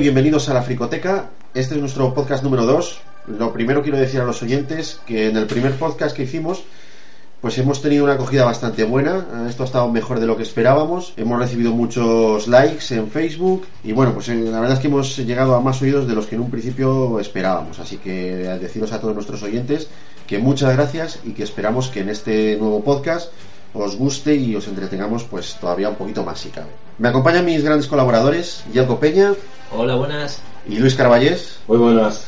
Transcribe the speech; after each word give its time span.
Bienvenidos 0.00 0.48
a 0.48 0.54
la 0.54 0.62
Fricoteca. 0.62 1.28
Este 1.52 1.74
es 1.74 1.80
nuestro 1.80 2.14
podcast 2.14 2.42
número 2.42 2.64
2. 2.64 3.00
Lo 3.38 3.52
primero 3.52 3.82
quiero 3.82 3.98
decir 3.98 4.18
a 4.22 4.24
los 4.24 4.42
oyentes 4.42 4.98
que 5.04 5.28
en 5.28 5.36
el 5.36 5.46
primer 5.46 5.74
podcast 5.74 6.16
que 6.16 6.22
hicimos 6.22 6.64
pues 7.42 7.58
hemos 7.58 7.82
tenido 7.82 8.04
una 8.04 8.14
acogida 8.14 8.46
bastante 8.46 8.84
buena. 8.84 9.46
Esto 9.46 9.62
ha 9.62 9.66
estado 9.66 9.92
mejor 9.92 10.18
de 10.18 10.26
lo 10.26 10.38
que 10.38 10.42
esperábamos. 10.42 11.12
Hemos 11.18 11.38
recibido 11.38 11.72
muchos 11.72 12.48
likes 12.48 12.94
en 12.94 13.10
Facebook 13.10 13.66
y 13.84 13.92
bueno, 13.92 14.14
pues 14.14 14.30
eh, 14.30 14.36
la 14.36 14.60
verdad 14.60 14.78
es 14.78 14.80
que 14.80 14.88
hemos 14.88 15.18
llegado 15.18 15.54
a 15.54 15.60
más 15.60 15.82
oídos 15.82 16.08
de 16.08 16.14
los 16.14 16.26
que 16.26 16.36
en 16.36 16.40
un 16.40 16.50
principio 16.50 17.20
esperábamos. 17.20 17.78
Así 17.78 17.98
que 17.98 18.48
al 18.48 18.58
deciros 18.58 18.92
a 18.92 19.02
todos 19.02 19.14
nuestros 19.14 19.42
oyentes 19.42 19.88
que 20.26 20.38
muchas 20.38 20.74
gracias 20.74 21.20
y 21.24 21.32
que 21.32 21.42
esperamos 21.42 21.88
que 21.88 22.00
en 22.00 22.08
este 22.08 22.56
nuevo 22.56 22.82
podcast 22.82 23.32
os 23.74 23.96
guste 23.96 24.34
y 24.34 24.56
os 24.56 24.66
entretengamos 24.68 25.24
pues 25.24 25.56
todavía 25.60 25.88
un 25.88 25.96
poquito 25.96 26.24
más 26.24 26.40
si 26.40 26.50
cabe. 26.50 26.70
Me 26.98 27.08
acompañan 27.08 27.44
mis 27.44 27.62
grandes 27.62 27.86
colaboradores, 27.86 28.64
Jaco 28.74 29.00
Peña. 29.00 29.34
Hola, 29.72 29.94
buenas. 29.94 30.38
Y 30.68 30.76
Luis 30.76 30.94
Carballés. 30.94 31.58
Muy 31.66 31.78
buenas. 31.78 32.26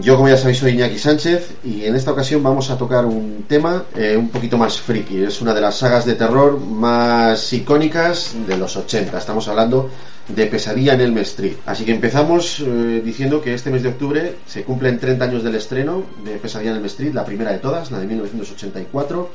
Yo, 0.00 0.16
como 0.16 0.30
ya 0.30 0.38
sabéis, 0.38 0.58
soy 0.58 0.72
Iñaki 0.72 0.98
Sánchez 0.98 1.50
y 1.64 1.84
en 1.84 1.94
esta 1.94 2.12
ocasión 2.12 2.42
vamos 2.42 2.70
a 2.70 2.78
tocar 2.78 3.04
un 3.04 3.44
tema 3.46 3.84
eh, 3.94 4.16
un 4.16 4.30
poquito 4.30 4.56
más 4.56 4.80
friki. 4.80 5.22
Es 5.22 5.42
una 5.42 5.52
de 5.52 5.60
las 5.60 5.76
sagas 5.76 6.06
de 6.06 6.14
terror 6.14 6.58
más 6.58 7.52
icónicas 7.52 8.34
de 8.46 8.56
los 8.56 8.74
80. 8.74 9.18
Estamos 9.18 9.48
hablando 9.48 9.90
de 10.28 10.46
Pesadilla 10.46 10.94
en 10.94 11.02
el 11.02 11.18
Street. 11.18 11.56
Así 11.66 11.84
que 11.84 11.92
empezamos 11.92 12.60
eh, 12.60 13.02
diciendo 13.04 13.42
que 13.42 13.52
este 13.52 13.70
mes 13.70 13.82
de 13.82 13.90
octubre 13.90 14.36
se 14.46 14.64
cumplen 14.64 14.98
30 14.98 15.26
años 15.26 15.42
del 15.42 15.56
estreno 15.56 16.04
de 16.24 16.36
Pesadilla 16.36 16.70
en 16.70 16.78
el 16.78 16.86
Street, 16.86 17.12
la 17.12 17.26
primera 17.26 17.52
de 17.52 17.58
todas, 17.58 17.90
la 17.90 17.98
de 17.98 18.06
1984. 18.06 19.30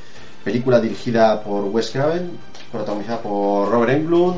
Película 0.47 0.79
dirigida 0.79 1.41
por 1.43 1.65
Wes 1.65 1.89
Craven, 1.89 2.31
protagonizada 2.71 3.21
por 3.21 3.69
Robert 3.69 3.91
Englund 3.91 4.37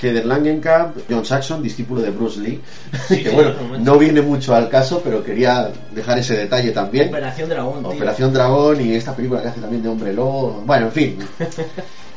Heather 0.00 0.26
Langenkamp, 0.26 0.96
John 1.08 1.24
Saxon, 1.24 1.62
discípulo 1.62 2.02
de 2.02 2.10
Bruce 2.10 2.40
Lee, 2.40 2.60
que 3.08 3.30
bueno, 3.30 3.54
no 3.78 3.98
viene 3.98 4.20
mucho 4.20 4.54
al 4.54 4.68
caso, 4.68 5.00
pero 5.02 5.24
quería 5.24 5.70
dejar 5.94 6.18
ese 6.18 6.36
detalle 6.36 6.72
también. 6.72 7.08
Operación 7.08 7.48
Dragón. 7.48 7.86
Operación 7.86 8.32
Dragón 8.32 8.80
y 8.80 8.94
esta 8.94 9.16
película 9.16 9.40
que 9.40 9.48
hace 9.48 9.60
también 9.60 9.82
de 9.82 9.88
Hombre 9.88 10.12
Lobo. 10.12 10.62
Bueno, 10.66 10.86
en 10.86 10.92
fin. 10.92 11.18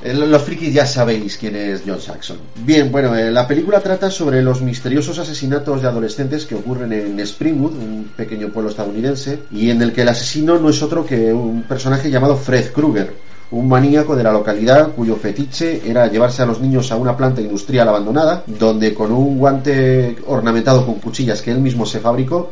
Los 0.02 0.44
frikis 0.44 0.74
ya 0.74 0.86
sabéis 0.86 1.36
quién 1.36 1.58
es 1.58 1.84
John 1.86 2.00
Saxon. 2.00 2.38
Bien, 2.64 2.90
bueno, 2.90 3.14
eh, 3.18 3.32
la 3.32 3.46
película 3.46 3.82
trata 3.82 4.10
sobre 4.10 4.42
los 4.42 4.62
misteriosos 4.62 5.20
asesinatos 5.20 5.82
de 5.82 5.90
adolescentes 5.90 6.46
que 6.46 6.56
ocurren 6.56 6.94
en 6.94 7.20
Springwood, 7.20 7.74
un 7.74 8.12
pequeño 8.16 8.48
pueblo 8.48 8.70
estadounidense, 8.70 9.40
y 9.52 9.70
en 9.72 9.82
el 9.82 9.92
que 9.92 10.04
el 10.04 10.08
asesino 10.08 10.58
no 10.58 10.70
es 10.70 10.82
otro 10.82 11.06
que 11.06 11.34
un 11.34 11.64
personaje 11.64 12.10
llamado 12.10 12.38
Fred 12.38 12.72
Krueger 12.72 13.14
un 13.52 13.68
maníaco 13.68 14.16
de 14.16 14.24
la 14.24 14.32
localidad 14.32 14.92
cuyo 14.92 15.16
fetiche 15.16 15.82
era 15.90 16.08
llevarse 16.08 16.44
a 16.44 16.46
los 16.46 16.60
niños 16.60 16.92
a 16.92 16.98
una 16.98 17.18
planta 17.18 17.42
industrial 17.42 17.88
abandonada, 17.90 18.44
donde 18.46 18.94
con 18.94 19.12
un 19.12 19.40
guante 19.40 20.18
ornamentado 20.28 20.86
con 20.86 20.96
cuchillas 20.96 21.42
que 21.42 21.52
él 21.52 21.60
mismo 21.60 21.86
se 21.86 22.00
fabricó, 22.00 22.52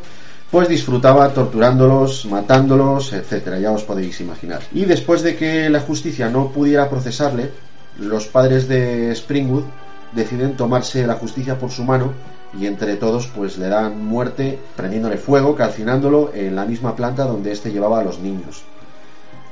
pues 0.50 0.68
disfrutaba 0.68 1.28
torturándolos, 1.28 2.24
matándolos, 2.26 3.12
etcétera, 3.12 3.58
ya 3.58 3.70
os 3.70 3.84
podéis 3.84 4.20
imaginar. 4.20 4.62
Y 4.72 4.86
después 4.86 5.22
de 5.22 5.36
que 5.36 5.68
la 5.70 5.80
justicia 5.80 6.30
no 6.30 6.48
pudiera 6.48 6.88
procesarle, 6.88 7.50
los 7.98 8.26
padres 8.26 8.66
de 8.66 9.12
Springwood 9.14 9.64
deciden 10.12 10.56
tomarse 10.56 11.06
la 11.06 11.14
justicia 11.14 11.58
por 11.58 11.70
su 11.70 11.84
mano 11.84 12.12
y 12.58 12.66
entre 12.66 12.96
todos 12.96 13.26
pues 13.26 13.58
le 13.58 13.68
dan 13.68 14.02
muerte 14.04 14.58
prendiéndole 14.74 15.18
fuego, 15.18 15.54
calcinándolo 15.54 16.32
en 16.34 16.56
la 16.56 16.64
misma 16.64 16.96
planta 16.96 17.24
donde 17.24 17.52
éste 17.52 17.70
llevaba 17.70 18.00
a 18.00 18.04
los 18.04 18.18
niños. 18.18 18.64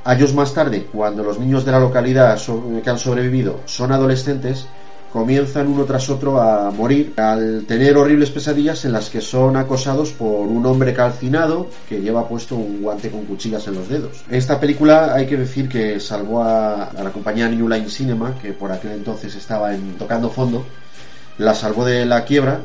Años 0.06 0.34
más 0.34 0.54
tarde, 0.54 0.86
cuando 0.92 1.24
los 1.24 1.40
niños 1.40 1.64
de 1.64 1.72
la 1.72 1.80
localidad 1.80 2.38
que 2.84 2.90
han 2.90 2.98
sobrevivido 2.98 3.58
son 3.64 3.90
adolescentes, 3.90 4.68
comienzan 5.12 5.66
uno 5.66 5.82
tras 5.82 6.08
otro 6.10 6.40
a 6.40 6.70
morir 6.70 7.14
al 7.16 7.64
tener 7.66 7.96
horribles 7.96 8.30
pesadillas 8.30 8.84
en 8.84 8.92
las 8.92 9.10
que 9.10 9.20
son 9.20 9.56
acosados 9.56 10.12
por 10.12 10.46
un 10.46 10.64
hombre 10.64 10.94
calcinado 10.94 11.66
que 11.88 12.00
lleva 12.00 12.28
puesto 12.28 12.54
un 12.54 12.82
guante 12.82 13.10
con 13.10 13.24
cuchillas 13.24 13.66
en 13.66 13.74
los 13.74 13.88
dedos. 13.88 14.22
Esta 14.30 14.60
película 14.60 15.12
hay 15.12 15.26
que 15.26 15.38
decir 15.38 15.68
que 15.68 15.98
salvó 15.98 16.44
a, 16.44 16.92
la 16.94 17.10
compañía 17.10 17.48
New 17.48 17.68
Line 17.68 17.88
Cinema, 17.88 18.36
que 18.40 18.52
por 18.52 18.70
aquel 18.70 18.92
entonces 18.92 19.34
estaba 19.34 19.72
tocando 19.98 20.30
fondo, 20.30 20.64
la 21.38 21.52
salvó 21.52 21.84
de 21.84 22.06
la 22.06 22.24
quiebra 22.24 22.60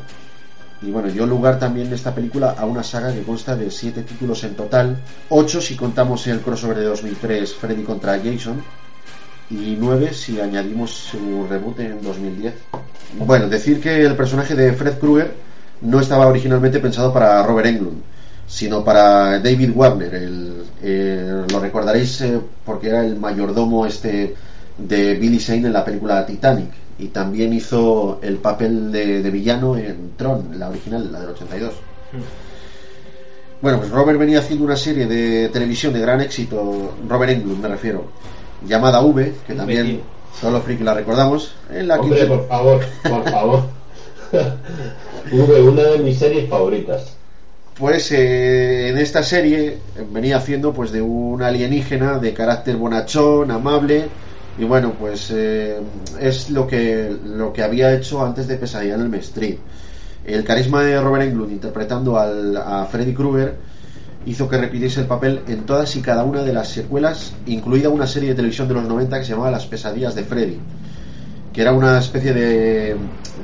y 0.82 0.90
bueno, 0.90 1.08
dio 1.08 1.26
lugar 1.26 1.58
también 1.58 1.86
en 1.86 1.92
esta 1.92 2.14
película 2.14 2.56
a 2.58 2.66
una 2.66 2.82
saga 2.82 3.12
que 3.12 3.22
consta 3.22 3.54
de 3.54 3.70
siete 3.70 4.02
títulos 4.02 4.42
en 4.44 4.56
total, 4.56 4.98
ocho 5.28 5.60
si 5.60 5.76
contamos 5.76 6.26
el 6.26 6.40
crossover 6.40 6.78
de 6.78 6.84
2003 6.84 7.54
Freddy 7.54 7.82
contra 7.84 8.18
Jason 8.18 8.62
y 9.48 9.76
nueve 9.78 10.12
si 10.12 10.40
añadimos 10.40 10.90
su 10.90 11.46
reboot 11.48 11.78
en 11.80 12.02
2010. 12.02 12.54
Bueno, 13.18 13.48
decir 13.48 13.80
que 13.80 14.02
el 14.02 14.16
personaje 14.16 14.54
de 14.54 14.72
Fred 14.72 14.98
Krueger 14.98 15.34
no 15.82 16.00
estaba 16.00 16.26
originalmente 16.26 16.80
pensado 16.80 17.12
para 17.12 17.42
Robert 17.44 17.68
Englund, 17.68 18.02
sino 18.46 18.82
para 18.82 19.38
David 19.38 19.72
Wagner. 19.74 20.14
El, 20.14 21.46
lo 21.48 21.60
recordaréis 21.60 22.22
eh, 22.22 22.40
porque 22.64 22.88
era 22.88 23.04
el 23.04 23.16
mayordomo 23.16 23.86
este 23.86 24.34
de 24.78 25.14
Billy 25.14 25.38
Zane 25.38 25.66
en 25.68 25.72
la 25.72 25.84
película 25.84 26.26
Titanic 26.26 26.81
y 26.98 27.08
también 27.08 27.52
hizo 27.52 28.20
el 28.22 28.36
papel 28.36 28.92
de, 28.92 29.30
villano 29.30 29.76
en 29.76 30.12
Tron, 30.16 30.58
la 30.58 30.68
original, 30.68 31.10
la 31.10 31.20
del 31.20 31.30
82. 31.30 31.72
Bueno, 33.60 33.78
pues 33.78 33.90
Robert 33.90 34.18
venía 34.18 34.40
haciendo 34.40 34.64
una 34.64 34.76
serie 34.76 35.06
de 35.06 35.48
televisión 35.48 35.92
de 35.92 36.00
gran 36.00 36.20
éxito, 36.20 36.94
Robert 37.08 37.32
Englund 37.32 37.62
me 37.62 37.68
refiero, 37.68 38.06
llamada 38.66 39.00
V, 39.02 39.32
que 39.46 39.54
también 39.54 40.00
todos 40.40 40.52
los 40.52 40.62
frikis 40.64 40.84
la 40.84 40.94
recordamos. 40.94 41.54
En 41.70 41.88
la 41.88 42.00
Hombre, 42.00 42.26
por 42.26 42.48
favor, 42.48 42.80
por 43.08 43.30
favor. 43.30 43.62
v, 45.32 45.62
una 45.62 45.82
de 45.82 45.98
mis 45.98 46.18
series 46.18 46.48
favoritas. 46.48 47.16
Pues 47.78 48.12
eh, 48.12 48.88
en 48.88 48.98
esta 48.98 49.22
serie 49.22 49.78
venía 50.10 50.36
haciendo 50.36 50.72
pues 50.72 50.92
de 50.92 51.00
un 51.00 51.42
alienígena 51.42 52.18
de 52.18 52.34
carácter 52.34 52.76
bonachón, 52.76 53.50
amable, 53.50 54.08
y 54.58 54.64
bueno, 54.64 54.92
pues 54.98 55.30
eh, 55.30 55.78
es 56.20 56.50
lo 56.50 56.66
que, 56.66 57.14
lo 57.24 57.52
que 57.52 57.62
había 57.62 57.94
hecho 57.94 58.24
antes 58.24 58.46
de 58.46 58.56
Pesadilla 58.56 58.94
en 58.94 59.00
el 59.02 59.14
Street. 59.14 59.56
El 60.24 60.44
carisma 60.44 60.82
de 60.82 61.00
Robert 61.00 61.24
Englund 61.24 61.52
interpretando 61.52 62.18
al, 62.18 62.56
a 62.56 62.84
Freddy 62.86 63.14
Krueger 63.14 63.56
hizo 64.26 64.48
que 64.48 64.58
repitiese 64.58 65.00
el 65.00 65.06
papel 65.06 65.40
en 65.48 65.64
todas 65.64 65.96
y 65.96 66.02
cada 66.02 66.22
una 66.24 66.42
de 66.42 66.52
las 66.52 66.68
secuelas, 66.68 67.32
incluida 67.46 67.88
una 67.88 68.06
serie 68.06 68.30
de 68.30 68.34
televisión 68.36 68.68
de 68.68 68.74
los 68.74 68.84
90 68.84 69.18
que 69.18 69.24
se 69.24 69.32
llamaba 69.32 69.50
Las 69.50 69.66
pesadillas 69.66 70.14
de 70.14 70.22
Freddy, 70.22 70.60
que 71.52 71.60
era 71.60 71.72
una 71.72 71.98
especie 71.98 72.32
de, 72.32 72.96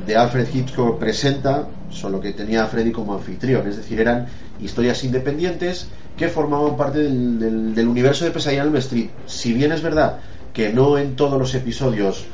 de 0.06 0.16
Alfred 0.16 0.47
Hitchcock 0.54 0.98
presenta, 0.98 1.66
solo 1.91 2.20
que 2.20 2.32
tenía 2.32 2.64
a 2.64 2.66
Freddy 2.66 2.92
como 2.92 3.14
anfitrión, 3.14 3.66
es 3.66 3.78
decir, 3.78 3.98
eran 3.98 4.26
historias 4.60 5.02
independientes 5.02 5.88
que 6.16 6.28
formaban 6.28 6.76
parte 6.76 6.98
del, 6.98 7.74
del, 7.74 7.88
universo 7.88 8.24
de 8.24 8.30
Pesadilla 8.30 8.62
en 8.62 8.70
el 8.70 8.76
Street. 8.76 9.10
Si 9.26 9.52
bien 9.52 9.72
es 9.72 9.82
verdad 9.82 10.18
que 10.58 10.72
no 10.72 10.98
en 10.98 11.14
todos 11.14 11.38
los 11.38 11.54
episodios 11.54 12.24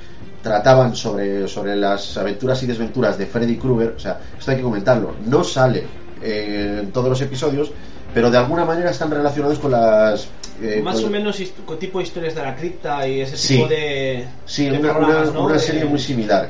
trataban 0.42 0.96
sobre, 0.96 1.46
sobre 1.46 1.76
las 1.76 2.16
aventuras 2.16 2.62
y 2.62 2.66
desventuras 2.66 3.18
de 3.18 3.26
Freddy 3.26 3.58
Krueger, 3.58 3.92
o 3.94 3.98
sea, 3.98 4.18
esto 4.38 4.50
hay 4.50 4.56
que 4.56 4.62
comentarlo, 4.62 5.16
no 5.26 5.44
sale 5.44 5.84
eh, 6.22 6.78
en 6.84 6.90
todos 6.90 7.10
los 7.10 7.20
episodios, 7.20 7.70
pero 8.14 8.30
de 8.30 8.38
alguna 8.38 8.64
manera 8.64 8.90
están 8.90 9.10
relacionados 9.10 9.58
con 9.58 9.72
las... 9.72 10.26
Eh, 10.62 10.80
Más 10.82 11.04
o 11.04 11.10
menos 11.10 11.38
con 11.66 11.78
tipo 11.78 11.98
de 11.98 12.04
historias 12.04 12.34
de 12.34 12.40
la 12.40 12.56
cripta 12.56 13.06
y 13.06 13.20
ese 13.20 13.36
tipo 13.36 13.68
de... 13.68 14.26
Sí, 14.46 14.70
una, 14.70 15.58
serie 15.58 15.84
muy 15.84 15.98
similar. 15.98 16.48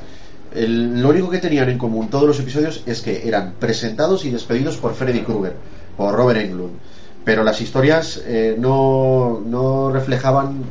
lo 0.54 1.08
único 1.08 1.28
que 1.28 1.38
tenían 1.38 1.70
en 1.70 1.78
común 1.78 2.08
todos 2.08 2.28
los 2.28 2.38
episodios 2.38 2.84
es 2.86 3.00
que 3.00 3.26
eran 3.26 3.54
presentados 3.58 4.24
y 4.24 4.30
despedidos 4.30 4.76
por 4.76 4.94
Freddy 4.94 5.22
Krueger, 5.22 5.56
por 5.96 6.14
Robert 6.14 6.38
Englund. 6.38 6.78
Pero 7.24 7.42
las 7.42 7.60
historias 7.60 8.22
eh, 8.26 8.54
no, 8.56 9.42
no 9.44 9.90
reflejaban 9.90 10.62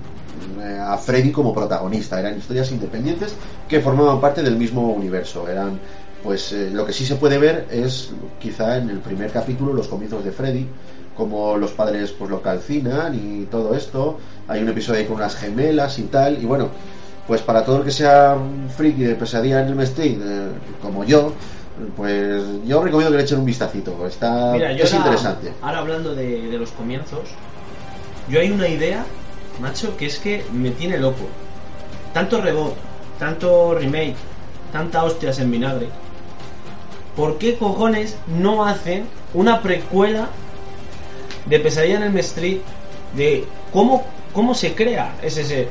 a 0.81 0.97
Freddy 0.97 1.31
como 1.31 1.53
protagonista. 1.53 2.19
Eran 2.19 2.37
historias 2.37 2.71
independientes 2.71 3.35
que 3.67 3.79
formaban 3.81 4.19
parte 4.19 4.41
del 4.41 4.55
mismo 4.55 4.91
universo. 4.91 5.47
Eran, 5.47 5.79
pues, 6.23 6.51
eh, 6.51 6.69
lo 6.71 6.85
que 6.85 6.93
sí 6.93 7.05
se 7.05 7.15
puede 7.15 7.37
ver 7.37 7.67
es, 7.71 8.11
quizá 8.39 8.77
en 8.77 8.89
el 8.89 8.99
primer 8.99 9.31
capítulo, 9.31 9.73
los 9.73 9.87
comienzos 9.87 10.23
de 10.23 10.31
Freddy, 10.31 10.67
como 11.15 11.57
los 11.57 11.71
padres 11.71 12.11
pues 12.11 12.29
lo 12.31 12.41
calcinan 12.41 13.13
y 13.15 13.45
todo 13.45 13.75
esto. 13.75 14.17
Hay 14.47 14.61
un 14.61 14.69
episodio 14.69 14.99
ahí 14.99 15.05
con 15.05 15.17
unas 15.17 15.35
gemelas 15.35 15.99
y 15.99 16.03
tal. 16.03 16.41
Y 16.41 16.45
bueno, 16.45 16.69
pues 17.27 17.41
para 17.41 17.63
todo 17.63 17.77
el 17.77 17.83
que 17.83 17.91
sea 17.91 18.35
un 18.35 18.69
friki 18.69 19.03
de 19.03 19.15
pesadilla 19.15 19.61
en 19.61 19.69
el 19.69 19.79
Street, 19.81 20.17
eh, 20.21 20.47
como 20.81 21.03
yo, 21.03 21.33
pues 21.95 22.43
yo 22.65 22.83
recomiendo 22.83 23.11
que 23.11 23.17
le 23.17 23.23
echen 23.23 23.39
un 23.39 23.45
vistacito. 23.45 24.05
Está, 24.07 24.57
es 24.57 24.93
interesante. 24.93 25.53
Ahora 25.61 25.79
hablando 25.79 26.15
de, 26.15 26.47
de 26.49 26.57
los 26.57 26.71
comienzos, 26.71 27.29
yo 28.29 28.39
hay 28.39 28.51
una 28.51 28.67
idea 28.67 29.05
macho, 29.59 29.95
que 29.97 30.05
es 30.05 30.19
que 30.19 30.45
me 30.51 30.71
tiene 30.71 30.97
loco. 30.97 31.27
Tanto 32.13 32.41
reboot, 32.41 32.73
tanto 33.19 33.75
remake, 33.75 34.15
tanta 34.71 35.03
hostias 35.03 35.39
en 35.39 35.51
vinagre. 35.51 35.89
¿Por 37.15 37.37
qué 37.37 37.57
cojones 37.57 38.17
no 38.27 38.65
hacen 38.65 39.05
una 39.33 39.61
precuela 39.61 40.29
de 41.45 41.59
Pesadilla 41.59 41.97
en 41.97 42.03
el 42.03 42.17
Street 42.17 42.59
de 43.15 43.45
cómo, 43.71 44.05
cómo 44.33 44.55
se 44.55 44.73
crea 44.73 45.15
ese? 45.21 45.67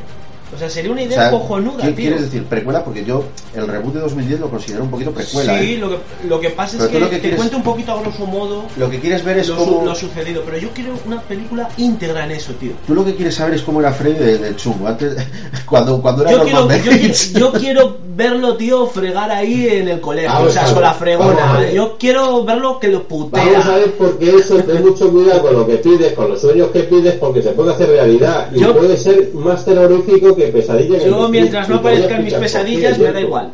O 0.54 0.58
sea, 0.58 0.68
sería 0.68 0.92
una 0.92 1.00
O 1.00 1.04
idea 1.04 1.18
sea, 1.18 1.30
cojonuda, 1.30 1.78
¿qué 1.82 1.88
tío. 1.88 1.96
quieres 1.96 2.20
decir? 2.22 2.44
Precuela, 2.44 2.84
porque 2.84 3.04
yo 3.04 3.24
el 3.54 3.66
reboot 3.66 3.94
de 3.94 4.00
2010 4.00 4.40
lo 4.40 4.50
considero 4.50 4.84
un 4.84 4.90
poquito 4.90 5.10
precuela. 5.12 5.58
sí, 5.58 5.74
¿eh? 5.74 5.78
lo 5.78 5.88
que, 5.90 5.96
lo 6.28 6.40
que 6.40 6.50
pasa 6.50 6.76
Pero 6.76 6.84
es 6.84 6.90
que, 6.92 7.00
lo 7.00 7.08
que 7.10 7.16
te 7.16 7.20
quieres- 7.22 7.36
cuento 7.38 7.56
un 7.56 7.62
poquito 7.62 7.92
a 7.92 8.00
grosso 8.00 8.26
modo 8.26 8.64
Lo 8.76 8.90
que 8.90 9.00
quieres 9.00 9.24
ver 9.24 9.38
es 9.38 9.48
lo, 9.48 9.56
cómo... 9.56 9.84
lo 9.84 9.94
sucedido, 9.94 10.42
pero 10.44 10.58
yo 10.58 10.68
quiero 10.74 10.92
una 11.06 11.20
película 11.22 11.68
íntegra 11.78 12.24
en 12.26 12.32
eso, 12.32 12.52
tío. 12.54 12.72
Tú 12.86 12.94
lo 12.94 13.04
que 13.04 13.14
quieres 13.14 13.34
saber 13.34 13.54
es 13.54 13.62
cómo 13.62 13.80
era 13.80 13.92
Freddy 13.92 14.18
de, 14.18 14.38
de 14.38 14.56
chungo. 14.56 14.86
Antes, 14.86 15.16
cuando, 15.66 16.00
cuando 16.02 16.22
era 16.22 16.32
Yo 16.32 16.42
quiero, 16.44 16.58
Norman 16.60 16.82
yo, 16.82 16.90
quiero, 16.92 17.14
yo 17.38 17.52
quiero 17.52 17.98
verlo, 18.14 18.56
tío, 18.56 18.86
fregar 18.86 19.30
ahí 19.30 19.68
en 19.68 19.88
el 19.88 20.00
colegio, 20.00 20.30
Vamos 20.30 20.48
o 20.48 20.52
sea, 20.52 20.64
ver, 20.64 20.72
con 20.74 20.82
la 20.82 20.94
fregona. 20.94 21.70
Yo 21.72 21.96
quiero 21.98 22.44
verlo 22.44 22.78
que 22.78 22.88
lo 22.88 23.02
putea. 23.08 23.44
Vamos 23.44 23.66
a 23.66 23.76
ver 23.76 23.92
porque 23.92 24.36
eso, 24.36 24.56
ten 24.62 24.82
mucho 24.82 25.10
cuidado 25.10 25.42
con 25.42 25.54
lo 25.54 25.66
que 25.66 25.76
pides, 25.76 26.12
con 26.12 26.28
los 26.28 26.40
sueños 26.40 26.68
que 26.70 26.80
pides, 26.80 27.14
porque 27.14 27.42
se 27.42 27.50
puede 27.52 27.72
hacer 27.72 27.88
realidad 27.88 28.50
y 28.54 28.60
Yo- 28.60 28.76
puede 28.76 28.96
ser 28.96 29.30
más 29.34 29.64
terrorífico 29.64 30.34
que 30.36 30.44
pesadilla. 30.48 30.98
el 30.98 31.04
Yo, 31.10 31.28
mientras 31.28 31.68
no 31.68 31.76
aparezcan 31.76 32.24
mis 32.24 32.34
pesadillas, 32.34 32.98
me 32.98 33.12
da 33.12 33.20
igual. 33.20 33.52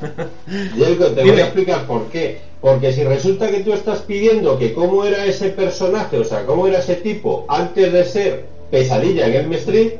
Diego, 0.74 1.06
te 1.06 1.22
Dime. 1.22 1.32
voy 1.32 1.40
a 1.40 1.44
explicar 1.44 1.86
por 1.86 2.04
qué. 2.08 2.40
Porque 2.60 2.92
si 2.92 3.04
resulta 3.04 3.48
que 3.50 3.60
tú 3.60 3.72
estás 3.72 4.00
pidiendo 4.00 4.58
que 4.58 4.72
cómo 4.74 5.04
era 5.04 5.24
ese 5.24 5.50
personaje, 5.50 6.18
o 6.18 6.24
sea, 6.24 6.44
cómo 6.44 6.66
era 6.66 6.78
ese 6.78 6.96
tipo 6.96 7.44
antes 7.48 7.92
de 7.92 8.04
ser 8.04 8.46
pesadilla 8.70 9.26
en 9.26 9.34
Elm 9.34 9.52
Street, 9.54 9.92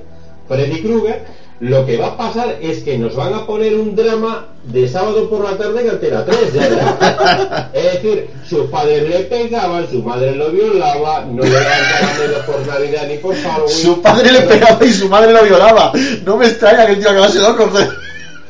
Freddy 0.49 0.83
Krueger, 0.83 1.25
lo 1.61 1.87
que 1.87 1.97
va 1.97 2.09
a 2.09 2.17
pasar 2.19 2.57
es 2.61 2.83
que 2.83 2.99
nos 2.99 3.15
van 3.17 3.33
a 3.33 3.47
poner 3.47 3.75
un 3.77 3.97
drama 3.97 4.47
de 4.65 4.87
sábado 4.89 5.31
por 5.31 5.43
la 5.45 5.57
tarde 5.57 5.81
en 5.83 5.91
Antena 5.91 6.25
3, 6.25 6.53
ya 6.53 6.69
verás. 6.69 7.67
Es 7.73 7.93
decir, 7.95 8.31
sus 8.49 8.67
padres 8.71 9.09
le 9.09 9.21
pegaban, 9.21 9.89
su 9.91 10.03
madre 10.03 10.35
lo 10.35 10.51
violaba, 10.51 11.25
no 11.25 11.43
le 11.43 11.51
daban 11.51 11.79
caramelos 11.91 12.45
por 12.45 12.67
Navidad 12.67 13.07
ni 13.09 13.17
por 13.19 13.35
Halloween. 13.37 13.69
Su 13.75 14.03
padre 14.03 14.33
le 14.33 14.41
pegaba 14.43 14.85
y 14.85 14.93
su 14.93 15.09
madre 15.09 15.33
lo 15.33 15.43
violaba. 15.45 15.93
No 16.25 16.37
me 16.37 16.47
extraña 16.47 16.85
que 16.87 16.93
el 16.93 16.99
tío 17.01 17.11
acabase 17.11 17.39
loco. 17.39 17.71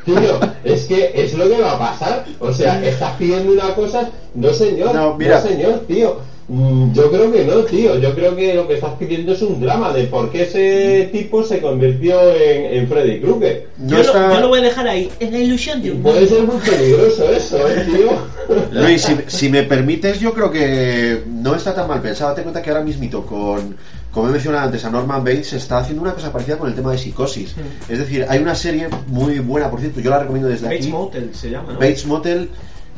Tío, 0.04 0.38
es 0.64 0.84
que 0.84 1.10
es 1.14 1.34
lo 1.34 1.48
que 1.48 1.60
va 1.60 1.72
a 1.72 1.78
pasar. 1.78 2.24
O 2.40 2.52
sea, 2.52 2.82
estás 2.84 3.12
pidiendo 3.18 3.52
una 3.52 3.74
cosa. 3.74 4.08
No, 4.34 4.52
señor. 4.52 4.94
No, 4.94 5.08
No, 5.10 5.14
mira. 5.16 5.40
señor, 5.40 5.80
tío. 5.88 6.18
Mm, 6.48 6.92
Yo 6.92 7.10
creo 7.10 7.32
que 7.32 7.44
no, 7.44 7.56
tío. 7.64 7.98
Yo 7.98 8.14
creo 8.14 8.36
que 8.36 8.54
lo 8.54 8.68
que 8.68 8.74
estás 8.74 8.92
pidiendo 8.98 9.32
es 9.32 9.42
un 9.42 9.60
drama 9.60 9.92
de 9.92 10.04
por 10.04 10.30
qué 10.30 10.42
ese 10.42 11.08
tipo 11.10 11.42
se 11.42 11.60
convirtió 11.60 12.20
en, 12.34 12.76
en 12.78 12.88
Freddy 12.88 13.20
Krueger. 13.20 13.66
No 13.78 13.96
yo, 13.96 14.00
está- 14.00 14.28
lo, 14.28 14.34
yo 14.34 14.40
lo 14.42 14.48
voy 14.48 14.60
a 14.60 14.62
dejar 14.62 14.86
ahí, 14.86 15.10
en 15.18 15.32
la 15.32 15.38
ilusión 15.38 15.82
de 15.82 15.90
un 15.90 16.02
Puede 16.02 16.26
ser 16.28 16.42
muy 16.44 16.56
peligroso 16.58 17.30
eso, 17.32 17.56
¿eh, 17.68 17.84
tío? 17.86 18.56
Luis, 18.70 19.02
si, 19.02 19.16
si 19.26 19.48
me 19.48 19.64
permites, 19.64 20.20
yo 20.20 20.32
creo 20.32 20.50
que 20.52 21.22
no 21.26 21.56
está 21.56 21.74
tan 21.74 21.88
mal 21.88 22.00
pensado. 22.00 22.32
Ten 22.34 22.42
en 22.42 22.44
cuenta 22.44 22.62
que 22.62 22.70
ahora 22.70 22.84
mismito 22.84 23.26
con, 23.26 23.76
como 24.12 24.28
he 24.28 24.30
mencionado 24.32 24.66
antes, 24.66 24.84
a 24.84 24.90
Norman 24.90 25.24
Bates 25.24 25.48
se 25.48 25.56
está 25.56 25.78
haciendo 25.78 26.02
una 26.02 26.12
cosa 26.14 26.30
parecida 26.30 26.58
con 26.58 26.68
el 26.68 26.76
tema 26.76 26.92
de 26.92 26.98
psicosis. 26.98 27.56
Mm. 27.56 27.92
Es 27.92 27.98
decir, 27.98 28.24
hay 28.28 28.38
una 28.38 28.54
serie 28.54 28.86
muy 29.08 29.40
buena, 29.40 29.68
por 29.68 29.80
cierto, 29.80 29.98
yo 29.98 30.10
la 30.10 30.20
recomiendo 30.20 30.48
desde 30.48 30.66
Bates 30.66 30.82
aquí. 30.82 30.92
Motel 30.92 31.30
se 31.34 31.50
llama, 31.50 31.72
¿no? 31.72 31.78
Bates 31.80 32.06
Motel 32.06 32.50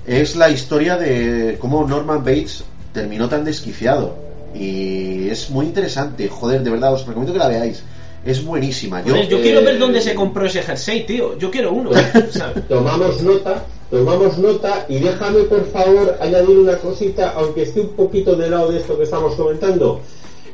es 0.06 0.36
la 0.36 0.50
historia 0.50 0.98
de 0.98 1.56
cómo 1.58 1.86
Norman 1.86 2.18
Bates 2.18 2.62
terminó 2.92 3.28
tan 3.28 3.44
desquiciado. 3.44 4.16
Y 4.54 5.28
es 5.28 5.50
muy 5.50 5.66
interesante, 5.66 6.28
joder, 6.28 6.62
de 6.62 6.70
verdad, 6.70 6.92
os 6.94 7.06
recomiendo 7.06 7.32
que 7.32 7.38
la 7.38 7.48
veáis. 7.48 7.82
Es 8.24 8.44
buenísima. 8.44 9.04
Yo, 9.04 9.14
eh, 9.14 9.28
quiero 9.28 9.62
ver 9.62 9.78
dónde 9.78 10.00
se 10.00 10.14
compró 10.14 10.46
ese 10.46 10.62
jersey, 10.62 11.06
tío. 11.06 11.38
Yo 11.38 11.50
quiero 11.50 11.72
uno, 11.72 11.90
¿sabes? 12.30 12.66
Tomamos 12.68 13.22
nota, 13.22 13.64
tomamos 13.90 14.38
nota 14.38 14.86
y 14.88 14.98
déjame 14.98 15.44
por 15.44 15.64
favor 15.70 16.18
añadir 16.20 16.58
una 16.58 16.76
cosita, 16.78 17.32
aunque 17.36 17.62
esté 17.62 17.80
un 17.80 17.90
poquito 17.90 18.34
de 18.34 18.50
lado 18.50 18.72
de 18.72 18.78
esto 18.78 18.96
que 18.96 19.04
estamos 19.04 19.34
comentando. 19.34 20.00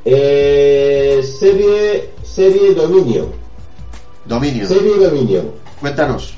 Eh, 0.05 1.23
serie, 1.23 2.11
serie 2.23 2.75
Dominio. 2.75 3.33
Dominio, 4.27 4.67
Serie 4.67 4.97
Dominio. 4.97 5.43
cuéntanos. 5.81 6.35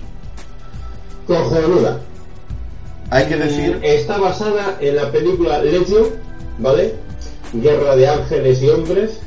Cojonuda. 1.27 2.01
Hay 3.11 3.27
que 3.27 3.37
decir. 3.37 3.79
Está 3.83 4.19
basada 4.19 4.79
en 4.81 4.97
la 4.97 5.11
película 5.11 5.63
Legion, 5.63 6.07
¿vale? 6.59 6.95
Guerra 7.53 7.97
de 7.97 8.09
ángeles 8.09 8.63
y 8.63 8.69
hombres. 8.69 9.21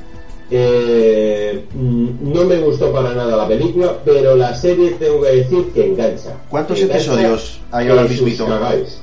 Eh, 0.52 1.64
mm, 1.76 2.34
no 2.34 2.44
me 2.46 2.58
gustó 2.58 2.92
para 2.92 3.14
nada 3.14 3.38
la 3.38 3.48
película, 3.48 3.98
pero 4.04 4.36
la 4.36 4.56
serie 4.56 4.92
tengo 4.92 5.22
que 5.22 5.30
decir 5.30 5.66
que 5.74 5.86
engancha. 5.86 6.34
¿Cuántos 6.50 6.80
Engancha 6.80 7.14
episodios 7.14 7.62
hay 7.72 7.88
ahora 7.88 8.04
mismo? 8.04 8.48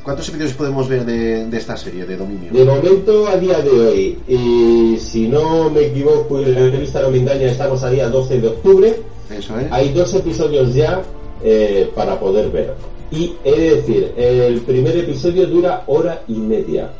¿Cuántos 0.03 0.29
episodios 0.29 0.55
podemos 0.55 0.89
ver 0.89 1.05
de, 1.05 1.47
de 1.47 1.57
esta 1.57 1.77
serie, 1.77 2.05
de 2.05 2.17
Dominio? 2.17 2.53
De 2.53 2.65
momento, 2.65 3.29
a 3.29 3.37
día 3.37 3.61
de 3.61 3.71
hoy, 3.71 4.19
y 4.27 4.99
si 4.99 5.29
no 5.29 5.71
me 5.71 5.87
equivoco 5.87 6.41
y 6.41 6.47
la 6.47 6.61
entrevista 6.61 7.01
no 7.01 7.11
me 7.11 7.19
engaña, 7.19 7.47
estamos 7.47 7.85
a 7.85 7.91
día 7.91 8.09
12 8.09 8.41
de 8.41 8.49
octubre. 8.49 8.97
Eso, 9.31 9.59
¿eh? 9.61 9.69
Hay 9.71 9.91
dos 9.91 10.15
episodios 10.15 10.75
ya 10.75 11.01
eh, 11.43 11.91
para 11.95 12.19
poder 12.19 12.51
ver. 12.51 12.75
Y 13.11 13.35
he 13.45 13.53
de 13.53 13.77
decir, 13.77 14.13
el 14.17 14.61
primer 14.63 14.97
episodio 14.97 15.47
dura 15.47 15.85
hora 15.87 16.23
y 16.27 16.35
media, 16.35 16.91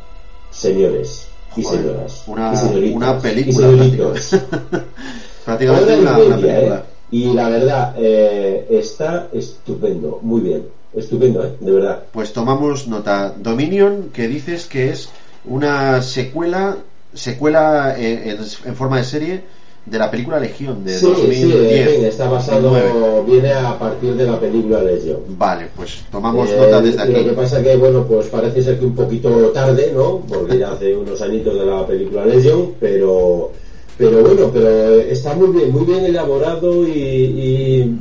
señores 0.51 1.27
y 1.55 1.63
Joder, 1.63 1.81
señoras. 1.81 2.23
una, 2.27 2.53
y 2.79 2.93
una 2.93 3.19
película 3.19 3.67
señoritos. 3.67 4.29
prácticamente. 4.29 4.87
prácticamente 5.45 5.83
Hora 5.93 5.95
y 5.97 6.01
una, 6.01 6.17
una 6.17 6.35
media, 6.37 6.53
película. 6.55 6.75
¿eh? 6.77 6.83
Y 7.09 7.33
la 7.33 7.49
verdad, 7.49 7.95
eh, 7.97 8.67
está 8.69 9.27
estupendo, 9.33 10.19
muy 10.21 10.41
bien. 10.41 10.67
Estupendo, 10.93 11.43
¿eh? 11.45 11.53
De 11.59 11.71
verdad. 11.71 12.03
Pues 12.11 12.33
tomamos 12.33 12.87
nota. 12.87 13.33
Dominion, 13.37 14.09
que 14.13 14.27
dices 14.27 14.65
que 14.65 14.89
es 14.89 15.09
una 15.45 16.01
secuela, 16.01 16.77
secuela 17.13 17.95
eh, 17.97 18.31
en, 18.31 18.37
en 18.69 18.75
forma 18.75 18.97
de 18.97 19.03
serie 19.03 19.43
de 19.89 19.97
la 19.97 20.11
película 20.11 20.39
Legión 20.39 20.83
de 20.83 20.93
Sí, 20.99 21.05
sí, 21.05 21.43
2010. 21.43 21.87
en 21.87 21.95
fin, 21.95 22.05
está 22.05 22.29
basado, 22.29 22.69
2009. 22.71 23.23
viene 23.25 23.53
a 23.53 23.79
partir 23.79 24.15
de 24.15 24.25
la 24.25 24.39
película 24.39 24.83
Legion. 24.83 25.19
Vale, 25.37 25.67
pues 25.75 26.03
tomamos 26.11 26.49
Eh, 26.49 26.57
nota 26.59 26.81
desde 26.81 27.05
Lo 27.05 27.13
que 27.13 27.19
aquí. 27.21 27.29
pasa 27.35 27.63
que, 27.63 27.75
bueno, 27.77 28.03
pues 28.05 28.27
parece 28.27 28.61
ser 28.63 28.79
que 28.79 28.85
un 28.85 28.95
poquito 28.95 29.29
tarde, 29.53 29.91
¿no? 29.95 30.21
Porque 30.27 30.59
ya 30.59 30.73
hace 30.73 30.95
unos 30.95 31.21
añitos 31.21 31.57
de 31.57 31.65
la 31.65 31.87
película 31.87 32.25
Legion, 32.25 32.73
pero, 32.81 33.51
pero 33.97 34.21
bueno, 34.21 34.51
pero 34.53 34.99
está 34.99 35.33
muy 35.35 35.57
bien, 35.57 35.71
muy 35.71 35.85
bien 35.85 36.03
elaborado 36.05 36.85
y, 36.85 36.91
y 36.91 37.97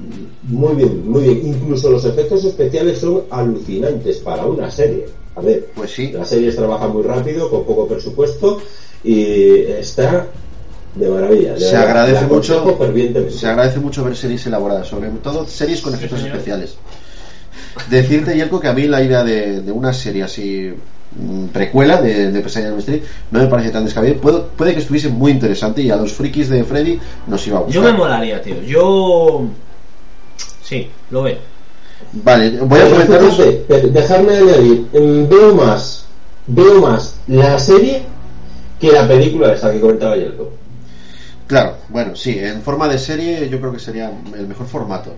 muy 0.48 0.74
bien, 0.74 1.08
muy 1.08 1.22
bien. 1.22 1.46
Incluso 1.46 1.90
los 1.90 2.04
efectos 2.04 2.44
especiales 2.44 2.98
son 2.98 3.22
alucinantes 3.30 4.18
para 4.18 4.44
una 4.44 4.70
serie. 4.70 5.06
A 5.36 5.40
ver, 5.40 5.68
Pues 5.76 5.90
sí. 5.92 6.10
las 6.12 6.28
series 6.30 6.56
trabajan 6.56 6.92
muy 6.92 7.02
rápido, 7.04 7.48
con 7.50 7.64
poco 7.64 7.86
presupuesto 7.86 8.58
y 9.04 9.60
está 9.78 10.26
de 10.96 11.08
maravilla. 11.08 11.52
de 11.54 11.60
Se 11.60 11.76
agradece 11.76 12.22
La 12.22 12.28
mucho, 12.28 12.78
se 13.30 13.46
agradece 13.46 13.78
mucho 13.80 14.04
ver 14.04 14.16
series 14.16 14.46
elaboradas, 14.46 14.88
sobre 14.88 15.08
todo 15.22 15.46
series 15.46 15.80
con 15.80 15.94
efectos 15.94 16.20
señor. 16.20 16.36
especiales. 16.36 16.76
Decirte, 17.90 18.34
Yelko, 18.36 18.58
que 18.60 18.68
a 18.68 18.72
mí 18.72 18.86
la 18.86 19.02
idea 19.02 19.22
de, 19.22 19.60
de 19.60 19.70
una 19.72 19.92
serie 19.92 20.22
así 20.22 20.72
mm, 21.14 21.46
precuela 21.48 22.00
de, 22.00 22.32
de 22.32 22.40
Pesadilla 22.40 22.76
Street 22.78 23.02
no 23.30 23.40
me 23.40 23.46
parece 23.46 23.70
tan 23.70 23.84
descabellada. 23.84 24.20
Puede, 24.20 24.38
puede 24.56 24.72
que 24.72 24.80
estuviese 24.80 25.08
muy 25.10 25.32
interesante 25.32 25.82
y 25.82 25.90
a 25.90 25.96
los 25.96 26.12
frikis 26.12 26.48
de 26.48 26.64
Freddy 26.64 26.98
nos 27.26 27.46
iba 27.46 27.58
a 27.58 27.60
Yo 27.62 27.66
gustar. 27.66 27.84
me 27.84 27.92
molaría, 27.98 28.40
tío. 28.40 28.62
Yo. 28.62 29.42
Sí, 30.62 30.88
lo 31.10 31.22
veo. 31.24 31.36
Vale, 32.12 32.50
voy 32.60 32.80
a 32.80 32.90
comentaros. 32.90 33.38
dejarme 33.92 34.36
añadir, 34.36 34.86
mm, 34.92 35.28
veo 35.28 35.54
más, 35.54 36.06
veo 36.46 36.80
más 36.80 37.16
la 37.26 37.58
serie 37.58 38.02
que 38.80 38.90
la 38.92 39.06
película 39.06 39.52
esa 39.52 39.70
que 39.72 39.80
comentaba 39.80 40.16
Yelko. 40.16 40.50
Claro, 41.46 41.76
bueno, 41.88 42.16
sí, 42.16 42.38
en 42.38 42.62
forma 42.62 42.88
de 42.88 42.98
serie 42.98 43.48
yo 43.48 43.58
creo 43.60 43.72
que 43.72 43.78
sería 43.78 44.10
el 44.36 44.46
mejor 44.46 44.66
formato. 44.66 45.14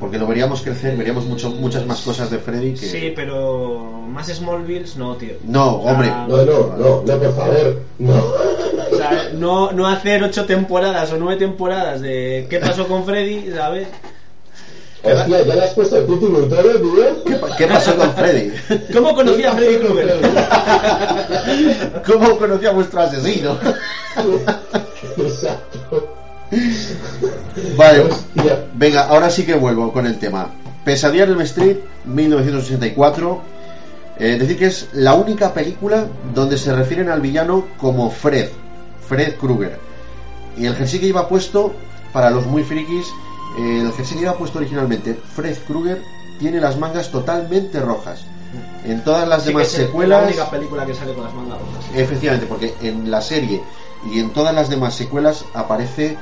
Porque 0.00 0.18
lo 0.18 0.26
veríamos 0.26 0.62
crecer, 0.62 0.96
veríamos 0.96 1.26
mucho, 1.26 1.50
muchas 1.50 1.86
más 1.86 2.00
cosas 2.00 2.28
de 2.30 2.38
Freddy 2.38 2.72
que. 2.74 2.86
Sí, 2.86 3.12
pero. 3.14 4.02
Más 4.08 4.26
Smallvilles, 4.26 4.96
no, 4.96 5.14
tío. 5.16 5.34
No, 5.44 5.76
O 5.78 5.82
sea, 5.84 5.92
hombre. 5.92 6.08
No, 6.08 6.26
no, 6.26 6.76
no, 6.76 7.02
no, 7.06 7.18
por 7.18 7.34
favor, 7.36 7.82
no. 7.98 8.14
O 8.14 8.96
sea, 8.96 9.28
no, 9.34 9.70
no 9.72 9.86
hacer 9.86 10.22
ocho 10.24 10.44
temporadas 10.44 11.12
o 11.12 11.18
nueve 11.18 11.38
temporadas 11.38 12.00
de 12.00 12.46
qué 12.50 12.58
pasó 12.58 12.88
con 12.88 13.04
Freddy, 13.04 13.50
¿sabes? 13.54 13.86
Hostia, 15.04 15.42
ya 15.44 15.54
le 15.54 15.62
has 15.64 15.74
puesto 15.74 15.96
el 15.98 16.06
título 16.06 16.46
y 16.46 16.48
todo, 16.48 16.62
tío. 16.62 17.24
¿Qué, 17.24 17.34
pa- 17.36 17.56
qué 17.56 17.66
pasó 17.66 17.94
con 17.96 18.12
Freddy? 18.14 18.52
¿Cómo 18.92 19.14
conocí 19.14 19.44
a 19.44 19.52
Freddy 19.52 19.76
Krueger? 19.78 20.20
¿Cómo 22.06 22.38
conocí 22.38 22.66
a 22.66 22.72
vuestro 22.72 23.00
asesino? 23.02 23.56
Exacto. 25.16 26.14
Vale, 27.76 28.00
Hostia. 28.00 28.66
venga, 28.74 29.06
ahora 29.08 29.30
sí 29.30 29.44
que 29.44 29.54
vuelvo 29.54 29.92
con 29.92 30.06
el 30.06 30.18
tema. 30.18 30.48
Pesadilla 30.84 31.24
en 31.24 31.30
Elm 31.30 31.40
Street, 31.42 31.76
1964. 32.04 33.40
Eh, 34.18 34.36
decir 34.38 34.58
que 34.58 34.66
es 34.66 34.88
la 34.92 35.14
única 35.14 35.54
película 35.54 36.06
donde 36.34 36.58
se 36.58 36.72
refieren 36.74 37.08
al 37.08 37.20
villano 37.20 37.64
como 37.78 38.10
Fred, 38.10 38.50
Fred 39.08 39.36
Krueger. 39.36 39.78
Y 40.56 40.66
el 40.66 40.74
jersey 40.76 41.00
que 41.00 41.06
iba 41.06 41.28
puesto, 41.28 41.72
para 42.12 42.30
los 42.30 42.44
muy 42.46 42.62
frikis, 42.62 43.06
eh, 43.58 43.80
el 43.80 43.92
jersey 43.92 44.18
que 44.18 44.24
iba 44.24 44.34
puesto 44.36 44.58
originalmente, 44.58 45.14
Fred 45.34 45.56
Krueger, 45.66 46.02
tiene 46.38 46.60
las 46.60 46.76
mangas 46.78 47.10
totalmente 47.10 47.80
rojas. 47.80 48.24
En 48.84 49.02
todas 49.02 49.26
las 49.26 49.42
Sí, 49.44 49.48
demás 49.48 49.68
que 49.68 49.76
es 49.80 49.86
secuelas. 49.86 50.20
La 50.22 50.26
única 50.28 50.50
película 50.50 50.84
que 50.84 50.94
sale 50.94 51.14
con 51.14 51.24
las 51.24 51.32
mangas 51.32 51.58
rojas. 51.58 51.84
Efectivamente, 51.96 52.46
porque 52.46 52.74
en 52.82 53.10
la 53.10 53.22
serie 53.22 53.62
y 54.10 54.18
en 54.18 54.30
todas 54.30 54.54
las 54.54 54.68
demás 54.68 54.94
secuelas 54.94 55.44
aparece 55.54 56.16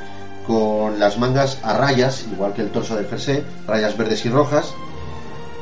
con 0.47 0.99
las 0.99 1.19
mangas 1.19 1.59
a 1.63 1.77
rayas, 1.77 2.27
igual 2.33 2.53
que 2.53 2.63
el 2.63 2.71
torso 2.71 2.97
del 2.97 3.07
jersey, 3.07 3.43
rayas 3.67 3.97
verdes 3.97 4.25
y 4.27 4.29
rojas. 4.29 4.75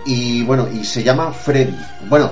Y 0.07 0.43
bueno, 0.45 0.69
y 0.73 0.85
se 0.85 1.03
llama 1.03 1.33
Freddy. 1.33 1.77
Bueno, 2.09 2.31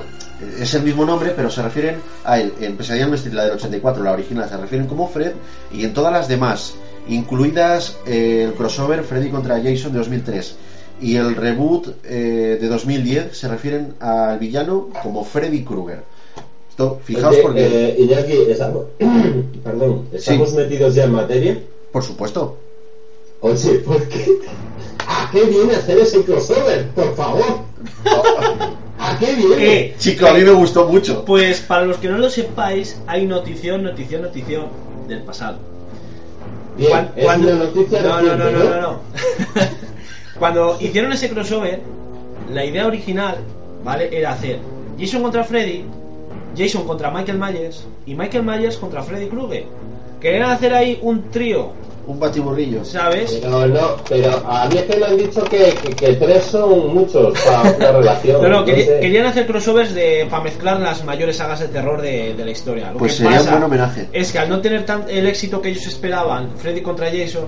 es 0.59 0.73
el 0.75 0.83
mismo 0.83 1.05
nombre, 1.05 1.33
pero 1.37 1.51
se 1.51 1.63
refieren 1.63 2.01
a 2.25 2.39
él. 2.39 2.55
En 2.61 2.77
Pesadilla 2.77 3.07
en 3.07 3.37
la 3.37 3.45
del 3.45 3.55
84, 3.55 4.03
la 4.03 4.13
original, 4.13 4.49
se 4.49 4.57
refieren 4.57 4.87
como 4.87 5.09
Fred. 5.09 5.33
Y 5.73 5.85
en 5.85 5.93
todas 5.93 6.13
las 6.13 6.29
demás, 6.29 6.75
incluidas 7.09 7.97
eh, 8.07 8.45
el 8.49 8.55
crossover 8.55 9.05
Freddy 9.05 9.31
contra 9.31 9.61
Jason 9.63 9.93
de 9.93 9.99
2003 9.99 10.57
y 11.01 11.17
el 11.17 11.37
reboot 11.37 11.89
eh, 12.05 12.59
de 12.61 12.69
2010, 12.69 13.37
se 13.37 13.49
refieren 13.49 13.95
al 14.01 14.39
villano 14.39 14.89
como 15.03 15.25
Freddy 15.25 15.63
Krueger. 15.63 16.05
Esto, 16.77 17.01
fijaos 17.05 17.37
porque... 17.39 17.65
eh, 17.67 17.97
Iñaki, 18.01 18.51
estamos, 18.51 18.85
perdón, 19.65 20.09
¿estamos 20.13 20.53
metidos 20.53 20.95
ya 20.95 21.05
en 21.05 21.13
materia? 21.13 21.59
Por 21.91 22.03
supuesto. 22.03 22.59
Oye, 23.41 23.79
¿por 23.79 24.07
qué? 24.09 24.27
¿A 25.09 25.31
qué 25.33 25.45
viene 25.45 25.75
hacer 25.75 25.97
ese 26.01 26.23
crossover? 26.23 26.89
Por 26.91 27.15
favor. 27.17 27.45
¿A 28.99 29.19
qué 29.19 29.35
viene? 29.37 29.95
Chico, 29.97 30.27
a 30.27 30.35
mí 30.35 30.43
me 30.43 30.51
gustó 30.51 30.87
mucho. 30.87 31.25
Pues 31.25 31.61
para 31.61 31.87
los 31.87 31.97
que 31.97 32.09
no 32.11 32.19
lo 32.19 32.29
sepáis, 32.29 33.01
hay 33.07 33.25
notición, 33.25 33.83
notición, 33.83 34.21
notición 34.21 34.67
del 35.09 35.23
pasado. 35.23 35.57
Bien, 36.77 37.09
es 37.17 37.25
cuando- 37.25 37.49
una 37.55 37.65
noticia 37.65 38.03
no, 38.03 38.21
no, 38.21 38.37
no, 38.37 38.51
no, 38.51 38.65
no, 38.65 38.81
no. 38.83 39.01
Cuando 40.39 40.77
hicieron 40.79 41.11
ese 41.15 41.31
crossover, 41.31 41.81
la 42.53 42.63
idea 42.67 42.87
original, 42.87 43.39
¿vale? 43.83 44.11
Era 44.15 44.33
hacer 44.33 44.59
Jason 45.01 45.23
contra 45.23 45.43
Freddy, 45.45 45.85
Jason 46.57 46.85
contra 46.87 47.11
Michael 47.11 47.39
Myers 47.39 47.85
y 48.07 48.15
Michael 48.15 48.45
Myers 48.45 48.77
contra 48.77 49.03
Freddy 49.03 49.27
Krueger. 49.29 49.65
Querían 50.21 50.51
hacer 50.51 50.73
ahí 50.75 50.99
un 51.03 51.31
trío, 51.31 51.73
Un 52.07 52.19
batiburrillo. 52.19 52.85
¿sabes? 52.85 53.39
Pero 53.43 53.67
no, 53.67 53.97
pero 54.09 54.43
a 54.49 54.67
mí 54.67 54.79
es 54.79 54.85
que 54.85 55.05
han 55.05 55.17
dicho 55.17 55.45
que, 55.45 55.75
que, 55.83 55.91
que 55.95 56.13
tres 56.15 56.45
son 56.45 56.95
muchos 56.95 57.39
para 57.41 57.63
una 57.77 57.93
relación. 57.99 58.43
No, 58.43 58.49
no, 58.49 58.67
sé. 58.67 58.99
querían 59.01 59.27
hacer 59.27 59.47
crossovers 59.47 59.93
de, 59.95 60.27
para 60.31 60.45
mezclar 60.45 60.81
las 60.81 61.05
mayores 61.05 61.37
sagas 61.37 61.61
de 61.61 61.69
terror 61.69 62.01
de, 62.01 62.35
de 62.35 62.45
la 62.45 62.51
historia. 62.51 62.93
Lo 62.93 62.99
Pues 62.99 63.13
que 63.17 63.25
sería 63.25 63.41
un 63.43 63.51
buen 63.51 63.63
homenaje. 63.65 64.09
es 64.13 64.33
que 64.33 64.39
al 64.39 64.49
no 64.49 64.61
tener 64.61 64.87
tan, 64.87 65.05
el 65.09 65.27
éxito 65.27 65.61
que 65.61 65.69
ellos 65.69 65.87
esperaban, 65.87 66.51
Freddy 66.57 66.81
contra 66.81 67.11
Jason, 67.11 67.45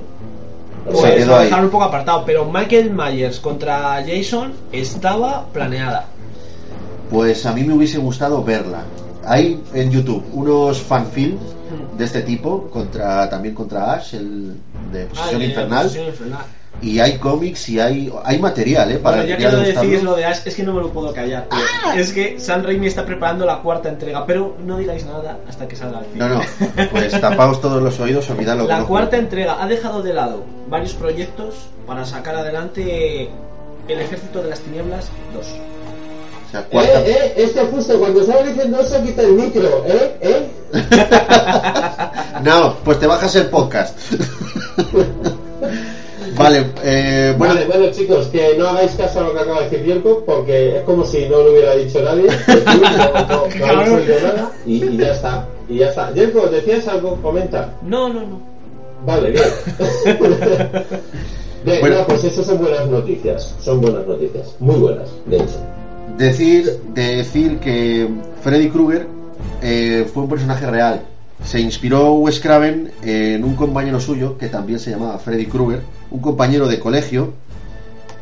pues 0.90 1.26
lo 1.26 1.38
dejaron 1.38 1.66
un 1.66 1.70
poco 1.70 1.84
apartado. 1.84 2.24
Pero 2.26 2.44
Michael 2.44 2.90
Myers 2.90 3.40
contra 3.40 4.02
Jason 4.06 4.52
estaba 4.72 5.46
planeada. 5.52 6.06
Pues 7.10 7.46
a 7.46 7.52
mí 7.52 7.64
me 7.64 7.74
hubiese 7.74 7.98
gustado 7.98 8.42
verla. 8.44 8.82
Hay 9.24 9.62
en 9.74 9.90
YouTube 9.90 10.24
unos 10.32 10.80
fanfilms 10.80 11.40
de 11.96 12.04
este 12.04 12.22
tipo, 12.22 12.68
contra 12.70 13.28
también 13.28 13.54
contra 13.54 13.94
Ash, 13.94 14.14
el 14.14 14.54
de 14.92 15.04
Posesión 15.06 15.42
Ah, 15.42 15.44
Infernal. 15.44 15.90
Y 16.80 17.00
hay 17.00 17.18
cómics 17.18 17.68
y 17.70 17.80
hay, 17.80 18.12
hay 18.24 18.38
material, 18.38 18.92
¿eh? 18.92 18.98
Para 18.98 19.16
Bueno, 19.16 19.28
ya 19.28 19.34
el 19.34 19.40
que 19.42 19.48
día 19.48 19.52
lo 19.52 19.58
de 19.58 19.64
decís 19.72 19.82
gustarlo. 19.82 20.10
lo 20.12 20.16
de 20.16 20.24
Ash, 20.26 20.38
es 20.44 20.54
que 20.54 20.62
no 20.62 20.72
me 20.74 20.80
lo 20.80 20.90
puedo 20.92 21.12
callar. 21.12 21.48
tío. 21.48 21.58
Ah. 21.84 21.94
Es 21.98 22.12
que 22.12 22.38
Sam 22.38 22.62
Raimi 22.62 22.86
está 22.86 23.04
preparando 23.04 23.44
la 23.44 23.58
cuarta 23.62 23.88
entrega, 23.88 24.24
pero 24.24 24.56
no 24.64 24.78
digáis 24.78 25.04
nada 25.04 25.38
hasta 25.48 25.66
que 25.66 25.74
salga 25.74 25.98
el 26.00 26.04
film. 26.06 26.18
No, 26.18 26.28
no, 26.28 26.40
pues 26.92 27.20
tapaos 27.20 27.60
todos 27.60 27.82
los 27.82 27.98
oídos, 27.98 28.30
olvidad 28.30 28.56
lo 28.56 28.66
que 28.66 28.72
La 28.72 28.84
cuarta 28.84 29.10
fue. 29.10 29.18
entrega 29.18 29.60
ha 29.62 29.66
dejado 29.66 30.02
de 30.02 30.14
lado 30.14 30.44
varios 30.70 30.92
proyectos 30.94 31.54
para 31.86 32.06
sacar 32.06 32.36
adelante 32.36 33.28
El 33.88 33.98
Ejército 34.00 34.40
de 34.42 34.50
las 34.50 34.60
Tinieblas 34.60 35.10
2. 35.34 35.46
O 36.48 36.50
sea, 36.50 36.64
cuarta... 36.64 37.00
Eh, 37.00 37.10
eh, 37.10 37.32
este 37.36 37.60
justo 37.66 37.98
cuando 37.98 38.20
estaba 38.22 38.42
diciendo 38.42 38.80
eso 38.80 39.02
quita 39.02 39.22
el 39.22 39.32
micro, 39.32 39.84
¿eh? 39.86 40.16
¿eh? 40.20 40.46
No, 42.42 42.76
pues 42.84 42.98
te 43.00 43.06
bajas 43.06 43.34
el 43.36 43.46
podcast. 43.46 43.98
vale, 46.36 46.66
eh, 46.84 47.34
bueno, 47.36 47.54
Vale, 47.54 47.66
bueno 47.66 47.90
chicos, 47.92 48.26
que 48.28 48.56
no 48.56 48.68
hagáis 48.68 48.92
caso 48.92 49.20
a 49.20 49.22
lo 49.24 49.34
que 49.34 49.40
acaba 49.40 49.60
de 49.62 49.70
decir 49.70 49.84
Yerko, 49.86 50.24
porque 50.24 50.78
es 50.78 50.82
como 50.84 51.04
si 51.04 51.28
no 51.28 51.42
lo 51.42 51.50
hubiera 51.52 51.74
dicho 51.74 52.00
nadie, 52.02 52.28
no, 52.64 52.74
no, 53.26 53.46
no 53.58 53.80
habéis 53.80 53.90
oído 53.90 54.20
nada 54.22 54.52
y, 54.64 54.84
y 54.84 54.96
ya 54.96 55.12
está, 55.12 55.46
y 55.68 55.78
ya 55.78 55.88
está. 55.88 56.12
Yerko, 56.14 56.46
¿decías 56.46 56.86
algo? 56.88 57.16
Comenta. 57.20 57.74
No, 57.82 58.08
no, 58.08 58.20
no. 58.20 58.40
Vale, 59.04 59.30
bien. 59.30 59.44
Bien, 61.64 61.80
Bueno. 61.80 61.98
no, 61.98 62.06
pues 62.06 62.22
eso 62.24 62.44
son 62.44 62.58
buenas 62.58 62.86
noticias, 62.86 63.54
son 63.60 63.80
buenas 63.80 64.06
noticias, 64.06 64.54
muy 64.60 64.76
buenas, 64.76 65.08
de 65.26 65.36
hecho. 65.38 65.58
Decir, 66.18 66.80
decir 66.92 67.58
que 67.58 68.08
Freddy 68.42 68.68
Krueger 68.68 69.06
eh, 69.62 70.06
fue 70.12 70.24
un 70.24 70.28
personaje 70.28 70.66
real. 70.66 71.02
Se 71.44 71.60
inspiró 71.60 72.14
Wes 72.14 72.40
Craven 72.40 72.90
en 73.02 73.44
un 73.44 73.54
compañero 73.54 74.00
suyo 74.00 74.36
que 74.36 74.48
también 74.48 74.80
se 74.80 74.90
llamaba 74.90 75.18
Freddy 75.18 75.46
Krueger, 75.46 75.82
un 76.10 76.20
compañero 76.20 76.66
de 76.66 76.80
colegio 76.80 77.32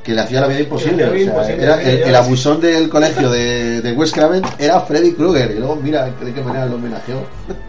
que 0.07 0.15
le 0.15 0.21
hacía 0.21 0.41
la 0.41 0.47
vida 0.47 0.61
imposible. 0.61 1.05
La 1.05 1.11
vida 1.11 1.33
O 1.33 1.45
sea, 1.45 1.57
imposible, 1.57 1.65
era 1.65 2.09
el, 2.09 2.15
abusón 2.15 2.61
del 2.61 2.89
colegio 2.89 3.29
de, 3.29 3.83
de 3.83 3.93
Wes 3.93 4.13
Craven 4.13 4.43
era 4.57 4.81
Freddy 4.83 5.13
Krueger. 5.15 5.51
Y 5.51 5.59
luego 5.59 5.75
mira 5.75 6.05
de 6.05 6.33
qué 6.33 6.41
manera 6.43 6.67
lo 6.67 6.77
homenajeó. 6.77 7.25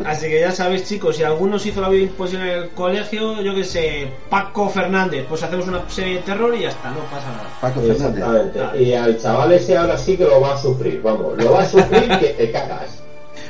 Así 0.05 0.27
que 0.27 0.41
ya 0.41 0.51
sabéis, 0.51 0.87
chicos, 0.87 1.17
si 1.17 1.23
algunos 1.23 1.65
hizo 1.65 1.81
la 1.81 1.89
vida 1.89 2.03
imposible 2.03 2.53
en 2.53 2.63
el 2.63 2.69
colegio, 2.69 3.41
yo 3.41 3.55
que 3.55 3.63
sé, 3.63 4.07
Paco 4.29 4.69
Fernández, 4.69 5.25
pues 5.27 5.41
hacemos 5.41 5.67
una 5.67 5.81
serie 5.89 6.17
de 6.17 6.21
terror 6.21 6.53
y 6.55 6.61
ya 6.61 6.69
está, 6.69 6.91
no 6.91 6.99
pasa 7.09 7.27
nada. 7.31 7.49
Paco 7.59 7.81
Fernández. 7.81 8.23
Exactamente. 8.23 8.83
Y 8.83 8.93
al 8.93 9.19
chaval 9.19 9.51
ese 9.53 9.75
ahora 9.75 9.97
sí 9.97 10.15
que 10.15 10.25
lo 10.25 10.39
va 10.39 10.53
a 10.53 10.57
sufrir, 10.57 11.01
vamos, 11.01 11.35
lo 11.37 11.51
va 11.51 11.63
a 11.63 11.65
sufrir 11.65 12.07
que 12.19 12.27
te 12.37 12.51
cagas. 12.51 13.01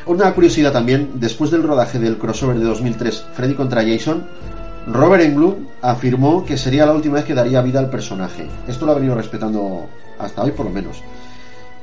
Una 0.05 0.33
curiosidad 0.33 0.71
también, 0.71 1.11
después 1.15 1.51
del 1.51 1.63
rodaje 1.63 1.99
del 1.99 2.17
crossover 2.17 2.57
de 2.57 2.63
2003, 2.63 3.25
Freddy 3.33 3.53
contra 3.53 3.83
Jason, 3.83 4.25
Robert 4.87 5.21
Englund 5.21 5.67
afirmó 5.81 6.45
que 6.45 6.57
sería 6.57 6.85
la 6.85 6.93
última 6.93 7.15
vez 7.15 7.25
que 7.25 7.33
daría 7.33 7.61
vida 7.61 7.79
al 7.79 7.89
personaje. 7.89 8.47
Esto 8.69 8.85
lo 8.85 8.93
ha 8.93 8.95
venido 8.95 9.15
respetando 9.15 9.89
hasta 10.17 10.43
hoy 10.43 10.51
por 10.51 10.65
lo 10.65 10.71
menos. 10.71 11.03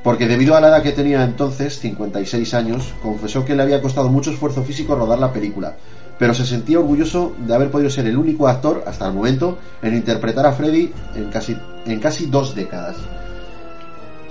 Porque 0.02 0.26
debido 0.26 0.56
a 0.56 0.60
la 0.60 0.68
edad 0.68 0.82
que 0.82 0.92
tenía 0.92 1.22
entonces, 1.22 1.78
56 1.80 2.54
años, 2.54 2.94
confesó 3.02 3.44
que 3.44 3.54
le 3.54 3.62
había 3.62 3.82
costado 3.82 4.08
mucho 4.08 4.30
esfuerzo 4.30 4.62
físico 4.62 4.94
rodar 4.94 5.18
la 5.18 5.32
película, 5.34 5.76
pero 6.18 6.32
se 6.32 6.46
sentía 6.46 6.78
orgulloso 6.78 7.34
de 7.38 7.54
haber 7.54 7.70
podido 7.70 7.90
ser 7.90 8.06
el 8.06 8.16
único 8.16 8.48
actor 8.48 8.84
hasta 8.86 9.06
el 9.06 9.12
momento 9.12 9.58
en 9.82 9.94
interpretar 9.94 10.46
a 10.46 10.52
Freddy 10.52 10.92
en 11.14 11.30
casi, 11.30 11.56
en 11.84 12.00
casi 12.00 12.26
dos 12.26 12.54
décadas. 12.54 12.96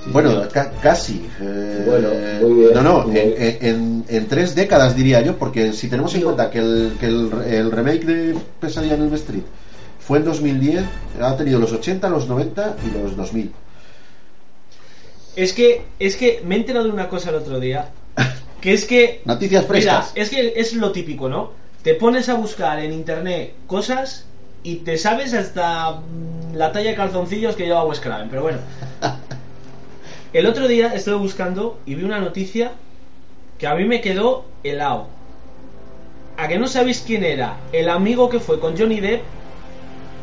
Sí, 0.03 0.10
bueno, 0.12 0.41
ca- 0.51 0.69
casi. 0.81 1.25
eh, 1.41 1.83
Bueno, 1.86 2.10
muy 2.48 2.60
bien. 2.62 2.74
No, 2.74 2.81
no, 2.83 3.03
Muy 3.05 3.19
en, 3.19 3.27
bien. 3.29 3.57
en- 3.62 4.05
en 4.10 4.27
tres 4.27 4.53
décadas 4.55 4.95
diría 4.95 5.22
yo, 5.22 5.38
porque 5.38 5.72
si 5.74 5.88
tenemos 5.88 6.13
en 6.15 6.24
cuenta 6.24 6.50
que, 6.50 6.60
el, 6.60 6.93
que 7.00 7.05
el, 7.07 7.31
el 7.48 7.72
remake 7.72 8.05
de 8.05 8.36
Pesadilla 8.60 8.95
en 8.95 9.03
el 9.03 9.13
Street 9.13 9.43
fue 10.00 10.17
en 10.19 10.25
2010, 10.25 10.83
ha 11.22 11.36
tenido 11.38 11.60
los 11.60 11.72
80, 11.72 12.10
los 12.10 12.27
90 12.27 12.75
y 12.86 12.91
los 13.01 13.15
2000. 13.15 13.51
Es 15.36 15.53
que, 15.53 15.81
es 16.00 16.15
que 16.17 16.41
me 16.43 16.55
he 16.55 16.60
enterado 16.60 16.86
de 16.86 16.91
una 16.91 17.07
cosa 17.07 17.29
el 17.29 17.36
otro 17.38 17.60
día, 17.60 17.86
que 18.62 18.74
es 18.74 18.86
que 18.86 19.22
Noticias 19.25 19.63
Mira, 19.63 20.01
frescas. 20.01 20.12
es 20.15 20.29
que 20.29 20.53
es 20.57 20.74
lo 20.74 20.91
típico, 20.91 21.29
¿no? 21.29 21.51
Te 21.81 21.95
pones 21.95 22.27
a 22.29 22.36
buscar 22.36 22.79
en 22.79 22.91
internet 22.93 23.53
cosas 23.67 24.25
y 24.63 24.75
te 24.77 24.98
sabes 24.98 25.33
hasta 25.33 25.91
mm, 25.91 26.55
la 26.55 26.72
talla 26.72 26.91
de 26.91 26.95
calzoncillos 26.95 27.55
que 27.55 27.65
lleva 27.65 27.83
Wes 27.86 28.00
Craven, 28.00 28.29
pero 28.29 28.41
bueno. 28.43 28.57
El 30.33 30.47
otro 30.47 30.67
día 30.67 30.95
estuve 30.95 31.15
buscando 31.15 31.77
y 31.85 31.93
vi 31.93 32.03
una 32.03 32.19
noticia 32.19 32.71
que 33.59 33.67
a 33.67 33.75
mí 33.75 33.85
me 33.85 34.01
quedó 34.01 34.45
helado. 34.63 35.05
¿A 36.37 36.47
que 36.47 36.57
no 36.57 36.67
sabéis 36.67 37.03
quién 37.05 37.23
era? 37.23 37.57
El 37.71 37.87
amigo 37.87 38.29
que 38.29 38.39
fue 38.39 38.59
con 38.59 38.75
Johnny 38.75 38.99
Depp 38.99 39.21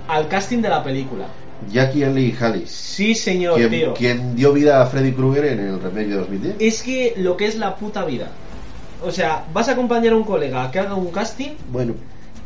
al 0.09 0.27
casting 0.27 0.63
de 0.63 0.69
la 0.69 0.83
película. 0.83 1.27
Jackie 1.71 2.03
y 2.05 2.37
Hallis. 2.41 2.71
Sí, 2.71 3.15
señor, 3.15 3.57
Quien, 3.57 3.71
tío. 3.71 3.95
quien 3.95 4.35
dio 4.35 4.53
vida 4.53 4.83
a 4.83 4.87
Freddy 4.87 5.13
Krueger 5.13 5.45
en 5.45 5.61
el 5.61 5.81
remake 5.81 6.09
de 6.09 6.17
2010. 6.17 6.55
Es 6.59 6.83
que 6.83 7.15
lo 7.17 7.37
que 7.37 7.47
es 7.47 7.57
la 7.57 7.77
puta 7.77 8.05
vida. 8.05 8.33
O 9.03 9.13
sea, 9.13 9.45
vas 9.53 9.69
a 9.69 9.73
acompañar 9.73 10.13
a 10.13 10.17
un 10.17 10.25
colega 10.25 10.65
a 10.65 10.71
que 10.73 10.81
haga 10.81 10.95
un 10.95 11.11
casting 11.13 11.53
Bueno, 11.71 11.95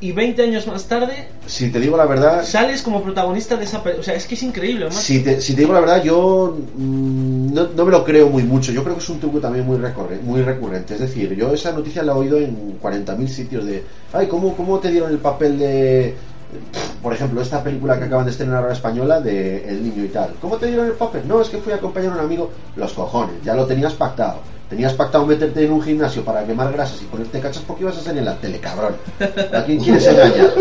y 0.00 0.12
20 0.12 0.42
años 0.42 0.66
más 0.66 0.84
tarde 0.84 1.28
si 1.46 1.70
te 1.70 1.78
digo 1.80 1.96
la 1.96 2.06
verdad, 2.06 2.44
sales 2.44 2.82
como 2.82 3.02
protagonista 3.02 3.56
de 3.56 3.64
esa. 3.64 3.82
O 3.98 4.02
sea, 4.02 4.14
es 4.14 4.26
que 4.26 4.34
es 4.34 4.42
increíble, 4.42 4.86
macho. 4.86 4.98
si 4.98 5.20
te, 5.20 5.40
si 5.40 5.54
te 5.54 5.60
digo 5.60 5.72
la 5.74 5.80
verdad, 5.80 6.02
yo 6.02 6.56
mm, 6.76 7.52
no, 7.54 7.68
no 7.76 7.84
me 7.84 7.90
lo 7.90 8.04
creo 8.04 8.28
muy 8.28 8.42
mucho. 8.44 8.72
Yo 8.72 8.82
creo 8.82 8.96
que 8.96 9.02
es 9.02 9.08
un 9.10 9.20
truco 9.20 9.40
también 9.40 9.66
muy, 9.66 9.76
recorre- 9.78 10.20
muy 10.22 10.42
recurrente. 10.42 10.94
Es 10.94 11.00
decir, 11.00 11.34
yo 11.34 11.52
esa 11.52 11.72
noticia 11.72 12.02
la 12.02 12.12
he 12.12 12.16
oído 12.16 12.38
en 12.38 12.78
40.000 12.80 13.28
sitios 13.28 13.64
de, 13.66 13.84
ay, 14.12 14.26
¿cómo, 14.26 14.56
¿cómo 14.56 14.78
te 14.78 14.90
dieron 14.90 15.10
el 15.10 15.18
papel 15.18 15.58
de, 15.58 16.14
por 17.02 17.12
ejemplo, 17.12 17.42
esta 17.42 17.62
película 17.62 17.98
que 17.98 18.04
acaban 18.04 18.24
de 18.24 18.30
estrenar 18.30 18.58
ahora 18.62 18.72
española 18.72 19.20
de 19.20 19.68
El 19.68 19.82
Niño 19.82 20.04
y 20.04 20.08
tal? 20.08 20.34
¿Cómo 20.40 20.56
te 20.56 20.66
dieron 20.66 20.86
el 20.86 20.92
papel? 20.92 21.22
No, 21.28 21.40
es 21.42 21.48
que 21.50 21.58
fui 21.58 21.72
a 21.72 21.76
acompañar 21.76 22.12
a 22.12 22.14
un 22.16 22.20
amigo. 22.20 22.50
Los 22.76 22.92
cojones, 22.94 23.36
ya 23.44 23.54
lo 23.54 23.66
tenías 23.66 23.92
pactado. 23.94 24.40
Tenías 24.74 24.92
pactado 24.94 25.24
meterte 25.24 25.64
en 25.64 25.72
un 25.72 25.80
gimnasio 25.80 26.24
para 26.24 26.44
quemar 26.44 26.72
grasas 26.72 27.00
y 27.00 27.04
ponerte 27.04 27.38
cachas 27.38 27.62
porque 27.64 27.84
ibas 27.84 27.96
a 27.96 28.00
salir 28.00 28.18
en 28.18 28.24
la 28.24 28.36
tele, 28.38 28.58
cabrón. 28.58 28.96
¿A 29.52 29.62
quién 29.64 29.78
quieres 29.78 30.04
engañar? 30.04 30.52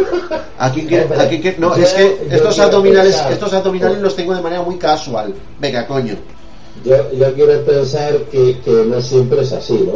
¿A 0.60 0.72
quién 0.72 0.86
quieres? 0.86 1.12
a 1.20 1.27
quién 1.27 1.41
quieres- 1.41 1.60
No, 1.60 1.75
Yo- 1.75 1.82
es 1.82 1.93
que 1.93 2.27
estos 2.29 2.60
abdominales, 2.60 3.15
pensar- 3.15 3.32
estos 3.34 3.53
abdominales 3.53 4.00
los 4.01 4.15
tengo 4.15 4.36
de 4.36 4.41
manera 4.43 4.62
muy 4.62 4.77
casual. 4.77 5.34
Venga, 5.60 5.88
coño. 5.88 6.13
Yo, 6.86 7.12
yo 7.12 7.34
quiero 7.34 7.60
pensar 7.65 8.15
que, 8.32 8.60
que 8.63 8.72
no 8.88 9.01
siempre 9.01 9.41
es 9.41 9.51
así, 9.51 9.74
¿no? 9.84 9.93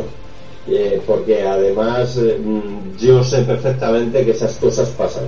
Eh, 0.73 0.99
porque 1.05 1.47
además 1.47 2.17
eh, 2.17 2.39
mm, 2.43 2.97
yo 2.97 3.23
sé 3.23 3.43
perfectamente 3.43 4.25
que 4.25 4.31
esas 4.31 4.53
cosas 4.55 4.89
pasan. 4.89 5.25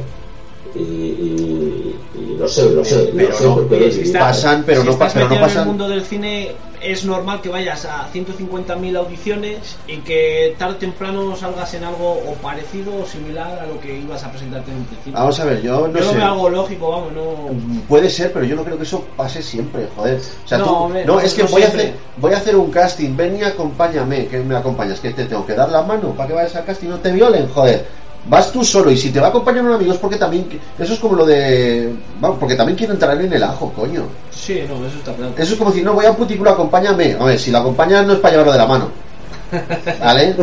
Y, 0.76 0.80
y- 0.80 1.96
y 2.16 2.38
lo 2.38 2.48
sé, 2.48 2.70
lo 2.72 2.84
sé, 2.84 3.12
Pero 3.16 3.30
lo 3.30 3.36
sé 3.38 3.44
no, 3.46 3.56
porque 3.56 4.02
lo 4.14 4.20
pasan, 4.20 4.64
pero 4.66 4.82
si 4.82 4.88
no 4.88 4.94
estás 4.94 5.14
pero 5.14 5.26
no 5.26 5.30
metido 5.30 5.46
en 5.46 5.50
pasan- 5.52 5.62
el 5.64 5.68
mundo 5.68 5.90
del 5.90 6.06
cine 6.06 6.52
es 6.82 7.04
normal 7.04 7.42
que 7.42 7.50
vayas 7.50 7.84
a 7.86 8.08
150.000 8.14 8.96
audiciones 8.96 9.76
y 9.86 9.98
que 9.98 10.56
tarde 10.58 10.76
o 10.76 10.78
temprano 10.78 11.36
salgas 11.36 11.74
en 11.74 11.84
algo 11.84 12.14
o 12.14 12.34
parecido 12.42 12.96
o 12.96 13.06
similar 13.06 13.60
a 13.60 13.68
lo 13.68 13.80
que 13.82 14.00
ibas 14.00 14.24
a 14.24 14.32
presentarte 14.32 14.72
en 14.72 14.78
un 14.78 14.86
principio. 14.86 15.14
Vamos 15.20 15.38
a 15.42 15.46
ver, 15.46 15.62
yo 15.62 15.88
no 15.90 16.00
Yo 16.00 16.06
lo 16.06 16.12
sé. 16.12 16.16
veo 16.16 16.26
algo 16.26 16.50
lógico, 16.50 16.92
vamos, 16.92 17.12
no... 17.12 17.50
Puede 17.90 18.10
ser, 18.10 18.32
pero 18.32 18.46
yo 18.46 18.56
no 18.56 18.64
creo 18.64 18.78
que 18.78 18.84
eso 18.84 19.06
pase 19.18 19.42
siempre, 19.42 19.88
joder. 19.94 20.20
O 20.46 20.48
sea, 20.48 20.58
No, 20.60 20.66
tú, 20.66 20.74
hombre, 20.76 21.06
no, 21.06 21.16
no, 21.16 21.20
es 21.20 21.34
que 21.34 21.44
no 21.44 21.50
voy, 21.50 21.64
a 21.64 21.68
hacer, 21.68 21.94
voy 22.16 22.34
a 22.34 22.38
hacer 22.38 22.56
un 22.56 22.72
casting, 22.72 23.16
ven 23.18 23.38
y 23.38 23.44
acompáñame, 23.44 24.28
que 24.28 24.40
me 24.40 24.56
acompañas, 24.56 25.02
que 25.02 25.12
te 25.12 25.26
tengo 25.26 25.46
que 25.46 25.56
dar 25.56 25.70
la 25.70 25.82
mano 25.82 26.14
para 26.14 26.30
que 26.30 26.34
vayas 26.36 26.56
al 26.56 26.64
casting, 26.64 26.88
no 26.88 27.00
te 27.00 27.12
violen, 27.12 27.50
joder. 27.50 27.86
Vas 28.28 28.52
tú 28.52 28.64
solo 28.64 28.92
y 28.92 28.98
si 28.98 29.12
te 29.12 29.20
va 29.20 29.28
a 29.28 29.30
acompañar 29.30 29.64
un 29.64 29.72
amigo 29.74 29.94
es 29.94 29.98
porque 29.98 30.18
también, 30.18 30.46
eso 30.78 30.94
es 30.94 31.00
como 31.00 31.16
lo 31.16 31.26
de, 31.26 31.90
vamos, 32.20 32.38
porque 32.40 32.56
también 32.56 32.78
quiero 32.78 32.94
entrar 32.94 33.20
en 33.20 33.32
el 33.32 33.42
ajo, 33.42 33.72
coño. 33.76 34.04
Sí, 34.30 34.62
no, 34.68 34.86
eso 34.86 34.98
está 34.98 35.14
claro. 35.14 35.32
Eso 35.38 35.54
es 35.54 35.58
como 35.58 35.72
decir, 35.72 35.86
no, 35.86 35.94
voy 35.94 36.06
a 36.06 36.12
un 36.12 36.18
putículo, 36.18 36.52
acompáñame. 36.52 37.16
A 37.20 37.24
ver, 37.24 37.40
si 37.40 37.50
la 37.50 37.60
acompañas 37.60 38.06
no 38.06 38.14
es 38.14 38.20
para 38.20 38.32
llevarlo 38.32 38.52
de 38.52 38.58
la 38.60 38.68
mano. 38.68 38.90
¿Vale? 40.00 40.36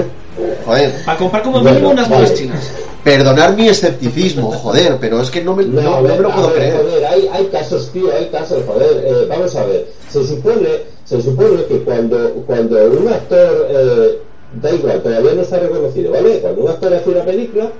Joder. 0.65 1.05
Para 1.05 1.19
comprar 1.19 1.43
como 1.43 1.61
Bueno, 1.61 1.71
mínimo 1.75 1.91
unas 1.93 2.09
vale. 2.09 2.23
bolas 2.25 2.39
chinas. 2.39 2.71
Perdonar 3.05 3.55
mi 3.55 3.69
escepticismo, 3.69 4.51
joder, 4.51 4.97
pero 5.01 5.21
es 5.21 5.31
que 5.31 5.43
no 5.45 5.55
me, 5.55 5.65
no, 5.65 5.81
No, 5.81 6.01
me 6.03 6.17
lo 6.19 6.31
puedo 6.31 6.49
ver, 6.49 6.57
creer. 6.57 6.77
Joder, 6.83 7.07
hay, 7.07 7.29
hay 7.33 7.47
casos, 7.47 7.91
tío, 7.93 8.13
hay 8.13 8.27
casos, 8.31 8.65
joder. 8.67 9.05
eh, 9.07 9.27
vamos 9.29 9.55
a 9.55 9.65
ver, 9.65 9.87
se 10.11 10.27
supone, 10.27 10.69
se 11.05 11.23
supone 11.23 11.65
que 11.67 11.83
cuando, 11.85 12.33
cuando 12.49 12.77
un 12.91 13.07
actor, 13.09 13.69
eh, 13.71 14.19
da 14.53 14.73
igual, 14.73 15.03
todavía 15.03 15.35
no 15.35 15.43
está 15.43 15.59
reconocido, 15.59 16.13
¿vale? 16.13 16.41
Cuando 16.41 16.63
un 16.63 16.69
actor 16.69 16.95
hace 16.95 17.11
una 17.11 17.25
película, 17.25 17.71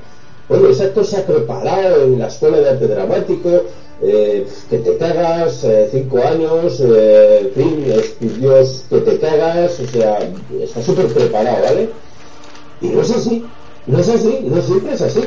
bueno, 0.49 0.69
ese 0.69 0.85
actor 0.85 1.05
se 1.05 1.17
ha 1.17 1.27
preparado 1.27 2.05
en 2.05 2.19
la 2.19 2.29
escuela 2.29 2.59
de 2.59 2.71
arte 2.71 2.87
dramático, 2.87 3.49
eh, 4.03 4.47
que 4.69 4.79
te 4.79 4.97
cagas, 4.99 5.65
eh, 5.65 5.89
cinco 5.91 6.19
años, 6.23 6.81
eh, 6.85 7.51
fin, 7.55 7.85
estudios 7.91 8.85
que 8.91 8.99
te 8.99 9.19
cagas, 9.19 9.81
o 9.81 9.87
sea, 9.87 10.19
está 10.61 10.83
súper 10.83 11.07
preparado, 11.07 11.63
¿vale? 11.63 11.91
Y 12.81 12.89
no 12.89 13.01
es 13.01 13.11
así, 13.11 13.45
no 13.87 13.99
es 13.99 14.09
así, 14.09 14.41
no 14.45 14.61
siempre 14.61 14.95
es 14.95 15.01
así. 15.01 15.21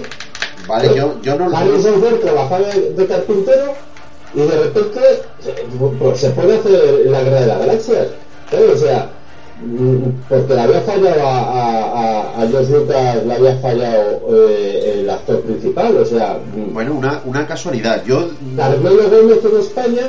Vale, 0.68 0.96
yo, 0.96 1.20
yo 1.24 1.36
no 1.36 1.58
Harrison 1.58 2.00
Ford 2.00 2.20
trabajaba 2.20 2.68
de, 2.68 3.08
carpintero 3.08 3.74
y 4.36 4.42
de 4.42 4.52
repente 4.52 5.00
se, 5.40 5.52
pues, 5.98 6.20
se 6.20 6.28
a 6.28 6.30
hacer 6.30 7.06
la 7.08 7.24
guerra 7.24 7.42
de 7.42 7.48
las 7.48 7.60
galaxias. 7.60 8.08
¿sabes? 8.52 8.70
O 8.70 8.78
sea, 8.78 9.10
porque 10.30 10.54
le 10.54 10.62
había 10.62 10.82
fallado 10.82 11.28
a, 11.28 11.38
a, 11.38 12.42
a, 12.42 12.48
George 12.48 12.72
Lucas, 12.72 13.26
le 13.26 13.34
había 13.34 13.56
fallado 13.58 14.22
eh, 14.48 15.00
el 15.00 15.10
actor 15.10 15.42
principal. 15.42 15.98
O 15.98 16.06
sea, 16.06 16.40
mm, 16.56 16.74
Bueno, 16.74 16.94
una, 16.96 17.22
una 17.26 17.46
casualidad. 17.46 18.04
Yo. 18.06 18.30
Carmelo 18.56 19.10
Gómez 19.10 19.40
en 19.44 19.60
España, 19.60 20.08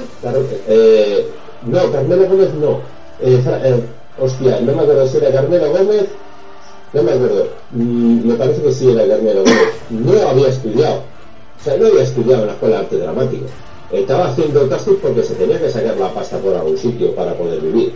eh, 0.68 1.26
no, 1.66 1.90
Carmelo 1.90 2.28
Gómez 2.28 2.54
no. 2.54 2.78
Eh, 3.20 3.42
eh, 3.46 3.84
hostia, 4.20 4.60
no 4.60 4.72
me 4.72 4.82
acuerdo 4.82 5.06
si 5.08 5.16
era 5.16 5.32
Carmelo 5.32 5.70
Gómez, 5.70 6.06
no 6.92 7.02
me 7.02 7.12
acuerdo. 7.12 7.48
Mm, 7.72 8.28
me 8.28 8.34
parece 8.34 8.62
que 8.62 8.72
sí 8.72 8.90
era 8.90 9.06
Carmelo 9.08 9.40
Gómez. 9.40 9.74
No 9.90 10.28
había 10.28 10.48
estudiado, 10.48 11.02
o 11.60 11.64
sea, 11.64 11.76
no 11.76 11.86
había 11.88 12.02
estudiado 12.02 12.42
en 12.42 12.46
la 12.46 12.52
escuela 12.52 12.76
de 12.76 12.82
arte 12.82 12.98
dramático. 12.98 13.46
Estaba 13.90 14.28
haciendo 14.28 14.68
casting 14.68 14.94
porque 15.02 15.24
se 15.24 15.34
tenía 15.34 15.58
que 15.60 15.68
sacar 15.68 15.96
la 15.96 16.14
pasta 16.14 16.38
por 16.38 16.54
algún 16.54 16.78
sitio 16.78 17.12
para 17.16 17.34
poder 17.34 17.60
vivir. 17.60 17.92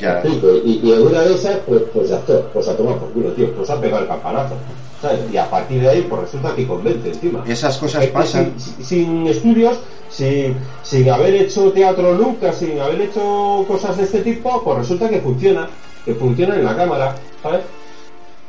Ya. 0.00 0.22
Y, 0.24 0.80
y 0.82 0.92
en 0.92 1.02
una 1.02 1.22
de 1.22 1.34
esas, 1.34 1.56
pues, 1.66 1.82
pues 1.92 2.10
de 2.10 2.16
actor, 2.16 2.50
pues 2.52 2.68
a 2.68 2.76
tomar 2.76 2.98
por 2.98 3.10
culo, 3.10 3.32
tío, 3.32 3.52
pues 3.54 3.70
ha 3.70 3.80
pegado 3.80 4.02
el 4.02 4.08
campanazo. 4.08 4.54
¿sabes? 5.00 5.20
Y 5.32 5.36
a 5.36 5.48
partir 5.48 5.80
de 5.80 5.88
ahí, 5.88 6.06
pues 6.08 6.22
resulta 6.22 6.54
que 6.54 6.66
convence 6.66 7.08
encima. 7.08 7.44
Esas 7.46 7.78
cosas 7.78 8.04
Es 8.04 8.10
pasan. 8.10 8.54
Sin, 8.58 8.84
sin 8.84 9.26
estudios, 9.26 9.78
sin, 10.08 10.56
sin 10.82 11.10
haber 11.10 11.34
hecho 11.34 11.72
teatro 11.72 12.14
nunca, 12.14 12.52
sin 12.52 12.80
haber 12.80 13.02
hecho 13.02 13.64
cosas 13.68 13.96
de 13.96 14.04
este 14.04 14.20
tipo, 14.20 14.62
pues 14.62 14.78
resulta 14.78 15.08
que 15.08 15.20
funciona, 15.20 15.68
que 16.04 16.14
funciona 16.14 16.56
en 16.56 16.64
la 16.64 16.76
cámara, 16.76 17.16
¿sabes? 17.42 17.60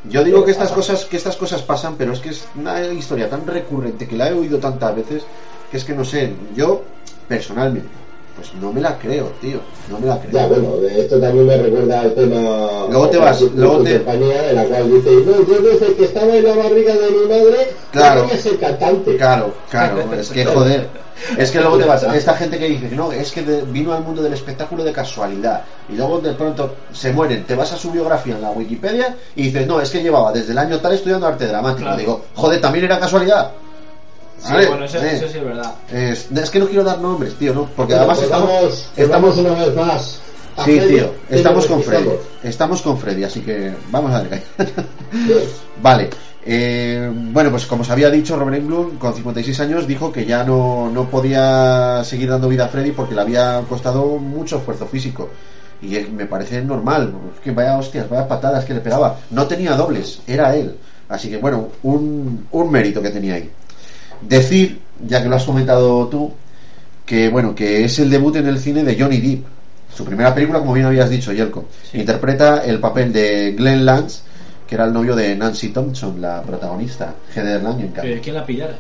Yo 0.10 0.24
digo 0.24 0.46
que 0.46 0.52
estas 0.52 0.72
cosas, 0.72 1.06
que 1.06 1.18
estas 1.18 1.36
cosas 1.36 1.62
pasan, 1.64 1.96
pero 1.98 2.14
es 2.14 2.20
que 2.20 2.30
es 2.30 2.48
una 2.56 2.82
historia 2.94 3.30
tan 3.30 3.46
recurrente 3.46 4.08
que 4.08 4.16
la 4.16 4.30
he 4.30 4.34
oído 4.34 4.58
tantas 4.60 4.96
veces 4.96 5.26
que 5.70 5.78
es 5.78 5.84
que 5.84 5.94
no 5.94 6.06
sé, 6.06 6.34
yo 6.56 6.84
personalmente, 7.28 7.90
pues 8.38 8.54
no 8.62 8.72
me 8.72 8.80
la 8.82 8.98
creo, 8.98 9.32
tío, 9.42 9.60
no 9.90 10.00
me 10.00 10.08
la 10.08 10.20
creo. 10.20 10.32
Ya, 10.32 10.48
bueno, 10.48 10.76
esto 10.88 11.20
también 11.20 11.48
me 11.48 11.58
recuerda 11.58 12.02
al 12.02 12.14
tema. 12.14 12.40
Luego 12.90 13.10
te 13.10 13.18
vas, 13.18 13.42
de 13.42 13.50
luego 13.60 13.84
te- 13.84 13.98
compañía 13.98 14.50
en 14.52 14.56
la 14.56 14.64
cual 14.66 14.92
dice, 14.92 15.12
no, 15.26 15.46
yo 15.46 15.60
desde 15.62 15.94
que 15.96 16.06
estaba 16.06 16.36
en 16.36 16.44
la 16.44 16.56
barriga 16.56 16.94
de 16.94 17.10
mi 17.12 17.26
madre, 17.28 17.72
Claro. 17.92 18.22
yo 18.22 18.28
quería 18.28 18.42
ser 18.44 18.58
cantante. 18.60 19.18
Claro, 19.18 19.54
claro, 19.70 20.14
es 20.14 20.30
que 20.30 20.46
joder. 20.46 20.88
Es 21.36 21.50
que 21.50 21.60
luego 21.60 21.80
te 21.80 21.86
vas, 21.86 22.04
esta 22.04 22.36
gente 22.36 22.60
que 22.60 22.68
dice 22.68 22.90
no, 22.96 23.12
es 23.12 23.32
que 23.32 23.42
de- 23.42 23.64
vino 23.64 23.92
al 23.92 24.04
mundo 24.04 24.22
del 24.22 24.34
espectáculo 24.34 24.84
de 24.84 24.92
casualidad 24.92 25.64
y 25.90 25.94
luego 25.96 26.20
de 26.20 26.34
pronto 26.34 26.76
se 26.94 27.12
mueren, 27.12 27.44
te 27.44 27.56
vas 27.56 27.74
a 27.74 27.76
su 27.76 27.92
biografía 27.92 28.36
en 28.36 28.42
la 28.44 28.52
Wikipedia 28.52 29.16
y 29.36 29.44
dices, 29.46 29.66
no, 29.66 29.82
es 29.82 29.90
que 29.90 30.04
llevaba 30.04 30.32
desde 30.32 30.52
el 30.52 30.60
año 30.60 30.78
tal 30.80 30.94
estudiando 30.94 31.26
arte 31.26 31.48
dramático. 31.48 31.82
Claro. 31.86 31.98
Digo, 31.98 32.22
joder, 32.36 32.62
también 32.62 32.86
era 32.86 33.00
casualidad. 33.00 33.50
Sí, 34.40 34.54
bueno, 34.54 34.86
eso, 34.86 34.98
eh, 35.00 35.16
eso 35.16 35.28
sí 35.28 35.38
es 35.40 35.44
verdad. 35.44 35.74
es, 35.92 36.32
es 36.32 36.50
que 36.50 36.60
no 36.60 36.68
quiero 36.68 36.84
dar 36.84 37.00
nombres, 37.00 37.36
tío, 37.36 37.54
¿no? 37.54 37.66
Porque 37.76 37.96
además 37.96 38.18
pues 38.20 38.26
estamos, 38.30 38.50
vamos, 38.52 38.92
estamos, 38.96 39.38
una 39.38 39.52
vez 39.54 39.76
más. 39.76 40.22
sí, 40.64 40.80
Freddy, 40.80 40.96
tío, 40.96 41.12
estamos 41.30 41.66
con 41.66 41.82
Freddy, 41.84 42.10
estamos 42.44 42.82
con 42.82 42.98
Freddy, 42.98 43.24
así 43.24 43.42
que 43.42 43.74
vamos 43.90 44.14
a 44.14 44.22
ver. 44.22 44.42
Bien. 45.12 45.40
Vale. 45.82 46.10
eh, 46.46 47.12
bueno, 47.14 47.50
pues 47.52 47.66
como 47.66 47.82
os 47.82 47.90
había 47.90 48.10
dicho, 48.10 48.38
Robert 48.38 48.58
Englund, 48.58 48.98
con 49.00 49.14
56 49.14 49.60
años, 49.60 49.88
dijo 49.88 50.12
que 50.12 50.26
ya 50.26 50.44
no, 50.44 50.90
no 50.92 51.10
podía 51.10 52.04
seguir 52.04 52.30
dando 52.30 52.48
vida 52.48 52.66
a 52.66 52.70
Freddy 52.70 52.92
porque 52.92 53.16
le 53.16 53.22
había 53.22 53.62
costado 53.68 54.18
mucho 54.18 54.58
esfuerzo 54.58 54.86
físico. 54.88 55.30
Y 55.82 55.90
me 56.12 56.26
parece 56.26 56.62
normal, 56.64 57.14
es 57.36 57.40
que 57.42 57.52
vaya 57.52 57.78
hostias, 57.78 58.10
vaya 58.10 58.28
patadas 58.28 58.66
que 58.66 58.74
le 58.74 58.80
pegaba. 58.82 59.18
No 59.32 59.46
tenía 59.46 59.76
dobles, 59.76 60.22
era 60.26 60.56
él. 60.56 60.76
Así 61.10 61.30
que 61.30 61.38
bueno, 61.38 61.68
un, 61.84 62.48
un 62.52 62.72
mérito 62.72 63.02
que 63.02 63.10
tenía 63.12 63.36
ahí. 63.36 63.52
Decir, 64.22 64.80
ya 65.06 65.22
que 65.22 65.30
lo 65.30 65.36
has 65.36 65.44
comentado 65.44 66.08
tú, 66.08 66.34
que 67.06 67.30
bueno, 67.30 67.56
que 67.56 67.84
es 67.86 68.00
el 68.00 68.10
debut 68.10 68.36
en 68.36 68.48
el 68.48 68.60
cine 68.60 68.84
de 68.84 69.00
Johnny 69.00 69.18
Depp. 69.18 69.46
Su 69.96 70.06
primera 70.06 70.34
película, 70.36 70.60
como 70.60 70.74
bien 70.74 70.86
habías 70.86 71.10
dicho, 71.10 71.34
Yelko. 71.34 71.66
Sí. 71.90 72.00
Interpreta 72.00 72.64
el 72.64 72.80
papel 72.80 73.12
de 73.12 73.54
Glenn 73.54 73.86
Lance, 73.86 74.22
que 74.68 74.76
era 74.76 74.86
el 74.86 74.94
novio 74.94 75.16
de 75.16 75.36
Nancy 75.36 75.70
Thompson, 75.70 76.22
la 76.22 76.42
protagonista, 76.44 77.16
Heather 77.34 77.64
Langenkamp. 77.64 78.06
Que 78.06 78.20
¿Quién 78.20 78.36
la 78.36 78.46
pillara? 78.46 78.76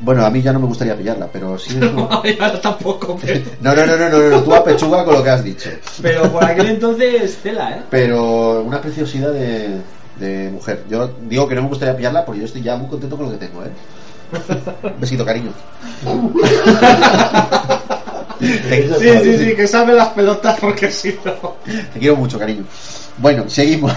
Bueno, 0.00 0.24
a 0.26 0.30
mí 0.30 0.42
ya 0.42 0.52
no 0.52 0.58
me 0.60 0.66
gustaría 0.66 0.96
pillarla, 0.96 1.28
pero 1.32 1.58
sí. 1.58 1.76
No, 1.76 2.08
Ahora 2.10 2.60
tampoco, 2.60 3.18
pero, 3.24 3.40
no, 3.60 3.74
no, 3.74 3.86
no, 3.86 3.96
no, 3.96 4.08
no, 4.10 4.30
no, 4.30 4.42
tú 4.42 4.54
a 4.54 4.62
pechuga 4.62 5.04
con 5.04 5.14
lo 5.14 5.22
que 5.24 5.30
has 5.30 5.42
dicho. 5.42 5.70
pero 6.02 6.30
por 6.30 6.44
aquel 6.44 6.66
entonces, 6.66 7.36
tela, 7.42 7.76
¿eh? 7.76 7.82
Pero 7.90 8.62
una 8.62 8.80
preciosidad 8.80 9.32
de, 9.32 9.80
de 10.18 10.50
mujer. 10.50 10.84
Yo 10.90 11.10
digo 11.28 11.48
que 11.48 11.54
no 11.54 11.62
me 11.62 11.68
gustaría 11.68 11.96
pillarla 11.96 12.24
porque 12.24 12.40
yo 12.40 12.46
estoy 12.46 12.62
ya 12.62 12.76
muy 12.76 12.88
contento 12.88 13.16
con 13.16 13.26
lo 13.26 13.32
que 13.32 13.46
tengo, 13.46 13.64
¿eh? 13.64 13.70
Besito, 15.00 15.24
cariño. 15.24 15.52
Sí, 18.40 18.88
sí, 19.22 19.38
sí, 19.38 19.54
que 19.56 19.66
salve 19.66 19.94
las 19.94 20.08
pelotas 20.08 20.58
porque 20.60 20.90
si 20.90 21.16
no. 21.24 21.54
Te 21.92 21.98
quiero 21.98 22.16
mucho, 22.16 22.38
cariño. 22.38 22.64
Bueno, 23.18 23.44
seguimos. 23.48 23.92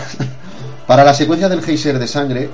Para 0.86 1.04
la 1.04 1.14
secuencia 1.14 1.50
del 1.50 1.62
geyser 1.62 2.00
de 2.00 2.08
sangre, 2.08 2.50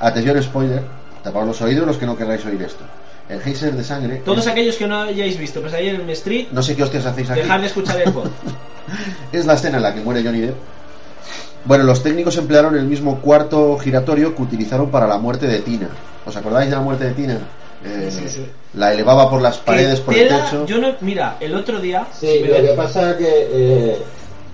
atención 0.00 0.42
spoiler, 0.42 0.82
tapad 1.22 1.44
los 1.44 1.60
oídos 1.60 1.86
los 1.86 1.96
que 1.98 2.06
no 2.06 2.16
queráis 2.16 2.44
oír 2.46 2.62
esto. 2.62 2.84
El 3.28 3.40
geyser 3.40 3.74
de 3.74 3.84
sangre. 3.84 4.16
Todos 4.24 4.40
es- 4.40 4.46
aquellos 4.46 4.76
que 4.76 4.86
no 4.86 5.02
hayáis 5.02 5.36
visto, 5.38 5.60
pues 5.60 5.74
ahí 5.74 5.88
en 5.88 6.00
el 6.00 6.10
Street, 6.10 6.46
No 6.52 6.62
sé 6.62 6.76
qué 6.76 6.82
hostias 6.82 7.04
hacéis 7.06 7.30
aquí. 7.30 7.40
dejad 7.40 7.60
de 7.60 7.66
escuchar 7.66 8.00
el 8.00 8.12
pod. 8.12 8.28
Es 9.32 9.44
la 9.46 9.54
escena 9.54 9.78
en 9.78 9.82
la 9.82 9.94
que 9.94 10.00
muere 10.02 10.22
Johnny 10.22 10.40
Depp. 10.40 10.56
Bueno, 11.64 11.84
los 11.84 12.02
técnicos 12.02 12.36
emplearon 12.36 12.76
el 12.76 12.84
mismo 12.84 13.20
cuarto 13.20 13.78
giratorio 13.78 14.34
que 14.34 14.42
utilizaron 14.42 14.90
para 14.90 15.06
la 15.06 15.18
muerte 15.18 15.46
de 15.46 15.60
Tina. 15.60 15.88
¿Os 16.26 16.36
acordáis 16.36 16.68
de 16.68 16.76
la 16.76 16.82
muerte 16.82 17.04
de 17.04 17.12
Tina? 17.12 17.38
Eh, 17.84 18.10
Sí, 18.10 18.28
sí. 18.28 18.46
La 18.74 18.92
elevaba 18.92 19.30
por 19.30 19.40
las 19.40 19.58
paredes, 19.58 20.00
por 20.00 20.14
el 20.14 20.28
techo. 20.28 20.66
Yo 20.66 20.78
no, 20.78 20.94
mira, 21.00 21.36
el 21.40 21.54
otro 21.54 21.80
día. 21.80 22.06
Sí, 22.12 22.40
lo 22.40 22.54
que 22.54 22.74
pasa 22.76 23.16
que 23.16 23.28
eh, 23.28 23.98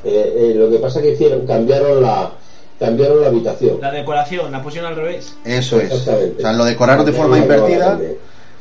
eh, 0.04 0.34
eh, 0.36 0.54
lo 0.56 0.70
que 0.70 0.78
pasa 0.78 1.00
que 1.00 1.12
hicieron 1.12 1.46
cambiaron 1.46 2.02
la 2.02 2.30
cambiaron 2.78 3.20
la 3.20 3.28
habitación. 3.28 3.80
La 3.80 3.90
decoración, 3.90 4.50
la 4.50 4.62
pusieron 4.62 4.90
al 4.90 4.96
revés. 4.96 5.34
Eso 5.44 5.78
es. 5.80 5.90
Exactamente. 5.90 6.38
O 6.38 6.40
sea, 6.40 6.52
lo 6.52 6.64
decoraron 6.64 7.04
de 7.06 7.12
forma 7.12 7.38
invertida 7.38 7.98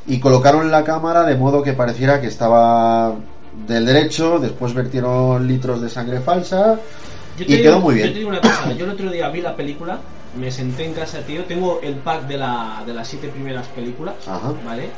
y 0.08 0.20
colocaron 0.20 0.72
la 0.72 0.84
cámara 0.84 1.24
de 1.24 1.36
modo 1.36 1.62
que 1.64 1.74
pareciera 1.74 2.20
que 2.20 2.28
estaba 2.28 3.16
del 3.68 3.86
derecho, 3.86 4.40
después 4.40 4.74
vertieron 4.74 5.48
litros 5.48 5.82
de 5.82 5.90
sangre 5.90 6.20
falsa 6.20 6.80
Yo 7.40 7.46
y 7.46 7.48
te 7.48 7.62
quedó 7.62 7.76
digo- 7.76 7.86
muy 7.86 7.96
bien. 7.96 8.08
Yo 8.08 8.14
te 8.14 8.20
digo 8.20 8.30
una 8.30 8.42
cosa, 8.42 8.74
yo 8.74 8.86
el 8.86 8.92
otro 8.92 9.10
día 9.12 9.30
vi 9.30 9.42
la 9.42 9.56
película, 9.56 10.00
me 10.38 10.52
senté 10.52 10.86
en 10.86 10.94
casa, 10.94 11.20
tío, 11.22 11.44
tengo 11.46 11.80
el 11.82 11.96
pack 11.96 12.28
de, 12.28 12.38
la, 12.38 12.84
de 12.86 12.94
las 12.94 13.08
siete 13.08 13.30
primeras 13.30 13.68
películas, 13.68 14.16
Ajá. 14.28 14.54
¿vale? 14.66 14.90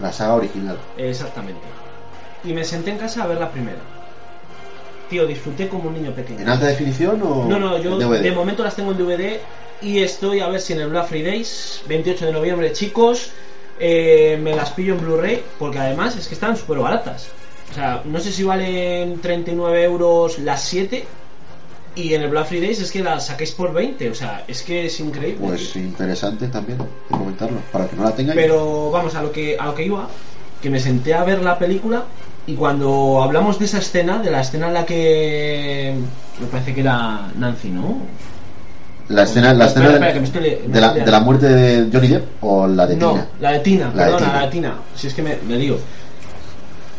La 0.00 0.12
saga 0.12 0.34
original. 0.34 0.78
Exactamente. 0.96 1.60
Y 2.44 2.52
me 2.52 2.64
senté 2.64 2.90
en 2.92 2.98
casa 2.98 3.24
a 3.24 3.26
ver 3.26 3.38
la 3.38 3.50
primera. 3.50 3.78
Tío, 5.10 5.26
disfruté 5.26 5.68
como 5.68 5.88
un 5.88 5.94
niño 5.94 6.12
pequeño. 6.12 6.40
¿En 6.40 6.48
alta 6.48 6.66
definición 6.66 7.20
o 7.22 7.44
No, 7.46 7.58
no, 7.58 7.78
yo 7.78 7.98
de 7.98 8.32
momento 8.32 8.62
las 8.64 8.74
tengo 8.76 8.92
en 8.92 8.98
DVD 8.98 9.40
y 9.82 9.98
estoy 9.98 10.40
a 10.40 10.48
ver 10.48 10.60
si 10.60 10.72
en 10.72 10.80
el 10.80 10.88
Black 10.88 11.06
Friday, 11.08 11.44
28 11.86 12.26
de 12.26 12.32
noviembre, 12.32 12.72
chicos, 12.72 13.30
eh, 13.78 14.38
me 14.42 14.54
las 14.56 14.70
pillo 14.70 14.94
en 14.94 15.00
Blu-ray 15.00 15.44
porque 15.58 15.78
además 15.78 16.16
es 16.16 16.26
que 16.28 16.34
están 16.34 16.56
súper 16.56 16.78
baratas. 16.78 17.28
O 17.70 17.74
sea, 17.74 18.02
no 18.04 18.20
sé 18.20 18.32
si 18.32 18.42
valen 18.42 19.20
39 19.20 19.82
euros 19.84 20.38
las 20.38 20.62
7 20.62 21.06
y 21.96 22.12
en 22.12 22.22
el 22.22 22.28
Black 22.28 22.46
Friday 22.48 22.70
es 22.70 22.92
que 22.92 23.02
las 23.02 23.26
saquéis 23.26 23.52
por 23.52 23.72
20. 23.72 24.10
O 24.10 24.14
sea, 24.14 24.44
es 24.46 24.62
que 24.62 24.86
es 24.86 25.00
increíble. 25.00 25.38
Pues 25.40 25.74
interesante 25.76 26.46
también 26.48 26.78
de 26.78 26.84
comentarlo, 27.10 27.58
para 27.72 27.88
que 27.88 27.96
no 27.96 28.04
la 28.04 28.14
tengáis. 28.14 28.38
Pero 28.38 28.90
vamos, 28.90 29.14
a 29.14 29.22
lo 29.22 29.32
que, 29.32 29.56
a 29.58 29.64
lo 29.66 29.74
que 29.74 29.84
iba, 29.84 30.06
que 30.60 30.70
me 30.70 30.78
senté 30.78 31.14
a 31.14 31.24
ver 31.24 31.42
la 31.42 31.58
película 31.58 32.04
y 32.46 32.54
cuando 32.54 33.22
hablamos 33.22 33.58
de 33.58 33.64
esa 33.64 33.78
escena, 33.78 34.18
de 34.18 34.30
la 34.30 34.42
escena 34.42 34.68
en 34.68 34.74
la 34.74 34.86
que 34.86 35.94
me 36.38 36.46
parece 36.46 36.74
que 36.74 36.80
era 36.82 37.30
Nancy, 37.36 37.70
¿no? 37.70 37.98
La 39.08 39.22
escena, 39.22 39.54
la 39.54 39.66
escena 39.66 39.92
Espera, 39.92 40.10
espera, 40.10 40.46
de, 40.66 40.80
la, 40.80 40.92
de 40.92 41.10
la 41.10 41.20
muerte 41.20 41.46
de 41.48 41.90
Johnny 41.92 42.08
Depp 42.08 42.42
o 42.42 42.66
la 42.66 42.86
de 42.86 42.96
no, 42.96 43.12
Tina. 43.12 43.28
la 43.40 43.52
de 43.52 43.58
Tina, 43.60 43.92
La 43.94 44.04
de 44.06 44.12
perdona, 44.12 44.18
Tina. 44.18 44.32
la 44.32 44.44
de 44.46 44.50
Tina. 44.50 44.74
Si 44.96 45.06
es 45.06 45.14
que 45.14 45.22
me, 45.22 45.36
me 45.48 45.56
digo. 45.56 45.78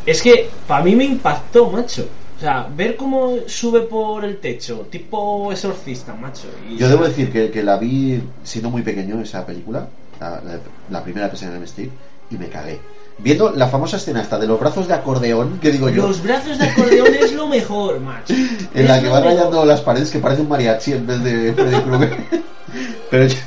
Es 0.05 0.21
que 0.21 0.49
para 0.67 0.83
mí 0.83 0.95
me 0.95 1.03
impactó, 1.03 1.69
macho. 1.69 2.07
O 2.37 2.39
sea, 2.39 2.67
ver 2.75 2.95
cómo 2.95 3.37
sube 3.47 3.81
por 3.81 4.23
el 4.23 4.37
techo, 4.37 4.87
tipo 4.91 5.51
exorcista, 5.51 6.13
macho. 6.13 6.47
Y, 6.69 6.77
Yo 6.77 6.87
debo 6.87 7.03
decir 7.05 7.31
que, 7.31 7.49
que 7.49 7.63
la 7.63 7.77
vi 7.77 8.21
siendo 8.43 8.69
muy 8.69 8.83
pequeño 8.83 9.19
esa 9.21 9.43
película, 9.43 9.87
la, 10.19 10.29
la- 10.41 10.59
la 10.91 11.03
primera 11.03 11.31
que 11.31 11.37
se 11.37 11.45
en 11.45 11.63
Street, 11.63 11.89
y 12.29 12.37
me 12.37 12.47
cagué. 12.47 12.79
Viendo 13.19 13.49
la 13.51 13.67
famosa 13.67 13.97
escena 13.97 14.21
esta 14.21 14.37
de 14.37 14.45
los 14.45 14.59
brazos 14.59 14.87
de 14.87 14.93
acordeón, 14.93 15.57
que 15.59 15.71
digo 15.71 15.89
yo, 15.89 16.05
Los 16.07 16.21
brazos 16.21 16.59
de 16.59 16.65
acordeón 16.65 17.07
es 17.15 17.31
lo 17.33 17.47
mejor, 17.47 17.99
macho. 18.01 18.35
en 18.35 18.87
la 18.87 18.97
Es 18.97 19.01
que 19.01 19.07
lo 19.07 19.13
va 19.13 19.21
mejor. 19.21 19.35
rayando 19.35 19.65
las 19.65 19.81
paredes 19.81 20.11
que 20.11 20.19
parece 20.19 20.43
un 20.43 20.49
mariachi 20.49 20.93
en 20.93 21.07
vez 21.07 21.23
de 21.23 21.53
Freddy 21.53 21.81
Krueger. 21.81 22.17
Pero 23.09 23.25
yo, 23.25 23.37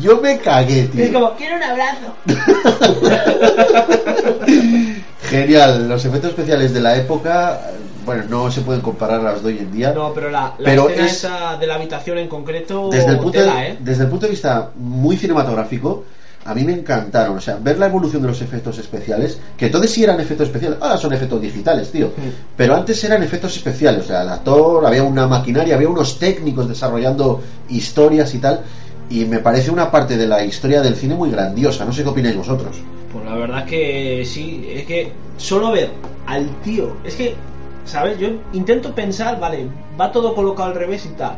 yo 0.00 0.20
me 0.20 0.38
cagué, 0.38 0.82
Es 0.82 0.90
tío. 0.92 1.12
como, 1.12 1.34
quiero 1.34 1.56
un 1.56 1.62
abrazo. 1.64 2.14
Genial, 5.28 5.88
los 5.88 6.04
efectos 6.04 6.30
especiales 6.30 6.72
de 6.74 6.80
la 6.80 6.96
época, 6.96 7.60
bueno, 8.04 8.24
no 8.28 8.50
se 8.50 8.60
pueden 8.60 8.82
comparar 8.82 9.20
a 9.26 9.32
los 9.32 9.42
de 9.42 9.48
hoy 9.52 9.58
en 9.58 9.72
día. 9.72 9.92
No, 9.94 10.12
pero 10.12 10.30
la, 10.30 10.54
la 10.58 10.64
Pero 10.70 10.88
escena 10.88 11.06
es- 11.06 11.12
esa 11.12 11.56
de 11.56 11.66
la 11.66 11.74
habitación 11.76 12.18
en 12.18 12.28
concreto. 12.28 12.88
desde 12.90 13.12
el, 13.12 13.16
punto 13.18 13.32
tela, 13.38 13.56
de, 13.56 13.68
¿eh? 13.68 13.76
desde 13.80 14.04
el 14.04 14.10
punto 14.10 14.26
de 14.26 14.30
vista 14.30 14.70
muy 14.76 15.16
cinematográfico, 15.16 16.04
a 16.44 16.54
mí 16.54 16.62
me 16.64 16.72
encantaron. 16.74 17.38
O 17.38 17.40
sea, 17.40 17.56
ver 17.56 17.78
la 17.78 17.86
evolución 17.86 18.20
de 18.20 18.28
los 18.28 18.42
efectos 18.42 18.78
especiales, 18.78 19.38
que 19.56 19.66
entonces 19.66 19.92
sí 19.92 20.04
eran 20.04 20.20
efectos 20.20 20.48
especiales, 20.48 20.78
ahora 20.80 20.98
son 20.98 21.12
efectos 21.14 21.40
digitales, 21.40 21.90
tío. 21.90 22.10
Pero 22.56 22.76
antes 22.76 23.02
eran 23.04 23.22
efectos 23.22 23.56
especiales. 23.56 24.04
O 24.04 24.06
sea, 24.08 24.22
el 24.22 24.28
actor, 24.28 24.84
había 24.84 25.02
una 25.04 25.26
maquinaria, 25.26 25.74
había 25.74 25.88
unos 25.88 26.18
técnicos 26.18 26.68
desarrollando 26.68 27.40
historias 27.70 28.34
y 28.34 28.38
tal. 28.38 28.60
Y 29.08 29.24
me 29.24 29.38
parece 29.38 29.70
una 29.70 29.90
parte 29.90 30.16
de 30.18 30.26
la 30.26 30.44
historia 30.44 30.82
del 30.82 30.96
cine 30.96 31.14
muy 31.14 31.30
grandiosa. 31.30 31.84
No 31.86 31.92
sé 31.92 32.02
qué 32.02 32.08
opináis 32.10 32.36
vosotros. 32.36 32.76
Pues 33.14 33.24
la 33.26 33.36
verdad 33.36 33.64
que 33.64 34.24
sí, 34.26 34.66
es 34.68 34.86
que 34.86 35.12
solo 35.36 35.70
ver 35.70 35.92
al 36.26 36.50
tío, 36.62 36.96
es 37.04 37.14
que, 37.14 37.36
¿sabes? 37.84 38.18
Yo 38.18 38.28
intento 38.52 38.92
pensar, 38.92 39.38
vale, 39.38 39.68
va 39.98 40.10
todo 40.10 40.34
colocado 40.34 40.70
al 40.70 40.74
revés 40.74 41.06
y 41.06 41.10
tal, 41.10 41.36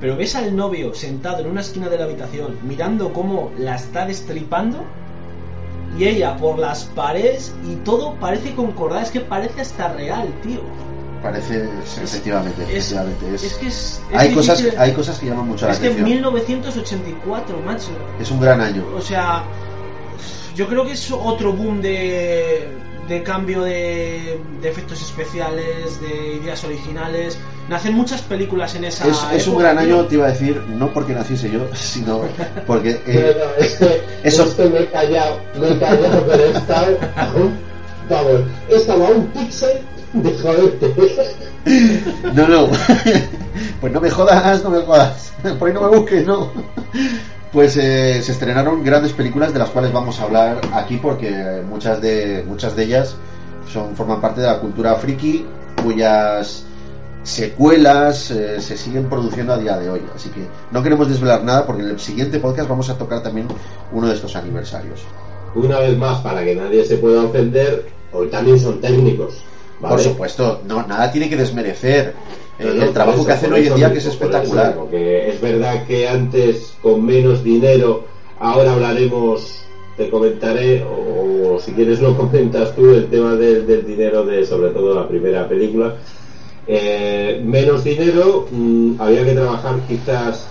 pero 0.00 0.16
ves 0.16 0.34
al 0.36 0.56
novio 0.56 0.94
sentado 0.94 1.40
en 1.42 1.50
una 1.50 1.60
esquina 1.60 1.90
de 1.90 1.98
la 1.98 2.04
habitación 2.04 2.56
mirando 2.62 3.12
cómo 3.12 3.52
la 3.58 3.76
está 3.76 4.06
destripando 4.06 4.78
y 5.98 6.06
ella 6.06 6.34
por 6.38 6.58
las 6.58 6.84
paredes 6.84 7.54
y 7.70 7.74
todo 7.84 8.14
parece 8.14 8.54
concordar, 8.54 9.02
es 9.02 9.10
que 9.10 9.20
parece 9.20 9.60
hasta 9.60 9.92
real, 9.92 10.28
tío. 10.42 10.60
Parece, 11.22 11.68
efectivamente, 12.02 12.62
Es, 12.62 12.90
efectivamente. 12.90 13.34
Es, 13.34 13.44
es 13.44 13.54
que 13.54 13.66
es, 13.66 14.02
es 14.10 14.18
hay, 14.18 14.34
cosas, 14.34 14.64
hay 14.78 14.92
cosas 14.92 15.18
que 15.18 15.26
llaman 15.26 15.46
mucho 15.46 15.66
la 15.66 15.72
es 15.72 15.78
que 15.78 15.88
en 15.88 15.92
atención. 15.92 16.18
1984, 16.18 17.60
macho. 17.64 17.90
Es 18.18 18.30
un 18.30 18.40
gran 18.40 18.60
año. 18.60 18.84
O 18.96 19.00
sea, 19.00 19.44
yo 20.54 20.66
creo 20.68 20.84
que 20.84 20.92
es 20.92 21.10
otro 21.10 21.52
boom 21.52 21.80
de, 21.82 22.68
de 23.08 23.22
cambio 23.22 23.62
de, 23.62 24.38
de 24.60 24.68
efectos 24.68 25.00
especiales, 25.02 26.00
de 26.00 26.36
ideas 26.42 26.62
originales. 26.64 27.38
Nacen 27.68 27.94
muchas 27.94 28.20
películas 28.22 28.74
en 28.74 28.84
esa. 28.84 29.06
Es, 29.08 29.16
es 29.32 29.46
un 29.46 29.58
gran 29.58 29.78
tío. 29.78 29.98
año, 30.00 30.06
te 30.06 30.16
iba 30.16 30.26
a 30.26 30.30
decir, 30.30 30.60
no 30.68 30.92
porque 30.92 31.14
naciese 31.14 31.50
yo, 31.50 31.60
sino 31.74 32.22
porque 32.66 33.00
No, 33.06 33.12
eh, 33.12 33.36
no, 33.38 33.64
es 33.64 33.74
que, 33.76 34.02
eso- 34.24 34.44
es 34.44 34.54
que 34.54 34.64
me 34.68 34.80
he 34.80 34.86
callado, 34.90 35.38
me 35.58 35.70
he 35.70 35.78
callado, 35.78 36.26
pero 36.26 36.42
he 36.44 36.50
estado 36.52 36.98
vamos, 38.08 38.40
he 38.68 38.74
estado 38.76 39.06
a 39.06 39.10
un 39.10 39.26
píxel 39.28 39.80
de 40.12 40.38
joderte. 40.38 40.94
No, 42.34 42.48
no. 42.48 42.68
Pues 43.80 43.92
no 43.92 44.00
me 44.00 44.10
jodas, 44.10 44.62
no 44.64 44.70
me 44.70 44.80
jodas. 44.82 45.32
Por 45.58 45.68
ahí 45.68 45.74
no 45.74 45.82
me 45.88 45.96
busques, 45.96 46.26
no. 46.26 46.50
Pues 47.52 47.76
eh, 47.76 48.22
se 48.22 48.32
estrenaron 48.32 48.82
grandes 48.82 49.12
películas 49.12 49.52
de 49.52 49.58
las 49.58 49.68
cuales 49.68 49.92
vamos 49.92 50.18
a 50.18 50.24
hablar 50.24 50.60
aquí 50.72 50.96
porque 50.96 51.62
muchas 51.68 52.00
de 52.00 52.44
muchas 52.48 52.74
de 52.74 52.84
ellas 52.84 53.14
son 53.70 53.94
forman 53.94 54.22
parte 54.22 54.40
de 54.40 54.46
la 54.46 54.58
cultura 54.58 54.94
friki 54.94 55.44
cuyas 55.82 56.64
secuelas 57.22 58.30
eh, 58.30 58.60
se 58.60 58.76
siguen 58.76 59.08
produciendo 59.08 59.52
a 59.52 59.58
día 59.58 59.76
de 59.78 59.90
hoy. 59.90 60.00
Así 60.14 60.30
que 60.30 60.46
no 60.70 60.82
queremos 60.82 61.08
desvelar 61.08 61.44
nada 61.44 61.66
porque 61.66 61.82
en 61.82 61.90
el 61.90 62.00
siguiente 62.00 62.38
podcast 62.38 62.68
vamos 62.68 62.88
a 62.90 62.96
tocar 62.96 63.22
también 63.22 63.48
uno 63.92 64.08
de 64.08 64.14
estos 64.14 64.34
aniversarios. 64.34 65.00
Una 65.54 65.78
vez 65.78 65.96
más, 65.98 66.20
para 66.22 66.42
que 66.44 66.54
nadie 66.54 66.84
se 66.84 66.96
pueda 66.96 67.22
ofender, 67.22 67.86
hoy 68.12 68.28
también 68.28 68.58
son 68.58 68.80
técnicos. 68.80 69.44
¿vale? 69.78 69.96
Por 69.96 70.02
supuesto, 70.02 70.62
no 70.66 70.86
nada 70.86 71.12
tiene 71.12 71.28
que 71.28 71.36
desmerecer 71.36 72.14
eh, 72.58 72.74
No, 72.76 72.84
el 72.84 72.92
trabajo 72.92 73.18
eso, 73.18 73.26
que 73.26 73.32
hacen 73.32 73.52
hoy 73.52 73.66
en 73.66 73.74
día 73.74 73.92
que 73.92 73.98
es 73.98 74.06
espectacular. 74.06 74.68
mismo, 74.68 74.90
que 74.90 75.30
es 75.30 75.40
verdad 75.40 75.86
que 75.86 76.08
antes 76.08 76.74
con 76.82 77.04
menos 77.04 77.42
dinero, 77.42 78.04
ahora 78.38 78.72
hablaremos, 78.72 79.64
te 79.96 80.10
comentaré, 80.10 80.84
o, 80.84 81.58
si 81.58 81.72
quieres 81.72 82.00
lo 82.00 82.16
comentas 82.16 82.74
tú, 82.74 82.90
el 82.90 83.08
tema 83.08 83.34
del, 83.34 83.66
del 83.66 83.86
dinero 83.86 84.24
de 84.24 84.44
sobre 84.44 84.70
todo 84.70 84.94
la 84.94 85.08
primera 85.08 85.48
película. 85.48 85.96
Eh, 86.66 87.42
menos 87.44 87.82
dinero, 87.84 88.46
mm, 88.50 88.94
había 89.00 89.24
que 89.24 89.32
trabajar 89.32 89.80
quizás 89.88 90.46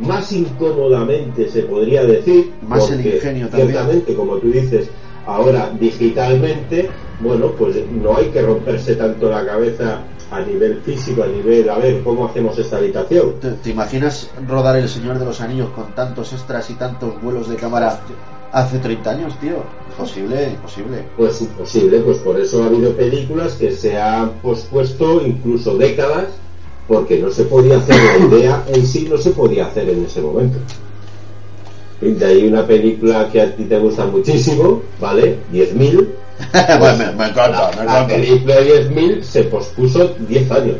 más 0.00 0.30
incómodamente, 0.32 1.48
se 1.48 1.62
podría 1.62 2.04
decir. 2.04 2.52
Más 2.62 2.90
el 2.90 2.96
porque 2.96 3.16
ingenio 3.16 3.48
también. 3.48 3.70
Ciertamente, 3.70 4.14
como 4.14 4.36
tú 4.36 4.50
dices, 4.50 4.88
ahora 5.26 5.72
digitalmente, 5.78 6.88
bueno, 7.20 7.52
pues 7.58 7.76
no 7.90 8.16
hay 8.16 8.26
que 8.26 8.42
romperse 8.42 8.94
tanto 8.94 9.30
la 9.30 9.44
cabeza 9.44 10.02
a 10.30 10.40
nivel 10.40 10.80
físico, 10.82 11.22
a 11.22 11.26
nivel, 11.26 11.68
a 11.70 11.78
ver, 11.78 12.02
¿cómo 12.02 12.26
hacemos 12.26 12.58
esta 12.58 12.78
habitación? 12.78 13.34
¿Te, 13.40 13.52
te 13.52 13.70
imaginas 13.70 14.30
rodar 14.46 14.76
El 14.76 14.88
Señor 14.88 15.18
de 15.18 15.24
los 15.24 15.40
Anillos 15.40 15.70
con 15.70 15.94
tantos 15.94 16.32
extras 16.32 16.68
y 16.70 16.74
tantos 16.74 17.20
vuelos 17.22 17.48
de 17.48 17.56
cámara 17.56 18.00
hace 18.52 18.78
30 18.78 19.10
años, 19.10 19.38
tío? 19.40 19.62
Imposible, 19.90 20.50
imposible. 20.50 21.04
Pues 21.16 21.40
imposible, 21.40 22.00
pues 22.00 22.18
por 22.18 22.40
eso 22.40 22.62
ha 22.62 22.66
habido 22.66 22.92
películas 22.96 23.54
que 23.54 23.70
se 23.72 23.98
han 23.98 24.30
pospuesto 24.42 25.24
incluso 25.24 25.76
décadas 25.76 26.26
porque 26.88 27.18
no 27.18 27.30
se 27.30 27.44
podía 27.44 27.78
hacer 27.78 27.96
la 27.96 28.26
idea 28.26 28.64
en 28.68 28.86
sí, 28.86 29.08
no 29.10 29.18
se 29.18 29.30
podía 29.30 29.66
hacer 29.66 29.88
en 29.88 30.04
ese 30.04 30.20
momento. 30.20 30.58
De 32.00 32.24
ahí 32.24 32.46
una 32.46 32.66
película 32.66 33.28
que 33.30 33.40
a 33.40 33.56
ti 33.56 33.64
te 33.64 33.78
gusta 33.78 34.06
muchísimo, 34.06 34.82
¿vale? 35.00 35.38
10.000. 35.52 36.06
Bueno, 36.78 36.96
me, 36.98 37.12
me 37.12 37.30
encanta, 37.30 37.70
me 37.76 37.82
encanta. 37.82 38.06
película 38.06 38.54
de 38.56 38.90
10.000 38.90 39.22
se 39.22 39.44
pospuso 39.44 40.14
10 40.18 40.50
años. 40.50 40.76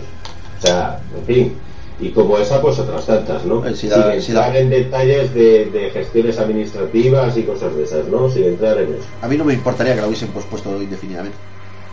O 0.59 0.67
sea, 0.67 1.01
en 1.19 1.25
fin. 1.25 1.55
Y 1.99 2.11
como 2.11 2.37
esa, 2.37 2.61
pues 2.61 2.79
otras 2.79 3.07
tantas, 3.07 3.45
¿no? 3.47 3.65
Eh, 3.67 3.75
si 3.75 3.89
Sin 3.89 4.03
entrar 4.03 4.55
en 4.55 4.69
detalles 4.69 5.33
de, 5.33 5.67
de 5.67 5.91
gestiones 5.91 6.39
administrativas 6.39 7.37
y 7.39 7.43
cosas 7.45 7.75
de 7.75 7.85
esas, 7.85 8.07
¿no? 8.09 8.29
Sin 8.29 8.45
entrar 8.45 8.77
en 8.79 8.95
eso. 8.95 9.07
A 9.23 9.29
mí 9.29 9.37
no 9.39 9.45
me 9.45 9.55
importaría 9.55 9.95
que 9.95 10.03
la 10.03 10.07
hubiesen 10.07 10.29
pospuesto 10.29 10.83
indefinidamente. 10.83 11.39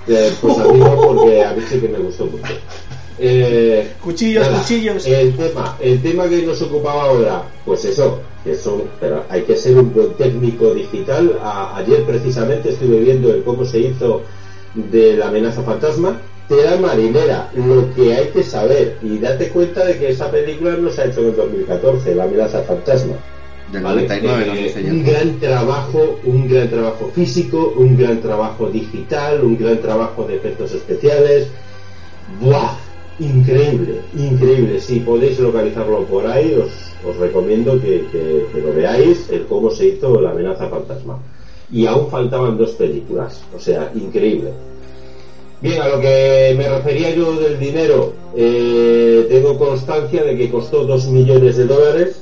Eh, 0.07 0.33
pues 0.41 0.57
a 0.57 0.65
mí 0.65 0.79
no, 0.79 0.95
porque 0.95 1.45
a 1.45 1.53
mí 1.53 1.63
sí 1.69 1.79
que 1.79 1.87
me 1.87 1.99
gustó 1.99 2.25
mucho. 2.25 2.43
Eh, 3.19 3.93
Cuchillos, 4.01 4.45
nada, 4.47 4.59
cuchillos. 4.59 5.05
El 5.07 5.35
tema, 5.35 5.77
el 5.79 6.01
tema 6.01 6.27
que 6.27 6.41
nos 6.41 6.61
ocupaba 6.61 7.03
ahora, 7.03 7.43
pues 7.65 7.85
eso, 7.85 8.21
que 8.43 8.55
son, 8.55 8.83
pero 8.99 9.23
hay 9.29 9.43
que 9.43 9.55
ser 9.55 9.77
un 9.77 9.93
buen 9.93 10.13
técnico 10.13 10.73
digital. 10.73 11.37
A- 11.41 11.77
ayer 11.77 12.03
precisamente 12.03 12.69
estuve 12.69 12.99
viendo 12.99 13.33
el 13.33 13.43
cómo 13.43 13.63
se 13.65 13.79
hizo 13.79 14.23
de 14.73 15.15
la 15.17 15.27
amenaza 15.27 15.61
fantasma. 15.63 16.19
Tela 16.49 16.75
marinera, 16.77 17.49
lo 17.55 17.93
que 17.95 18.13
hay 18.15 18.27
que 18.27 18.43
saber 18.43 18.97
y 19.01 19.17
date 19.17 19.47
cuenta 19.49 19.85
de 19.85 19.97
que 19.97 20.09
esa 20.09 20.29
película 20.29 20.71
no 20.75 20.89
se 20.91 21.01
ha 21.01 21.05
hecho 21.05 21.21
en 21.21 21.27
el 21.27 21.35
2014, 21.37 22.15
la 22.15 22.25
amenaza 22.25 22.63
fantasma. 22.63 23.13
Del 23.71 23.81
¿vale? 23.81 24.01
99 24.07 24.73
Eh, 24.75 24.91
un 24.91 25.03
gran 25.05 25.39
trabajo, 25.39 26.19
un 26.25 26.47
gran 26.49 26.69
trabajo 26.69 27.11
físico, 27.15 27.73
un 27.77 27.97
gran 27.97 28.21
trabajo 28.21 28.67
digital, 28.69 29.41
un 29.43 29.57
gran 29.57 29.79
trabajo 29.81 30.25
de 30.25 30.35
efectos 30.35 30.73
especiales. 30.73 31.47
¡Buah! 32.41 32.75
Increíble, 33.19 34.01
increíble. 34.17 34.79
Si 34.79 34.99
podéis 35.01 35.39
localizarlo 35.39 36.03
por 36.05 36.25
ahí, 36.25 36.53
os, 36.55 37.17
recomiendo 37.19 37.79
que, 37.79 38.07
que- 38.11 38.47
que 38.51 38.61
lo 38.61 38.73
veáis, 38.73 39.29
el 39.29 39.45
cómo 39.45 39.69
se 39.69 39.87
hizo 39.89 40.19
la 40.19 40.31
amenaza 40.31 40.67
fantasma. 40.67 41.19
Y 41.71 41.85
aún 41.85 42.09
faltaban 42.09 42.57
dos 42.57 42.71
películas, 42.71 43.41
o 43.55 43.59
sea, 43.59 43.91
increíble. 43.95 44.51
Bien, 45.61 45.81
a 45.81 45.87
lo 45.89 46.01
que 46.01 46.55
me 46.57 46.67
refería 46.67 47.15
yo 47.15 47.33
del 47.39 47.57
dinero, 47.59 48.13
eh, 48.35 49.27
tengo 49.29 49.57
constancia 49.57 50.23
de 50.23 50.35
que 50.37 50.49
costó 50.51 50.83
2 50.85 51.07
millones 51.07 51.55
de 51.55 51.65
dólares 51.65 52.21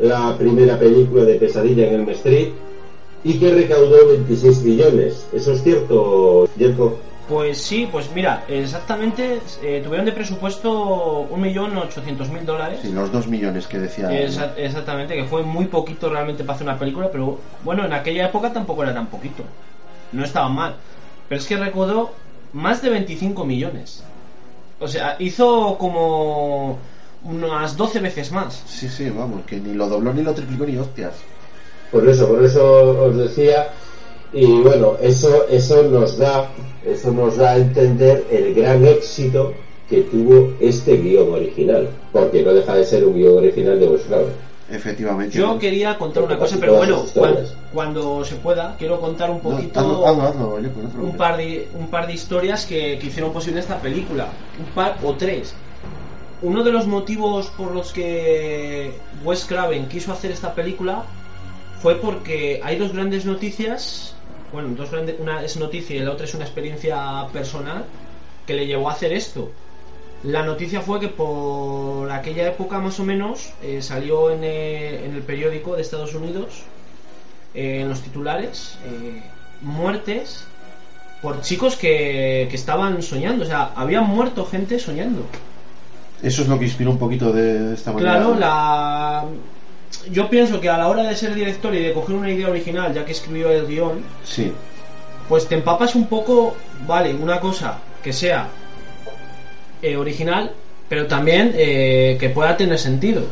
la 0.00 0.36
primera 0.38 0.78
película 0.78 1.24
de 1.24 1.34
Pesadilla 1.34 1.88
en 1.92 2.00
el 2.00 2.08
Street. 2.10 2.48
y 3.22 3.34
que 3.34 3.52
recaudó 3.52 4.06
26 4.08 4.62
millones. 4.62 5.26
¿Eso 5.34 5.52
es 5.52 5.62
cierto, 5.62 6.48
Jerko? 6.58 6.94
Pues 7.30 7.62
sí, 7.62 7.88
pues 7.90 8.10
mira, 8.12 8.42
exactamente 8.48 9.40
eh, 9.62 9.80
tuvieron 9.84 10.04
de 10.04 10.10
presupuesto 10.10 11.28
1.800.000 11.30 12.44
dólares. 12.44 12.80
Sí, 12.82 12.90
los 12.90 13.12
dos 13.12 13.28
millones 13.28 13.68
que 13.68 13.78
decía. 13.78 14.08
Exa- 14.10 14.50
exactamente, 14.56 15.14
que 15.14 15.22
fue 15.26 15.44
muy 15.44 15.66
poquito 15.66 16.10
realmente 16.10 16.42
para 16.42 16.56
hacer 16.56 16.66
una 16.66 16.76
película, 16.76 17.08
pero 17.12 17.38
bueno, 17.62 17.84
en 17.84 17.92
aquella 17.92 18.26
época 18.26 18.52
tampoco 18.52 18.82
era 18.82 18.92
tan 18.92 19.06
poquito. 19.06 19.44
No 20.10 20.24
estaba 20.24 20.48
mal. 20.48 20.74
Pero 21.28 21.40
es 21.40 21.46
que 21.46 21.56
recaudó 21.56 22.14
más 22.52 22.82
de 22.82 22.90
25 22.90 23.44
millones. 23.44 24.02
O 24.80 24.88
sea, 24.88 25.14
hizo 25.20 25.78
como 25.78 26.78
unas 27.22 27.76
12 27.76 28.00
veces 28.00 28.32
más. 28.32 28.60
Sí, 28.66 28.88
sí, 28.88 29.08
vamos, 29.08 29.42
que 29.46 29.60
ni 29.60 29.74
lo 29.74 29.86
dobló 29.86 30.12
ni 30.12 30.22
lo 30.24 30.34
triplicó 30.34 30.66
ni 30.66 30.76
hostias. 30.76 31.14
Por 31.92 32.08
eso, 32.08 32.26
por 32.26 32.44
eso 32.44 33.04
os 33.04 33.16
decía. 33.16 33.68
Y 34.32 34.46
bueno, 34.60 34.96
eso, 35.00 35.46
eso 35.48 35.82
nos 35.84 36.16
da, 36.18 36.48
eso 36.84 37.10
nos 37.12 37.36
da 37.36 37.52
a 37.52 37.56
entender 37.56 38.24
el 38.30 38.54
gran 38.54 38.84
éxito 38.86 39.52
que 39.88 40.02
tuvo 40.02 40.52
este 40.60 40.96
guion 40.98 41.32
original, 41.32 41.88
porque 42.12 42.42
no 42.42 42.52
deja 42.52 42.74
de 42.74 42.84
ser 42.84 43.04
un 43.04 43.14
guion 43.14 43.38
original 43.38 43.80
de 43.80 43.88
Wes 43.88 44.02
Craven. 44.02 44.50
Efectivamente. 44.70 45.36
Yo 45.36 45.48
¿no? 45.48 45.58
quería 45.58 45.98
contar 45.98 46.22
una 46.22 46.38
cosa, 46.38 46.56
pero 46.60 46.76
bueno, 46.76 47.04
cuando 47.74 48.24
se 48.24 48.36
pueda, 48.36 48.76
quiero 48.78 49.00
contar 49.00 49.28
un 49.30 49.38
No, 49.38 49.42
poquito. 49.42 49.80
hazlo, 49.80 50.06
hazlo, 50.06 50.22
hazlo, 50.22 50.60
no 50.96 51.02
un 51.02 51.16
par 51.16 51.36
de 51.38 51.66
un 51.74 51.88
par 51.88 52.06
de 52.06 52.12
historias 52.12 52.66
que, 52.66 52.96
que 53.00 53.06
hicieron 53.08 53.32
posible 53.32 53.58
esta 53.58 53.80
película 53.80 54.28
un 54.60 54.66
par 54.66 54.96
o 55.02 55.14
tres 55.14 55.54
uno 56.42 56.62
de 56.62 56.70
los 56.70 56.86
motivos 56.86 57.48
por 57.48 57.72
los 57.72 57.92
que 57.92 58.92
Wes 59.24 59.44
Craven 59.44 59.88
quiso 59.88 60.12
hacer 60.12 60.30
esta 60.30 60.54
película 60.54 61.02
fue 61.82 61.96
porque 61.96 62.60
hay 62.62 62.76
dos 62.78 62.92
grandes 62.92 63.24
noticias 63.26 64.14
bueno 64.52 64.68
dos 64.76 64.90
grandes 64.90 65.16
una 65.20 65.44
es 65.44 65.56
noticia 65.56 65.96
y 65.96 66.00
la 66.00 66.12
otra 66.12 66.24
es 66.24 66.34
una 66.34 66.44
experiencia 66.44 67.26
personal 67.32 67.84
que 68.46 68.54
le 68.54 68.66
llevó 68.66 68.88
a 68.88 68.92
hacer 68.92 69.12
esto 69.12 69.50
la 70.22 70.42
noticia 70.42 70.82
fue 70.82 71.00
que 71.00 71.08
por 71.08 72.10
aquella 72.10 72.46
época 72.48 72.78
más 72.78 73.00
o 73.00 73.04
menos 73.04 73.52
eh, 73.62 73.80
salió 73.80 74.30
en 74.30 74.44
el, 74.44 74.94
en 75.04 75.14
el 75.14 75.22
periódico 75.22 75.76
de 75.76 75.82
Estados 75.82 76.14
Unidos 76.14 76.62
eh, 77.54 77.80
en 77.80 77.88
los 77.88 78.02
titulares 78.02 78.78
eh, 78.84 79.22
muertes 79.62 80.44
por 81.22 81.40
chicos 81.40 81.76
que, 81.76 82.46
que 82.50 82.56
estaban 82.56 83.02
soñando. 83.02 83.44
O 83.44 83.46
sea, 83.46 83.72
habían 83.74 84.06
muerto 84.06 84.46
gente 84.46 84.78
soñando. 84.78 85.24
Eso 86.22 86.42
es 86.42 86.48
lo 86.48 86.58
que 86.58 86.66
inspiró 86.66 86.90
un 86.90 86.98
poquito 86.98 87.32
de 87.32 87.74
esta 87.74 87.92
manera. 87.92 88.16
Claro, 88.16 88.34
la... 88.34 89.24
Yo 90.10 90.30
pienso 90.30 90.60
que 90.60 90.68
a 90.68 90.78
la 90.78 90.88
hora 90.88 91.02
de 91.04 91.16
ser 91.16 91.34
director 91.34 91.74
y 91.74 91.80
de 91.82 91.92
coger 91.92 92.16
una 92.16 92.30
idea 92.30 92.48
original, 92.48 92.94
ya 92.94 93.04
que 93.04 93.12
escribió 93.12 93.50
el 93.50 93.66
guion, 93.66 94.02
Sí, 94.24 94.52
pues 95.28 95.46
te 95.48 95.54
empapas 95.56 95.94
un 95.94 96.06
poco, 96.06 96.56
vale, 96.86 97.12
una 97.14 97.40
cosa 97.40 97.78
que 98.02 98.12
sea 98.12 98.48
eh, 99.82 99.96
original, 99.96 100.52
pero 100.88 101.06
también 101.06 101.52
eh, 101.54 102.16
que 102.20 102.30
pueda 102.30 102.56
tener 102.56 102.78
sentido. 102.78 103.22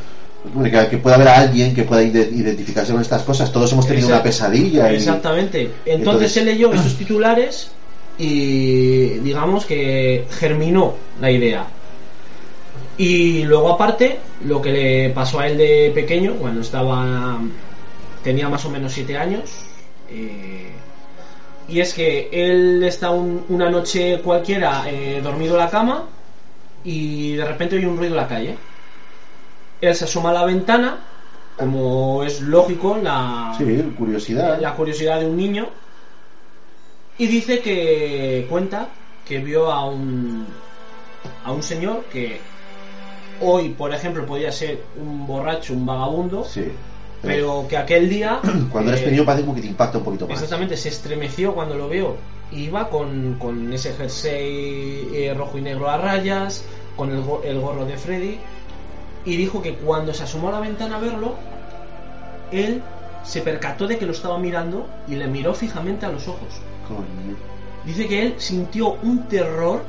Que, 0.62 0.88
que 0.88 0.99
pueda 0.99 1.16
haber 1.16 1.29
a 1.29 1.38
alguien 1.38 1.75
que 1.75 1.83
pueda 1.83 2.03
ide- 2.03 2.29
identificarse 2.33 2.92
con 2.92 3.03
estas 3.03 3.23
cosas. 3.23 3.51
Todos 3.53 3.73
hemos 3.73 3.87
tenido 3.87 4.07
Exacto. 4.09 4.23
una 4.23 4.31
pesadilla. 4.31 4.92
y- 4.92 4.97
Exactamente. 4.97 5.61
Entonces, 5.62 5.97
Entonces- 5.97 6.33
se 6.33 6.44
leyó 6.44 6.73
esos 6.73 6.94
titulares 6.99 7.71
y 8.18 9.18
digamos 9.18 9.64
que 9.66 10.25
germinó 10.38 10.94
la 11.21 11.31
idea. 11.31 11.66
Y 12.98 13.44
luego 13.44 13.70
aparte, 13.72 14.18
lo 14.44 14.61
que 14.61 14.72
le 14.72 15.11
pasó 15.11 15.38
a 15.40 15.46
él 15.46 15.56
de 15.56 15.92
pequeño, 15.94 16.34
cuando 16.34 16.61
estaba 16.62 17.38
tenía 18.24 18.48
más 18.48 18.64
o 18.64 18.70
menos 18.70 18.92
7 18.92 19.16
años, 19.16 19.42
eh, 20.11 20.72
y 21.68 21.80
es 21.80 21.94
que 21.94 22.28
él 22.32 22.82
está 22.82 23.11
un- 23.11 23.44
una 23.50 23.70
noche 23.70 24.20
cualquiera 24.22 24.84
eh, 24.90 25.20
dormido 25.22 25.54
en 25.54 25.61
la 25.61 25.70
cama 25.70 26.04
y 26.82 27.34
de 27.37 27.44
repente 27.44 27.76
oye 27.76 27.87
un 27.87 27.96
ruido 27.96 28.14
en 28.14 28.16
la 28.16 28.26
calle. 28.28 28.56
Él 29.80 29.94
se 29.94 30.04
asoma 30.04 30.30
a 30.30 30.34
la 30.34 30.44
ventana, 30.44 30.98
como 31.56 32.24
es 32.24 32.40
lógico, 32.40 32.98
la, 33.00 33.54
Sí, 33.56 33.64
curiosidad. 33.96 34.58
la 34.61 34.74
curiosidad 34.74 35.20
de 35.20 35.26
un 35.26 35.37
niño 35.37 35.68
y 37.16 37.26
dice 37.28 37.61
que 37.61 38.46
cuenta 38.50 38.88
que 39.26 39.38
vio 39.38 39.70
a 39.70 39.84
un 39.88 40.46
a 41.44 41.52
un 41.52 41.62
señor 41.62 42.04
que 42.12 42.40
hoy 43.40 43.70
por 43.70 43.92
ejemplo 43.94 44.24
podría 44.27 44.51
ser 44.53 44.81
un 45.01 45.27
borracho 45.27 45.72
un 45.74 45.87
vagabundo 45.87 46.44
Sí. 46.44 46.64
pero 47.22 47.66
que 47.68 47.77
aquel 47.77 48.09
día 48.09 48.40
Cuando 48.72 48.90
eres 48.90 49.03
eh, 49.03 49.05
pequeño 49.05 49.24
parece 49.24 49.42
como 49.44 49.55
que 49.55 49.61
te 49.62 49.68
impacta 49.68 49.98
un 49.98 50.05
poquito 50.05 50.27
más. 50.27 50.35
exactamente 50.35 50.77
se 50.77 50.88
estremeció 50.88 51.55
cuando 51.55 51.74
lo 51.77 51.88
vio 51.88 52.16
iba 52.53 52.88
con, 52.88 53.35
con 53.38 53.72
ese 53.72 53.92
jersey 53.92 55.09
eh, 55.12 55.35
rojo 55.37 55.59
y 55.59 55.61
negro 55.62 55.88
a 55.90 55.98
rayas 55.98 56.64
con 56.96 57.11
el, 57.11 57.22
el 57.44 57.61
gorro 57.61 57.85
de 57.85 57.96
Freddy 57.98 58.38
y 59.24 59.37
dijo 59.37 59.61
que 59.62 59.74
cuando 59.74 60.14
se 60.14 60.22
asomó 60.24 60.48
a 60.48 60.53
la 60.53 60.61
ventana 60.61 60.96
a 60.96 61.01
verlo 61.01 61.35
él 62.51 62.83
se 63.24 63.42
percató 63.42 63.87
de 63.87 63.98
que 63.98 64.07
lo 64.07 64.12
estaba 64.12 64.38
mirando 64.38 64.87
y 65.07 65.16
le 65.16 65.27
miró 65.27 65.53
fijamente 65.55 66.07
a 66.07 66.09
los 66.09 66.29
ojos. 66.29 66.48
Coño. 66.87 67.37
Dice 67.85 68.07
que 68.09 68.22
él 68.22 68.35
sintió 68.38 68.92
un 69.03 69.24
terror, 69.29 69.83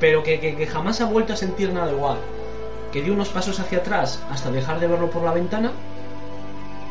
pero 0.00 0.22
que, 0.24 0.40
que- 0.40 0.56
que 0.56 0.66
jamás 0.66 1.00
ha 1.00 1.04
vuelto 1.04 1.32
a 1.34 1.36
sentir 1.36 1.72
nada 1.72 1.92
igual. 1.92 2.16
Que 2.92 3.02
dio 3.02 3.12
unos 3.12 3.28
pasos 3.28 3.60
hacia 3.60 3.78
atrás 3.78 4.20
hasta 4.30 4.50
dejar 4.50 4.80
de 4.80 4.86
verlo 4.88 5.10
por 5.10 5.22
la 5.22 5.32
ventana. 5.32 5.72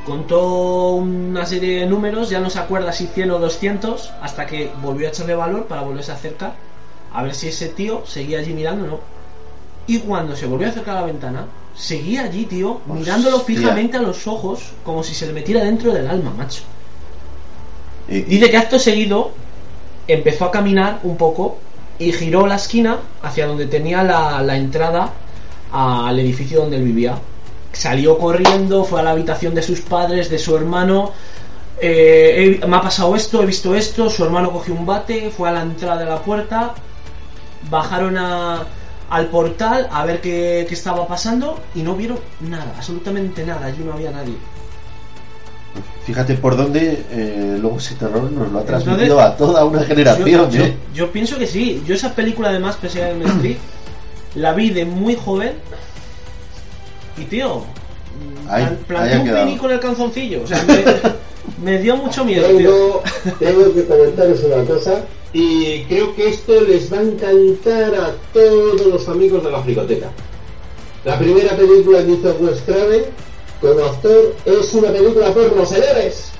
Contó 0.05 0.91
una 0.93 1.45
serie 1.45 1.81
de 1.81 1.85
números, 1.85 2.29
ya 2.29 2.39
no 2.39 2.49
se 2.49 2.57
acuerda 2.59 2.91
si 2.91 3.07
100 3.07 3.31
o 3.31 3.39
200, 3.39 4.11
hasta 4.21 4.45
que 4.45 4.71
volvió 4.81 5.07
a 5.07 5.11
echarle 5.11 5.35
valor 5.35 5.65
para 5.65 5.81
volverse 5.81 6.11
a 6.11 6.15
acercar. 6.15 6.53
A 7.13 7.21
ver 7.23 7.35
si 7.35 7.49
ese 7.49 7.67
tío 7.69 8.03
seguía 8.05 8.39
allí 8.39 8.53
mirando 8.53 8.85
o 8.85 8.87
no. 8.87 8.99
Y 9.87 9.99
cuando 9.99 10.35
se 10.35 10.45
volvió 10.45 10.67
a 10.67 10.69
acercar 10.71 10.97
a 10.97 11.01
la 11.01 11.07
ventana, 11.07 11.45
seguía 11.75 12.23
allí, 12.23 12.45
tío, 12.45 12.79
mirándolo 12.87 13.39
fijamente 13.39 13.97
a 13.97 14.01
los 14.01 14.25
ojos, 14.27 14.71
como 14.83 15.03
si 15.03 15.13
se 15.13 15.27
le 15.27 15.33
metiera 15.33 15.63
dentro 15.63 15.91
del 15.91 16.07
alma, 16.07 16.31
macho. 16.37 16.61
Y- 18.07 18.21
Dice 18.21 18.49
que 18.49 18.57
acto 18.57 18.79
seguido 18.79 19.31
empezó 20.07 20.45
a 20.45 20.51
caminar 20.51 20.99
un 21.03 21.17
poco 21.17 21.57
y 21.99 22.13
giró 22.13 22.47
la 22.47 22.55
esquina 22.55 22.97
hacia 23.21 23.45
donde 23.47 23.65
tenía 23.67 24.03
la, 24.03 24.41
la 24.41 24.55
entrada 24.57 25.11
al 25.71 26.19
edificio 26.19 26.61
donde 26.61 26.77
él 26.77 26.83
vivía. 26.83 27.15
Salió 27.71 28.17
corriendo, 28.17 28.83
fue 28.83 28.99
a 28.99 29.03
la 29.03 29.11
habitación 29.11 29.53
de 29.55 29.61
sus 29.61 29.81
padres, 29.81 30.29
de 30.29 30.39
su 30.39 30.55
hermano. 30.55 31.11
eh, 31.81 32.59
he- 32.61 32.67
me 32.67 32.75
ha 32.75 32.81
pasado 32.81 33.15
esto, 33.15 33.41
he 33.41 33.45
visto 33.45 33.73
esto. 33.73 34.09
Su 34.09 34.25
hermano 34.25 34.51
cogió 34.51 34.73
un 34.73 34.85
bate, 34.85 35.31
fue 35.35 35.47
a 35.47 35.53
la 35.53 35.61
entrada 35.61 35.97
de 35.97 36.05
la 36.05 36.17
puerta. 36.21 36.73
Bajaron 37.69 38.17
a- 38.17 38.65
al 39.09 39.27
portal 39.27 39.87
a 39.91 40.03
ver 40.05 40.19
qué, 40.19 40.65
qué 40.67 40.73
estaba 40.73 41.07
pasando 41.07 41.57
y 41.73 41.81
no 41.81 41.95
vieron 41.95 42.19
nada, 42.41 42.73
absolutamente 42.75 43.45
nada. 43.45 43.67
Allí 43.67 43.81
no 43.83 43.93
había 43.93 44.11
nadie. 44.11 44.35
Fíjate 46.05 46.33
por 46.35 46.57
dónde 46.57 47.05
eh, 47.11 47.57
luego 47.61 47.77
ese 47.77 47.95
terror 47.95 48.23
nos 48.23 48.51
lo 48.51 48.57
ha 48.57 48.61
Entonces, 48.61 48.83
transmitido 48.85 49.21
a 49.21 49.37
toda 49.37 49.63
una 49.63 49.83
generación. 49.83 50.27
Yo, 50.29 50.49
yo- 50.49 50.63
¿eh? 50.63 50.73
yo 50.93 51.11
pienso 51.11 51.37
que 51.37 51.45
sí. 51.47 51.81
Yo 51.85 51.93
esa 51.95 52.13
película 52.13 52.49
además, 52.49 52.75
pese 52.81 53.03
a 53.03 53.11
Street, 53.11 53.57
la 54.35 54.53
vi 54.53 54.69
de 54.71 54.85
muy 54.85 55.15
joven. 55.15 55.53
Y 57.17 57.23
tío, 57.25 57.63
Ahí- 58.49 58.63
un 58.63 59.25
pini 59.45 59.57
con 59.57 59.71
el 59.71 59.79
calzoncillo. 59.79 60.43
O 60.43 60.47
sea, 60.47 60.63
me, 60.63 60.83
me 61.71 61.77
dio 61.79 61.95
mucho 61.97 62.23
miedo, 62.25 62.47
tío. 62.49 63.01
Tengo, 63.39 63.63
tengo 63.63 63.73
que 63.73 63.85
comentaros 63.85 64.39
una 64.43 64.63
cosa 64.65 65.01
y 65.33 65.83
creo 65.83 66.15
que 66.15 66.29
esto 66.29 66.59
les 66.61 66.91
va 66.91 66.97
a 66.97 67.01
encantar 67.03 67.93
a 67.95 68.11
todos 68.33 68.81
los 68.85 69.07
amigos 69.09 69.43
de 69.43 69.51
la 69.51 69.61
fricoteca. 69.61 70.07
La 71.05 71.17
primera 71.19 71.55
película 71.55 72.03
que 72.03 72.11
hizo 72.11 72.35
Wes 72.39 72.61
Craven 72.65 73.03
como 73.61 73.79
actor 73.85 74.35
es 74.45 74.73
una 74.73 74.89
película 74.91 75.33
porno, 75.33 75.65
señores. 75.65 76.31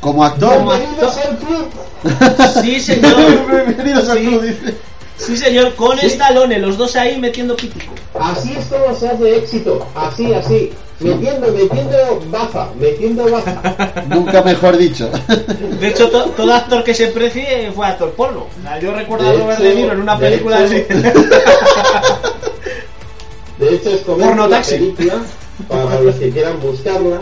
Como 0.00 0.24
actor. 0.24 0.54
Como 0.56 0.72
Bienvenidos 0.72 1.16
actor. 1.16 1.30
al 1.30 1.38
club. 1.38 2.62
Sí, 2.62 2.80
señor. 2.80 3.14
Bienvenidos 3.66 4.08
al 4.08 4.18
Sí. 4.18 4.26
club, 4.26 4.42
dice. 4.42 4.74
Sí, 5.16 5.36
señor. 5.36 5.74
Con 5.74 5.98
Stallone, 5.98 6.58
los 6.58 6.76
dos 6.76 6.94
ahí 6.96 7.18
metiendo 7.18 7.56
pítico. 7.56 7.92
Así 8.18 8.54
es 8.58 8.66
como 8.66 8.94
se 8.94 9.08
hace 9.08 9.36
éxito, 9.38 9.86
así, 9.94 10.32
así. 10.34 10.70
Metiendo, 11.00 11.48
metiendo 11.50 11.96
baza, 12.30 12.68
metiendo 12.78 13.28
baza. 13.30 14.02
Nunca 14.08 14.42
mejor 14.42 14.76
dicho. 14.76 15.10
De 15.80 15.88
hecho, 15.88 16.08
to- 16.10 16.26
todo 16.30 16.52
actor 16.54 16.84
que 16.84 16.94
se 16.94 17.08
precie 17.08 17.72
fue 17.74 17.86
actor 17.86 18.10
porno. 18.12 18.46
O 18.58 18.62
sea, 18.62 18.78
yo 18.78 18.94
recuerdo 18.94 19.28
a 19.28 19.32
Robert 19.32 19.58
hecho- 19.58 19.68
De 19.68 19.74
Niro 19.74 19.92
en 19.92 20.00
una 20.00 20.16
de 20.16 20.28
película 20.30 20.64
hecho- 20.64 20.74
así. 20.74 21.02
De 23.58 23.74
hecho, 23.74 23.90
es 23.90 24.00
como 24.02 24.18
Porno 24.18 24.46
la 24.48 24.56
taxi. 24.56 24.74
película, 24.74 25.14
para 25.68 26.00
los 26.00 26.14
que 26.16 26.30
quieran 26.30 26.60
buscarla. 26.60 27.20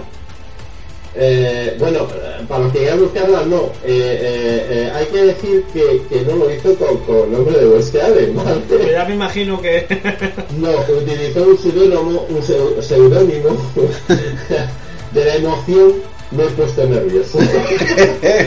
Eh, 1.14 1.74
bueno, 1.78 2.06
para 2.48 2.64
los 2.64 2.72
que 2.72 2.78
quieran 2.80 3.00
buscarla, 3.00 3.42
no. 3.42 3.62
Eh, 3.84 3.88
eh, 3.88 4.66
eh, 4.70 4.92
hay 4.94 5.06
que 5.06 5.24
decir 5.24 5.64
que, 5.72 6.02
que 6.08 6.20
no 6.22 6.36
lo 6.36 6.50
hizo 6.54 6.74
con, 6.76 6.98
con 6.98 7.16
el 7.24 7.32
nombre 7.32 7.58
de 7.58 7.66
Wes 7.66 7.90
Craven, 7.90 8.36
¿vale? 8.36 8.60
Pero 8.68 8.90
ya 8.92 9.04
me 9.06 9.14
imagino 9.14 9.60
que. 9.60 9.86
No, 10.56 10.70
utilizó 10.96 11.42
un 11.42 11.58
seudónimo, 11.58 12.26
un 12.28 12.42
seu- 12.42 12.80
seudónimo 12.80 13.56
de 15.12 15.24
la 15.24 15.34
emoción 15.36 15.94
me 16.30 16.44
he 16.44 16.46
puesto 16.50 16.86
nervioso. 16.86 17.38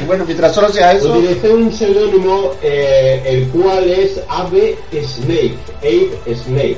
bueno, 0.08 0.24
mientras 0.26 0.56
solo 0.56 0.70
sea 0.70 0.94
eso. 0.94 1.18
Utilicé 1.18 1.50
un 1.50 1.72
seudónimo 1.74 2.52
eh, 2.62 3.22
el 3.26 3.48
cual 3.50 3.90
es 3.90 4.22
Abe 4.30 4.78
Snake. 5.04 5.58
Abe 5.82 6.12
Snake. 6.34 6.78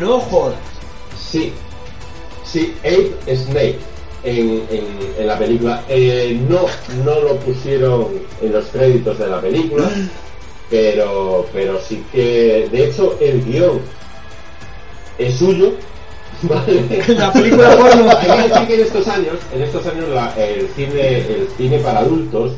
No 0.00 0.18
jodas. 0.18 0.56
Sí, 1.16 1.52
sí, 2.44 2.74
Abe 2.84 3.12
Snake 3.36 3.78
en, 4.24 4.62
en, 4.70 4.86
en 5.18 5.26
la 5.26 5.38
película. 5.38 5.82
Eh, 5.88 6.40
no, 6.48 6.66
no 7.04 7.20
lo 7.20 7.36
pusieron 7.36 8.08
en 8.40 8.52
los 8.52 8.66
créditos 8.66 9.18
de 9.18 9.26
la 9.26 9.40
película, 9.40 9.88
pero, 10.70 11.46
pero 11.52 11.80
sí 11.80 12.04
que, 12.12 12.68
de 12.70 12.84
hecho, 12.86 13.16
el 13.20 13.44
guion 13.44 13.80
es 15.18 15.34
suyo. 15.36 15.72
¿vale? 16.42 16.82
La 17.08 17.32
película 17.32 17.76
porno. 17.76 18.10
Hay 18.18 18.26
que 18.26 18.48
decir 18.48 18.66
que 18.66 18.74
en 18.74 18.80
estos 18.80 19.06
años, 19.08 19.34
en 19.54 19.62
estos 19.62 19.86
años 19.86 20.08
la- 20.08 20.34
el 20.36 20.66
cine, 20.74 21.18
el 21.18 21.48
cine 21.56 21.78
para 21.78 22.00
adultos 22.00 22.52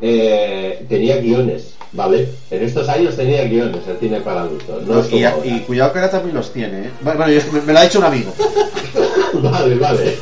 eh, 0.00 0.84
tenía 0.88 1.16
guiones, 1.16 1.74
¿vale? 1.92 2.28
En 2.52 2.62
estos 2.62 2.88
años 2.88 3.16
tenía 3.16 3.42
guiones 3.44 3.80
el 3.88 3.98
cine 3.98 4.20
para 4.20 4.42
adultos, 4.42 4.86
no 4.86 5.00
es 5.00 5.06
como 5.08 5.44
y, 5.44 5.48
y 5.48 5.60
cuidado 5.60 5.92
que 5.92 5.98
ahora 5.98 6.10
también 6.12 6.36
los 6.36 6.52
tiene, 6.52 6.78
¿eh? 6.86 6.90
Bueno, 7.00 7.18
bueno, 7.18 7.32
yo- 7.32 7.52
me, 7.52 7.60
me 7.62 7.72
lo 7.72 7.78
ha 7.80 7.82
dicho 7.82 7.98
un 7.98 8.04
amigo. 8.04 8.32
vale, 9.42 9.74
vale. 9.76 10.14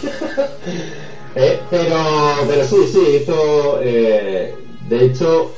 Eh, 1.34 1.58
pero, 1.70 1.96
pero 2.48 2.64
sí, 2.64 2.76
sí, 2.90 3.00
hizo. 3.16 3.78
eh, 3.82 4.54
de 4.88 5.04
hecho, 5.04 5.50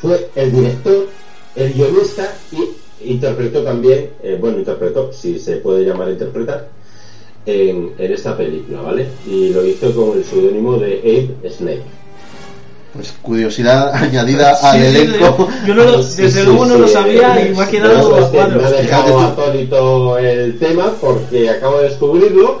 fue 0.00 0.28
el 0.34 0.52
director, 0.52 1.08
el 1.56 1.72
guionista 1.72 2.32
y 2.50 3.10
interpretó 3.10 3.62
también, 3.62 4.10
eh, 4.22 4.38
bueno, 4.40 4.58
interpretó, 4.58 5.12
si 5.12 5.38
se 5.38 5.56
puede 5.56 5.84
llamar 5.84 6.10
interpretar, 6.10 6.68
en, 7.44 7.92
en 7.98 8.12
esta 8.12 8.36
película, 8.36 8.80
¿vale? 8.82 9.06
Y 9.26 9.48
lo 9.50 9.64
hizo 9.66 9.92
con 9.94 10.16
el 10.16 10.24
seudónimo 10.24 10.78
de 10.78 10.98
Abe 11.42 11.50
Snake. 11.50 12.01
Pues 12.92 13.14
curiosidad 13.22 13.94
añadida 13.94 14.54
Sí, 14.54 14.66
al 14.66 14.82
elenco. 14.82 15.48
yo, 15.64 15.66
yo 15.68 15.74
no 15.74 15.84
lo- 15.84 15.98
desde 16.02 16.30
sí, 16.30 16.42
luego 16.44 16.66
no 16.66 16.76
lo 16.78 16.88
sabía 16.88 17.46
y 17.48 17.54
me 17.54 17.62
ha 17.64 17.66
quedado 17.68 18.14
que 18.16 18.22
cuadros. 18.36 18.62
Me 18.62 18.64
ha 18.64 18.68
Fíjate 18.68 18.82
dejado 18.82 19.12
tú. 19.14 19.20
atónito 19.20 20.18
el 20.18 20.58
tema 20.58 20.92
porque 21.00 21.48
acabo 21.50 21.78
de 21.80 21.88
descubrirlo 21.88 22.60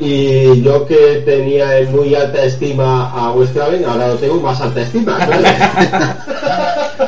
y 0.00 0.62
yo 0.62 0.86
que 0.86 1.22
tenía 1.26 1.78
en 1.78 1.92
muy 1.94 2.14
alta 2.14 2.42
estima 2.42 3.10
a 3.12 3.32
Wes 3.32 3.50
Craven, 3.50 3.84
ahora 3.84 4.08
lo 4.08 4.14
tengo 4.16 4.36
en 4.36 4.42
más 4.42 4.60
alta 4.60 4.80
estima. 4.82 5.18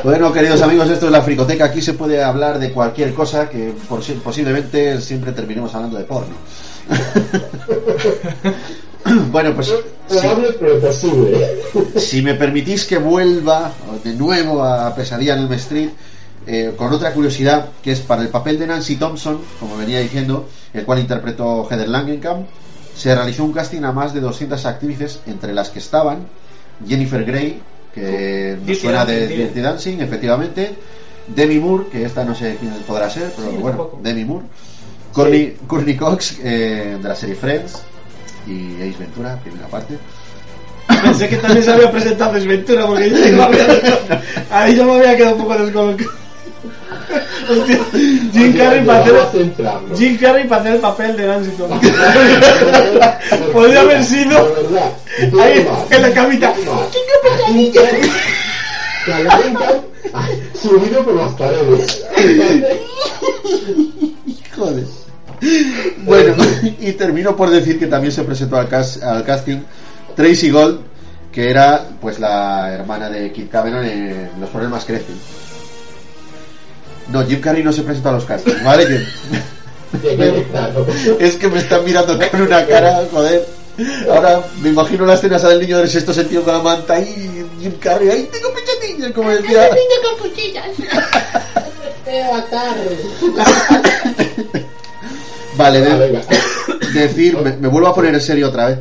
Bueno, 0.03 0.33
queridos 0.33 0.61
amigos, 0.61 0.89
esto 0.89 1.05
es 1.05 1.11
la 1.11 1.21
Fricoteca. 1.21 1.65
Aquí 1.65 1.81
se 1.81 1.93
puede 1.93 2.21
hablar 2.21 2.59
de 2.59 2.71
cualquier 2.71 3.13
cosa 3.13 3.47
que 3.47 3.73
posi- 3.89 4.19
posiblemente 4.21 4.99
siempre 4.99 5.31
terminemos 5.31 5.73
hablando 5.75 5.97
de 5.97 6.03
porno. 6.03 6.35
bueno, 9.31 9.53
pues 9.53 9.67
si, 9.67 10.17
posible. 10.81 11.59
si 11.97 12.21
me 12.21 12.35
permitís 12.35 12.85
que 12.85 12.97
vuelva 12.97 13.71
de 14.03 14.13
nuevo 14.13 14.63
a 14.63 14.93
Pesadilla 14.95 15.35
en 15.35 15.43
el 15.43 15.53
Street, 15.53 15.89
eh, 16.45 16.73
con 16.75 16.91
otra 16.91 17.13
curiosidad, 17.13 17.69
que 17.81 17.91
es 17.91 17.99
para 18.01 18.21
el 18.21 18.29
papel 18.29 18.59
de 18.59 18.67
Nancy 18.67 18.97
Thompson, 18.97 19.39
como 19.59 19.77
venía 19.77 19.99
diciendo, 19.99 20.47
el 20.73 20.85
cual 20.85 20.99
interpretó 20.99 21.67
Heather 21.69 21.87
Langenkamp, 21.87 22.47
se 22.95 23.15
realizó 23.15 23.43
un 23.43 23.53
casting 23.53 23.83
a 23.83 23.91
más 23.91 24.13
de 24.13 24.19
200 24.19 24.65
actrices, 24.65 25.21
entre 25.25 25.53
las 25.53 25.69
que 25.69 25.79
estaban 25.79 26.27
Jennifer 26.87 27.23
Grey, 27.23 27.61
que 27.93 28.57
nos 28.65 28.77
suena 28.77 29.05
de. 29.05 29.27
Dirty 29.27 29.61
Dancing, 29.61 29.99
efectivamente, 29.99 30.75
Demi 31.27 31.59
Moore, 31.59 31.85
que 31.91 32.03
esta 32.05 32.25
no 32.25 32.35
sé 32.35 32.57
quién 32.59 32.73
podrá 32.87 33.09
ser, 33.09 33.31
pero 33.35 33.51
Sí, 33.51 33.57
bueno. 33.57 33.91
Demi 34.01 34.25
Moore, 34.25 34.45
Courtney, 35.13 35.57
Courtney 35.67 35.95
Cox, 35.95 36.39
eh, 36.43 36.97
de 37.01 37.07
la 37.07 37.15
serie 37.15 37.35
Friends, 37.35 37.83
y 38.47 38.75
Ace 38.81 38.95
Ventura, 38.99 39.37
primera 39.43 39.67
parte. 39.67 39.97
Pensé 41.01 41.29
que 41.29 41.37
también 41.37 41.63
se 41.63 41.71
había 41.71 41.89
presentado 41.91 42.33
Desventura 42.33 42.85
porque 42.85 43.09
yo 43.09 43.15
me 43.17 43.41
había- 43.43 44.21
ahí 44.51 44.75
yo 44.75 44.83
me 44.85 44.91
había 44.97 45.15
quedado 45.17 45.35
un 45.35 45.41
poco 45.43 45.57
descolocado. 45.57 46.11
Hostia, 47.49 47.79
Jim 48.31 48.53
Carrey 48.57 48.85
para 48.85 48.99
hacer. 49.23 49.51
Jim 49.97 50.17
Carrey 50.17 50.47
para 50.47 50.61
hacer 50.61 50.75
el 50.75 50.81
papel 50.81 51.17
de 51.17 51.27
Nancy 51.27 51.51
Thompson. 51.51 51.79
Podría 53.53 53.81
haber 53.81 54.03
sido 54.03 54.37
ahí 55.41 55.67
en 55.89 56.01
la 56.01 56.11
camita. 56.11 56.53
Subido 60.61 61.03
por 61.03 61.15
las 61.15 61.33
paredes. 61.33 62.05
Joder. 64.55 64.85
Bueno, 66.05 66.35
y 66.79 66.91
termino 66.93 67.35
por 67.35 67.49
decir 67.49 67.79
que 67.79 67.87
también 67.87 68.11
se 68.13 68.23
presentó 68.23 68.57
al, 68.57 68.67
cas- 68.69 69.01
al 69.01 69.23
casting 69.23 69.59
Tracy 70.15 70.49
Gold, 70.51 70.79
que 71.31 71.49
era 71.49 71.85
pues 72.01 72.19
la 72.19 72.71
hermana 72.73 73.09
de 73.09 73.31
Kit 73.31 73.49
Cameron 73.49 73.85
en 73.85 74.29
Los 74.39 74.49
problemas 74.49 74.85
crecen. 74.85 75.15
No, 77.09 77.25
Jim 77.25 77.41
Carrey 77.41 77.63
no 77.63 77.71
se 77.73 77.81
presentó 77.83 78.09
a 78.09 78.13
los 78.13 78.25
castings, 78.25 78.63
¿vale? 78.63 78.85
Que- 78.87 79.05
es 81.19 81.35
que 81.35 81.47
me 81.49 81.59
están 81.59 81.83
mirando 81.85 82.17
con 82.29 82.41
una 82.41 82.65
cara, 82.65 83.03
joder. 83.11 83.45
Ahora 84.09 84.41
me 84.61 84.69
imagino 84.69 85.05
la 85.05 85.15
escena 85.15 85.37
del 85.39 85.59
niño 85.59 85.77
del 85.79 85.89
sexto 85.89 86.13
sentido 86.13 86.43
con 86.43 86.53
la 86.53 86.61
manta 86.63 86.99
y 86.99 87.45
Jim 87.59 87.73
Carrey, 87.79 88.09
ahí 88.09 88.29
tengo 88.31 88.49
pechatillas, 88.53 89.11
como 89.13 89.29
decía. 89.31 89.69
Vale, 95.63 95.81
de- 95.81 96.21
decir, 96.93 97.37
me, 97.37 97.57
me 97.57 97.67
vuelvo 97.67 97.87
a 97.87 97.95
poner 97.95 98.13
en 98.13 98.21
serio 98.21 98.49
otra 98.49 98.67
vez, 98.67 98.79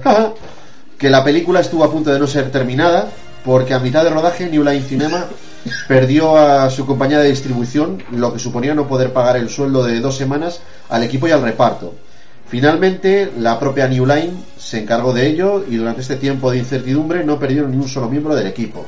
que 0.98 1.08
la 1.10 1.24
película 1.24 1.60
estuvo 1.60 1.84
a 1.84 1.90
punto 1.90 2.12
de 2.12 2.18
no 2.18 2.26
ser 2.26 2.50
terminada 2.50 3.08
porque 3.44 3.74
a 3.74 3.78
mitad 3.80 4.04
de 4.04 4.10
rodaje 4.10 4.48
New 4.48 4.62
Line 4.62 4.82
Cinema 4.82 5.26
perdió 5.88 6.36
a 6.36 6.70
su 6.70 6.86
compañía 6.86 7.18
de 7.20 7.28
distribución, 7.28 8.02
lo 8.12 8.32
que 8.32 8.38
suponía 8.38 8.74
no 8.74 8.86
poder 8.88 9.12
pagar 9.12 9.36
el 9.36 9.48
sueldo 9.48 9.84
de 9.84 10.00
dos 10.00 10.16
semanas 10.16 10.60
al 10.88 11.02
equipo 11.02 11.26
y 11.28 11.30
al 11.32 11.42
reparto. 11.42 11.94
Finalmente, 12.48 13.32
la 13.38 13.58
propia 13.58 13.88
New 13.88 14.04
Line 14.04 14.32
se 14.58 14.80
encargó 14.80 15.12
de 15.12 15.26
ello 15.26 15.64
y 15.68 15.76
durante 15.76 16.02
este 16.02 16.16
tiempo 16.16 16.50
de 16.50 16.58
incertidumbre 16.58 17.24
no 17.24 17.38
perdieron 17.38 17.70
ni 17.70 17.78
un 17.78 17.88
solo 17.88 18.08
miembro 18.08 18.34
del 18.34 18.46
equipo. 18.46 18.84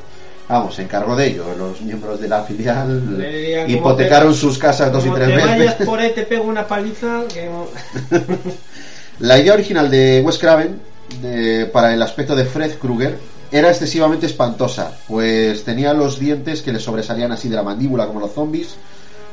Vamos, 0.48 0.74
se 0.74 0.82
encargó 0.82 1.16
de 1.16 1.26
ello. 1.28 1.44
Los 1.56 1.80
miembros 1.80 2.20
de 2.20 2.28
la 2.28 2.42
filial 2.42 3.64
hipotecaron 3.66 4.32
te- 4.32 4.38
sus 4.38 4.58
casas 4.58 4.92
dos 4.92 5.06
y 5.06 5.10
tres 5.10 5.28
te 5.28 5.34
veces. 5.36 5.50
vayas 5.50 5.74
por 5.86 5.98
ahí 5.98 6.12
te 6.14 6.22
pego 6.24 6.44
una 6.44 6.66
paliza 6.66 7.22
que 7.32 7.48
La 9.20 9.38
idea 9.38 9.54
original 9.54 9.90
de 9.90 10.22
Wes 10.24 10.38
Craven 10.38 10.80
de- 11.22 11.66
para 11.66 11.94
el 11.94 12.02
aspecto 12.02 12.34
de 12.34 12.44
Fred 12.44 12.72
Krueger 12.78 13.16
era 13.52 13.68
excesivamente 13.70 14.26
espantosa, 14.26 14.92
pues 15.06 15.62
tenía 15.64 15.94
los 15.94 16.18
dientes 16.18 16.60
que 16.62 16.72
le 16.72 16.80
sobresalían 16.80 17.30
así 17.30 17.48
de 17.48 17.54
la 17.56 17.62
mandíbula 17.62 18.06
como 18.06 18.18
los 18.20 18.32
zombies, 18.32 18.74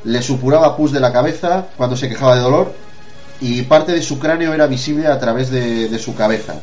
le 0.03 0.21
supuraba 0.21 0.77
pus 0.77 0.91
de 0.91 0.99
la 0.99 1.11
cabeza 1.11 1.65
cuando 1.75 1.95
se 1.97 2.07
quejaba 2.07 2.35
de 2.35 2.41
dolor 2.41 2.73
y 3.39 3.63
parte 3.63 3.93
de 3.93 4.01
su 4.03 4.19
cráneo 4.19 4.53
era 4.53 4.67
visible 4.67 5.07
a 5.07 5.19
través 5.19 5.49
de, 5.49 5.89
de 5.89 5.97
su 5.99 6.13
cabeza. 6.15 6.55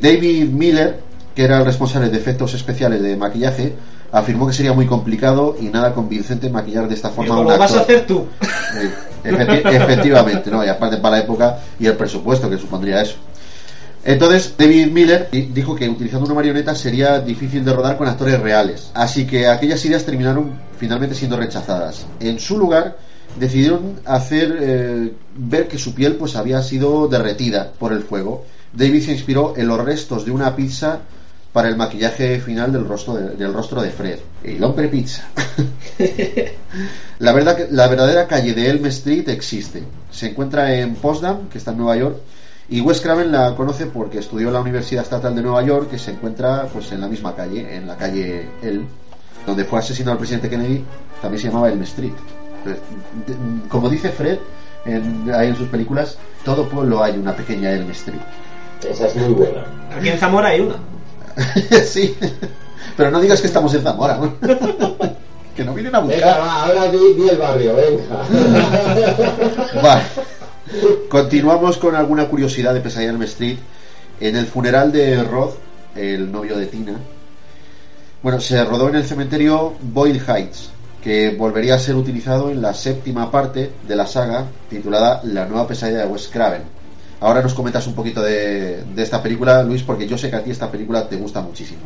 David 0.00 0.50
Miller, 0.50 1.00
que 1.34 1.44
era 1.44 1.58
el 1.58 1.64
responsable 1.64 2.08
de 2.10 2.16
efectos 2.18 2.54
especiales 2.54 3.02
de 3.02 3.16
maquillaje, 3.16 3.74
afirmó 4.12 4.46
que 4.46 4.52
sería 4.52 4.72
muy 4.72 4.86
complicado 4.86 5.56
y 5.60 5.64
nada 5.66 5.94
convincente 5.94 6.50
maquillar 6.50 6.88
de 6.88 6.94
esta 6.94 7.08
forma 7.10 7.34
un 7.40 7.46
lo 7.46 7.58
vas 7.58 7.72
a 7.72 7.80
hacer 7.80 8.06
tú. 8.06 8.26
Efecti- 9.24 9.62
efectivamente, 9.82 10.50
¿no? 10.50 10.64
Y 10.64 10.68
aparte 10.68 10.96
para 10.98 11.16
la 11.16 11.22
época 11.22 11.58
y 11.78 11.86
el 11.86 11.94
presupuesto 11.96 12.50
que 12.50 12.58
supondría 12.58 13.00
eso. 13.02 13.16
Entonces, 14.04 14.54
David 14.58 14.88
Miller 14.90 15.28
di- 15.30 15.42
dijo 15.54 15.76
que 15.76 15.88
utilizando 15.88 16.26
una 16.26 16.34
marioneta 16.34 16.74
sería 16.74 17.20
difícil 17.20 17.64
de 17.64 17.72
rodar 17.72 17.96
con 17.96 18.08
actores 18.08 18.40
reales. 18.40 18.90
Así 18.94 19.26
que 19.26 19.46
aquellas 19.46 19.84
ideas 19.84 20.04
terminaron 20.04 20.50
finalmente 20.76 21.14
siendo 21.14 21.36
rechazadas. 21.36 22.04
En 22.18 22.40
su 22.40 22.58
lugar, 22.58 22.96
decidieron 23.38 24.00
hacer 24.04 24.58
eh, 24.60 25.12
ver 25.36 25.68
que 25.68 25.78
su 25.78 25.94
piel 25.94 26.16
pues 26.16 26.34
había 26.34 26.60
sido 26.62 27.06
derretida 27.06 27.72
por 27.78 27.92
el 27.92 28.02
fuego. 28.02 28.44
David 28.72 29.04
se 29.04 29.12
inspiró 29.12 29.54
en 29.56 29.68
los 29.68 29.82
restos 29.84 30.24
de 30.24 30.32
una 30.32 30.56
pizza 30.56 30.98
para 31.52 31.68
el 31.68 31.76
maquillaje 31.76 32.40
final 32.40 32.72
del 32.72 32.86
rostro 32.86 33.14
de, 33.14 33.36
del 33.36 33.52
rostro 33.52 33.82
de 33.82 33.90
Fred. 33.90 34.18
El 34.42 34.62
hombre 34.64 34.88
pizza. 34.88 35.28
La, 37.18 37.32
verdad 37.32 37.56
que, 37.56 37.68
la 37.70 37.86
verdadera 37.88 38.26
calle 38.26 38.54
de 38.54 38.70
Elm 38.70 38.86
Street 38.86 39.28
existe. 39.28 39.82
Se 40.10 40.30
encuentra 40.30 40.74
en 40.74 40.94
Potsdam, 40.94 41.48
que 41.50 41.58
está 41.58 41.72
en 41.72 41.76
Nueva 41.76 41.96
York, 41.96 42.16
y 42.70 42.80
Wes 42.80 43.00
Craven 43.00 43.30
la 43.30 43.54
conoce 43.54 43.86
porque 43.86 44.18
estudió 44.18 44.48
en 44.48 44.54
la 44.54 44.60
Universidad 44.60 45.02
Estatal 45.02 45.34
de 45.34 45.42
Nueva 45.42 45.62
York, 45.62 45.90
que 45.90 45.98
se 45.98 46.12
encuentra 46.12 46.66
pues 46.72 46.90
en 46.92 47.02
la 47.02 47.08
misma 47.08 47.34
calle, 47.34 47.76
en 47.76 47.86
la 47.86 47.96
calle 47.96 48.48
Elm, 48.62 48.86
donde 49.46 49.64
fue 49.64 49.78
asesinado 49.78 50.12
el 50.12 50.18
presidente 50.18 50.48
Kennedy, 50.48 50.82
también 51.20 51.40
se 51.40 51.48
llamaba 51.48 51.68
Elm 51.68 51.82
Street. 51.82 52.14
Como 53.68 53.90
dice 53.90 54.08
Fred 54.10 54.38
en, 54.86 55.30
ahí 55.34 55.48
en 55.48 55.56
sus 55.56 55.68
películas, 55.68 56.16
todo 56.44 56.68
pueblo 56.68 57.02
hay 57.02 57.18
una 57.18 57.36
pequeña 57.36 57.70
Elm 57.72 57.90
Street. 57.90 58.20
Esa 58.88 59.06
es 59.06 59.16
muy 59.16 59.34
buena. 59.34 59.64
Aquí 59.94 60.08
en 60.08 60.18
Zamora 60.18 60.48
hay 60.48 60.60
una. 60.60 60.76
sí, 61.86 62.16
pero 62.96 63.10
no 63.10 63.20
digas 63.20 63.40
que 63.40 63.46
estamos 63.46 63.72
en 63.74 63.82
Zamora, 63.82 64.18
que 65.56 65.64
no 65.64 65.74
vienen 65.74 65.94
a 65.94 66.00
Venga, 66.00 66.14
buscar. 66.14 66.40
va, 66.40 66.64
ahora 66.64 66.84
el 66.86 67.38
barrio, 67.38 67.76
venga. 67.76 68.24
Vale. 69.82 70.02
Continuamos 71.08 71.76
con 71.76 71.94
alguna 71.94 72.26
curiosidad 72.28 72.72
de 72.72 72.80
Pesadilla 72.80 73.12
en 73.12 73.22
Street. 73.22 73.58
En 74.20 74.36
el 74.36 74.46
funeral 74.46 74.92
de 74.92 75.22
Rod, 75.24 75.50
el 75.96 76.30
novio 76.30 76.56
de 76.56 76.66
Tina, 76.66 76.94
bueno, 78.22 78.40
se 78.40 78.64
rodó 78.64 78.88
en 78.88 78.94
el 78.94 79.04
cementerio 79.04 79.74
Boyle 79.82 80.22
Heights, 80.24 80.70
que 81.02 81.30
volvería 81.30 81.74
a 81.74 81.78
ser 81.78 81.96
utilizado 81.96 82.50
en 82.50 82.62
la 82.62 82.72
séptima 82.72 83.30
parte 83.30 83.72
de 83.86 83.96
la 83.96 84.06
saga 84.06 84.46
titulada 84.70 85.20
La 85.24 85.44
nueva 85.46 85.66
pesadilla 85.66 86.00
de 86.00 86.06
Wes 86.06 86.28
Craven. 86.28 86.62
Ahora 87.22 87.40
nos 87.40 87.54
comentas 87.54 87.86
un 87.86 87.94
poquito 87.94 88.20
de, 88.20 88.82
esta 88.96 89.22
película, 89.22 89.62
Luis, 89.62 89.84
porque 89.84 90.08
yo 90.08 90.18
sé 90.18 90.28
que 90.28 90.34
a 90.34 90.42
ti 90.42 90.50
esta 90.50 90.68
película 90.72 91.08
te 91.08 91.14
gusta 91.14 91.40
muchísimo. 91.40 91.82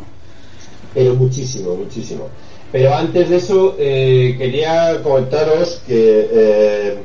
Pero 0.94 1.14
muchísimo, 1.14 1.76
muchísimo. 1.76 2.28
Pero 2.72 2.94
antes 2.94 3.28
de 3.28 3.36
eso, 3.36 3.76
eh, 3.78 4.34
quería 4.38 5.02
comentaros 5.02 5.82
que 5.86 6.28
eh, 6.32 6.98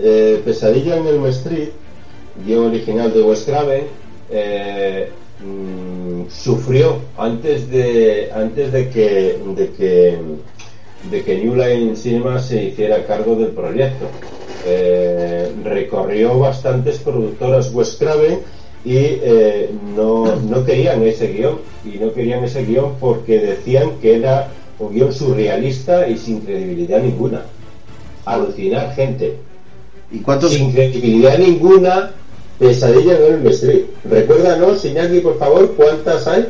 eh, 0.00 0.42
Pesadilla 0.44 0.98
en 0.98 1.06
el 1.08 1.26
Street, 1.26 1.70
guion 2.46 2.66
original 2.66 3.12
de 3.12 3.22
Wes 3.22 3.42
Craven, 3.42 3.86
eh, 4.30 5.10
mm, 5.40 6.30
sufrió 6.30 7.00
antes 7.18 7.68
de 7.70 8.30
antes 8.32 8.70
de 8.70 8.88
que 8.88 9.40
de 9.56 9.70
que 9.72 10.18
de 11.10 11.24
que 11.24 11.38
New 11.38 11.56
Line 11.56 11.96
Cinema 11.96 12.38
se 12.38 12.62
hiciera 12.62 13.04
cargo 13.04 13.34
del 13.34 13.48
proyecto. 13.48 14.06
Recorrió 15.62 16.38
bastantes 16.38 16.98
productoras 16.98 17.72
Wes 17.72 17.96
Craven 17.98 18.40
y 18.84 18.96
eh, 18.96 19.70
no, 19.96 20.36
no 20.36 20.64
querían 20.64 21.02
ese 21.02 21.32
guion 21.32 21.58
y 21.84 21.98
no 21.98 22.12
querían 22.12 22.44
ese 22.44 22.64
guion 22.64 22.94
porque 23.00 23.38
decían 23.38 23.98
que 24.00 24.16
era 24.16 24.48
un 24.78 24.92
guion 24.92 25.12
surrealista 25.12 26.08
y 26.08 26.18
sin 26.18 26.40
credibilidad 26.40 27.02
ninguna. 27.02 27.42
Alucinar 28.24 28.94
gente. 28.94 29.36
¿Y 30.10 30.18
cuántos, 30.18 30.52
Sin 30.52 30.72
credibilidad 30.72 31.38
ninguna, 31.38 32.12
pesadilla 32.58 33.18
en 33.18 33.46
el 33.46 33.46
Street. 33.48 33.84
Recuérdanos, 34.04 34.84
Iñaki, 34.84 35.20
por 35.20 35.38
favor, 35.38 35.74
cuántas 35.76 36.26
hay. 36.26 36.46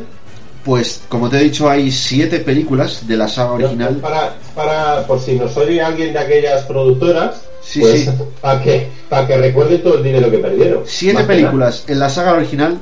Pues, 0.65 1.03
como 1.09 1.29
te 1.29 1.37
he 1.37 1.45
dicho, 1.45 1.69
hay 1.69 1.91
siete 1.93 2.41
películas 2.41 3.07
de 3.07 3.17
la 3.17 3.29
saga 3.29 3.53
original. 3.53 3.97
Para, 3.97 4.35
para, 4.55 5.07
por 5.07 5.21
si 5.21 5.35
nos 5.35 5.55
oye 5.59 5.83
alguien 5.83 6.15
de 6.15 6.19
aquellas 6.19 6.62
productoras, 6.62 7.43
Sí, 7.65 7.81
pues, 7.81 8.05
sí. 8.05 8.11
para 8.41 8.62
que, 8.62 8.89
para 9.09 9.27
que 9.27 9.37
recuerde 9.37 9.79
todo 9.79 9.99
el 9.99 10.05
dinero 10.05 10.31
que 10.31 10.39
perdieron. 10.39 10.83
Siete 10.87 11.19
Más 11.19 11.27
películas 11.27 11.85
en 11.89 11.99
la 11.99 12.09
saga 12.09 12.35
original, 12.35 12.79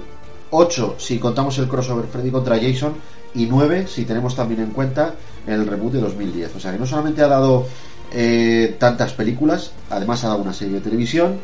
ocho 0.50 0.96
si 0.98 1.18
contamos 1.18 1.58
el 1.58 1.68
crossover 1.68 2.06
Freddy 2.06 2.30
contra 2.30 2.58
Jason 2.58 2.94
y 3.34 3.46
nueve 3.46 3.86
si 3.86 4.04
tenemos 4.04 4.36
también 4.36 4.60
en 4.60 4.70
cuenta 4.70 5.14
el 5.46 5.66
reboot 5.66 5.92
de 5.92 6.00
2010. 6.00 6.56
O 6.56 6.60
sea 6.60 6.72
que 6.72 6.78
no 6.78 6.86
solamente 6.86 7.22
ha 7.22 7.28
dado 7.28 7.66
eh, 8.12 8.76
tantas 8.78 9.12
películas, 9.12 9.72
además 9.90 10.24
ha 10.24 10.28
dado 10.28 10.42
una 10.42 10.52
serie 10.52 10.74
de 10.74 10.80
televisión. 10.80 11.38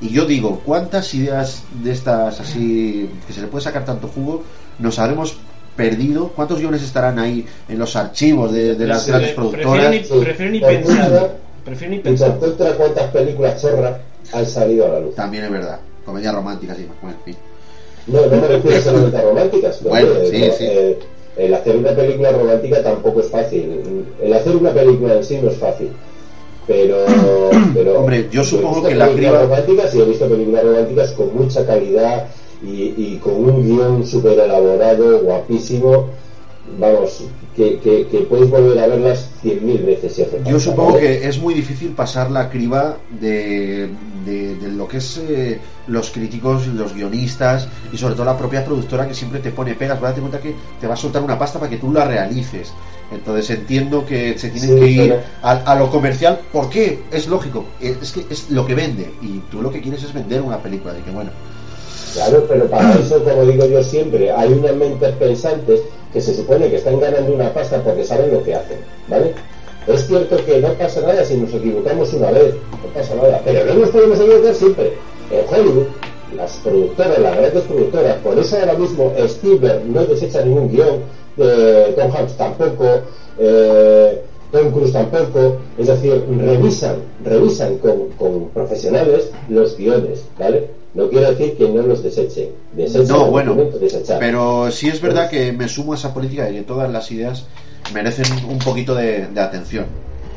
Y 0.00 0.10
yo 0.10 0.26
digo, 0.26 0.62
¿cuántas 0.64 1.12
ideas 1.14 1.64
de 1.82 1.92
estas 1.92 2.40
así 2.40 3.10
que 3.26 3.32
se 3.32 3.40
le 3.40 3.48
puede 3.48 3.64
sacar 3.64 3.84
tanto 3.84 4.06
jugo 4.06 4.44
nos 4.78 4.98
habremos 5.00 5.36
perdido? 5.82 6.28
¿Cuántos 6.34 6.58
guiones 6.58 6.82
estarán 6.82 7.18
ahí 7.20 7.46
en 7.68 7.78
los 7.78 7.94
archivos 7.96 8.52
de, 8.52 8.74
de 8.74 8.86
las 8.86 9.04
Sí, 9.04 9.10
grandes 9.10 9.30
Prefiero 9.30 9.50
productoras? 9.70 9.90
ni, 9.92 9.98
prefiero 10.24 10.52
ni 10.52 10.60
pensar. 10.60 11.36
Prefiero 11.64 11.94
ni 11.94 12.00
pensar. 12.00 12.36
cuántas 12.76 13.04
películas 13.12 13.62
chorras 13.62 13.96
han 14.32 14.44
salido 14.46 14.86
a 14.86 14.88
la 14.90 15.00
luz. 15.00 15.14
También 15.14 15.44
es 15.44 15.50
verdad. 15.50 15.78
Comedias 16.04 16.34
románticas 16.34 16.78
y 16.78 16.82
más. 16.82 16.96
Bueno, 17.00 17.16
en 17.18 17.24
fin. 17.24 17.36
No, 18.08 18.26
no 18.26 18.36
me 18.42 18.48
refiero 18.48 18.80
solamente 18.82 19.16
a 19.16 19.22
románticas. 19.22 19.82
¿no? 19.82 19.90
Bueno, 19.90 20.08
Eh, 20.16 20.30
sí, 20.30 20.50
sí. 20.58 20.64
eh, 20.68 20.98
el 21.36 21.54
hacer 21.54 21.76
una 21.76 21.90
película 21.92 22.32
romántica 22.32 22.82
tampoco 22.82 23.20
es 23.20 23.28
fácil. 23.30 24.04
El 24.20 24.32
hacer 24.32 24.56
una 24.56 24.70
película 24.72 25.14
en 25.14 25.24
sí 25.24 25.38
no 25.40 25.50
es 25.50 25.56
fácil. 25.58 25.90
Pero, 26.66 26.96
pero 27.74 28.00
Hombre, 28.00 28.26
yo 28.30 28.42
supongo 28.44 28.82
que 28.82 28.94
la 28.94 29.08
criba- 29.08 29.42
románticas 29.42 29.94
y 29.94 30.00
he 30.00 30.04
visto 30.04 30.28
películas 30.28 30.64
románticas 30.64 31.12
con 31.12 31.34
mucha 31.36 31.64
calidad 31.66 32.26
y, 32.62 32.94
y 32.96 33.18
con 33.18 33.34
un 33.34 33.62
guion 33.62 34.06
súper 34.06 34.38
elaborado, 34.38 35.20
guapísimo. 35.20 36.06
Vamos, 36.78 37.24
que, 37.56 37.78
que, 37.78 38.06
que 38.08 38.18
puedes 38.28 38.50
volver 38.50 38.78
a 38.78 38.86
verlas 38.88 39.30
cien 39.40 39.64
mil 39.64 39.78
veces 39.84 40.12
si 40.12 40.20
hace 40.22 40.38
Yo 40.44 40.60
supongo 40.60 40.92
¿vale? 40.92 41.00
que 41.00 41.26
es 41.26 41.38
muy 41.38 41.54
difícil 41.54 41.92
pasar 41.92 42.30
la 42.30 42.50
criba 42.50 42.98
de, 43.08 43.88
de- 44.26 44.54
de 44.56 44.68
lo 44.72 44.86
que 44.86 44.98
es 44.98 45.16
eh, 45.16 45.58
los 45.86 46.10
críticos, 46.10 46.66
los 46.66 46.92
guionistas 46.92 47.68
y 47.90 47.96
sobre 47.96 48.14
todo 48.16 48.26
la 48.26 48.36
propia 48.36 48.66
productora 48.66 49.08
que 49.08 49.14
siempre 49.14 49.40
te 49.40 49.50
pone 49.50 49.74
pegas. 49.76 49.98
Date 49.98 50.20
cuenta 50.20 50.40
que 50.40 50.54
te 50.78 50.86
va 50.86 50.92
a 50.92 50.96
soltar 50.98 51.22
una 51.22 51.38
pasta 51.38 51.58
para 51.58 51.70
que 51.70 51.78
tú 51.78 51.90
la 51.90 52.04
realices. 52.04 52.74
Entonces 53.10 53.48
entiendo 53.48 54.04
que 54.04 54.38
se 54.38 54.50
tienen 54.50 54.74
Sí, 54.74 54.78
que 54.78 54.90
ir 54.90 55.14
a, 55.40 55.52
a 55.52 55.74
lo 55.74 55.90
comercial. 55.90 56.38
¿Por 56.52 56.68
qué? 56.68 56.98
Es 57.10 57.28
lógico. 57.28 57.64
Eh, 57.80 57.96
Es 58.02 58.12
que 58.12 58.26
es 58.28 58.50
lo 58.50 58.66
que 58.66 58.74
vende. 58.74 59.08
Y 59.22 59.38
tú 59.50 59.62
lo 59.62 59.70
que 59.72 59.80
quieres 59.80 60.02
es 60.02 60.12
vender 60.12 60.42
una 60.42 60.58
película. 60.58 60.92
De 60.92 61.00
que 61.02 61.10
bueno. 61.10 61.30
Claro, 62.14 62.44
pero 62.48 62.66
para 62.66 62.94
eso, 62.94 63.22
como 63.22 63.44
digo 63.44 63.66
yo 63.66 63.82
siempre, 63.82 64.30
hay 64.30 64.52
unas 64.52 64.74
mentes 64.74 65.14
pensantes 65.16 65.80
que 66.12 66.20
se 66.20 66.34
supone 66.34 66.70
que 66.70 66.76
están 66.76 67.00
ganando 67.00 67.34
una 67.34 67.52
pasta 67.52 67.82
porque 67.82 68.04
saben 68.04 68.32
lo 68.32 68.42
que 68.42 68.54
hacen, 68.54 68.78
¿vale? 69.08 69.34
Es 69.86 70.06
cierto 70.06 70.36
que 70.44 70.60
no 70.60 70.72
pasa 70.74 71.00
nada 71.00 71.24
si 71.24 71.36
nos 71.36 71.52
equivocamos 71.52 72.12
una 72.14 72.30
vez, 72.30 72.54
no 72.54 72.88
pasa 72.94 73.14
nada, 73.14 73.40
pero 73.44 73.64
no 73.66 73.80
nos 73.80 73.90
podemos 73.90 74.20
equivocar 74.20 74.54
siempre. 74.54 74.92
En 75.30 75.54
Hollywood, 75.54 75.86
las 76.34 76.52
productoras, 76.56 77.18
las 77.18 77.36
grandes 77.36 77.62
productoras, 77.64 78.16
por 78.16 78.38
eso 78.38 78.56
ahora 78.58 78.74
mismo 78.74 79.12
Spielberg 79.16 79.84
no 79.86 80.04
desecha 80.04 80.44
ningún 80.44 80.70
guion, 80.70 81.00
eh, 81.36 81.94
Tom 81.96 82.10
Hanks 82.14 82.36
tampoco, 82.36 82.84
eh, 83.38 84.22
Tom 84.50 84.70
Cruise 84.72 84.92
tampoco, 84.92 85.56
es 85.76 85.86
decir, 85.86 86.24
revisan, 86.38 86.96
revisan 87.24 87.78
con 87.78 88.48
profesionales 88.54 89.30
los 89.48 89.76
guiones, 89.76 90.24
¿vale? 90.38 90.77
No 90.94 91.08
quiero 91.08 91.30
decir 91.30 91.56
que 91.56 91.68
no 91.68 91.82
los 91.82 92.02
desechen, 92.02 92.50
desechen 92.72 93.08
No, 93.08 93.30
bueno. 93.30 93.56
Pero 94.18 94.70
sí 94.70 94.88
es 94.88 95.00
verdad 95.00 95.28
que 95.28 95.52
me 95.52 95.68
sumo 95.68 95.92
a 95.92 95.96
esa 95.96 96.14
política 96.14 96.44
de 96.44 96.54
que 96.54 96.62
todas 96.62 96.90
las 96.90 97.10
ideas 97.10 97.46
merecen 97.92 98.26
un 98.48 98.58
poquito 98.58 98.94
de, 98.94 99.26
de 99.26 99.40
atención. 99.40 99.86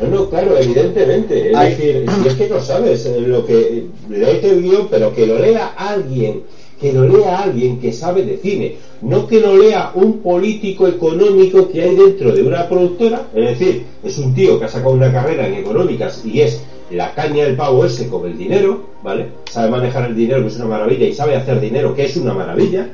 No, 0.01 0.07
no, 0.07 0.29
claro, 0.29 0.57
evidentemente. 0.57 1.51
Es 1.51 1.59
decir, 1.59 2.05
si 2.09 2.27
es 2.27 2.33
que 2.35 2.49
no 2.49 2.61
sabes 2.61 3.05
lo 3.05 3.45
que 3.45 3.85
léete 4.09 4.49
el 4.49 4.63
guion, 4.63 4.87
pero 4.89 5.13
que 5.13 5.27
lo 5.27 5.39
lea 5.39 5.73
alguien, 5.77 6.43
que 6.79 6.91
lo 6.91 7.07
lea 7.07 7.43
alguien 7.43 7.79
que 7.79 7.93
sabe 7.93 8.23
de 8.23 8.37
cine, 8.37 8.77
no 9.01 9.27
que 9.27 9.39
lo 9.39 9.55
lea 9.55 9.91
un 9.93 10.19
político 10.19 10.87
económico 10.87 11.69
que 11.69 11.83
hay 11.83 11.95
dentro 11.95 12.33
de 12.33 12.41
una 12.41 12.67
productora, 12.67 13.27
es 13.35 13.59
decir, 13.59 13.85
es 14.03 14.17
un 14.17 14.33
tío 14.33 14.57
que 14.57 14.65
ha 14.65 14.69
sacado 14.69 14.93
una 14.93 15.11
carrera 15.11 15.47
en 15.47 15.55
económicas 15.55 16.23
y 16.25 16.41
es 16.41 16.61
la 16.91 17.13
caña 17.13 17.45
del 17.45 17.55
pavo 17.55 17.85
ese 17.85 18.07
con 18.09 18.25
el 18.25 18.37
dinero, 18.37 18.89
¿vale? 19.03 19.29
Sabe 19.49 19.69
manejar 19.69 20.05
el 20.05 20.15
dinero, 20.15 20.41
que 20.41 20.47
es 20.47 20.55
una 20.57 20.65
maravilla, 20.65 21.05
y 21.07 21.13
sabe 21.13 21.35
hacer 21.35 21.59
dinero, 21.59 21.95
que 21.95 22.05
es 22.05 22.15
una 22.17 22.33
maravilla, 22.33 22.87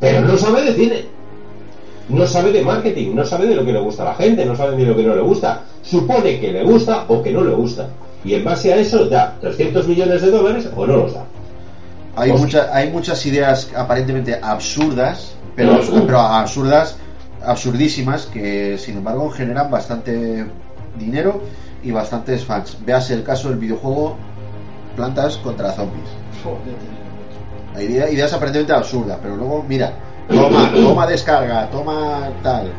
pero 0.00 0.20
no 0.22 0.36
sabe 0.36 0.62
de 0.64 0.72
cine 0.74 1.04
no 2.08 2.26
sabe 2.26 2.50
de 2.50 2.62
marketing, 2.62 3.14
no 3.14 3.24
sabe 3.24 3.46
de 3.46 3.54
lo 3.54 3.64
que 3.64 3.72
le 3.72 3.78
gusta 3.78 4.02
a 4.02 4.06
la 4.06 4.14
gente, 4.16 4.44
no 4.44 4.56
sabe 4.56 4.76
de 4.76 4.84
lo 4.84 4.96
que 4.96 5.04
no 5.04 5.14
le 5.14 5.20
gusta. 5.20 5.62
Supone 5.82 6.40
que 6.40 6.50
le 6.50 6.64
gusta 6.64 7.04
o 7.06 7.22
que 7.22 7.30
no 7.30 7.44
le 7.44 7.52
gusta. 7.52 7.86
Y 8.24 8.34
en 8.34 8.42
base 8.44 8.72
a 8.72 8.78
eso 8.78 9.04
da 9.04 9.36
300 9.40 9.86
millones 9.86 10.20
de 10.20 10.30
dólares 10.32 10.68
o 10.74 10.86
no 10.88 10.96
los 10.96 11.14
da. 11.14 11.24
Hay, 12.16 12.32
mucha- 12.32 12.68
hay 12.74 12.90
muchas 12.90 13.24
ideas 13.26 13.70
aparentemente 13.76 14.36
absurdas, 14.42 15.34
pero, 15.54 15.78
pero 16.04 16.18
absurdas, 16.18 16.96
absurdísimas, 17.46 18.26
que 18.26 18.76
sin 18.76 18.96
embargo 18.96 19.30
generan 19.30 19.70
bastante 19.70 20.46
dinero 20.96 21.40
y 21.82 21.90
bastantes 21.92 22.44
fans. 22.44 22.76
Veas 22.84 23.10
el 23.10 23.22
caso 23.22 23.48
del 23.48 23.58
videojuego 23.58 24.16
Plantas 24.96 25.36
contra 25.38 25.72
Zombies. 25.72 26.08
Hay 27.74 27.86
idea- 27.86 28.10
ideas 28.10 28.32
aparentemente 28.32 28.72
absurdas, 28.72 29.18
pero 29.22 29.36
luego, 29.36 29.64
mira, 29.66 29.92
toma, 30.28 30.70
toma 30.72 31.06
descarga, 31.06 31.70
toma 31.70 32.28
tal, 32.42 32.70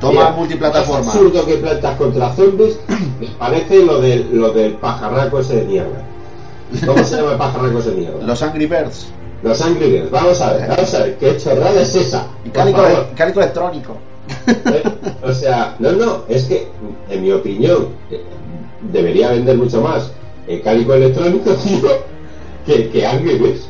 toma 0.00 0.12
Mira, 0.12 0.30
multiplataforma. 0.30 1.00
Es 1.02 1.08
absurdo 1.08 1.44
que 1.46 1.54
plantas 1.54 1.96
contra 1.96 2.32
zombies. 2.32 2.78
Me 3.20 3.26
parece 3.38 3.84
lo 3.84 4.00
del, 4.00 4.30
lo 4.40 4.52
del 4.52 4.72
pajarraco 4.74 5.40
ese 5.40 5.56
de 5.56 5.64
mierda. 5.64 6.00
¿Cómo 6.86 7.02
se 7.04 7.16
llama 7.16 7.32
el 7.32 7.38
pajarraco 7.38 7.78
ese 7.78 7.90
de 7.90 7.96
mierda? 7.96 8.26
Los 8.26 8.42
Angry 8.42 8.66
Birds 8.66 9.06
Los 9.42 9.60
Angry 9.62 9.90
Birds. 9.90 10.10
Vamos 10.10 10.40
a 10.40 10.52
ver, 10.54 10.68
vamos 10.68 10.94
a 10.94 10.98
ver. 11.02 11.16
¿Qué 11.18 11.36
chorrada 11.36 11.80
es 11.80 11.94
esa? 11.94 12.26
y 12.44 12.48
cálico, 12.50 12.82
cálico 13.16 13.40
electrónico. 13.40 13.96
¿Eh? 14.46 14.82
O 15.22 15.32
sea, 15.32 15.76
no, 15.78 15.92
no, 15.92 16.22
es 16.28 16.44
que, 16.44 16.68
en 17.10 17.22
mi 17.22 17.32
opinión, 17.32 17.88
debería 18.92 19.30
vender 19.32 19.56
mucho 19.56 19.80
más 19.82 20.12
el 20.46 20.62
cálico 20.62 20.94
electrónico, 20.94 21.50
tío, 21.64 21.88
que, 22.66 22.88
que 22.90 23.06
Angry 23.06 23.38
Birds. 23.38 23.68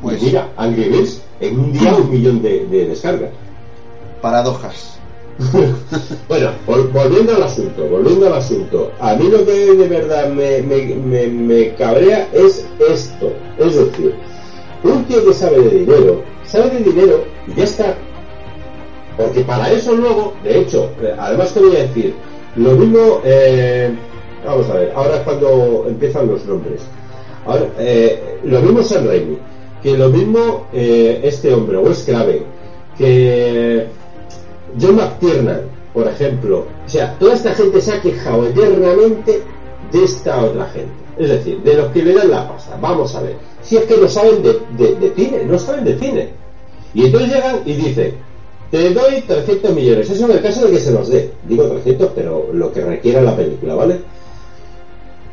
Pues- 0.00 0.22
Y 0.22 0.26
mira, 0.26 0.48
Angry 0.56 0.88
Birds, 0.88 1.22
en 1.40 1.58
un 1.58 1.72
día 1.72 1.94
un 1.94 2.10
millón 2.10 2.42
de, 2.42 2.66
de 2.66 2.86
descargas. 2.86 3.30
Paradojas. 4.20 4.98
Bueno, 6.28 6.50
vol- 6.66 6.90
volviendo 6.92 7.34
al 7.34 7.42
asunto, 7.42 7.86
volviendo 7.86 8.26
al 8.26 8.34
asunto, 8.34 8.92
a 9.00 9.14
mí 9.14 9.28
lo 9.28 9.44
que 9.44 9.52
de 9.74 9.88
verdad 9.88 10.28
me, 10.28 10.62
me, 10.62 10.94
me, 10.94 11.26
me 11.26 11.74
cabrea 11.74 12.28
es 12.32 12.66
esto, 12.88 13.32
es 13.58 13.74
decir, 13.76 14.14
un 14.84 15.04
tío 15.04 15.24
que 15.26 15.32
sabe 15.34 15.60
de 15.60 15.78
dinero, 15.80 16.22
sabe 16.44 16.70
de 16.70 16.84
dinero 16.90 17.24
y 17.48 17.54
ya 17.54 17.64
está. 17.64 17.94
Porque 19.16 19.40
para 19.42 19.70
eso 19.72 19.94
luego, 19.94 20.34
de 20.42 20.60
hecho, 20.60 20.90
además 21.18 21.52
te 21.52 21.60
voy 21.60 21.76
a 21.76 21.80
decir, 21.80 22.14
lo 22.56 22.72
mismo, 22.72 23.20
eh, 23.24 23.94
vamos 24.44 24.68
a 24.68 24.74
ver, 24.74 24.92
ahora 24.94 25.16
es 25.16 25.22
cuando 25.22 25.86
empiezan 25.88 26.28
los 26.28 26.44
nombres. 26.44 26.82
Ahora, 27.46 27.66
eh, 27.78 28.38
lo 28.44 28.60
mismo 28.60 28.82
San 28.82 29.06
Raimi. 29.06 29.38
que 29.82 29.96
lo 29.96 30.10
mismo 30.10 30.66
eh, 30.72 31.20
este 31.24 31.52
hombre, 31.52 31.76
o 31.76 31.90
es 31.90 32.04
clave, 32.04 32.44
que 32.96 33.86
John 34.80 34.96
McTiernan, 34.96 35.62
por 35.92 36.06
ejemplo, 36.06 36.66
o 36.86 36.88
sea, 36.88 37.18
toda 37.18 37.34
esta 37.34 37.52
gente 37.54 37.80
se 37.80 37.92
ha 37.92 38.00
quejado 38.00 38.46
eternamente 38.46 39.42
de 39.90 40.04
esta 40.04 40.44
otra 40.44 40.66
gente. 40.66 40.92
Es 41.18 41.28
decir, 41.28 41.60
de 41.62 41.74
los 41.74 41.88
que 41.92 42.02
le 42.02 42.14
dan 42.14 42.30
la 42.30 42.48
pasta. 42.48 42.78
Vamos 42.80 43.14
a 43.14 43.22
ver. 43.22 43.36
Si 43.60 43.76
es 43.76 43.84
que 43.84 43.96
no 43.98 44.08
saben 44.08 44.42
de, 44.42 44.60
de, 44.78 44.94
de 44.94 45.14
cine, 45.14 45.44
no 45.44 45.58
saben 45.58 45.84
de 45.84 45.98
cine. 45.98 46.28
Y 46.94 47.06
entonces 47.06 47.34
llegan 47.34 47.56
y 47.66 47.72
dicen, 47.74 48.14
te 48.72 48.88
doy 48.88 49.20
300 49.20 49.74
millones. 49.74 50.08
Eso 50.08 50.24
en 50.24 50.30
el 50.30 50.40
caso 50.42 50.64
de 50.64 50.72
que 50.72 50.80
se 50.80 50.92
los 50.92 51.08
dé. 51.10 51.30
Digo 51.46 51.64
300, 51.64 52.10
pero 52.14 52.48
lo 52.54 52.72
que 52.72 52.80
requiera 52.80 53.20
la 53.20 53.36
película, 53.36 53.74
¿vale? 53.74 54.00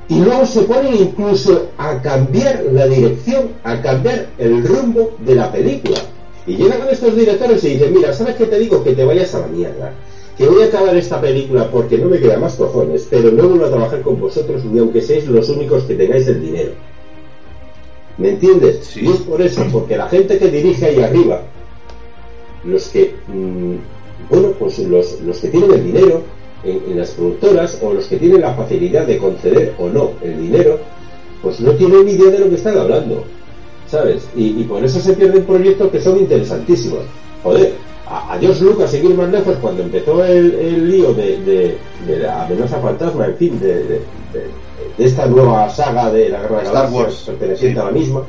Y 0.10 0.20
luego 0.20 0.46
se 0.46 0.64
ponen 0.64 0.94
incluso 0.94 1.68
a 1.78 2.02
cambiar 2.02 2.66
la 2.74 2.86
dirección, 2.86 3.52
a 3.64 3.82
cambiar 3.82 4.28
el 4.38 4.68
rumbo 4.68 5.12
de 5.20 5.36
la 5.36 5.50
película. 5.54 6.00
Y 6.46 6.58
llegan 6.58 6.82
con 6.82 6.90
estos 6.90 7.16
directores 7.16 7.64
y 7.64 7.70
dicen, 7.70 7.94
mira, 7.94 8.12
¿sabes 8.12 8.36
qué 8.36 8.46
te 8.46 8.60
digo? 8.60 8.84
Que 8.84 8.94
te 8.94 9.06
vayas 9.06 9.34
a 9.34 9.40
la 9.40 9.48
mierda. 9.48 9.94
Que 10.38 10.46
voy 10.46 10.62
a 10.64 10.66
acabar 10.66 10.98
esta 10.98 11.22
película 11.22 11.72
porque 11.72 11.98
no 11.98 12.10
me 12.10 12.20
queda 12.20 12.40
más 12.40 12.56
cojones, 12.56 13.08
pero 13.10 13.32
no 13.32 13.48
vuelvo 13.48 13.66
a 13.66 13.70
trabajar 13.70 14.02
con 14.02 14.20
vosotros 14.20 14.66
ni 14.66 14.80
aunque 14.80 15.02
seáis 15.02 15.28
los 15.28 15.48
únicos 15.48 15.84
que 15.84 15.96
tengáis 15.96 16.28
el 16.28 16.42
dinero. 16.42 16.72
¿Me 18.18 18.32
entiendes? 18.32 18.86
Sí. 18.86 19.06
Y 19.06 19.12
es 19.12 19.20
por 19.22 19.42
eso, 19.42 19.66
porque 19.72 19.96
la 19.96 20.10
gente 20.10 20.38
que 20.38 20.50
dirige 20.50 20.88
ahí 20.88 21.02
arriba, 21.02 21.42
los 22.64 22.88
que, 22.90 23.16
mm, 23.28 23.76
bueno, 24.30 24.50
pues 24.60 24.80
los, 24.80 25.22
los 25.22 25.38
que 25.40 25.48
tienen 25.50 25.72
el 25.72 25.84
dinero 25.86 26.22
en, 26.64 26.82
en 26.92 26.98
las 27.00 27.12
productoras 27.12 27.80
o 27.82 27.94
los 27.94 28.06
que 28.08 28.18
tienen 28.18 28.42
la 28.42 28.54
facilidad 28.54 29.06
de 29.08 29.18
conceder 29.18 29.74
o 29.78 29.88
no 29.90 30.12
el 30.22 30.42
dinero, 30.42 30.80
pues 31.42 31.60
no 31.62 31.72
tienen 31.74 32.06
ni 32.06 32.12
idea 32.14 32.32
de 32.32 32.40
lo 32.40 32.50
que 32.50 32.56
están 32.56 32.78
hablando, 32.78 33.24
¿sabes? 33.88 34.28
Y, 34.36 34.60
y 34.60 34.64
por 34.66 34.84
eso 34.84 35.00
se 35.00 35.14
pierden 35.14 35.44
proyectos 35.46 35.90
que 35.90 36.02
son 36.02 36.18
interesantísimos. 36.20 37.00
Joder, 37.44 37.74
a, 38.08 38.34
a 38.34 38.40
George 38.40 38.64
Lucas, 38.64 38.92
seguir 38.92 39.16
más 39.16 39.30
lejos, 39.32 39.56
cuando 39.62 39.84
empezó 39.84 40.24
el, 40.26 40.54
el 40.56 40.92
lío 40.92 41.14
de, 41.14 41.38
de, 41.44 41.78
de 42.06 42.20
la 42.20 42.46
amenaza 42.46 42.80
fantasma, 42.80 43.28
en 43.28 43.36
fin, 43.38 43.60
de, 43.60 43.68
de, 43.68 43.84
de- 43.84 44.60
de 44.98 45.06
esta 45.06 45.26
nueva 45.28 45.70
saga 45.70 46.10
de 46.12 46.30
la 46.30 46.42
Guerra 46.42 46.58
de 46.60 46.64
Star 46.64 46.74
Galaxias, 46.90 47.04
Wars, 47.04 47.24
perteneciente 47.28 47.76
sí. 47.76 47.80
a 47.82 47.86
la 47.86 47.92
misma, 47.92 48.24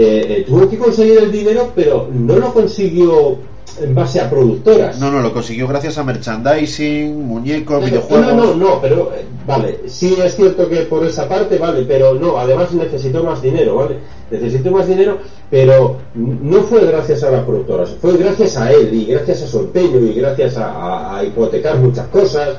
eh, 0.00 0.26
eh, 0.38 0.44
tuvo 0.46 0.68
que 0.68 0.78
conseguir 0.78 1.18
el 1.18 1.32
dinero, 1.32 1.72
pero 1.74 2.08
no 2.12 2.36
lo 2.36 2.52
consiguió 2.54 3.36
en 3.82 3.94
base 3.94 4.20
a 4.20 4.28
productoras. 4.30 4.98
No, 4.98 5.10
no, 5.10 5.20
lo 5.20 5.32
consiguió 5.32 5.66
gracias 5.68 5.98
a 5.98 6.04
merchandising, 6.04 7.26
muñecos, 7.26 7.80
No, 7.80 7.86
videojuegos. 7.86 8.26
No, 8.34 8.44
no, 8.46 8.54
no, 8.54 8.80
pero 8.80 9.12
eh, 9.14 9.24
vale, 9.46 9.80
sí 9.86 10.16
es 10.24 10.34
cierto 10.36 10.68
que 10.68 10.76
por 10.82 11.04
esa 11.04 11.28
parte, 11.28 11.58
vale, 11.58 11.84
pero 11.86 12.14
no, 12.14 12.38
además 12.38 12.72
necesitó 12.72 13.22
más 13.24 13.42
dinero, 13.42 13.76
¿vale? 13.76 13.96
Necesitó 14.30 14.70
más 14.72 14.86
dinero, 14.86 15.18
pero 15.50 15.96
no 16.14 16.62
fue 16.62 16.84
gracias 16.86 17.22
a 17.24 17.30
las 17.30 17.44
productoras, 17.44 17.90
fue 18.00 18.16
gracias 18.16 18.56
a 18.56 18.72
él 18.72 18.92
y 18.92 19.06
gracias 19.06 19.42
a 19.42 19.46
su 19.46 19.60
empeño 19.60 19.98
y 20.00 20.12
gracias 20.14 20.56
a, 20.56 20.70
a- 20.72 21.18
a 21.18 21.24
hipotecar 21.24 21.76
muchas 21.78 22.06
cosas, 22.08 22.50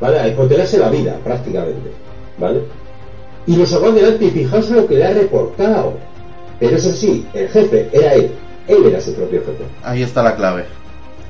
¿vale? 0.00 0.18
A 0.18 0.28
hipotecarse 0.28 0.78
la 0.78 0.90
vida 0.90 1.18
prácticamente, 1.24 1.90
¿vale? 2.38 2.60
Y 3.46 3.56
lo 3.56 3.64
sacó 3.66 3.86
adelante 3.86 4.24
y 4.26 4.30
fijaos 4.30 4.68
lo 4.70 4.86
que 4.86 4.96
le 4.96 5.04
ha 5.04 5.12
reportado. 5.14 5.94
Pero 6.60 6.76
eso 6.76 6.90
sí, 6.92 7.26
el 7.34 7.48
jefe 7.48 7.88
era 7.92 8.14
él, 8.14 8.30
él 8.68 8.86
era 8.86 9.00
su 9.00 9.14
propio 9.14 9.40
jefe. 9.40 9.64
Ahí 9.84 10.02
está 10.02 10.22
la 10.22 10.34
clave. 10.36 10.64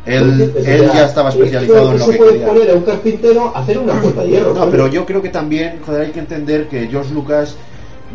Él, 0.07 0.55
él 0.64 0.91
ya 0.95 1.07
estaba 1.07 1.31
especializado 1.31 1.91
en 1.93 1.93
no 1.93 1.99
lo 1.99 2.05
se 2.05 2.12
que 2.12 2.18
puede 2.18 2.31
quería. 2.33 2.47
poner 2.47 2.70
a 2.70 2.74
un 2.74 2.83
carpintero 2.83 3.53
a 3.57 3.59
hacer 3.61 3.79
una 3.79 4.01
puerta 4.01 4.22
de 4.22 4.29
hierro. 4.29 4.55
No, 4.55 4.70
pero 4.70 4.87
yo 4.87 5.05
creo 5.05 5.20
que 5.20 5.31
también, 5.31 5.81
joder, 5.85 6.03
hay 6.03 6.12
que 6.12 6.20
entender 6.20 6.68
que 6.68 6.87
George 6.87 7.12
Lucas, 7.12 7.57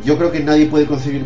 yo 0.06 0.18
creo 0.18 0.32
que 0.32 0.40
nadie 0.40 0.68
puede 0.68 0.86
concebir 0.86 1.22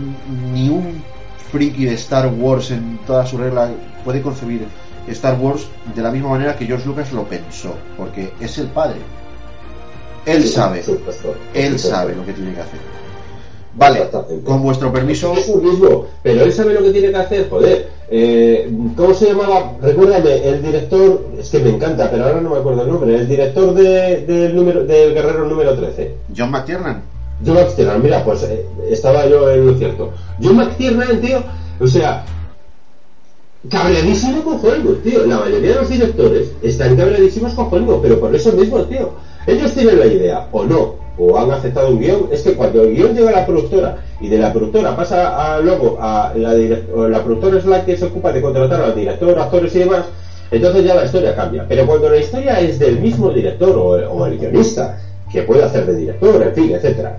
ni 0.51 0.69
un 0.69 1.03
friki 1.51 1.85
de 1.85 1.93
Star 1.93 2.27
Wars 2.35 2.71
en 2.71 2.97
toda 3.05 3.25
su 3.27 3.37
regla 3.37 3.69
puede 4.03 4.21
concebir 4.23 4.65
Star 5.07 5.37
Wars 5.39 5.67
de 5.95 6.01
la 6.01 6.09
misma 6.09 6.29
manera 6.29 6.55
que 6.55 6.65
George 6.65 6.87
Lucas 6.87 7.13
lo 7.13 7.25
pensó, 7.25 7.75
porque 7.95 8.33
es 8.39 8.57
el 8.57 8.67
padre. 8.67 8.97
Él 10.25 10.41
Sí, 10.41 10.49
sabe, 10.49 10.83
él 11.53 11.77
sabe 11.77 12.15
lo 12.15 12.25
que 12.25 12.33
tiene 12.33 12.55
que 12.55 12.61
hacer. 12.61 12.79
Vale, 13.77 14.07
con 14.45 14.63
vuestro 14.63 14.91
permiso, 14.91 15.33
Es 15.33 15.49
un 15.49 15.63
mismo, 15.63 16.05
pero 16.23 16.43
él 16.43 16.53
sabe 16.53 16.73
lo 16.73 16.81
que 16.81 16.91
tiene 16.91 17.09
que 17.09 17.17
hacer, 17.17 17.49
joder. 17.49 17.89
Eh, 18.09 18.71
¿Cómo 18.95 19.13
se 19.13 19.27
llamaba? 19.27 19.73
Recuérdame, 19.81 20.47
el 20.47 20.61
director, 20.61 21.25
es 21.37 21.49
que 21.49 21.59
me 21.59 21.71
encanta, 21.71 22.09
pero 22.09 22.25
ahora 22.25 22.39
no 22.39 22.51
me 22.51 22.57
acuerdo 22.57 22.83
el 22.83 22.89
nombre, 22.89 23.15
el 23.15 23.27
director 23.27 23.73
de, 23.73 24.25
del 24.25 24.55
número, 24.55 24.85
del 24.85 25.13
Guerrero 25.13 25.45
número 25.45 25.75
13. 25.75 26.15
John 26.35 26.51
McTiernan. 26.51 27.01
John 27.45 27.55
McTiernan, 27.55 28.01
mira, 28.01 28.23
pues 28.23 28.43
eh, 28.43 28.65
estaba 28.89 29.27
yo 29.27 29.51
en 29.51 29.67
lo 29.67 29.77
cierto. 29.77 30.13
John 30.41 30.55
McTiernan, 30.55 31.19
tío, 31.19 31.43
o 31.79 31.87
sea, 31.87 32.23
cabreadísimo 33.69 34.41
con 34.43 34.65
Hollywood, 34.65 34.99
tío. 34.99 35.25
La 35.25 35.39
mayoría 35.39 35.71
de 35.71 35.75
los 35.75 35.89
directores 35.89 36.51
están 36.61 36.95
cabreadísimos 36.95 37.53
con 37.53 37.73
Hollywood, 37.73 38.01
pero 38.01 38.21
por 38.21 38.33
eso 38.33 38.53
mismo, 38.53 38.83
tío. 38.83 39.11
Ellos 39.47 39.73
tienen 39.73 39.99
la 39.99 40.05
idea, 40.05 40.47
o 40.53 40.63
no, 40.63 41.04
o 41.17 41.37
han 41.37 41.51
aceptado 41.51 41.89
un 41.89 41.99
guion. 41.99 42.27
Es 42.31 42.41
que 42.41 42.53
cuando 42.53 42.83
el 42.83 42.95
guion 42.95 43.15
llega 43.15 43.29
a 43.29 43.39
la 43.41 43.45
productora 43.45 43.97
y 44.19 44.27
de 44.27 44.37
la 44.37 44.51
productora 44.51 44.95
pasa 44.95 45.55
a, 45.55 45.59
luego 45.59 45.97
a 45.99 46.33
la, 46.35 46.53
la 46.53 47.23
productora 47.23 47.57
es 47.57 47.65
la 47.65 47.85
que 47.85 47.97
se 47.97 48.05
ocupa 48.05 48.31
de 48.31 48.41
contratar 48.41 48.81
al 48.81 48.95
director, 48.95 49.37
actores 49.37 49.75
y 49.75 49.79
demás, 49.79 50.05
entonces 50.51 50.85
ya 50.85 50.95
la 50.95 51.05
historia 51.05 51.35
cambia. 51.35 51.65
Pero 51.67 51.85
cuando 51.85 52.09
la 52.09 52.17
historia 52.17 52.59
es 52.59 52.79
del 52.79 52.99
mismo 52.99 53.29
director 53.29 53.75
o, 53.75 53.89
o 54.11 54.25
el 54.25 54.37
guionista, 54.37 54.99
que 55.31 55.41
puede 55.43 55.63
hacer 55.63 55.85
de 55.85 55.95
director, 55.95 56.41
en 56.41 56.53
fin, 56.53 56.71
etcétera, 56.73 57.17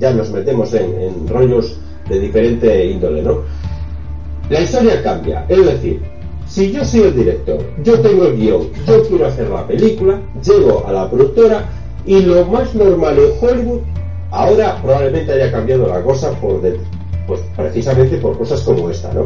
ya 0.00 0.12
nos 0.12 0.30
metemos 0.30 0.72
en, 0.74 1.00
en 1.00 1.28
rollos 1.28 1.78
de 2.08 2.18
diferente 2.18 2.86
índole, 2.86 3.22
¿no? 3.22 3.42
La 4.48 4.60
historia 4.62 5.02
cambia, 5.02 5.44
es 5.48 5.64
decir, 5.66 6.02
si 6.46 6.72
yo 6.72 6.82
soy 6.82 7.00
el 7.00 7.14
director, 7.14 7.58
yo 7.84 8.00
tengo 8.00 8.24
el 8.24 8.36
guion, 8.36 8.68
yo 8.86 9.02
quiero 9.06 9.26
hacer 9.26 9.50
la 9.50 9.66
película, 9.66 10.18
llego 10.42 10.84
a 10.86 10.92
la 10.92 11.10
productora 11.10 11.68
y 12.08 12.22
lo 12.22 12.44
más 12.46 12.74
normal 12.74 13.18
en 13.18 13.30
Hollywood, 13.40 13.80
ahora 14.30 14.80
probablemente 14.82 15.32
haya 15.32 15.52
cambiado 15.52 15.86
la 15.88 16.02
cosa 16.02 16.30
por 16.40 16.60
pues 17.26 17.40
precisamente 17.56 18.16
por 18.16 18.38
cosas 18.38 18.62
como 18.62 18.88
esta, 18.88 19.12
¿no? 19.12 19.24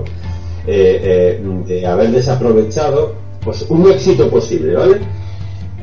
Eh, 0.66 1.38
eh, 1.38 1.42
de 1.66 1.86
haber 1.86 2.10
desaprovechado 2.10 3.14
pues 3.44 3.62
un 3.68 3.90
éxito 3.90 4.28
posible, 4.28 4.74
¿vale? 4.74 5.00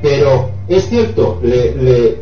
Pero 0.01 0.49
es 0.67 0.87
cierto, 0.89 1.39
le, 1.41 1.73
le- 1.75 2.15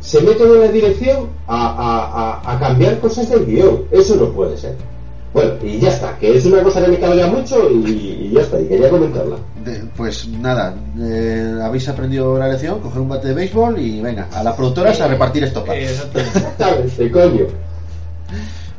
se 0.00 0.20
meten 0.22 0.46
en 0.48 0.60
la 0.60 0.68
dirección 0.68 1.28
a- 1.46 2.40
a 2.44 2.58
cambiar 2.58 2.98
cosas 3.00 3.28
del 3.30 3.44
guion. 3.46 3.84
Eso 3.90 4.16
no 4.16 4.30
puede 4.32 4.56
ser. 4.56 4.76
Bueno, 5.32 5.52
y 5.62 5.78
ya 5.78 5.90
está, 5.90 6.16
que 6.18 6.36
es 6.36 6.46
una 6.46 6.62
cosa 6.62 6.82
que 6.82 6.88
me 6.90 6.98
cabrea 6.98 7.26
mucho 7.26 7.68
y, 7.70 7.90
y 7.90 8.30
ya 8.34 8.40
está, 8.40 8.58
y 8.60 8.66
quería 8.66 8.88
comentarla. 8.88 9.36
De- 9.64 9.84
pues 9.96 10.26
nada, 10.28 10.74
eh, 10.98 11.54
habéis 11.62 11.86
aprendido 11.88 12.38
la 12.38 12.48
lección, 12.48 12.80
coger 12.80 13.00
un 13.02 13.08
bate 13.10 13.28
de 13.28 13.34
béisbol 13.34 13.78
y 13.78 14.00
venga, 14.00 14.28
a 14.32 14.42
las 14.42 14.54
productoras 14.54 15.00
a 15.00 15.08
repartir 15.08 15.44
estopas. 15.44 15.76
Eh, 15.76 15.82
exactamente. 15.84 16.38
Exactamente, 16.38 17.10
coño. 17.12 17.44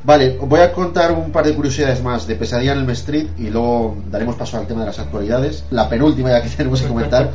Vale, 0.04 0.38
os 0.39 0.47
voy 0.47 0.62
a 0.62 0.72
contar 0.72 1.12
un 1.12 1.32
par 1.32 1.45
de 1.45 1.54
curiosidades 1.54 2.02
más 2.02 2.26
de 2.26 2.36
Pesadilla 2.36 2.72
en 2.74 2.80
el 2.80 2.89
Street 2.91 3.28
y 3.38 3.50
luego 3.50 3.97
daremos 4.10 4.36
paso 4.36 4.58
al 4.58 4.66
tema 4.66 4.80
de 4.82 4.88
las 4.88 5.00
actualidades. 5.00 5.66
La 5.72 5.89
penúltima 5.89 6.30
ya 6.30 6.41
que 6.41 6.50
tenemos 6.58 6.82
que 6.82 6.88
comentar 6.88 7.30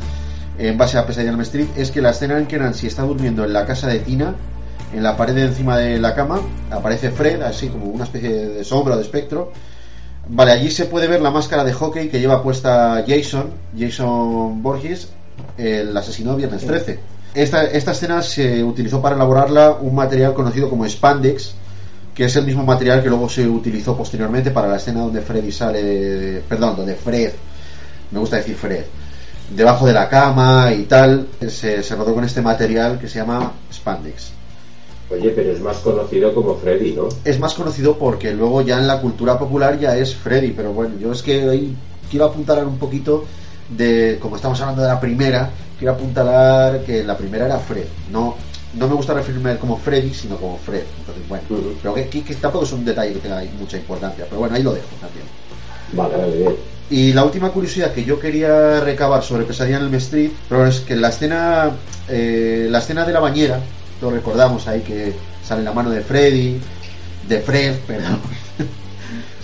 en 0.57 0.77
base 0.77 0.97
a 0.97 1.05
Pesadilla 1.05 1.31
en 1.31 1.35
el 1.39 1.41
Street 1.43 1.67
es 1.77 1.91
que 1.91 2.01
la 2.01 2.09
escena 2.09 2.37
en 2.37 2.47
que 2.47 2.57
Nancy 2.57 2.87
está 2.87 3.03
durmiendo 3.03 3.43
en 3.45 3.53
la 3.53 3.65
casa 3.65 3.87
de 3.87 3.99
Tina, 3.99 4.35
en 4.95 5.03
la 5.03 5.17
pared 5.17 5.35
de 5.35 5.41
encima 5.43 5.77
de 5.77 5.99
la 5.99 6.15
cama, 6.15 6.39
aparece 6.71 7.11
Fred, 7.11 7.41
así 7.41 7.67
como 7.67 7.87
una 7.87 8.05
especie 8.05 8.29
de 8.29 8.63
sombra 8.63 8.93
o 8.93 8.97
de 8.97 9.03
espectro. 9.03 9.51
Vale, 10.29 10.53
allí 10.53 10.71
se 10.71 10.85
puede 10.85 11.07
ver 11.07 11.21
la 11.21 11.31
máscara 11.31 11.65
de 11.65 11.73
hockey 11.73 12.07
que 12.07 12.19
lleva 12.19 12.41
puesta 12.41 13.03
Jason, 13.05 13.51
Jason 13.77 14.63
Borges, 14.63 15.09
el 15.57 15.95
asesino 15.95 16.31
de 16.31 16.37
Viernes 16.37 16.65
13. 16.65 16.99
Esta, 17.33 17.65
esta 17.65 17.91
escena 17.91 18.21
se 18.21 18.63
utilizó 18.63 19.01
para 19.01 19.15
elaborarla 19.15 19.71
un 19.73 19.93
material 19.93 20.33
conocido 20.33 20.69
como 20.69 20.87
spandex, 20.87 21.53
que 22.13 22.23
es 22.23 22.35
el 22.37 22.45
mismo 22.45 22.63
material 22.63 23.03
que 23.03 23.09
luego 23.09 23.27
se 23.27 23.45
utilizó 23.45 23.97
posteriormente 23.97 24.51
para 24.51 24.69
la 24.69 24.77
escena 24.77 25.01
donde 25.01 25.21
Freddy 25.21 25.51
sale, 25.51 26.41
perdón, 26.47 26.77
donde 26.77 26.95
Fred, 26.95 27.33
me 28.11 28.19
gusta 28.19 28.37
decir 28.37 28.55
Fred, 28.55 28.85
debajo 29.53 29.85
de 29.85 29.91
la 29.91 30.07
cama 30.07 30.71
y 30.71 30.83
tal, 30.83 31.27
se, 31.49 31.83
se 31.83 31.95
rodó 31.95 32.15
con 32.15 32.23
este 32.23 32.41
material 32.41 32.97
que 32.97 33.09
se 33.09 33.19
llama 33.19 33.51
spandex. 33.73 34.31
Oye, 35.09 35.29
pero 35.29 35.51
es 35.51 35.59
más 35.61 35.77
conocido 35.77 36.33
como 36.33 36.55
Freddy, 36.55 36.93
¿no? 36.93 37.09
Es 37.23 37.39
más 37.39 37.53
conocido 37.53 37.97
porque 37.97 38.33
luego 38.33 38.61
ya 38.61 38.79
en 38.79 38.87
la 38.87 38.99
cultura 38.99 39.37
popular 39.37 39.79
ya 39.79 39.95
es 39.97 40.15
Freddy, 40.15 40.51
pero 40.51 40.73
bueno, 40.73 40.95
yo 40.99 41.11
es 41.11 41.21
que 41.21 41.41
ahí 41.47 41.75
quiero 42.09 42.25
apuntalar 42.25 42.65
un 42.65 42.77
poquito 42.77 43.23
de, 43.69 44.17
como 44.19 44.35
estamos 44.35 44.59
hablando 44.61 44.81
de 44.81 44.87
la 44.87 44.99
primera, 44.99 45.49
quiero 45.77 45.93
apuntalar 45.93 46.81
que 46.83 47.03
la 47.03 47.15
primera 47.17 47.45
era 47.45 47.59
Fred, 47.59 47.85
no 48.11 48.35
no 48.73 48.89
me 48.89 48.95
gusta 48.95 49.13
referirme 49.13 49.51
a 49.51 49.53
él 49.53 49.57
como 49.59 49.77
Freddy, 49.77 50.13
sino 50.13 50.35
como 50.35 50.57
Fred. 50.57 50.83
Entonces, 50.99 51.23
bueno, 51.29 51.43
Ujú. 51.49 51.75
pero 51.81 51.93
que, 51.93 52.09
que- 52.09 52.23
que 52.25 52.35
tampoco 52.35 52.65
es 52.65 52.73
un 52.73 52.83
detalle 52.83 53.13
que 53.13 53.19
tenga 53.19 53.41
mucha 53.57 53.77
importancia, 53.77 54.25
pero 54.27 54.39
bueno, 54.39 54.53
ahí 54.55 54.63
lo 54.63 54.73
dejo 54.73 54.87
también. 54.99 55.25
Vale, 55.93 56.17
vale, 56.17 56.35
bien. 56.37 56.55
Y 56.89 57.13
la 57.13 57.23
última 57.23 57.51
curiosidad 57.53 57.93
que 57.93 58.03
yo 58.03 58.19
quería 58.19 58.81
recabar 58.81 59.23
sobre 59.23 59.45
Pesadilla 59.45 59.77
en 59.77 59.85
el 59.85 59.93
Street, 59.95 60.31
pero 60.49 60.65
es 60.67 60.81
que 60.81 60.97
la 60.97 61.07
escena, 61.07 61.71
eh, 62.09 62.67
la 62.69 62.79
escena 62.79 63.05
de 63.05 63.13
la 63.13 63.21
bañera, 63.21 63.61
lo 64.01 64.11
recordamos 64.11 64.67
ahí 64.67 64.81
que 64.81 65.13
sale 65.43 65.63
la 65.63 65.71
mano 65.73 65.89
de 65.89 66.01
Freddy, 66.01 66.59
de 67.27 67.39
Fred, 67.41 67.75
perdón. 67.87 68.19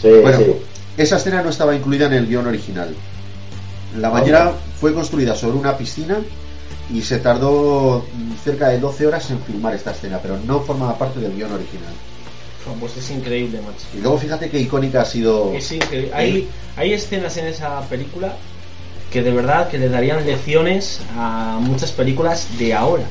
Sí, 0.02 0.10
Bueno, 0.22 0.38
sí. 0.40 0.46
esa 0.98 1.18
escena 1.18 1.42
no 1.44 1.50
estaba 1.50 1.76
incluida 1.76 2.08
en 2.08 2.14
el 2.14 2.28
guion 2.28 2.48
original. 2.48 2.94
La 3.98 4.10
bañera 4.10 4.54
fue 4.80 4.94
construida 4.94 5.36
sobre 5.36 5.58
una 5.58 5.78
piscina 5.78 6.18
y 6.94 7.02
se 7.02 7.20
tardó 7.20 8.06
mm, 8.14 8.34
cerca 8.44 8.70
de 8.70 8.80
12 8.80 9.08
horas 9.08 9.30
en 9.32 9.40
filmar 9.44 9.76
esta 9.76 9.92
escena, 9.92 10.20
pero 10.22 10.38
no 10.46 10.62
formaba 10.62 10.98
parte 10.98 11.20
del 11.20 11.36
guion 11.36 11.52
original. 11.52 11.94
Pues 12.80 12.96
es 12.98 13.10
increíble, 13.12 13.60
macho. 13.60 13.86
Y 13.98 14.02
luego 14.02 14.18
fíjate 14.20 14.50
qué 14.50 14.60
icónica 14.60 15.02
ha 15.02 15.06
sido... 15.06 15.52
Es 15.54 15.72
increíble. 15.72 16.12
Hay, 16.14 16.48
hay 16.78 16.94
escenas 16.94 17.36
en 17.38 17.48
esa 17.48 17.82
película 17.82 18.36
que 19.12 19.22
de 19.24 19.32
verdad 19.32 19.68
que 19.68 19.78
le 19.78 19.90
darían 19.90 20.26
lecciones 20.26 21.02
a 21.18 21.58
muchas 21.60 21.92
películas 21.92 22.48
de 22.58 22.74
ahora. 22.74 23.04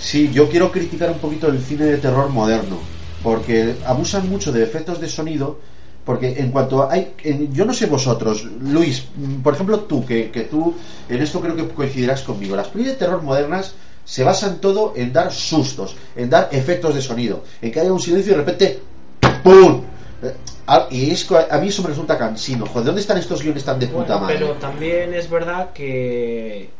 Sí, 0.00 0.30
yo 0.32 0.48
quiero 0.48 0.72
criticar 0.72 1.10
un 1.10 1.18
poquito 1.18 1.46
el 1.48 1.60
cine 1.62 1.84
de 1.84 1.98
terror 1.98 2.30
moderno, 2.30 2.82
porque 3.22 3.76
abusan 3.84 4.28
mucho 4.28 4.50
de 4.50 4.62
efectos 4.62 4.98
de 5.00 5.08
sonido, 5.08 5.60
porque 6.04 6.36
en 6.38 6.50
cuanto 6.50 6.82
a- 6.82 6.92
hay, 6.92 7.14
en- 7.22 7.52
yo 7.52 7.64
no 7.66 7.74
sé 7.74 7.86
vosotros, 7.86 8.44
Luis, 8.44 9.04
mm, 9.14 9.42
por 9.42 9.54
ejemplo 9.54 9.80
tú, 9.80 10.04
que, 10.06 10.30
que 10.30 10.42
tú 10.42 10.74
en 11.08 11.20
esto 11.22 11.40
creo 11.40 11.54
que 11.54 11.68
coincidirás 11.68 12.22
conmigo, 12.22 12.56
las 12.56 12.68
películas 12.68 12.98
de 12.98 13.04
terror 13.06 13.22
modernas 13.22 13.74
se 14.04 14.24
basan 14.24 14.58
todo 14.60 14.94
en 14.96 15.12
dar 15.12 15.30
sustos, 15.32 15.94
en 16.16 16.30
dar 16.30 16.48
efectos 16.52 16.94
de 16.94 17.02
sonido, 17.02 17.44
en 17.60 17.70
que 17.70 17.80
haya 17.80 17.92
un 17.92 18.00
silencio 18.00 18.32
y 18.32 18.36
de 18.36 18.42
repente 18.42 18.80
¡pum! 19.44 19.82
Eh, 20.22 20.34
Y 20.90 21.10
es, 21.10 21.26
a 21.30 21.58
mí 21.58 21.68
eso 21.68 21.82
me 21.82 21.88
resulta 21.88 22.16
cansino. 22.16 22.64
Joder, 22.64 22.86
¿dónde 22.86 23.00
están 23.00 23.18
estos 23.18 23.42
guiones 23.42 23.64
tan 23.64 23.78
de 23.78 23.88
puta 23.88 24.18
madre? 24.18 24.38
pero 24.38 24.52
también 24.54 25.12
es 25.14 25.28
verdad 25.28 25.72
que 25.72 26.70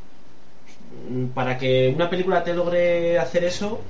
para 1.35 1.59
que 1.59 1.93
una 1.95 2.09
película 2.11 2.45
te 2.45 2.55
logre 2.55 3.19
hacer 3.19 3.45
eso, 3.45 3.81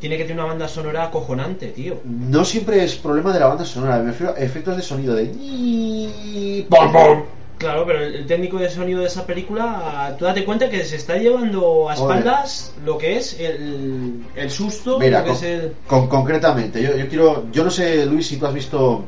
tiene 0.00 0.16
que 0.16 0.24
tener 0.24 0.38
una 0.38 0.48
banda 0.48 0.68
sonora 0.68 1.04
acojonante, 1.04 1.68
tío. 1.68 2.00
No 2.04 2.44
siempre 2.44 2.82
es 2.84 2.94
problema 2.96 3.32
de 3.32 3.40
la 3.40 3.46
banda 3.46 3.64
sonora, 3.64 3.98
me 3.98 4.10
refiero 4.12 4.34
a 4.34 4.38
efectos 4.38 4.76
de 4.76 4.82
sonido 4.82 5.14
de... 5.14 6.66
pom. 6.68 7.22
Claro, 7.58 7.84
pero 7.86 8.02
el 8.02 8.26
técnico 8.26 8.56
de 8.56 8.70
sonido 8.70 9.00
de 9.00 9.06
esa 9.06 9.26
película, 9.26 10.16
tú 10.18 10.24
date 10.24 10.46
cuenta 10.46 10.70
que 10.70 10.82
se 10.82 10.96
está 10.96 11.18
llevando 11.18 11.90
a 11.90 11.94
espaldas 11.94 12.72
lo 12.86 12.96
que 12.96 13.18
es 13.18 13.38
el, 13.38 14.24
el 14.34 14.50
susto, 14.50 14.98
Mira, 14.98 15.18
lo 15.18 15.24
que 15.24 15.28
con, 15.28 15.36
es 15.36 15.42
el... 15.42 15.74
con- 15.86 16.08
concretamente, 16.08 16.82
yo, 16.82 16.96
yo 16.96 17.06
quiero, 17.08 17.52
yo 17.52 17.62
no 17.62 17.70
sé, 17.70 18.06
Luis, 18.06 18.28
si 18.28 18.38
tú 18.38 18.46
has 18.46 18.54
visto 18.54 19.04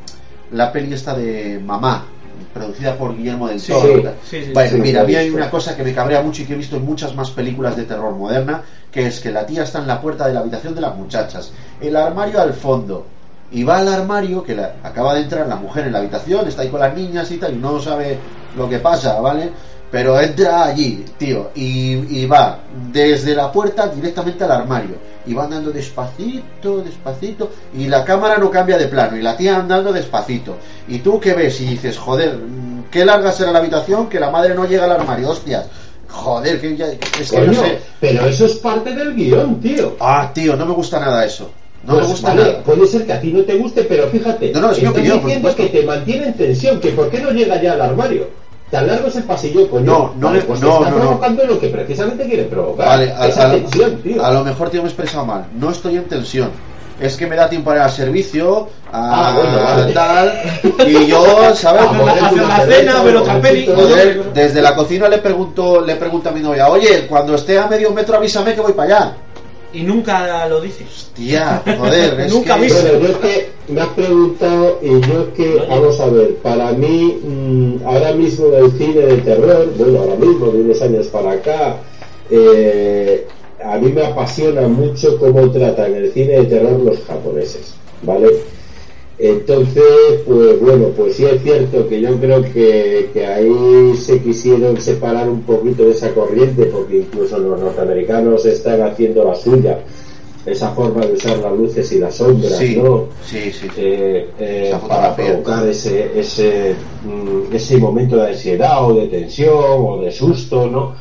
la 0.50 0.70
peli 0.70 0.92
esta 0.92 1.14
de 1.14 1.60
Mamá, 1.64 2.04
producida 2.52 2.96
por 2.96 3.16
Guillermo 3.16 3.48
del 3.48 3.60
Toro. 3.72 3.92
sí, 4.70 4.76
mira, 4.82 5.00
a 5.00 5.04
mí 5.04 5.14
hay 5.14 5.30
una 5.30 5.50
cosa 5.50 5.76
que 5.76 5.82
me 5.82 5.94
cabrea 5.94 6.22
mucho 6.22 6.42
y 6.42 6.44
que 6.46 6.52
he 6.52 6.56
visto 6.56 6.76
en 6.76 6.84
muchas 6.84 7.14
más 7.14 7.30
películas 7.30 7.76
de 7.76 7.84
terror 7.84 8.14
moderna, 8.14 8.62
que 8.90 9.06
es 9.06 9.20
que 9.20 9.30
la 9.30 9.46
tía 9.46 9.62
está 9.62 9.78
en 9.80 9.86
la 9.86 10.00
puerta 10.00 10.26
de 10.26 10.34
la 10.34 10.40
habitación 10.40 10.74
de 10.74 10.80
las 10.80 10.96
muchachas, 10.96 11.52
el 11.80 11.96
armario 11.96 12.40
al 12.40 12.52
fondo, 12.54 13.06
y 13.50 13.64
va 13.64 13.78
al 13.78 13.88
armario, 13.88 14.42
que 14.42 14.54
la- 14.54 14.76
acaba 14.82 15.14
de 15.14 15.22
entrar 15.22 15.46
la 15.46 15.56
mujer 15.56 15.86
en 15.86 15.92
la 15.92 15.98
habitación, 15.98 16.46
está 16.46 16.62
ahí 16.62 16.68
con 16.68 16.80
las 16.80 16.94
niñas 16.94 17.30
y 17.30 17.38
tal, 17.38 17.54
y 17.54 17.58
no 17.58 17.80
sabe 17.80 18.20
lo 18.54 18.68
que 18.68 18.78
pasa, 18.78 19.20
¿vale? 19.20 19.52
Pero 19.90 20.18
entra 20.20 20.64
allí, 20.64 21.04
tío, 21.18 21.50
y, 21.54 22.18
y 22.22 22.26
va 22.26 22.60
desde 22.92 23.34
la 23.34 23.52
puerta 23.52 23.88
directamente 23.88 24.44
al 24.44 24.52
armario. 24.52 24.96
Y 25.26 25.34
va 25.34 25.44
andando 25.44 25.70
despacito, 25.70 26.82
despacito, 26.82 27.50
y 27.76 27.86
la 27.86 28.04
cámara 28.04 28.38
no 28.38 28.50
cambia 28.50 28.76
de 28.78 28.86
plano, 28.88 29.16
y 29.16 29.22
la 29.22 29.36
tía 29.36 29.56
andando 29.56 29.92
despacito. 29.92 30.56
Y 30.88 30.98
tú 30.98 31.20
qué 31.20 31.32
ves 31.34 31.60
y 31.60 31.66
dices, 31.66 31.96
joder, 31.96 32.38
qué 32.90 33.04
larga 33.04 33.30
será 33.32 33.52
la 33.52 33.58
habitación, 33.60 34.08
que 34.08 34.18
la 34.20 34.30
madre 34.30 34.54
no 34.54 34.66
llega 34.66 34.84
al 34.84 34.92
armario, 34.92 35.30
hostias. 35.30 35.68
Joder, 36.08 36.60
que 36.60 36.76
ya- 36.76 36.88
es 36.88 37.30
que 37.30 37.40
no 37.40 37.54
sé. 37.54 37.78
pero 38.00 38.26
eso 38.26 38.44
es 38.46 38.54
parte 38.56 38.94
del 38.94 39.14
guion, 39.14 39.60
tío. 39.60 39.96
Ah, 40.00 40.30
tío, 40.34 40.56
no 40.56 40.66
me 40.66 40.74
gusta 40.74 41.00
nada 41.00 41.24
eso. 41.24 41.50
No 41.84 41.94
Pues 41.94 42.04
me 42.06 42.12
gusta 42.12 42.28
vale, 42.28 42.42
nada. 42.42 42.62
Puede 42.64 42.86
ser 42.86 43.06
que 43.06 43.12
a 43.12 43.20
ti 43.20 43.32
no 43.32 43.42
te 43.44 43.54
guste, 43.56 43.82
pero 43.84 44.08
fíjate, 44.08 44.52
No, 44.52 44.60
no, 44.60 44.70
es 44.72 44.78
estás 44.78 44.90
opinión, 44.92 45.20
diciendo 45.20 45.54
que 45.56 45.66
te 45.66 45.82
mantiene 45.84 46.26
en 46.26 46.34
tensión, 46.34 46.80
que 46.80 46.90
por 46.90 47.10
qué 47.10 47.20
no 47.20 47.30
llega 47.30 47.60
ya 47.62 47.72
al 47.72 47.80
armario. 47.80 48.28
Tan 48.72 48.86
largo 48.86 49.08
es 49.08 49.16
el 49.16 49.24
pasillo, 49.24 49.68
coño. 49.68 49.84
No, 49.84 50.12
no 50.16 50.26
Vale, 50.28 50.40
pues 50.40 50.60
no, 50.62 50.72
está 50.78 50.90
no, 50.90 50.96
no. 50.96 51.02
provocando 51.02 51.44
lo 51.44 51.60
que 51.60 51.68
precisamente 51.68 52.24
quiere 52.24 52.44
provocar. 52.44 52.86
Vale, 52.88 53.12
a, 53.12 53.26
esa 53.28 53.48
a- 53.48 53.52
tensión, 53.52 53.96
tío. 54.02 54.24
a 54.24 54.30
lo 54.32 54.42
mejor 54.44 54.70
tío 54.70 54.80
me 54.82 54.88
he 54.88 54.90
expresado 54.90 55.26
mal. 55.26 55.44
No 55.54 55.70
estoy 55.70 55.96
en 55.96 56.04
tensión. 56.04 56.48
Es 56.98 57.16
que 57.16 57.26
me 57.26 57.36
da 57.36 57.50
tiempo 57.50 57.68
para 57.70 57.84
el 57.84 57.90
servicio, 57.90 58.68
a 58.92 59.28
Ah, 59.28 59.32
bueno, 59.34 59.62
vale. 59.62 59.92
tal, 59.92 60.32
y 60.86 61.06
yo, 61.06 61.22
¿sabes? 61.54 61.82
Ah, 61.82 62.26
Hacer 62.26 62.46
la 62.48 62.60
cena, 62.66 62.94
desde 64.32 64.62
la 64.62 64.74
cocina 64.74 65.08
le 65.08 65.18
pregunto, 65.18 65.80
le 65.82 65.96
pregunto 65.96 66.28
a 66.28 66.32
mi 66.32 66.40
novia, 66.40 66.68
oye, 66.68 67.06
cuando 67.08 67.34
esté 67.34 67.58
a 67.58 67.66
medio 67.66 67.90
metro 67.90 68.16
avísame 68.16 68.54
que 68.54 68.60
voy 68.62 68.72
para 68.72 68.96
allá. 68.96 69.12
Y 69.72 69.82
nunca 69.82 70.46
lo 70.48 70.60
dices. 70.60 71.10
Tía, 71.14 71.62
joder, 71.78 72.20
es 72.20 72.32
Nunca 72.32 72.58
que... 72.58 72.68
Bueno, 72.68 72.98
yo 72.98 73.08
es 73.08 73.16
que 73.16 73.50
me 73.68 73.80
has 73.80 73.88
preguntado 73.88 74.78
y 74.82 74.88
yo 74.88 75.22
es 75.22 75.34
que, 75.36 75.66
vamos 75.68 76.00
a 76.00 76.06
ver, 76.06 76.34
para 76.36 76.72
mí, 76.72 77.18
mm, 77.22 77.86
ahora 77.86 78.12
mismo 78.12 78.46
en 78.48 78.64
el 78.64 78.72
cine 78.72 79.00
de 79.00 79.16
terror, 79.18 79.72
bueno, 79.76 80.00
ahora 80.00 80.16
mismo, 80.16 80.46
de 80.46 80.60
unos 80.60 80.82
años 80.82 81.06
para 81.06 81.32
acá, 81.32 81.76
eh, 82.30 83.26
a 83.64 83.78
mí 83.78 83.92
me 83.92 84.04
apasiona 84.04 84.68
mucho 84.68 85.18
cómo 85.18 85.50
tratan 85.50 85.94
el 85.94 86.12
cine 86.12 86.40
de 86.40 86.44
terror 86.44 86.80
los 86.80 87.00
japoneses, 87.04 87.74
¿vale? 88.02 88.28
Entonces, 89.24 89.84
pues 90.26 90.60
bueno, 90.60 90.86
pues 90.96 91.14
sí 91.14 91.24
es 91.24 91.40
cierto 91.44 91.88
que 91.88 92.00
yo 92.00 92.16
creo 92.18 92.42
que, 92.42 93.08
que 93.14 93.24
ahí 93.24 93.94
se 93.96 94.20
quisieron 94.20 94.80
separar 94.80 95.28
un 95.28 95.42
poquito 95.42 95.84
de 95.84 95.92
esa 95.92 96.12
corriente, 96.12 96.64
porque 96.64 96.96
incluso 96.98 97.38
los 97.38 97.60
norteamericanos 97.60 98.44
están 98.46 98.82
haciendo 98.82 99.22
la 99.22 99.36
suya, 99.36 99.78
esa 100.44 100.70
forma 100.70 101.06
de 101.06 101.12
usar 101.12 101.38
las 101.38 101.56
luces 101.56 101.92
y 101.92 102.00
las 102.00 102.16
sombras, 102.16 102.58
Sí, 102.58 102.76
¿no? 102.82 103.04
sí, 103.24 103.52
sí. 103.52 103.68
Eh, 103.76 104.28
eh, 104.40 104.74
para 104.88 105.14
provocar 105.14 105.68
ese, 105.68 106.10
ese, 106.18 106.74
mm, 107.04 107.54
ese 107.54 107.76
momento 107.78 108.16
de 108.16 108.30
ansiedad 108.30 108.84
o 108.90 108.94
de 108.94 109.06
tensión 109.06 109.54
o 109.54 110.02
de 110.02 110.10
susto, 110.10 110.66
¿no? 110.66 110.96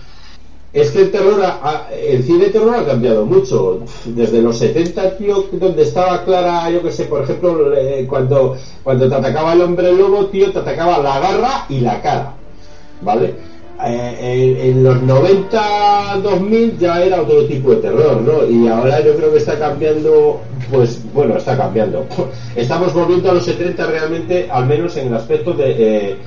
Es 0.73 0.89
que 0.91 1.01
el 1.01 1.11
terror, 1.11 1.41
ha- 1.43 1.89
el 1.91 2.23
cine 2.23 2.47
terror 2.47 2.75
ha 2.75 2.85
cambiado 2.85 3.25
mucho. 3.25 3.79
Desde 4.05 4.41
los 4.41 4.57
70, 4.57 5.17
tío, 5.17 5.43
donde 5.51 5.83
estaba 5.83 6.23
clara, 6.23 6.69
yo 6.69 6.81
que 6.81 6.91
sé, 6.91 7.05
por 7.05 7.21
ejemplo, 7.23 7.71
cuando, 8.07 8.55
cuando 8.81 9.09
te 9.09 9.15
atacaba 9.15 9.51
el 9.53 9.61
hombre 9.61 9.91
lobo, 9.93 10.27
tío, 10.27 10.51
te 10.51 10.59
atacaba 10.59 10.97
la 10.97 11.19
garra 11.19 11.65
y 11.67 11.79
la 11.79 12.01
cara, 12.01 12.33
¿vale? 13.01 13.50
Eh, 13.83 14.57
en, 14.59 14.77
en 14.77 14.83
los 14.83 15.01
90, 15.01 16.19
2000 16.21 16.77
ya 16.77 17.01
era 17.03 17.21
otro 17.21 17.45
tipo 17.45 17.71
de 17.71 17.77
terror, 17.77 18.21
¿no? 18.21 18.45
Y 18.47 18.67
ahora 18.67 19.03
yo 19.03 19.15
creo 19.15 19.31
que 19.31 19.39
está 19.39 19.57
cambiando, 19.57 20.39
pues, 20.69 21.01
bueno, 21.13 21.37
está 21.37 21.57
cambiando. 21.57 22.05
Estamos 22.55 22.93
volviendo 22.93 23.31
a 23.31 23.33
los 23.33 23.45
70 23.45 23.85
realmente, 23.87 24.47
al 24.51 24.67
menos 24.67 24.95
en 24.97 25.07
el 25.07 25.15
aspecto 25.15 25.53
de... 25.53 25.75
eh, 25.77 26.17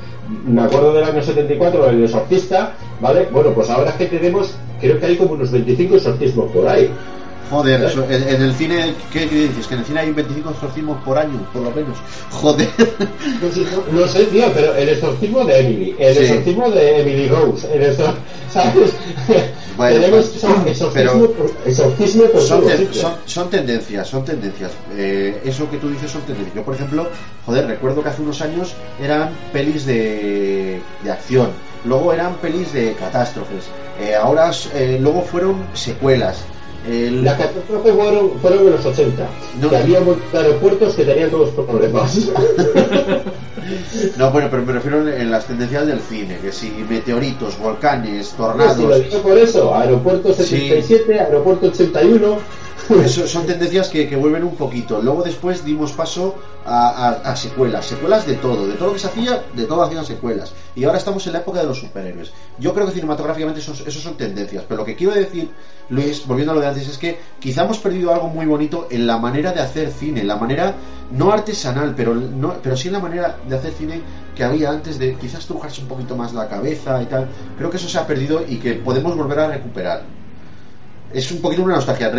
me 0.47 0.63
acuerdo 0.63 0.95
del 0.95 1.05
año 1.05 1.23
74, 1.23 1.91
el 1.91 2.05
exorcista, 2.05 2.73
¿vale? 3.01 3.29
Bueno, 3.31 3.51
pues 3.51 3.69
ahora 3.71 3.93
que 3.97 4.07
tenemos, 4.07 4.55
creo 4.81 4.99
que 4.99 5.07
hay 5.07 5.17
como 5.17 5.33
unos 5.35 5.53
25 5.53 5.97
exorcismos 5.97 6.51
por 6.51 6.67
ahí. 6.67 6.91
Joder, 7.51 7.85
eso, 7.85 8.05
en, 8.09 8.23
en 8.29 8.43
el 8.43 8.55
cine, 8.55 8.95
¿qué, 9.13 9.29
qué 9.29 9.35
dices? 9.49 9.67
Que 9.67 9.75
en 9.75 9.81
el 9.81 9.87
cine 9.87 10.01
hay 10.01 10.11
25 10.13 10.51
exorcismos 10.51 10.99
por 11.05 11.19
año, 11.19 11.39
por 11.53 11.63
lo 11.63 11.71
menos. 11.71 11.97
Joder. 12.31 12.69
No, 13.93 14.01
no 14.01 14.09
sé, 14.09 14.25
tío, 14.25 14.47
pero 14.55 14.75
el 14.75 14.89
exorcismo 14.89 15.45
de 15.45 15.59
Emily, 15.61 15.97
el 15.99 16.15
Sí. 16.15 16.21
exorcismo 16.25 16.71
de 16.71 17.01
Emily 17.01 17.29
Rose, 17.29 17.69
el 17.75 17.83
exor- 17.97 18.15
¿sabes? 18.53 18.93
Bueno, 19.77 19.97
Tenemos 20.01 20.27
pues, 20.27 20.45
exor- 20.45 20.67
exorcismo, 20.69 20.91
pero- 20.95 21.33
por- 21.33 21.51
exorcismo 21.67 22.23
por 22.27 22.41
ten- 22.65 22.95
son, 22.95 23.15
son 23.27 23.51
tendencias, 23.51 24.07
son 24.09 24.25
tendencias. 24.25 24.71
Eh, 24.93 25.41
eso 25.45 25.69
que 25.69 25.79
tú 25.79 25.91
dices 25.91 26.13
son 26.13 26.23
tendencias. 26.23 26.55
Yo, 26.55 26.63
por 26.63 26.77
ejemplo, 26.77 27.09
joder, 27.45 27.67
recuerdo 27.67 28.01
que 28.01 28.09
hace 28.09 28.23
unos 28.23 28.41
años 28.41 28.75
eran 29.03 29.31
pelis 29.53 29.85
de, 29.85 30.81
de 31.03 31.11
acción, 31.11 31.49
luego 31.85 32.13
eran 32.13 32.35
pelis 32.37 32.73
de 32.73 32.95
catástrofes, 32.95 33.65
eh, 34.01 34.15
ahora 34.15 34.53
eh, 34.75 34.97
luego 35.01 35.23
fueron 35.23 35.57
secuelas. 35.75 36.45
El- 36.87 37.25
Las 37.25 37.39
catástrofes 37.39 37.95
fueron, 37.95 38.39
fueron 38.41 38.67
en 38.67 38.71
los 38.73 38.85
80, 38.85 39.27
No. 39.61 39.71
que 39.71 39.77
había 39.77 39.99
aeropuertos 40.35 40.95
que 40.95 41.05
tenían 41.05 41.31
todos 41.31 41.51
problemas. 41.51 42.29
No, 44.19 44.31
bueno, 44.31 44.49
pero 44.51 44.63
me 44.63 44.73
refiero 44.75 45.09
en 45.09 45.31
las 45.31 45.47
tendencias 45.47 45.87
del 45.87 45.99
cine, 46.01 46.39
que 46.39 46.53
si 46.53 46.69
meteoritos, 46.71 47.59
volcanes, 47.59 48.27
Si 48.29 48.37
tornados, 48.37 48.79
lo 48.79 48.99
digo 48.99 49.19
por 49.23 49.39
eso, 49.39 49.75
aeropuerto 49.75 50.35
Sí. 50.35 50.45
77, 50.45 51.19
aeropuerto 51.21 51.67
81. 51.69 52.39
Eso 53.03 53.27
son 53.27 53.47
tendencias 53.47 53.89
que, 53.89 54.07
que 54.07 54.17
vuelven 54.17 54.45
un 54.45 54.57
poquito. 54.57 55.01
Luego 55.01 55.23
después 55.23 55.65
dimos 55.65 55.93
paso 55.93 56.35
a, 56.67 56.91
a- 57.25 57.31
a 57.33 57.37
secuelas, 57.37 57.87
secuelas 57.87 58.27
de 58.27 58.35
todo, 58.35 58.67
de 58.67 58.75
todo 58.75 58.89
lo 58.89 58.93
que 58.95 58.99
se 59.01 59.07
hacía, 59.07 59.43
de 59.55 59.65
todo 59.65 59.83
hacían 59.83 60.05
secuelas. 60.05 60.53
Y 60.77 60.85
ahora 60.85 60.99
estamos 60.99 61.27
en 61.27 61.33
la 61.33 61.39
época 61.39 61.61
de 61.61 61.67
los 61.67 61.79
superhéroes. 61.81 62.33
Yo 62.59 62.75
creo 62.75 62.85
que 62.85 62.93
cinematográficamente 62.93 63.61
eso, 63.61 63.73
eso 63.87 64.01
son 64.01 64.19
tendencias, 64.19 64.65
pero 64.69 64.81
lo 64.81 64.85
que 64.85 64.97
quiero 64.97 65.15
decir, 65.15 65.49
Luis, 65.89 66.27
volviendo 66.27 66.53
a 66.53 66.57
lo 66.57 66.61
de 66.61 66.67
es 66.83 66.99
que 66.99 67.19
quizá 67.39 67.65
hemos 67.65 67.79
perdido 67.79 68.13
algo 68.13 68.29
muy 68.29 68.47
bonito 68.47 68.89
en 68.91 69.07
la 69.07 69.19
manera 69.19 69.53
de 69.53 69.61
hacer 69.61 69.91
cine, 69.91 70.25
la 70.25 70.37
manera 70.37 70.75
no 71.13 71.33
artesanal, 71.33 71.95
pero, 71.97 72.15
no, 72.15 72.55
pero 72.63 72.77
sí 72.77 72.89
en 72.89 72.95
la 72.95 73.01
manera 73.01 73.37
de 73.49 73.57
hacer 73.57 73.73
cine 73.73 74.01
que 74.35 74.45
había 74.45 74.71
antes 74.71 74.99
de 74.99 75.15
quizás 75.15 75.47
trujarse 75.47 75.83
un 75.83 75.89
poquito 75.89 76.17
más 76.17 76.33
la 76.33 76.49
cabeza 76.49 77.01
y 77.03 77.07
tal. 77.07 77.29
Creo 77.57 77.71
que 77.71 77.77
eso 77.77 77.89
se 77.89 77.99
ha 77.99 78.07
perdido 78.07 78.45
y 78.47 78.57
que 78.57 78.75
podemos 78.75 79.17
volver 79.17 79.39
a 79.41 79.49
recuperar. 79.49 80.03
es 81.13 81.31
un 81.31 81.41
poquito 81.41 81.63
una 81.63 81.77
nostalgia. 81.77 82.11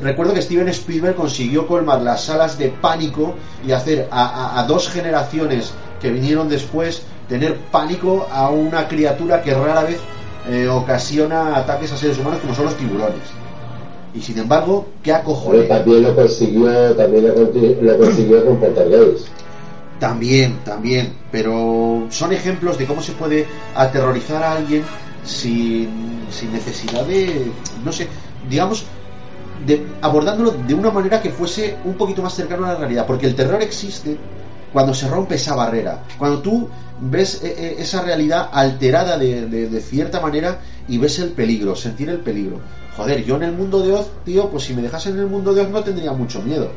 Recuerdo 0.00 0.32
que 0.32 0.42
Steven 0.42 0.68
Spielberg 0.68 1.16
consiguió 1.16 1.66
colmar 1.66 2.00
las 2.02 2.24
salas 2.24 2.56
de 2.56 2.68
pánico 2.68 3.34
y 3.66 3.72
hacer 3.72 4.08
a 4.10 4.64
dos 4.68 4.88
generaciones 4.88 5.72
que 6.00 6.10
vinieron 6.10 6.48
después 6.48 7.02
tener 7.28 7.56
pánico 7.72 8.26
a 8.30 8.50
una 8.50 8.88
criatura 8.88 9.42
que 9.42 9.54
rara 9.54 9.82
vez 9.82 9.98
eh, 10.48 10.68
ocasiona 10.68 11.56
ataques 11.56 11.92
a 11.92 11.96
seres 11.96 12.18
humanos 12.18 12.40
como 12.40 12.54
son 12.54 12.66
los 12.66 12.76
tiburones. 12.76 13.45
Y 14.16 14.22
sin 14.22 14.38
embargo, 14.38 14.86
¿qué 15.02 15.12
Pero 15.12 15.18
acojones? 15.18 15.68
también 15.68 16.02
lo 16.02 16.16
consiguió, 16.16 16.94
también 16.96 17.26
lo 17.82 17.98
consiguió 17.98 18.46
con 18.46 18.56
Poltergeist. 18.58 19.28
También, 20.00 20.58
también, 20.64 21.12
pero 21.30 22.06
son 22.10 22.32
ejemplos 22.32 22.78
de 22.78 22.86
cómo 22.86 23.02
se 23.02 23.12
puede 23.12 23.46
aterrorizar 23.74 24.42
a 24.42 24.52
alguien 24.52 24.82
sin, 25.24 25.88
sin 26.30 26.52
necesidad 26.52 27.04
de, 27.04 27.50
no 27.84 27.92
sé, 27.92 28.06
digamos, 28.48 28.84
de, 29.66 29.86
abordándolo 30.02 30.52
de 30.52 30.74
una 30.74 30.90
manera 30.90 31.20
que 31.20 31.30
fuese 31.30 31.76
un 31.84 31.94
poquito 31.94 32.22
más 32.22 32.34
cercano 32.34 32.66
a 32.66 32.72
la 32.72 32.78
realidad, 32.78 33.06
porque 33.06 33.26
el 33.26 33.34
terror 33.34 33.62
existe 33.62 34.16
cuando 34.72 34.92
se 34.92 35.08
rompe 35.08 35.36
esa 35.36 35.54
barrera, 35.54 36.02
cuando 36.18 36.40
tú 36.40 36.68
ves 37.00 37.42
eh, 37.42 37.54
eh, 37.58 37.76
esa 37.78 38.00
realidad 38.02 38.48
alterada 38.52 39.18
de, 39.18 39.46
de- 39.46 39.80
cierta 39.80 40.20
manera 40.20 40.60
y 40.88 40.98
ves 40.98 41.18
el 41.18 41.30
peligro, 41.30 41.76
sentir 41.76 42.08
el 42.10 42.18
peligro. 42.20 42.60
Joder, 42.96 43.24
yo 43.24 43.36
en 43.36 43.42
el 43.44 43.52
mundo 43.52 43.82
de 43.82 43.92
Oz, 43.92 44.08
tío, 44.24 44.48
pues 44.50 44.64
si 44.64 44.74
me 44.74 44.82
dejas 44.82 45.06
en 45.06 45.18
el 45.18 45.26
mundo 45.26 45.52
de 45.54 45.62
Oz 45.62 45.70
no 45.70 45.82
tendría 45.82 46.12
mucho 46.12 46.42
miedo 46.42 46.70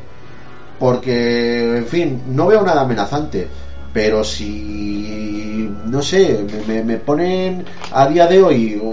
porque, 0.78 1.76
en 1.78 1.86
fin, 1.86 2.22
no 2.28 2.46
veo 2.46 2.62
nada 2.62 2.82
amenazante. 2.82 3.48
Pero 3.92 4.22
si, 4.22 5.68
no 5.86 6.00
sé, 6.00 6.46
me, 6.68 6.82
me- 6.84 6.96
ponen 6.98 7.64
a 7.90 8.06
día 8.06 8.26
de 8.28 8.40
hoy, 8.40 8.78
o- 8.80 8.86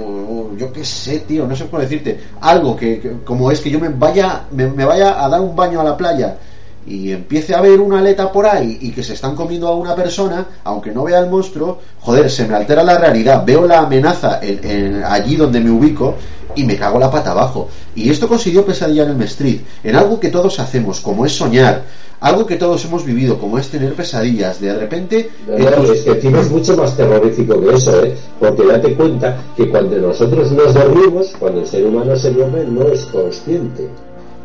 o 0.52 0.58
yo 0.58 0.74
qué 0.74 0.84
sé, 0.84 1.20
tío, 1.20 1.46
no 1.46 1.56
sé 1.56 1.68
cómo 1.68 1.82
decirte, 1.82 2.20
algo 2.42 2.76
que, 2.76 3.18
como 3.24 3.52
es 3.52 3.62
que 3.62 3.70
yo 3.70 3.80
me 3.80 3.90
vaya, 3.90 4.46
me 4.52 4.66
vaya 4.86 5.24
a 5.24 5.30
dar 5.30 5.40
un 5.42 5.56
baño 5.56 5.80
a 5.82 5.84
la 5.84 5.96
playa 5.96 6.40
y 6.88 7.12
empiece 7.12 7.54
a 7.54 7.62
ver 7.62 7.80
una 7.82 8.00
aleta 8.00 8.32
por 8.32 8.46
ahí 8.46 8.78
y 8.82 8.92
que 8.92 9.04
se 9.04 9.14
están 9.14 9.36
comiendo 9.36 9.68
a 9.68 9.76
una 9.76 9.96
persona, 9.96 10.48
aunque 10.64 10.92
no 10.92 11.04
vea 11.04 11.20
el 11.20 11.30
monstruo, 11.30 11.80
joder, 12.00 12.30
se 12.32 12.48
me 12.48 12.56
altera 12.56 12.84
la 12.84 12.98
realidad, 12.98 13.44
veo 13.46 13.68
la 13.68 13.80
amenaza 13.80 14.40
en- 14.42 14.60
en- 14.64 15.04
allí 15.04 15.36
donde 15.36 15.60
me 15.60 15.70
ubico 15.70 16.16
y 16.56 16.64
me 16.64 16.78
cago 16.78 16.98
la 17.00 17.12
pata 17.12 17.32
abajo. 17.32 17.68
Y 17.96 18.10
esto 18.10 18.28
consiguió 18.28 18.66
pesadilla 18.66 19.04
en 19.04 19.10
el 19.12 19.22
Street, 19.24 19.60
en 19.84 19.96
algo 19.96 20.20
que 20.20 20.30
todos 20.30 20.60
hacemos, 20.60 21.00
como 21.02 21.26
es 21.26 21.34
soñar, 21.34 21.84
algo 22.20 22.48
que 22.48 22.56
todos 22.56 22.84
hemos 22.86 23.06
vivido, 23.06 23.38
como 23.38 23.60
es 23.60 23.68
tener 23.68 23.94
pesadillas, 23.94 24.60
de 24.60 24.74
repente... 24.74 25.30
No, 25.48 25.58
no, 25.70 25.84
es 25.94 26.02
que 26.02 26.12
encima 26.12 26.40
es 26.40 26.50
mucho 26.50 26.76
más 26.76 26.98
terrorífico 26.98 27.62
que 27.62 27.76
eso, 27.76 28.04
¿eh? 28.04 28.16
Porque 28.40 28.66
date 28.66 28.96
cuenta 28.96 29.38
que 29.56 29.70
cuando 29.70 29.98
nosotros 29.98 30.52
nos 30.52 30.74
dormimos, 30.74 31.36
cuando 31.38 31.60
el 31.62 31.68
ser 31.68 31.86
humano 31.86 32.16
se 32.16 32.32
duerme, 32.32 32.64
no 32.64 32.88
es 32.88 33.06
consciente. 33.06 33.88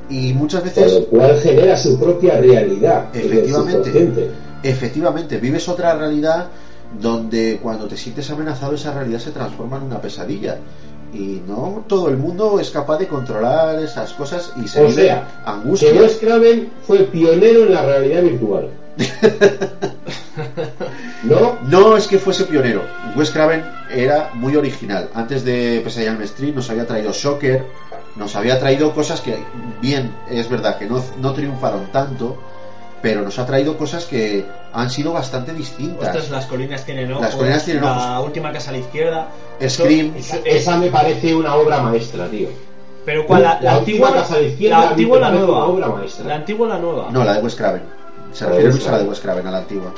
Y 0.09 0.32
muchas 0.32 0.62
Con 0.62 0.70
veces... 0.70 0.92
lo 0.92 1.07
cual 1.07 1.40
genera 1.40 1.76
su 1.76 1.98
propia 1.98 2.38
realidad. 2.38 3.07
Efectivamente. 3.14 4.30
Efectivamente, 4.62 5.38
vives 5.38 5.68
otra 5.68 5.94
realidad 5.94 6.48
donde 7.00 7.59
cuando 7.62 7.86
te 7.86 7.96
sientes 7.96 8.30
amenazado 8.30 8.74
esa 8.74 8.92
realidad 8.92 9.18
se 9.18 9.30
transforma 9.30 9.78
en 9.78 9.84
una 9.84 10.00
pesadilla. 10.00 10.59
Y 11.12 11.42
no 11.46 11.84
todo 11.86 12.09
el 12.09 12.16
mundo 12.16 12.59
es 12.59 12.70
capaz 12.70 12.98
de 12.98 13.07
controlar 13.07 13.78
esas 13.82 14.12
cosas 14.14 14.53
y 14.62 14.66
se 14.66 14.82
O 14.82 14.90
sea, 14.90 15.26
que 15.44 15.50
angustia. 15.50 15.92
Wes 15.92 16.16
Craven 16.16 16.70
fue 16.86 17.00
pionero 17.00 17.64
en 17.64 17.74
la 17.74 17.84
realidad 17.84 18.22
virtual. 18.22 18.70
¿No? 21.24 21.59
No 21.62 21.97
es 21.97 22.07
que 22.09 22.18
fuese 22.18 22.45
pionero. 22.45 22.82
Wes 23.16 23.30
Craven 23.30 23.64
era 23.90 24.30
muy 24.34 24.57
original. 24.57 25.09
Antes 25.14 25.45
de 25.45 25.80
Pesadilla 25.84 26.11
en 26.11 26.16
Elm 26.16 26.24
Street 26.24 26.55
nos 26.55 26.68
había 26.70 26.86
traído 26.86 27.12
Shocker, 27.12 27.64
nos 28.16 28.34
había 28.36 28.59
traído 28.59 28.93
cosas 28.95 29.20
que, 29.20 29.38
bien, 29.80 30.14
es 30.30 30.49
verdad 30.49 30.78
que 30.78 30.86
no, 30.86 31.03
no 31.20 31.32
triunfaron 31.32 31.86
tanto, 31.93 32.36
pero 33.01 33.22
nos 33.22 33.38
ha 33.38 33.47
traído 33.47 33.76
cosas 33.76 34.05
que 34.05 34.45
han 34.72 34.90
sido 34.90 35.12
bastante 35.12 35.53
distintas. 35.53 36.09
Ostras, 36.09 36.30
las 36.30 36.47
colinas 36.47 36.84
tienen 36.84 37.11
ojos. 37.12 37.22
Las 37.24 37.34
colinas 37.34 37.64
tienen 37.64 37.84
La 37.84 38.18
ojos. 38.18 38.26
última 38.26 38.53
casa 38.53 38.70
a 38.70 38.72
la 38.72 38.78
izquierda. 38.78 39.28
Scream. 39.68 40.12
Esa 40.45 40.76
me 40.76 40.88
parece 40.88 41.34
una 41.34 41.55
obra 41.57 41.80
maestra, 41.82 42.26
tío. 42.28 42.49
Pero 43.05 43.26
¿cuál? 43.26 43.43
La, 43.43 43.55
la 43.55 43.61
La 43.72 43.76
antigua, 43.78 44.09
última 44.09 44.22
casa 44.22 44.36
a 44.36 44.38
la 44.38 44.45
izquierda, 44.47 44.78
la 44.80 44.88
antigua 44.90 45.16
o 45.16 45.20
la 45.20 45.30
nueva. 45.32 45.64
obra 45.66 45.88
maestra. 45.88 46.24
La 46.26 46.34
antigua 46.36 46.66
o 46.66 46.70
la 46.70 46.78
nueva. 46.78 47.09
No, 47.11 47.24
la 47.24 47.34
de 47.34 47.40
Wes 47.43 47.55
Craven. 47.57 47.82
Se 48.33 48.47
refiere 48.47 48.72
mucho 48.72 48.89
a 48.89 48.93
la 48.93 48.99
de. 48.99 49.05
Wes 49.09 49.20
Craven, 49.20 49.47
a 49.47 49.51
la 49.51 49.59
antigua. 49.59 49.93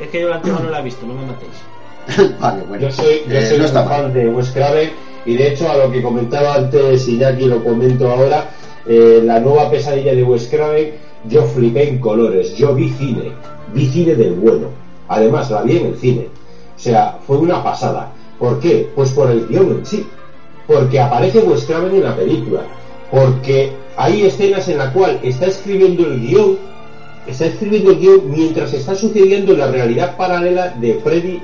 Es 0.00 0.08
que 0.08 0.20
yo 0.20 0.28
la 0.28 0.36
antigua 0.36 0.60
no 0.62 0.70
la 0.70 0.80
he 0.80 0.82
visto, 0.84 1.06
no 1.06 1.14
me 1.14 1.26
matéis. 1.26 2.36
vale, 2.40 2.62
bueno. 2.68 2.82
Yo 2.82 2.92
soy, 2.92 3.22
yo 3.28 3.34
Eh, 3.34 3.46
soy 3.46 3.58
no 3.58 3.64
un 3.64 3.68
está 3.68 3.84
fan 3.84 4.02
mal. 4.04 4.14
de 4.14 4.28
Wes 4.28 4.50
Craven 4.50 4.90
y 5.26 5.36
de 5.36 5.48
hecho 5.52 5.70
a 5.70 5.76
lo 5.76 5.90
que 5.90 6.02
comentaba 6.02 6.54
antes 6.54 7.06
Iñaki 7.08 7.46
lo 7.46 7.62
comento 7.62 8.10
ahora, 8.10 8.50
eh, 8.86 9.20
la 9.24 9.40
nueva 9.40 9.70
pesadilla 9.70 10.14
de 10.14 10.22
Wes 10.22 10.48
Craven, 10.48 10.92
yo 11.28 11.42
flipé 11.44 11.88
en 11.88 11.98
colores, 11.98 12.54
yo 12.56 12.74
vi 12.74 12.88
cine, 12.90 13.32
vi 13.74 13.86
cine 13.88 14.14
del 14.14 14.34
bueno, 14.34 14.68
además 15.08 15.50
la 15.50 15.62
vi 15.62 15.76
en 15.78 15.86
el 15.88 15.96
cine, 15.98 16.28
o 16.76 16.78
sea, 16.78 17.18
fue 17.26 17.36
una 17.38 17.62
pasada. 17.62 18.12
¿Por 18.38 18.60
qué? 18.60 18.88
Pues 18.94 19.10
por 19.10 19.30
el 19.30 19.46
guion 19.48 19.70
en 19.72 19.84
sí, 19.84 20.06
porque 20.66 21.00
aparece 21.00 21.40
Wes 21.40 21.64
Craven 21.64 21.94
en 21.96 22.04
la 22.04 22.16
película, 22.16 22.60
porque 23.10 23.72
hay 23.96 24.22
escenas 24.24 24.68
en 24.68 24.78
la 24.78 24.92
cual 24.92 25.18
está 25.24 25.46
escribiendo 25.46 26.06
el 26.06 26.20
guion 26.20 26.58
está 27.28 27.46
escribiendo 27.46 27.90
el 27.90 27.98
guion 27.98 28.30
mientras 28.30 28.72
está 28.72 28.94
sucediendo 28.94 29.54
la 29.54 29.66
realidad 29.68 30.16
paralela 30.16 30.68
de 30.80 30.94
Freddy, 31.02 31.40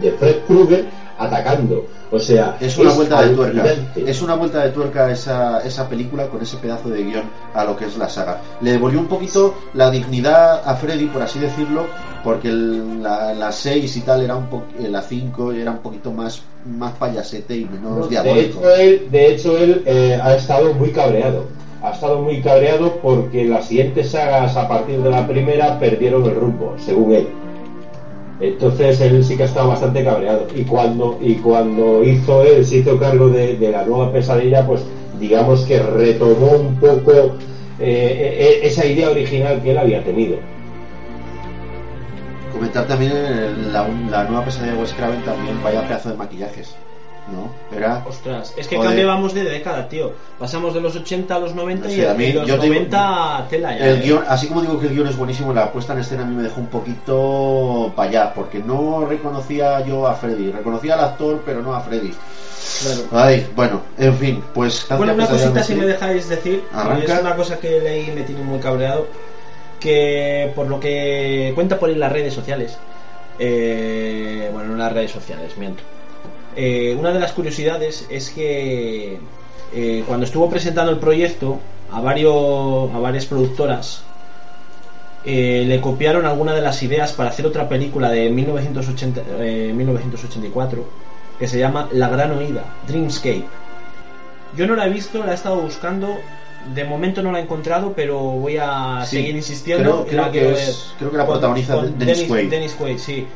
de 0.00 0.10
Fred 0.12 0.36
Krueger 0.46 0.86
atacando. 1.18 1.86
O 2.10 2.20
sea, 2.20 2.56
Es 2.60 2.78
una 2.78 2.92
vuelta 2.92 3.20
de 3.22 3.34
tuerca. 3.34 3.64
Es 3.96 4.22
una 4.22 4.34
vuelta 4.36 4.62
de 4.62 4.70
tuerca 4.70 5.10
esa, 5.10 5.60
esa 5.66 5.88
película 5.88 6.28
con 6.28 6.40
ese 6.40 6.56
pedazo 6.58 6.88
de 6.88 7.02
guion 7.02 7.24
a 7.52 7.64
lo 7.64 7.76
que 7.76 7.86
es 7.86 7.96
la 7.96 8.08
saga. 8.08 8.40
Le 8.60 8.72
devolvió 8.72 9.00
un 9.00 9.06
poquito 9.08 9.54
la 9.74 9.90
dignidad 9.90 10.62
a 10.64 10.76
Freddy, 10.76 11.06
por 11.06 11.22
así 11.22 11.40
decirlo, 11.40 11.86
porque 12.22 12.48
el- 12.48 13.02
la, 13.02 13.32
la 13.34 13.50
6 13.50 13.96
y 13.96 14.00
tal 14.02 14.22
era 14.22 14.36
un 14.36 14.46
po- 14.46 14.64
eh, 14.78 14.88
la 14.88 15.02
5 15.02 15.50
era 15.52 15.72
un 15.72 15.78
poquito 15.78 16.12
más, 16.12 16.42
más 16.64 16.92
payasete 16.92 17.56
y 17.56 17.64
menos 17.64 18.04
de 18.08 18.10
diabólico. 18.10 18.60
hecho, 18.60 18.74
él, 18.76 19.08
de 19.10 19.32
hecho, 19.34 19.58
él 19.58 19.82
eh, 19.84 20.20
ha 20.22 20.36
estado 20.36 20.74
muy 20.74 20.90
cabreado. 20.92 21.46
Ha 21.86 21.92
estado 21.92 22.20
muy 22.20 22.40
cabreado 22.40 22.96
porque 23.00 23.44
las 23.44 23.66
siguientes 23.68 24.10
sagas 24.10 24.56
a 24.56 24.66
partir 24.66 25.00
de 25.00 25.08
la 25.08 25.24
primera 25.24 25.78
perdieron 25.78 26.24
el 26.24 26.34
rumbo, 26.34 26.74
según 26.78 27.14
él. 27.14 27.28
Entonces 28.40 29.00
él 29.00 29.24
sí 29.24 29.36
que 29.36 29.44
ha 29.44 29.46
estado 29.46 29.68
bastante 29.68 30.02
cabreado. 30.02 30.48
Y 30.52 30.64
cuando, 30.64 31.16
y 31.22 31.36
cuando 31.36 32.02
hizo 32.02 32.42
él, 32.42 32.66
se 32.66 32.78
hizo 32.78 32.98
cargo 32.98 33.28
de, 33.28 33.56
de 33.56 33.70
la 33.70 33.84
nueva 33.84 34.12
pesadilla, 34.12 34.66
pues 34.66 34.82
digamos 35.20 35.62
que 35.62 35.78
retomó 35.78 36.56
un 36.56 36.74
poco 36.74 37.36
eh, 37.78 38.36
eh, 38.40 38.60
esa 38.64 38.84
idea 38.84 39.08
original 39.08 39.62
que 39.62 39.70
él 39.70 39.78
había 39.78 40.02
tenido. 40.02 40.38
Comentar 42.52 42.88
también 42.88 43.12
eh, 43.14 43.54
la, 43.70 44.24
nueva 44.24 44.44
pesadilla 44.44 44.72
de 44.72 44.80
Wes 44.80 44.92
Craven 44.92 45.22
también, 45.22 45.62
vaya 45.62 45.86
pedazo 45.86 46.10
de 46.10 46.16
maquillajes. 46.16 46.74
¿No? 47.28 47.50
Era. 47.76 48.04
Ostras, 48.08 48.54
es 48.56 48.68
que 48.68 48.76
Joder. 48.76 48.90
cambiamos 48.90 49.34
de 49.34 49.42
década, 49.42 49.88
tío. 49.88 50.12
Pasamos 50.38 50.72
de 50.74 50.80
los 50.80 50.94
80 50.94 51.34
a 51.34 51.38
los 51.40 51.56
90 51.56 51.88
Sí, 51.90 52.00
y 52.00 52.04
a 52.04 52.14
mí- 52.14 52.32
los 52.32 52.46
yo 52.46 52.54
te 52.54 52.62
digo- 52.62 52.74
90 52.74 53.38
a 53.38 53.48
tela 53.48 53.76
ya. 53.76 53.84
El 53.84 53.96
eh. 53.98 54.02
guion, 54.04 54.24
así 54.28 54.46
como 54.46 54.60
digo 54.62 54.78
que 54.78 54.86
el 54.86 54.94
guion 54.94 55.08
es 55.08 55.16
buenísimo, 55.16 55.52
la 55.52 55.72
puesta 55.72 55.92
en 55.94 55.98
escena 55.98 56.22
a 56.22 56.24
mí 56.26 56.36
me 56.36 56.44
dejó 56.44 56.60
un 56.60 56.68
poquito 56.68 57.92
para 57.96 58.08
allá, 58.08 58.32
porque 58.34 58.60
no 58.60 59.06
reconocía 59.06 59.84
yo 59.84 60.06
a 60.06 60.14
Freddy, 60.14 60.52
reconocía 60.52 60.94
al 60.94 61.00
actor, 61.00 61.42
pero 61.44 61.62
no 61.62 61.74
a 61.74 61.80
Freddy. 61.80 62.12
Claro. 62.82 63.00
Ay, 63.10 63.46
bueno, 63.56 63.80
en 63.98 64.16
fin, 64.18 64.44
pues 64.54 64.86
Bueno, 64.96 65.14
una 65.14 65.26
cosita 65.26 65.64
si 65.64 65.74
me 65.74 65.86
dejáis 65.86 66.28
decir, 66.28 66.62
es 67.02 67.20
una 67.20 67.34
cosa 67.34 67.58
que 67.58 67.80
leí 67.80 68.08
y 68.08 68.12
me 68.12 68.22
tiene 68.22 68.42
muy 68.42 68.60
cabreado, 68.60 69.08
que 69.80 70.52
por 70.54 70.68
lo 70.68 70.78
que 70.78 71.50
cuenta 71.56 71.76
por 71.78 71.88
ahí 71.88 71.96
las 71.96 72.12
redes 72.12 72.32
sociales, 72.34 72.78
eh, 73.38 74.48
bueno, 74.52 74.68
no 74.68 74.72
en 74.74 74.78
las 74.80 74.92
redes 74.92 75.10
sociales, 75.10 75.56
miento. 75.58 75.82
Eh, 76.56 76.96
una 76.98 77.12
de 77.12 77.18
las 77.20 77.32
curiosidades 77.32 78.06
es 78.10 78.30
que 78.30 79.18
eh, 79.74 80.04
cuando 80.06 80.24
estuvo 80.24 80.48
presentando 80.48 80.90
el 80.90 80.98
proyecto 80.98 81.60
a, 81.92 82.00
varios, 82.00 82.90
a 82.94 82.98
varias 82.98 83.26
productoras, 83.26 84.02
eh, 85.24 85.64
le 85.66 85.80
copiaron 85.80 86.24
alguna 86.24 86.54
de 86.54 86.62
las 86.62 86.82
ideas 86.82 87.12
para 87.12 87.30
hacer 87.30 87.46
otra 87.46 87.68
película 87.68 88.10
de 88.10 88.30
1980, 88.30 89.22
eh, 89.40 89.72
1984 89.74 90.84
que 91.38 91.48
se 91.48 91.58
llama 91.58 91.88
La 91.92 92.08
Gran 92.08 92.32
Oída, 92.32 92.64
Dreamscape. 92.88 93.44
Yo 94.56 94.66
no 94.66 94.74
la 94.76 94.86
he 94.86 94.90
visto, 94.90 95.22
la 95.24 95.32
he 95.32 95.34
estado 95.34 95.60
buscando. 95.60 96.18
De 96.74 96.82
momento 96.84 97.22
no 97.22 97.30
la 97.30 97.38
he 97.38 97.42
encontrado, 97.42 97.92
pero 97.94 98.18
voy 98.18 98.56
a 98.58 99.02
Sí, 99.04 99.16
seguir 99.18 99.36
insistiendo. 99.36 100.06
creo- 100.08 100.32
que 100.32 100.52
es- 100.52 100.94
creo 100.98 101.10
que 101.10 101.16
la 101.18 101.26
protagoniza 101.26 101.76
Dennis, 101.76 102.22
Quaid. 102.24 102.48
Dennis 102.50 102.74
Quaid, 102.74 102.98
sí. 102.98 103.26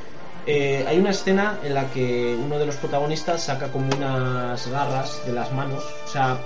Eh, 0.47 0.85
hay 0.89 0.99
una 0.99 1.11
escena 1.11 1.59
en 1.63 1.75
la 1.75 1.91
que 1.91 2.37
uno 2.39 2.59
de 2.59 2.67
los 2.67 2.77
protagonistas 2.77 3.43
saca 3.43 3.69
como 3.69 3.89
unas 3.97 4.67
garras 4.69 5.23
de 5.27 5.33
las 5.33 5.53
manos. 5.53 5.85
O 6.05 6.09
sea, 6.09 6.39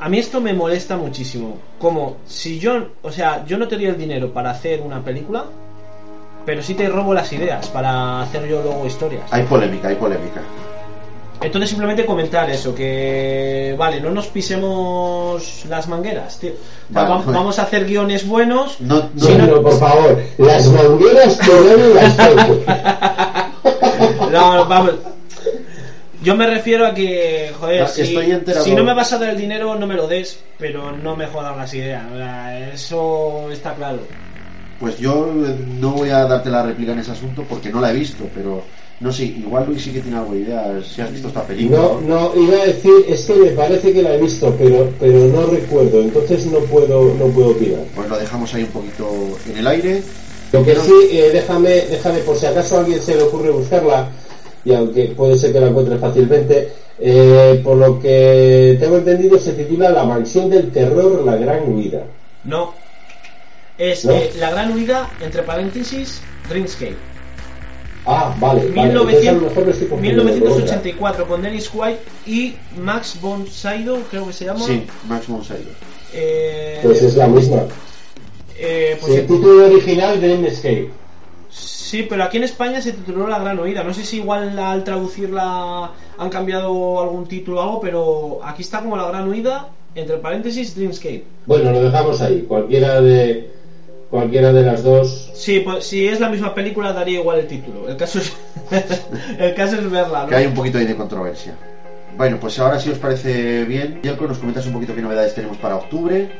a 0.00 0.08
mí 0.08 0.18
esto 0.18 0.40
me 0.40 0.52
molesta 0.52 0.96
muchísimo. 0.96 1.58
Como 1.78 2.18
si 2.26 2.58
yo, 2.58 2.88
o 3.02 3.12
sea, 3.12 3.44
yo 3.46 3.58
no 3.58 3.68
te 3.68 3.76
doy 3.76 3.86
el 3.86 3.96
dinero 3.96 4.32
para 4.32 4.50
hacer 4.50 4.80
una 4.80 5.02
película, 5.02 5.44
pero 6.44 6.62
sí 6.62 6.74
te 6.74 6.88
robo 6.88 7.14
las 7.14 7.32
ideas 7.32 7.68
para 7.68 8.22
hacer 8.22 8.46
yo 8.48 8.62
luego 8.62 8.86
historias. 8.86 9.32
Hay 9.32 9.44
polémica, 9.44 9.88
hay 9.88 9.96
polémica. 9.96 10.42
Entonces 11.40 11.68
simplemente 11.70 12.06
comentar 12.06 12.48
eso, 12.50 12.74
que 12.74 13.74
vale, 13.78 14.00
no 14.00 14.10
nos 14.10 14.26
pisemos 14.28 15.64
las 15.68 15.86
mangueras, 15.88 16.38
tío. 16.38 16.52
O 16.52 16.92
sea, 16.92 17.02
Vale, 17.02 17.08
va- 17.10 17.18
joder. 17.22 17.34
vamos 17.36 17.58
a 17.58 17.62
hacer 17.62 17.84
guiones 17.86 18.26
buenos. 18.26 18.80
No, 18.80 19.08
no, 19.14 19.26
Sí, 19.26 19.34
No, 19.34 19.60
por 19.62 19.78
favor, 19.78 20.18
las 20.38 20.66
mangueras 20.68 21.38
dan 21.38 21.94
las. 21.94 22.48
No, 24.32 24.66
vamos. 24.66 24.92
Yo 26.22 26.34
me 26.34 26.46
refiero 26.46 26.86
a 26.86 26.94
que, 26.94 27.52
joder, 27.58 27.82
No, 27.82 27.88
si, 27.88 28.02
estoy 28.02 28.42
si 28.64 28.74
no 28.74 28.82
me 28.82 28.94
vas 28.94 29.12
a 29.12 29.18
dar 29.18 29.30
el 29.30 29.36
dinero, 29.36 29.74
no 29.76 29.86
me 29.86 29.94
lo 29.94 30.08
des, 30.08 30.38
pero 30.58 30.90
no 30.92 31.14
me 31.14 31.26
jodan 31.26 31.56
las 31.56 31.72
ideas. 31.74 32.02
eso 32.74 33.50
está 33.52 33.74
claro. 33.74 34.00
Pues 34.80 34.98
yo 34.98 35.26
eh, 35.46 35.56
no 35.80 35.90
voy 35.90 36.10
a 36.10 36.24
darte 36.24 36.50
la 36.50 36.62
réplica 36.62 36.92
en 36.92 36.98
ese 36.98 37.12
asunto 37.12 37.44
porque 37.48 37.70
no 37.70 37.80
la 37.80 37.90
he 37.90 37.94
visto, 37.94 38.24
pero 38.34 38.62
no 38.98 39.12
sé, 39.12 39.24
igual 39.24 39.66
Luis 39.66 39.82
sí 39.82 39.90
que 39.90 40.00
tiene 40.00 40.16
algo 40.16 40.32
de 40.32 40.40
idea 40.40 40.80
si 40.82 41.02
has 41.02 41.12
visto 41.12 41.28
esta 41.28 41.46
película. 41.46 41.78
No, 41.78 42.00
no, 42.00 42.32
iba 42.34 42.62
a 42.62 42.66
decir, 42.66 42.92
es 43.06 43.26
que 43.26 43.34
me 43.34 43.50
parece 43.50 43.92
que 43.92 44.02
la 44.02 44.14
he 44.14 44.20
visto, 44.20 44.54
pero, 44.58 44.90
pero 44.98 45.18
no 45.26 45.46
recuerdo, 45.46 46.00
entonces 46.00 46.46
no 46.46 46.60
puedo, 46.60 47.14
no 47.14 47.26
puedo 47.26 47.50
opinar. 47.50 47.80
Pues 47.94 48.08
lo 48.08 48.18
dejamos 48.18 48.54
ahí 48.54 48.62
un 48.62 48.70
poquito 48.70 49.10
en 49.50 49.58
el 49.58 49.66
aire. 49.66 50.02
Lo 50.52 50.64
que 50.64 50.76
sí, 50.76 50.94
eh, 51.10 51.30
déjame, 51.32 51.68
déjame, 51.90 52.20
por 52.20 52.36
si 52.36 52.46
acaso 52.46 52.76
a 52.76 52.80
alguien 52.80 53.00
se 53.02 53.16
le 53.16 53.24
ocurre 53.24 53.50
buscarla, 53.50 54.08
y 54.64 54.72
aunque 54.72 55.06
puede 55.08 55.36
ser 55.36 55.52
que 55.52 55.60
la 55.60 55.68
encuentre 55.68 55.98
fácilmente, 55.98 56.72
eh, 56.98 57.60
por 57.62 57.76
lo 57.76 58.00
que 58.00 58.78
tengo 58.80 58.96
entendido 58.96 59.38
se 59.38 59.52
titula 59.52 59.90
La 59.90 60.04
mansión 60.04 60.48
del 60.48 60.70
terror, 60.70 61.22
la 61.24 61.36
gran 61.36 61.70
huida. 61.70 62.04
No. 62.44 62.72
Es 63.76 64.06
¿No? 64.06 64.12
eh, 64.12 64.32
la 64.38 64.50
gran 64.52 64.72
huida, 64.72 65.10
entre 65.20 65.42
paréntesis, 65.42 66.22
Dreamscape. 66.48 67.15
Ah, 68.06 68.34
vale, 68.38 68.70
vale, 68.70 68.90
entonces 68.92 69.26
a 69.28 69.32
lo 69.32 69.40
mejor 69.40 69.64
me 69.64 69.70
estoy 69.72 69.88
confundiendo 69.88 70.22
con 70.22 70.30
otra. 70.30 70.44
1984 70.44 71.26
con 71.26 71.42
Dennis 71.42 71.70
White 71.74 71.98
y 72.26 72.54
Max 72.80 73.18
von 73.20 73.46
Sydow, 73.48 73.98
creo 74.10 74.26
que 74.26 74.32
se 74.32 74.44
llama. 74.44 74.60
Sí, 74.64 74.86
Max 75.08 75.26
von 75.26 75.42
Sydow. 75.44 75.58
Eh, 76.12 76.78
Pues 76.82 77.02
es 77.02 77.16
la 77.16 77.26
misma. 77.26 77.62
eh, 78.58 78.96
pues 79.00 79.12
Sí, 79.12 79.18
el 79.20 79.26
título 79.26 79.66
original 79.66 80.20
Dreamscape. 80.20 80.90
Sí, 81.50 82.04
pero 82.08 82.24
aquí 82.24 82.36
en 82.36 82.44
España 82.44 82.80
se 82.80 82.92
tituló 82.92 83.26
La 83.28 83.38
Gran 83.38 83.58
Oída. 83.58 83.82
No 83.84 83.92
sé 83.94 84.04
si 84.04 84.16
igual 84.18 84.58
al 84.58 84.84
traducirla 84.84 85.90
han 86.18 86.30
cambiado 86.30 87.00
algún 87.00 87.26
título 87.26 87.58
o 87.60 87.62
algo, 87.62 87.80
pero 87.80 88.40
aquí 88.44 88.62
está 88.62 88.80
como 88.80 88.96
La 88.96 89.08
Gran 89.08 89.28
Oída, 89.28 89.68
entre 89.94 90.16
paréntesis, 90.18 90.74
Dreamscape. 90.76 91.24
Bueno, 91.46 91.70
lo 91.72 91.82
dejamos 91.82 92.20
ahí. 92.20 92.44
Cualquiera 92.48 93.00
de 93.00 93.50
cualquiera 94.10 94.52
de 94.52 94.62
las 94.62 94.82
dos. 94.82 95.30
Sí, 95.34 95.60
pues 95.60 95.86
si 95.86 96.06
es 96.06 96.20
la 96.20 96.28
misma 96.28 96.54
película 96.54 96.92
daría 96.92 97.20
igual 97.20 97.40
el 97.40 97.46
título. 97.46 97.88
El 97.88 97.96
caso 97.96 98.18
es, 98.18 98.32
el 99.38 99.54
caso 99.54 99.76
es 99.76 99.90
verla, 99.90 100.22
¿no? 100.22 100.28
Que 100.28 100.36
hay 100.36 100.46
un 100.46 100.54
poquito 100.54 100.78
ahí 100.78 100.86
de 100.86 100.96
controversia. 100.96 101.54
Bueno, 102.16 102.38
pues 102.40 102.58
ahora 102.58 102.80
si 102.80 102.90
os 102.90 102.98
parece 102.98 103.64
bien, 103.64 104.00
Yelko, 104.02 104.26
nos 104.26 104.38
comentas 104.38 104.66
un 104.66 104.72
poquito 104.72 104.94
qué 104.94 105.02
novedades 105.02 105.34
tenemos 105.34 105.58
para 105.58 105.76
octubre. 105.76 106.30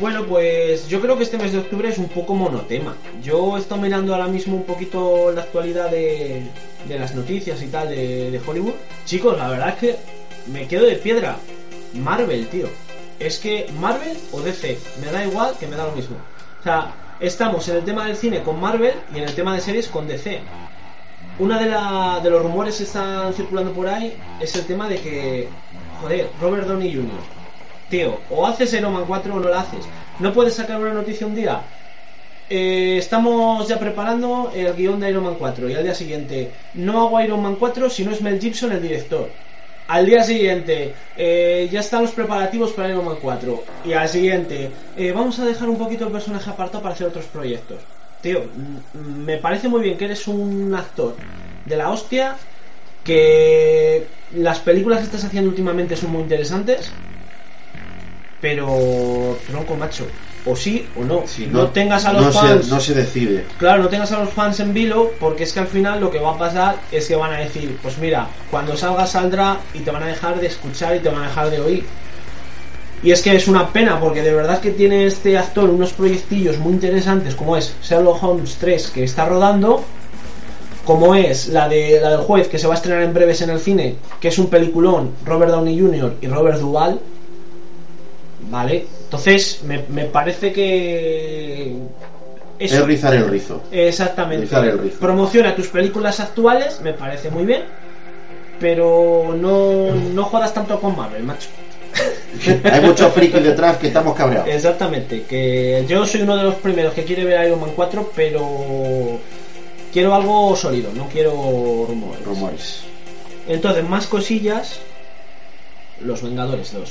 Bueno, 0.00 0.24
pues 0.24 0.88
yo 0.88 1.00
creo 1.00 1.16
que 1.16 1.22
este 1.22 1.38
mes 1.38 1.52
de 1.52 1.58
octubre 1.58 1.88
es 1.88 1.98
un 1.98 2.08
poco 2.08 2.34
monotema. 2.34 2.96
Yo 3.22 3.56
he 3.56 3.60
estado 3.60 3.80
mirando 3.80 4.14
ahora 4.14 4.26
mismo 4.26 4.56
un 4.56 4.64
poquito 4.64 5.30
la 5.32 5.42
actualidad 5.42 5.90
de, 5.90 6.42
de 6.88 6.98
las 6.98 7.14
noticias 7.14 7.62
y 7.62 7.66
tal 7.66 7.88
de, 7.88 8.30
de 8.30 8.40
Hollywood. 8.44 8.72
Chicos, 9.04 9.36
la 9.36 9.48
verdad 9.48 9.68
es 9.70 9.74
que 9.76 9.96
me 10.50 10.66
quedo 10.66 10.86
de 10.86 10.96
piedra. 10.96 11.36
Marvel, 11.94 12.48
tío. 12.48 12.68
Es 13.18 13.38
que 13.38 13.66
Marvel 13.78 14.16
o 14.32 14.40
DC, 14.40 14.78
me 15.04 15.12
da 15.12 15.24
igual 15.24 15.54
que 15.58 15.66
me 15.66 15.76
da 15.76 15.86
lo 15.86 15.92
mismo. 15.92 16.16
O 16.62 16.64
sea, 16.64 16.92
estamos 17.18 17.68
en 17.68 17.78
el 17.78 17.84
tema 17.84 18.06
del 18.06 18.14
cine 18.14 18.40
con 18.44 18.60
Marvel 18.60 18.94
y 19.12 19.18
en 19.18 19.24
el 19.24 19.34
tema 19.34 19.52
de 19.52 19.60
series 19.60 19.88
con 19.88 20.06
DC. 20.06 20.40
Una 21.40 21.58
de, 21.58 22.30
los 22.30 22.40
rumores 22.40 22.76
que 22.76 22.84
están 22.84 23.34
circulando 23.34 23.72
por 23.72 23.88
ahí 23.88 24.16
es 24.38 24.54
el 24.54 24.64
tema 24.64 24.88
de 24.88 25.00
que, 25.00 25.48
joder, 26.00 26.30
Robert 26.40 26.68
Downey 26.68 26.94
Jr. 26.94 27.18
Tío, 27.88 28.20
o 28.30 28.46
haces 28.46 28.72
Iron 28.74 28.92
Man 28.92 29.06
4 29.08 29.34
o 29.34 29.40
no 29.40 29.48
la 29.48 29.62
haces. 29.62 29.88
No 30.20 30.32
puedes 30.32 30.54
sacar 30.54 30.80
una 30.80 30.92
noticia 30.92 31.26
un 31.26 31.34
día. 31.34 31.62
eh, 32.48 32.96
estamos 32.96 33.66
ya 33.66 33.80
preparando 33.80 34.52
el 34.54 34.72
guion 34.76 35.00
de 35.00 35.10
Iron 35.10 35.24
Man 35.24 35.34
4 35.40 35.68
y 35.68 35.74
al 35.74 35.82
día 35.82 35.96
siguiente 35.96 36.52
no 36.74 37.00
hago 37.06 37.20
Iron 37.22 37.42
Man 37.42 37.56
4 37.56 37.90
si 37.90 38.04
no 38.04 38.12
es 38.12 38.22
Mel 38.22 38.40
Gibson 38.40 38.70
el 38.70 38.82
director. 38.82 39.32
Al 39.92 40.06
día 40.06 40.24
siguiente 40.24 40.94
eh, 41.18 41.68
ya 41.70 41.80
están 41.80 42.00
los 42.00 42.12
preparativos 42.12 42.72
para 42.72 42.88
Iron 42.88 43.04
Man 43.04 43.18
4 43.20 43.64
y 43.84 43.92
al 43.92 44.08
siguiente 44.08 44.70
eh, 44.96 45.12
vamos 45.12 45.38
a 45.38 45.44
dejar 45.44 45.68
un 45.68 45.76
poquito 45.76 46.06
el 46.06 46.10
personaje 46.10 46.48
apartado 46.48 46.82
para 46.82 46.94
hacer 46.94 47.08
otros 47.08 47.26
proyectos. 47.26 47.76
Tío, 48.22 48.40
me 48.94 49.36
parece 49.36 49.68
muy 49.68 49.82
bien 49.82 49.98
que 49.98 50.06
eres 50.06 50.26
un 50.28 50.74
actor 50.74 51.14
de 51.66 51.76
la 51.76 51.90
hostia, 51.90 52.38
que 53.04 54.06
las 54.34 54.60
películas 54.60 55.00
que 55.00 55.04
estás 55.04 55.24
haciendo 55.24 55.50
últimamente 55.50 55.94
son 55.94 56.12
muy 56.12 56.22
interesantes, 56.22 56.90
pero 58.40 59.36
tronco 59.46 59.76
macho, 59.76 60.06
o 60.46 60.56
sí 60.56 60.86
o 60.96 61.04
no. 61.04 61.22
Si 61.26 61.46
no, 61.46 61.68
tengas 61.68 62.04
a 62.04 62.12
los 62.12 62.26
no 62.26 62.32
fans, 62.32 62.64
Se, 62.66 62.70
no 62.70 62.80
se 62.80 62.94
decide. 62.94 63.44
claro, 63.58 63.82
no 63.82 63.88
tengas 63.88 64.12
a 64.12 64.20
los 64.20 64.30
fans 64.30 64.60
en 64.60 64.74
vilo, 64.74 65.12
porque 65.20 65.44
es 65.44 65.52
que 65.52 65.60
al 65.60 65.66
final 65.66 66.00
lo 66.00 66.10
que 66.10 66.18
va 66.18 66.32
a 66.32 66.38
pasar 66.38 66.76
es 66.90 67.06
que 67.06 67.16
van 67.16 67.32
a 67.32 67.38
decir, 67.38 67.78
pues 67.82 67.98
mira, 67.98 68.28
cuando 68.50 68.76
salga 68.76 69.06
saldrá 69.06 69.58
y 69.74 69.80
te 69.80 69.90
van 69.90 70.02
a 70.02 70.06
dejar 70.06 70.40
de 70.40 70.46
escuchar 70.46 70.96
y 70.96 71.00
te 71.00 71.08
van 71.08 71.22
a 71.22 71.28
dejar 71.28 71.50
de 71.50 71.60
oír. 71.60 71.84
Y 73.02 73.10
es 73.10 73.20
que 73.20 73.34
es 73.34 73.48
una 73.48 73.72
pena, 73.72 73.98
porque 73.98 74.22
de 74.22 74.32
verdad 74.32 74.60
que 74.60 74.70
tiene 74.70 75.06
este 75.06 75.36
actor 75.36 75.68
unos 75.68 75.92
proyectillos 75.92 76.58
muy 76.58 76.72
interesantes, 76.72 77.34
como 77.34 77.56
es 77.56 77.74
Sherlock 77.82 78.22
Holmes 78.22 78.56
3, 78.60 78.90
que 78.90 79.02
está 79.02 79.24
rodando, 79.24 79.82
como 80.84 81.14
es 81.14 81.48
la, 81.48 81.68
de, 81.68 82.00
la 82.00 82.10
del 82.10 82.20
juez, 82.20 82.46
que 82.46 82.60
se 82.60 82.68
va 82.68 82.74
a 82.74 82.76
estrenar 82.76 83.02
en 83.02 83.12
breves 83.12 83.42
en 83.42 83.50
el 83.50 83.58
cine, 83.58 83.96
que 84.20 84.28
es 84.28 84.38
un 84.38 84.46
peliculón, 84.46 85.10
Robert 85.24 85.50
Downey 85.50 85.80
Jr. 85.80 86.14
y 86.20 86.28
Robert 86.28 86.60
Duvall. 86.60 87.00
Vale, 88.50 88.86
entonces 89.04 89.60
me, 89.64 89.84
me 89.88 90.04
parece 90.06 90.52
que... 90.52 91.74
eso- 92.58 92.76
Es 92.76 92.84
rizar 92.86 93.14
el 93.14 93.28
rizo. 93.28 93.62
Exactamente. 93.70 94.44
Rizar 94.44 94.64
el 94.66 94.78
rizo. 94.78 94.98
Promociona 94.98 95.54
tus 95.54 95.68
películas 95.68 96.20
actuales, 96.20 96.80
me 96.80 96.92
parece 96.92 97.30
muy 97.30 97.44
bien, 97.44 97.62
pero 98.58 99.34
no, 99.36 99.94
no 99.94 100.24
jodas 100.24 100.52
tanto 100.52 100.80
con 100.80 100.96
Marvel, 100.96 101.22
macho. 101.24 101.48
Hay 102.72 102.80
muchos 102.80 103.12
frikis 103.12 103.42
detrás 103.44 103.76
que 103.76 103.88
estamos 103.88 104.16
cabreados. 104.16 104.48
Exactamente, 104.48 105.22
que 105.24 105.84
yo 105.88 106.06
soy 106.06 106.22
uno 106.22 106.36
de 106.36 106.44
los 106.44 106.54
primeros 106.56 106.94
que 106.94 107.04
quiere 107.04 107.24
ver 107.24 107.46
Iron 107.46 107.60
Man 107.60 107.72
4, 107.76 108.10
pero 108.14 109.18
quiero 109.92 110.14
algo 110.14 110.56
sólido, 110.56 110.90
no 110.94 111.06
quiero 111.08 111.32
rumores. 111.86 112.24
Rumores. 112.24 112.82
Entonces, 113.46 113.84
más 113.84 114.06
cosillas, 114.06 114.80
Los 116.00 116.22
Vengadores 116.22 116.72
2. 116.72 116.90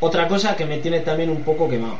Otra 0.00 0.28
cosa 0.28 0.56
que 0.56 0.66
me 0.66 0.78
tiene 0.78 1.00
también 1.00 1.30
un 1.30 1.42
poco 1.42 1.68
quemado. 1.68 1.96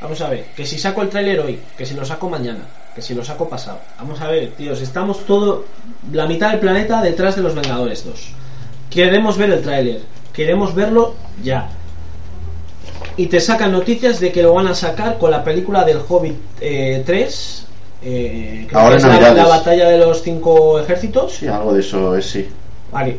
Vamos 0.00 0.20
a 0.20 0.28
ver, 0.30 0.44
que 0.56 0.64
si 0.64 0.78
saco 0.78 1.02
el 1.02 1.08
tráiler 1.08 1.40
hoy, 1.40 1.58
que 1.76 1.84
si 1.84 1.94
lo 1.94 2.04
saco 2.04 2.28
mañana, 2.28 2.60
que 2.94 3.02
si 3.02 3.14
lo 3.14 3.24
saco 3.24 3.48
pasado. 3.48 3.80
Vamos 3.98 4.20
a 4.20 4.28
ver, 4.28 4.52
tíos, 4.52 4.80
estamos 4.80 5.26
todo, 5.26 5.64
la 6.12 6.26
mitad 6.26 6.50
del 6.50 6.60
planeta 6.60 7.02
detrás 7.02 7.34
de 7.34 7.42
los 7.42 7.54
Vengadores 7.56 8.04
2. 8.04 8.28
Queremos 8.90 9.36
ver 9.36 9.50
el 9.50 9.62
tráiler, 9.62 10.02
queremos 10.32 10.74
verlo 10.74 11.14
ya. 11.42 11.68
Y 13.16 13.26
te 13.26 13.40
sacan 13.40 13.72
noticias 13.72 14.20
de 14.20 14.30
que 14.30 14.42
lo 14.44 14.54
van 14.54 14.68
a 14.68 14.74
sacar 14.74 15.18
con 15.18 15.32
la 15.32 15.42
película 15.42 15.84
del 15.84 15.98
Hobbit 16.08 16.36
eh, 16.60 17.02
3. 17.04 17.66
eh, 18.04 18.68
Ahora 18.72 18.96
que 18.96 19.02
en 19.02 19.10
es 19.12 19.20
la, 19.22 19.34
la 19.34 19.46
batalla 19.48 19.88
de 19.88 19.98
los 19.98 20.22
cinco 20.22 20.78
ejércitos. 20.78 21.34
Sí, 21.34 21.48
algo 21.48 21.74
de 21.74 21.80
eso 21.80 22.16
es 22.16 22.26
sí. 22.26 22.48
Vale, 22.92 23.18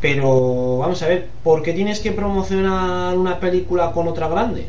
pero 0.00 0.78
vamos 0.78 1.02
a 1.02 1.08
ver, 1.08 1.26
¿por 1.42 1.62
qué 1.62 1.72
tienes 1.72 2.00
que 2.00 2.12
promocionar 2.12 3.16
una 3.16 3.40
película 3.40 3.90
con 3.92 4.06
otra 4.08 4.28
grande? 4.28 4.68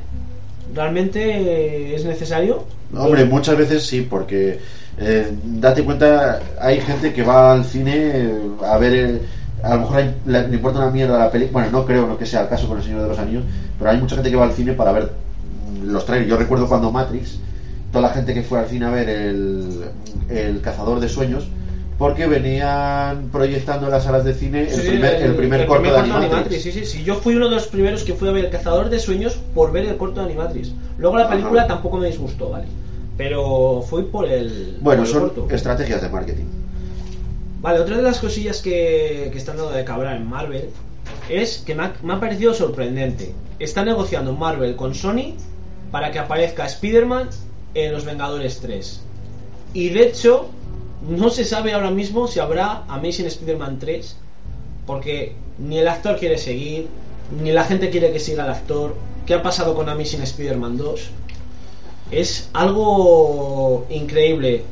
¿Realmente 0.74 1.96
es 1.96 2.06
necesario? 2.06 2.66
Hombre, 2.96 3.26
muchas 3.26 3.58
veces 3.58 3.86
sí, 3.86 4.02
porque 4.02 4.60
eh, 4.98 5.32
date 5.44 5.84
cuenta, 5.84 6.40
hay 6.60 6.82
gente 6.82 7.14
que 7.14 7.24
va 7.24 7.54
al 7.54 7.66
cine 7.66 7.94
eh, 7.96 8.42
a 8.66 8.78
ver, 8.78 8.94
eh, 8.94 9.22
a 9.64 9.76
lo 9.76 9.82
mejor 9.82 10.04
le, 10.26 10.40
importa 10.56 10.80
una 10.80 10.90
mierda 10.90 11.20
la 11.20 11.32
película, 11.32 11.64
bueno, 11.64 11.80
no 11.80 11.86
creo 11.86 12.18
que 12.18 12.26
sea 12.26 12.42
el 12.42 12.50
caso 12.50 12.68
con 12.68 12.78
El 12.78 12.84
Señor 12.84 13.04
de 13.04 13.10
los 13.10 13.20
Anillos, 13.20 13.44
pero 13.78 13.92
hay 13.92 13.98
mucha 13.98 14.16
gente 14.16 14.32
que 14.32 14.36
va 14.36 14.46
al 14.46 14.54
cine 14.54 14.74
para 14.74 14.92
ver 14.92 15.12
mm, 15.84 15.92
los 15.92 16.06
trailers. 16.06 16.30
Yo 16.30 16.38
recuerdo 16.38 16.68
cuando 16.68 16.92
Matrix, 16.92 17.40
toda 17.92 18.08
la 18.08 18.14
gente 18.14 18.34
que 18.34 18.42
fue 18.42 18.60
al 18.60 18.68
cine 18.68 18.86
a 18.86 18.90
ver 18.90 19.10
el, 19.10 19.86
el 20.30 20.62
Cazador 20.62 21.00
de 21.00 21.10
Sueños, 21.10 21.48
porque 22.00 22.28
venían 22.28 23.28
proyectando 23.30 23.88
en 23.88 23.92
las 23.92 24.06
salas 24.06 24.24
de 24.24 24.34
cine 24.34 24.62
el, 24.62 24.70
Sí, 24.72 24.88
primer, 24.88 25.16
el, 25.22 25.36
primer 25.36 25.66
corto 25.68 25.92
de 25.92 26.00
Animatrix. 26.00 26.64
Sí, 26.64 26.72
sí, 26.72 26.86
sí. 26.86 27.04
Yo 27.04 27.16
fui 27.16 27.36
uno 27.36 27.50
de 27.50 27.56
los 27.56 27.68
primeros 27.68 28.04
que 28.04 28.14
fui 28.14 28.30
a 28.30 28.32
ver 28.32 28.46
El 28.46 28.52
Cazador 28.52 28.90
de 28.90 29.00
Sueños 29.00 29.38
por 29.54 29.74
ver 29.74 29.84
el 29.86 29.98
corto 29.98 30.22
de 30.22 30.28
Animatrix. 30.28 30.72
Luego 30.98 31.18
la 31.18 31.30
película 31.30 31.64
Ajá. 31.64 31.68
tampoco 31.68 31.98
me 31.98 32.08
disgustó, 32.08 32.50
¿vale? 32.52 32.68
Pero 33.18 33.82
fui 33.82 34.04
por 34.04 34.30
el, 34.30 34.78
Bueno, 34.80 35.02
por 35.02 35.08
el 35.08 35.14
son 35.14 35.22
corto. 35.30 35.54
estrategias 35.54 36.02
de 36.02 36.08
marketing. 36.08 36.46
Vale, 37.62 37.82
otra 37.82 37.98
de 37.98 38.02
las 38.04 38.20
cosillas 38.20 38.62
que, 38.62 39.28
que 39.34 39.38
están 39.38 39.58
dando 39.58 39.74
de 39.74 39.84
cabra 39.84 40.16
en 40.16 40.26
Marvel 40.26 40.70
es 41.30 41.58
que 41.58 41.76
me 41.76 41.84
ha, 41.84 41.94
me 42.02 42.14
ha 42.14 42.20
parecido 42.22 42.54
sorprendente. 42.54 43.34
Está 43.60 43.84
negociando 43.84 44.32
Marvel 44.34 44.78
con 44.78 44.96
Sony 44.96 45.34
para 45.92 46.12
que 46.12 46.20
aparezca 46.20 46.66
Spider-Man 46.66 47.28
en 47.74 47.92
Los 47.92 48.06
Vengadores 48.06 48.60
3. 48.62 49.02
Y 49.74 49.90
de 49.90 50.04
hecho, 50.04 50.50
no 51.08 51.30
se 51.30 51.46
sabe 51.46 51.74
ahora 51.74 51.92
mismo 51.92 52.28
si 52.28 52.40
habrá 52.40 52.84
Amazing 52.88 53.28
Spider-Man 53.28 53.80
3 53.80 54.16
porque 54.86 55.34
ni 55.60 55.78
el 55.78 55.88
actor 55.88 56.18
quiere 56.18 56.38
seguir, 56.38 56.88
ni 57.42 57.52
la 57.52 57.64
gente 57.64 57.90
quiere 57.90 58.12
que 58.12 58.20
siga 58.20 58.44
el 58.44 58.50
actor. 58.50 58.96
¿Qué 59.26 59.36
ha 59.36 59.44
pasado 59.44 59.76
con 59.76 59.88
Amazing 59.88 60.24
Spider-Man 60.24 60.78
2? 60.78 61.02
Es 62.12 62.50
algo 62.54 63.86
increíble. 63.90 64.64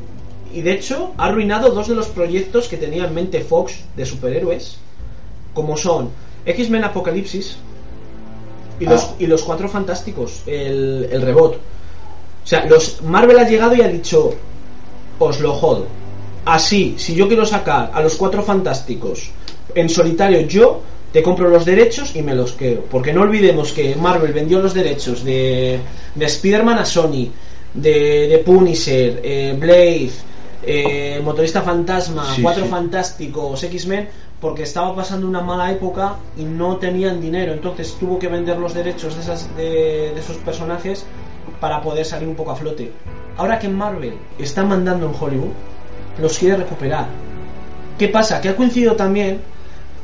Y 0.51 0.61
de 0.61 0.71
hecho, 0.71 1.13
ha 1.17 1.25
arruinado 1.25 1.69
dos 1.69 1.87
de 1.87 1.93
los 1.93 2.07
proyectos 2.07 2.67
que 2.67 2.77
tenía 2.77 3.05
en 3.05 3.13
mente 3.13 3.41
Fox 3.41 3.83
de 3.95 4.05
superhéroes, 4.05 4.77
como 5.53 5.77
son 5.77 6.09
X-Men 6.45 6.85
Apocalipsis 6.85 7.57
y 8.79 8.85
los, 8.85 9.03
Ah. 9.03 9.15
y 9.19 9.27
los 9.27 9.43
Cuatro 9.43 9.69
Fantásticos, 9.69 10.41
el, 10.47 11.09
el 11.11 11.21
rebot. 11.21 11.55
O 12.43 12.47
sea, 12.47 12.65
los 12.65 13.01
Marvel 13.03 13.37
ha 13.37 13.47
llegado 13.47 13.75
y 13.75 13.81
ha 13.81 13.87
dicho, 13.87 14.33
os 15.19 15.39
lo 15.41 15.53
jodo. 15.53 15.85
Así, 16.47 16.95
si 16.97 17.13
yo 17.13 17.27
quiero 17.27 17.45
sacar 17.45 17.91
a 17.93 18.01
los 18.01 18.15
Cuatro 18.15 18.41
Fantásticos 18.41 19.31
en 19.75 19.89
solitario, 19.89 20.47
yo 20.47 20.81
te 21.11 21.21
compro 21.21 21.49
los 21.49 21.65
derechos 21.65 22.15
y 22.15 22.21
me 22.21 22.33
los 22.33 22.53
quedo. 22.53 22.85
Porque 22.89 23.11
no 23.11 23.23
olvidemos 23.23 23.73
que 23.73 23.97
Marvel 23.97 24.31
vendió 24.31 24.61
los 24.61 24.73
derechos 24.73 25.25
de, 25.25 25.77
de 26.15 26.25
Spider-Man 26.25 26.77
a 26.79 26.85
Sony, 26.85 27.27
de, 27.73 28.27
de 28.29 28.37
Punisher, 28.45 29.19
eh, 29.25 29.57
Blade, 29.59 30.11
eh, 30.63 31.19
Motorista 31.21 31.61
Fantasma, 31.63 32.33
Sí, 32.33 32.41
Cuatro 32.41 32.63
sí. 32.63 32.69
Fantásticos, 32.69 33.61
X-Men, 33.63 34.07
porque 34.39 34.63
estaba 34.63 34.95
pasando 34.95 35.27
una 35.27 35.41
mala 35.41 35.69
época 35.69 36.15
y 36.37 36.43
no 36.43 36.77
tenían 36.77 37.19
dinero. 37.19 37.51
Entonces 37.51 37.97
tuvo 37.99 38.17
que 38.19 38.29
vender 38.29 38.57
los 38.57 38.73
derechos 38.73 39.15
de, 39.15 39.21
esas, 39.21 39.53
de, 39.57 40.11
de 40.13 40.19
esos 40.21 40.37
personajes 40.37 41.05
para 41.59 41.81
poder 41.81 42.05
salir 42.05 42.29
un 42.29 42.35
poco 42.35 42.51
a 42.51 42.55
flote. 42.55 42.89
Ahora 43.35 43.59
que 43.59 43.67
Marvel 43.67 44.13
está 44.39 44.63
mandando 44.63 45.07
en 45.07 45.13
Hollywood, 45.19 45.51
los 46.19 46.37
quiere 46.37 46.57
recuperar. 46.57 47.07
¿Qué 47.97 48.07
pasa? 48.09 48.39
Que 48.41 48.49
ha 48.49 48.55
coincidido 48.55 48.95
también 48.95 49.41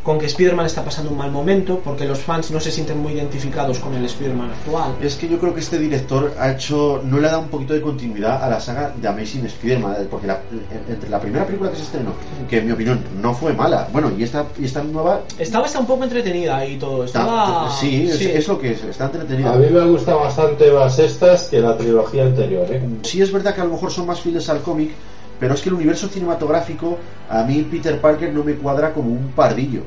con 0.03 0.19
que 0.19 0.25
Spider-Man 0.25 0.65
está 0.65 0.83
pasando 0.83 1.11
un 1.11 1.17
mal 1.17 1.31
momento, 1.31 1.79
porque 1.79 2.05
los 2.05 2.19
fans 2.19 2.51
no 2.51 2.59
se 2.59 2.71
sienten 2.71 2.99
muy 2.99 3.13
identificados 3.13 3.79
con 3.79 3.93
el 3.95 4.03
Spider-Man 4.03 4.51
actual. 4.51 4.95
Es 5.01 5.15
que 5.15 5.29
yo 5.29 5.39
creo 5.39 5.53
que 5.53 5.61
este 5.61 5.79
director 5.79 6.33
ha 6.37 6.51
hecho, 6.51 7.01
no 7.05 7.19
le 7.19 7.27
ha 7.27 7.31
dado 7.31 7.43
un 7.43 7.47
poquito 7.47 7.73
de 7.73 7.81
continuidad 7.81 8.43
a 8.43 8.49
la 8.49 8.59
saga 8.59 8.93
de 8.95 9.07
Amazing 9.07 9.45
Spider-Man, 9.45 10.07
porque 10.11 10.27
la, 10.27 10.41
entre 10.89 11.09
la 11.09 11.21
primera 11.21 11.45
película 11.45 11.69
que 11.69 11.77
se 11.77 11.83
estrenó, 11.83 12.11
que 12.49 12.57
en 12.57 12.65
mi 12.65 12.73
opinión 12.73 12.99
no 13.21 13.33
fue 13.33 13.53
mala, 13.53 13.87
bueno, 13.93 14.11
y 14.17 14.23
esta, 14.23 14.45
y 14.59 14.65
esta 14.65 14.83
nueva, 14.83 15.21
Estaba 15.39 15.67
está 15.67 15.79
un 15.79 15.87
poco 15.87 16.03
entretenida 16.03 16.65
y 16.65 16.77
todo. 16.77 17.05
Estaba... 17.05 17.71
sí, 17.71 18.09
es, 18.09 18.19
es 18.19 18.47
lo 18.49 18.59
que 18.59 18.73
es, 18.73 18.83
está 18.83 19.05
entretenida. 19.05 19.53
A 19.53 19.55
mí 19.55 19.67
me 19.71 19.79
ha 19.79 19.85
gustado 19.85 20.19
bastante 20.19 20.69
más 20.71 20.99
estas 20.99 21.43
que 21.43 21.61
la 21.61 21.77
trilogía 21.77 22.23
anterior, 22.23 22.67
¿eh? 22.69 22.83
Sí 23.03 23.21
es 23.21 23.31
verdad 23.31 23.55
que 23.55 23.61
a 23.61 23.63
lo 23.65 23.71
mejor 23.71 23.89
son 23.89 24.05
más 24.05 24.19
fieles 24.19 24.49
al 24.49 24.61
cómic, 24.61 24.91
pero 25.39 25.53
es 25.53 25.61
que 25.61 25.69
el 25.69 25.75
universo 25.75 26.07
cinematográfico, 26.07 26.97
a 27.29 27.43
mí 27.43 27.63
Peter 27.69 27.99
Parker 27.99 28.33
no 28.33 28.43
me 28.43 28.55
cuadra 28.55 28.93
como 28.93 29.11
un 29.11 29.31
pardillo. 29.31 29.83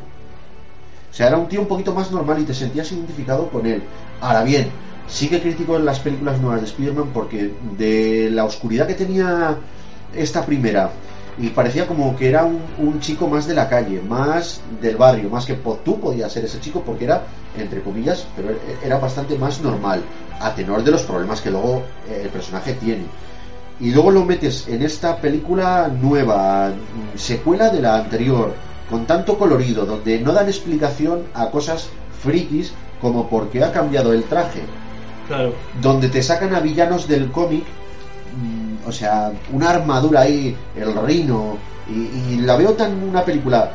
O 1.10 1.14
sea, 1.16 1.28
era 1.28 1.38
un 1.38 1.48
tío 1.48 1.60
un 1.60 1.66
poquito 1.68 1.94
más 1.94 2.10
normal 2.10 2.40
y 2.40 2.44
te 2.44 2.54
sentías 2.54 2.90
identificado 2.92 3.48
con 3.48 3.66
él. 3.66 3.82
Ahora 4.20 4.42
bien, 4.42 4.68
sí 5.06 5.28
que 5.28 5.40
critico 5.40 5.76
en 5.76 5.84
las 5.84 6.00
películas 6.00 6.40
nuevas 6.40 6.60
de 6.60 6.66
Spider-Man 6.66 7.10
porque 7.12 7.52
de 7.78 8.28
la 8.30 8.44
oscuridad 8.44 8.86
que 8.86 8.94
tenía 8.94 9.56
esta 10.14 10.44
primera 10.44 10.90
y 11.38 11.50
parecía 11.50 11.86
como 11.86 12.16
que 12.16 12.28
era 12.28 12.44
un, 12.44 12.60
un 12.78 13.00
chico 13.00 13.28
más 13.28 13.46
de 13.46 13.54
la 13.54 13.68
calle, 13.68 14.00
más 14.00 14.60
del 14.80 14.96
barrio, 14.96 15.28
más 15.30 15.44
que 15.46 15.54
tú 15.54 16.00
podías 16.00 16.32
ser 16.32 16.44
ese 16.44 16.60
chico 16.60 16.82
porque 16.82 17.04
era, 17.04 17.22
entre 17.54 17.82
comillas, 17.82 18.26
pero 18.34 18.50
e- 18.50 18.56
era 18.82 18.98
bastante 18.98 19.36
más 19.36 19.60
normal, 19.60 20.02
a 20.40 20.54
tenor 20.54 20.82
de 20.82 20.90
los 20.90 21.02
problemas 21.02 21.40
que 21.40 21.50
luego 21.50 21.82
eh, 22.08 22.22
el 22.24 22.30
personaje 22.30 22.74
tiene. 22.74 23.04
Y 23.80 23.90
luego 23.90 24.10
lo 24.10 24.24
metes 24.24 24.66
en 24.68 24.82
esta 24.82 25.16
película 25.18 25.88
nueva, 25.88 26.72
secuela 27.14 27.68
de 27.68 27.82
la 27.82 27.96
anterior, 27.96 28.54
con 28.90 29.06
tanto 29.06 29.36
colorido, 29.36 29.84
donde 29.84 30.18
no 30.20 30.32
dan 30.32 30.46
explicación 30.48 31.24
a 31.34 31.50
cosas 31.50 31.88
frikis 32.22 32.72
como 33.00 33.28
por 33.28 33.48
qué 33.50 33.62
ha 33.62 33.72
cambiado 33.72 34.12
el 34.12 34.24
traje 34.24 34.62
Claro. 35.28 35.52
donde 35.82 36.08
te 36.08 36.22
sacan 36.22 36.54
a 36.54 36.60
villanos 36.60 37.06
del 37.08 37.30
cómic, 37.30 37.64
mm, 37.64 38.88
o 38.88 38.92
sea, 38.92 39.32
una 39.52 39.70
armadura 39.70 40.20
ahí, 40.22 40.56
el 40.76 40.94
reino, 40.94 41.58
y, 41.88 42.34
y 42.34 42.36
la 42.38 42.56
veo 42.56 42.72
tan 42.72 43.02
una 43.02 43.24
película 43.24 43.72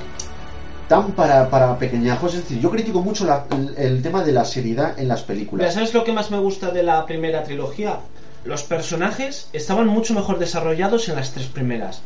tan 0.87 1.11
para, 1.11 1.49
para 1.49 1.77
pequeñajos, 1.77 2.33
es 2.33 2.41
decir, 2.43 2.59
yo 2.59 2.69
critico 2.71 3.01
mucho 3.01 3.25
la- 3.25 3.45
el, 3.51 3.75
el 3.77 4.01
tema 4.01 4.23
de 4.23 4.31
la 4.33 4.43
seriedad 4.45 4.97
en 4.99 5.07
las 5.07 5.21
películas. 5.21 5.73
¿sabes 5.73 5.93
lo 5.93 6.03
que 6.03 6.11
más 6.11 6.31
me 6.31 6.39
gusta 6.39 6.71
de 6.71 6.83
la 6.83 7.05
primera 7.05 7.43
trilogía? 7.43 7.99
Los 8.43 8.63
personajes 8.63 9.47
estaban 9.53 9.87
mucho 9.87 10.13
mejor 10.13 10.39
desarrollados 10.39 11.09
en 11.09 11.15
las 11.15 11.31
tres 11.31 11.47
primeras. 11.47 12.01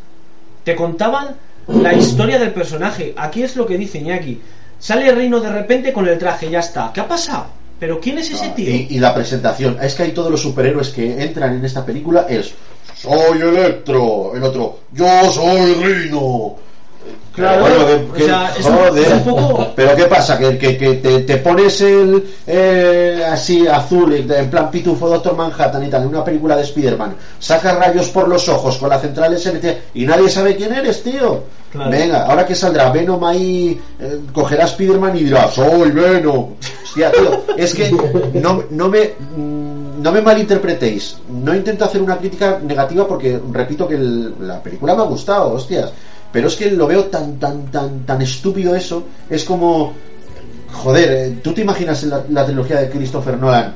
Te 0.64 0.76
contaban 0.76 1.36
la 1.68 1.94
historia 1.94 2.40
del 2.40 2.52
personaje. 2.52 3.14
Aquí 3.18 3.44
es 3.44 3.56
lo 3.56 3.66
que 3.66 3.78
dice 3.78 4.00
Iñaki. 4.00 4.42
Sale 4.80 5.12
Reino 5.14 5.40
de 5.40 5.50
repente 5.50 5.94
con 5.94 6.08
el 6.08 6.18
traje, 6.18 6.50
ya 6.50 6.60
está. 6.60 6.92
¿Qué 6.94 7.00
ha 7.02 7.08
pasado? 7.08 7.48
¿Pero 7.80 8.00
quién 8.00 8.18
es 8.18 8.30
ese 8.30 8.50
tío? 8.50 8.68
Ah, 8.70 8.76
Y, 8.76 8.88
y 8.96 9.00
la 9.00 9.14
presentación, 9.14 9.78
es 9.82 9.96
que 9.96 10.04
hay 10.04 10.12
todos 10.12 10.32
los 10.32 10.42
superhéroes 10.42 10.90
que 10.90 11.24
entran 11.24 11.56
en 11.56 11.66
esta 11.66 11.86
película, 11.86 12.26
es 12.30 12.54
soy 12.96 13.40
Electro, 13.42 14.36
el 14.36 14.44
otro, 14.44 14.80
yo 14.94 15.32
soy 15.32 15.74
Rino. 15.74 16.56
Claro, 17.34 17.62
Bueno, 17.62 18.14
que- 18.14 18.24
sea, 18.24 18.54
es 18.58 18.66
joder. 18.66 19.04
es 19.08 19.14
un 19.14 19.24
poco- 19.26 19.68
Pero 19.76 19.96
¿qué 19.96 20.06
pasa? 20.06 20.38
Que, 20.38 20.58
que, 20.58 20.78
que 20.78 20.94
te, 20.96 21.20
te 21.20 21.38
pones 21.38 21.82
el 21.82 22.24
eh, 22.48 23.24
así 23.30 23.68
azul, 23.68 24.14
en 24.14 24.50
plan 24.50 24.72
pitufo 24.72 25.10
Doctor 25.10 25.36
Manhattan 25.36 25.84
y 25.84 25.90
tal, 25.90 26.04
en 26.04 26.08
una 26.08 26.24
película 26.24 26.56
de 26.56 26.64
Spider-Man, 26.64 27.14
sacas 27.40 27.76
rayos 27.78 28.08
por 28.08 28.30
los 28.30 28.48
ojos 28.48 28.78
con 28.78 28.90
la 28.90 29.00
central 29.00 29.38
SNT 29.38 29.66
y 29.96 30.06
nadie 30.06 30.30
sabe 30.30 30.56
quién 30.56 30.72
eres, 30.74 31.04
tío. 31.04 31.44
Claro. 31.72 31.92
Venga, 31.92 32.26
ahora 32.26 32.46
que 32.46 32.56
saldrá 32.56 32.90
Venom 32.90 33.22
ahí, 33.26 33.82
eh, 34.00 34.20
cogerá 34.32 34.64
Spider-Man 34.64 35.18
y 35.18 35.24
dirá, 35.26 35.50
soy 35.52 35.92
Venom. 35.92 36.52
Hostia, 36.86 37.12
tío, 37.12 37.44
es 37.58 37.76
que 37.76 37.92
no, 38.36 38.64
no 38.70 38.88
me... 38.88 39.12
mm, 39.36 39.76
No 40.02 40.12
me 40.12 40.22
malinterpretéis, 40.22 41.18
no 41.30 41.54
intento 41.56 41.84
hacer 41.84 42.02
una 42.02 42.18
crítica 42.18 42.60
negativa 42.64 43.06
porque 43.08 43.40
repito 43.52 43.88
que 43.88 43.96
el- 43.96 44.36
la 44.48 44.62
película 44.62 44.94
me 44.96 45.02
ha 45.02 45.06
gustado, 45.06 45.52
hostias, 45.54 45.92
pero 46.36 46.48
es 46.50 46.56
que 46.58 46.70
lo 46.70 46.86
veo 46.86 47.06
tan 47.06 47.40
tan 47.40 47.72
tan 47.72 48.06
tan 48.06 48.22
estúpido 48.22 48.76
eso, 48.76 49.06
es 49.30 49.46
como 49.46 49.94
joder, 50.72 51.12
eh, 51.12 51.38
tú 51.42 51.54
te 51.54 51.62
imaginas 51.62 52.04
en 52.04 52.10
la, 52.10 52.24
la 52.30 52.46
trilogía 52.46 52.82
de 52.82 52.90
Christopher 52.90 53.38
Nolan, 53.38 53.74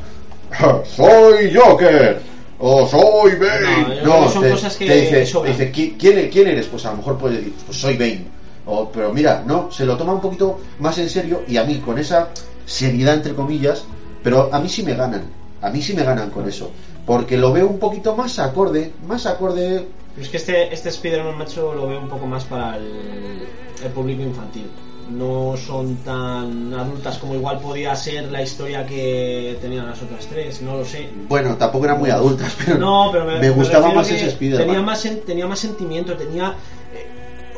soy 0.95 1.53
Joker 1.55 2.19
o 2.59 2.85
soy 2.85 3.35
Bane, 3.35 4.01
No, 4.03 4.23
que 4.25 4.29
son 4.33 4.41
cosas 4.51 4.75
que 4.75 4.85
te 4.85 4.95
dice, 5.01 5.25
te 5.43 5.47
dice, 5.51 5.71
"¿Qui- 5.73 5.95
¿quién, 5.97 6.17
e- 6.17 6.29
quién 6.29 6.47
eres? 6.49 6.65
Pues 6.67 6.85
a 6.85 6.91
lo 6.91 6.97
mejor 6.97 7.17
puede 7.17 7.37
decir, 7.37 7.53
pues 7.65 7.77
soy 7.79 7.95
Bane. 7.95 8.25
O, 8.65 8.89
pero 8.89 9.13
mira, 9.13 9.41
no, 9.47 9.71
se 9.71 9.85
lo 9.85 9.95
toma 9.95 10.13
un 10.13 10.19
poquito 10.21 10.59
más 10.79 10.97
en 10.97 11.09
serio 11.09 11.43
y 11.47 11.55
a 11.55 11.63
mí 11.63 11.77
con 11.77 11.97
esa 11.97 12.27
seriedad 12.65 13.15
entre 13.15 13.33
comillas, 13.33 13.83
pero 14.21 14.49
a 14.53 14.59
mí 14.59 14.67
sí 14.67 14.83
me 14.83 14.93
ganan, 14.93 15.23
a 15.61 15.69
mí 15.69 15.81
sí 15.81 15.93
me 15.93 16.03
ganan 16.03 16.29
con 16.29 16.47
eso, 16.47 16.69
porque 17.05 17.37
lo 17.37 17.53
veo 17.53 17.67
un 17.67 17.79
poquito 17.79 18.13
más 18.15 18.37
acorde, 18.39 18.91
más 19.07 19.25
acorde 19.25 19.87
Es 20.19 20.29
que 20.29 20.37
este, 20.37 20.73
este 20.73 20.89
Spider-Man 20.89 21.37
macho 21.37 21.73
lo 21.73 21.87
veo 21.87 21.99
un 21.99 22.09
poco 22.09 22.25
más 22.27 22.43
para 22.45 22.77
el, 22.77 23.47
el 23.83 23.91
público 23.91 24.21
infantil. 24.21 24.69
No 25.09 25.55
son 25.57 25.95
tan 25.97 26.71
adultas 26.73 27.17
como 27.17 27.33
igual 27.33 27.59
podía 27.59 27.95
ser 27.95 28.25
la 28.31 28.43
historia 28.43 28.85
que 28.85 29.57
tenían 29.59 29.87
las 29.87 30.01
otras 30.03 30.27
tres, 30.27 30.61
no 30.61 30.77
lo 30.77 30.85
sé. 30.85 31.09
Bueno, 31.27 31.55
tampoco 31.57 31.85
eran 31.85 31.97
muy 31.99 32.11
adultas, 32.11 32.55
pero 32.63 32.77
No, 32.77 33.09
pero 33.11 33.25
me, 33.25 33.39
me 33.39 33.49
gustaba 33.49 33.91
más 33.91 34.09
ese 34.11 34.27
Spider-Man. 34.27 34.67
Tenía 34.67 34.81
más, 34.83 35.07
tenía 35.25 35.47
más 35.47 35.59
sentimiento, 35.59 36.15
tenía. 36.15 36.53
eh, 36.93 37.07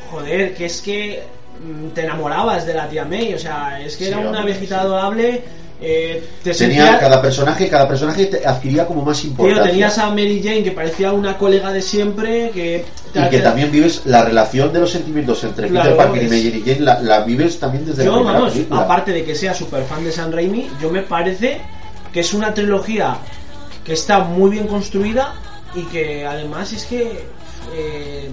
joder, 0.09 0.53
que 0.55 0.65
es 0.65 0.81
que 0.81 1.23
mm, 1.61 1.89
te 1.89 2.03
enamorabas 2.03 2.65
de 2.65 2.73
la 2.73 2.87
tía 2.87 3.03
May, 3.03 3.33
o 3.33 3.39
sea, 3.39 3.81
es 3.81 3.97
que 3.97 4.05
Sí, 4.05 4.11
era 4.11 4.19
una 4.19 4.45
viejita 4.45 4.75
sí. 4.75 4.81
adorable. 4.85 5.43
Eh, 5.81 6.23
te 6.43 6.51
Tenía 6.53 6.83
sentías- 6.85 6.99
cada 6.99 7.21
personaje, 7.21 7.67
cada 7.67 7.87
personaje 7.87 8.27
te 8.27 8.45
adquiría 8.47 8.85
como 8.85 9.01
más 9.03 9.23
importancia. 9.25 9.63
tenías 9.71 9.97
a 9.97 10.09
Mary 10.09 10.39
Jane 10.43 10.63
que 10.63 10.71
parecía 10.71 11.11
una 11.11 11.37
colega 11.37 11.71
de 11.73 11.81
siempre, 11.81 12.51
que... 12.51 12.85
y 13.15 13.29
que 13.29 13.39
también 13.39 13.71
vives 13.71 14.03
la 14.05 14.23
relación 14.23 14.71
de 14.71 14.79
los 14.79 14.91
sentimientos 14.91 15.43
entre 15.43 15.67
Claro, 15.69 15.89
Peter 15.91 15.97
Parker 16.05 16.23
y 16.23 16.27
Mary 16.27 16.63
Jane, 16.65 16.79
la, 16.81 16.99
la 17.01 17.19
vives 17.21 17.59
también 17.59 17.85
desde 17.85 18.03
la 18.03 18.05
Yo, 18.05 18.15
primera 18.17 18.37
vamos, 18.37 18.53
película. 18.53 18.81
aparte 18.81 19.11
de 19.11 19.23
que 19.23 19.33
sea 19.35 19.53
súper 19.55 19.83
fan 19.85 20.03
de 20.03 20.11
San 20.11 20.31
Raimi, 20.31 20.69
yo 20.81 20.91
me 20.91 21.01
parece 21.01 21.61
que 22.13 22.19
es 22.19 22.33
una 22.33 22.53
trilogía 22.53 23.17
que 23.83 23.93
está 23.93 24.19
muy 24.19 24.51
bien 24.51 24.67
construida 24.67 25.33
y 25.73 25.81
que 25.85 26.25
además 26.27 26.73
es 26.73 26.85
que 26.85 27.25
eh, 27.73 28.29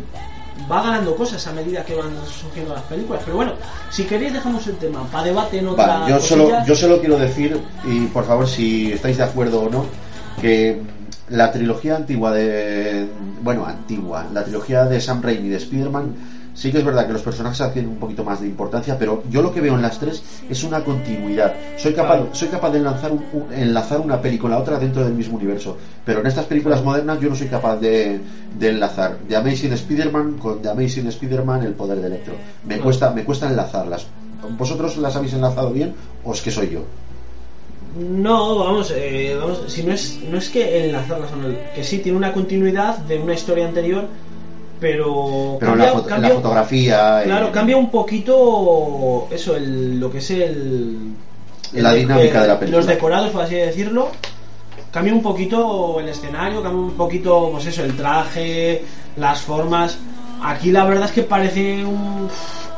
va 0.70 0.82
ganando 0.82 1.14
cosas 1.16 1.46
a 1.46 1.52
medida 1.52 1.84
que 1.84 1.94
van 1.94 2.10
surgiendo 2.26 2.74
las 2.74 2.82
películas. 2.84 3.22
Pero 3.24 3.36
bueno, 3.36 3.52
si 3.90 4.04
queréis 4.04 4.32
dejamos 4.32 4.66
el 4.66 4.76
tema 4.76 5.04
para 5.04 5.24
debate 5.24 5.58
en 5.58 5.68
otra 5.68 5.86
Vale, 5.86 6.10
yo 6.10 6.20
solo, 6.20 6.50
yo 6.66 6.74
solo 6.74 7.00
quiero 7.00 7.18
decir, 7.18 7.60
y 7.84 8.06
por 8.06 8.24
favor 8.24 8.48
si 8.48 8.92
estáis 8.92 9.16
de 9.16 9.24
acuerdo 9.24 9.62
o 9.62 9.70
no, 9.70 9.86
que 10.40 10.80
la 11.28 11.52
trilogía 11.52 11.96
antigua 11.96 12.32
de... 12.32 13.08
Bueno, 13.42 13.66
antigua, 13.66 14.26
la 14.32 14.44
trilogía 14.44 14.84
de 14.84 15.00
Sam 15.00 15.22
Raimi 15.22 15.48
de 15.48 15.56
Spider-Man, 15.56 16.14
sí 16.58 16.72
que 16.72 16.78
es 16.78 16.84
verdad 16.84 17.06
que 17.06 17.12
los 17.12 17.22
personajes 17.22 17.60
adquieren 17.60 17.88
un 17.88 17.98
poquito 17.98 18.24
más 18.24 18.40
de 18.40 18.48
importancia, 18.48 18.98
pero 18.98 19.22
yo 19.30 19.42
lo 19.42 19.52
que 19.52 19.60
veo 19.60 19.76
en 19.76 19.82
las 19.82 20.00
tres 20.00 20.20
es 20.50 20.64
una 20.64 20.82
continuidad. 20.82 21.54
Soy 21.76 21.92
capaz, 21.94 22.16
Claro. 22.16 22.28
soy 22.34 22.48
capaz 22.48 22.70
de 22.70 22.78
enlazar, 22.78 23.12
un- 23.12 23.24
un- 23.32 23.52
enlazar 23.52 24.00
una 24.00 24.20
peli 24.20 24.38
con 24.38 24.50
la 24.50 24.58
otra 24.58 24.76
dentro 24.78 25.04
del 25.04 25.14
mismo 25.14 25.36
universo, 25.36 25.76
pero 26.04 26.18
en 26.18 26.26
estas 26.26 26.46
películas 26.46 26.82
modernas 26.82 27.20
yo 27.20 27.28
no 27.28 27.36
soy 27.36 27.46
capaz 27.46 27.76
de, 27.76 28.20
de 28.58 28.68
enlazar 28.68 29.18
The 29.28 29.36
Amazing 29.36 29.72
Spider-Man 29.74 30.38
con 30.38 30.60
The 30.60 30.70
Amazing 30.70 31.06
Spider-Man 31.06 31.62
el 31.62 31.74
poder 31.74 32.00
de 32.00 32.08
Electro. 32.08 32.34
Me 32.64 32.70
Claro. 32.74 32.82
cuesta, 32.82 33.10
me 33.10 33.22
cuesta 33.22 33.46
enlazarlas. 33.48 34.06
¿Vosotros 34.58 34.96
las 34.96 35.14
habéis 35.14 35.34
enlazado 35.34 35.70
bien 35.70 35.94
o 36.24 36.32
es 36.32 36.40
que 36.42 36.50
soy 36.50 36.70
yo? 36.70 36.80
No, 37.98 38.58
vamos, 38.58 38.92
eh, 38.94 39.36
vamos, 39.40 39.62
si 39.68 39.82
no 39.82 39.92
es, 39.94 40.18
no 40.30 40.38
es 40.38 40.50
que 40.50 40.84
enlazarlas 40.86 41.30
que 41.74 41.82
sí 41.82 41.98
tiene 41.98 42.18
una 42.18 42.32
continuidad 42.32 42.98
de 42.98 43.18
una 43.18 43.32
historia 43.34 43.66
anterior, 43.66 44.06
pero, 44.80 45.56
Pero 45.60 45.72
cambia- 45.72 45.86
la, 45.86 45.92
foto- 45.92 46.08
cambia- 46.08 46.28
la 46.30 46.34
fotografía... 46.36 47.22
eh, 47.22 47.24
claro, 47.24 47.52
cambia 47.52 47.76
un 47.76 47.90
poquito 47.90 49.28
eso, 49.30 49.56
el, 49.56 49.98
lo 50.00 50.10
que 50.10 50.18
es 50.18 50.30
el, 50.30 51.12
La 51.72 51.92
el- 51.92 52.00
dinámica 52.00 52.36
el- 52.36 52.42
de 52.42 52.48
la 52.48 52.58
película. 52.58 52.78
los 52.78 52.86
decorados, 52.86 53.30
por 53.30 53.42
así 53.42 53.54
decirlo. 53.56 54.08
Cambia 54.90 55.12
un 55.12 55.22
poquito 55.22 56.00
el 56.00 56.08
escenario, 56.08 56.62
cambia 56.62 56.80
un 56.82 56.92
poquito, 56.92 57.50
pues 57.52 57.66
eso, 57.66 57.84
el 57.84 57.94
traje, 57.96 58.82
las 59.16 59.40
formas. 59.42 59.98
Aquí 60.42 60.70
la 60.72 60.84
verdad 60.84 61.04
es 61.06 61.12
que 61.12 61.22
parece 61.22 61.84
un 61.84 62.28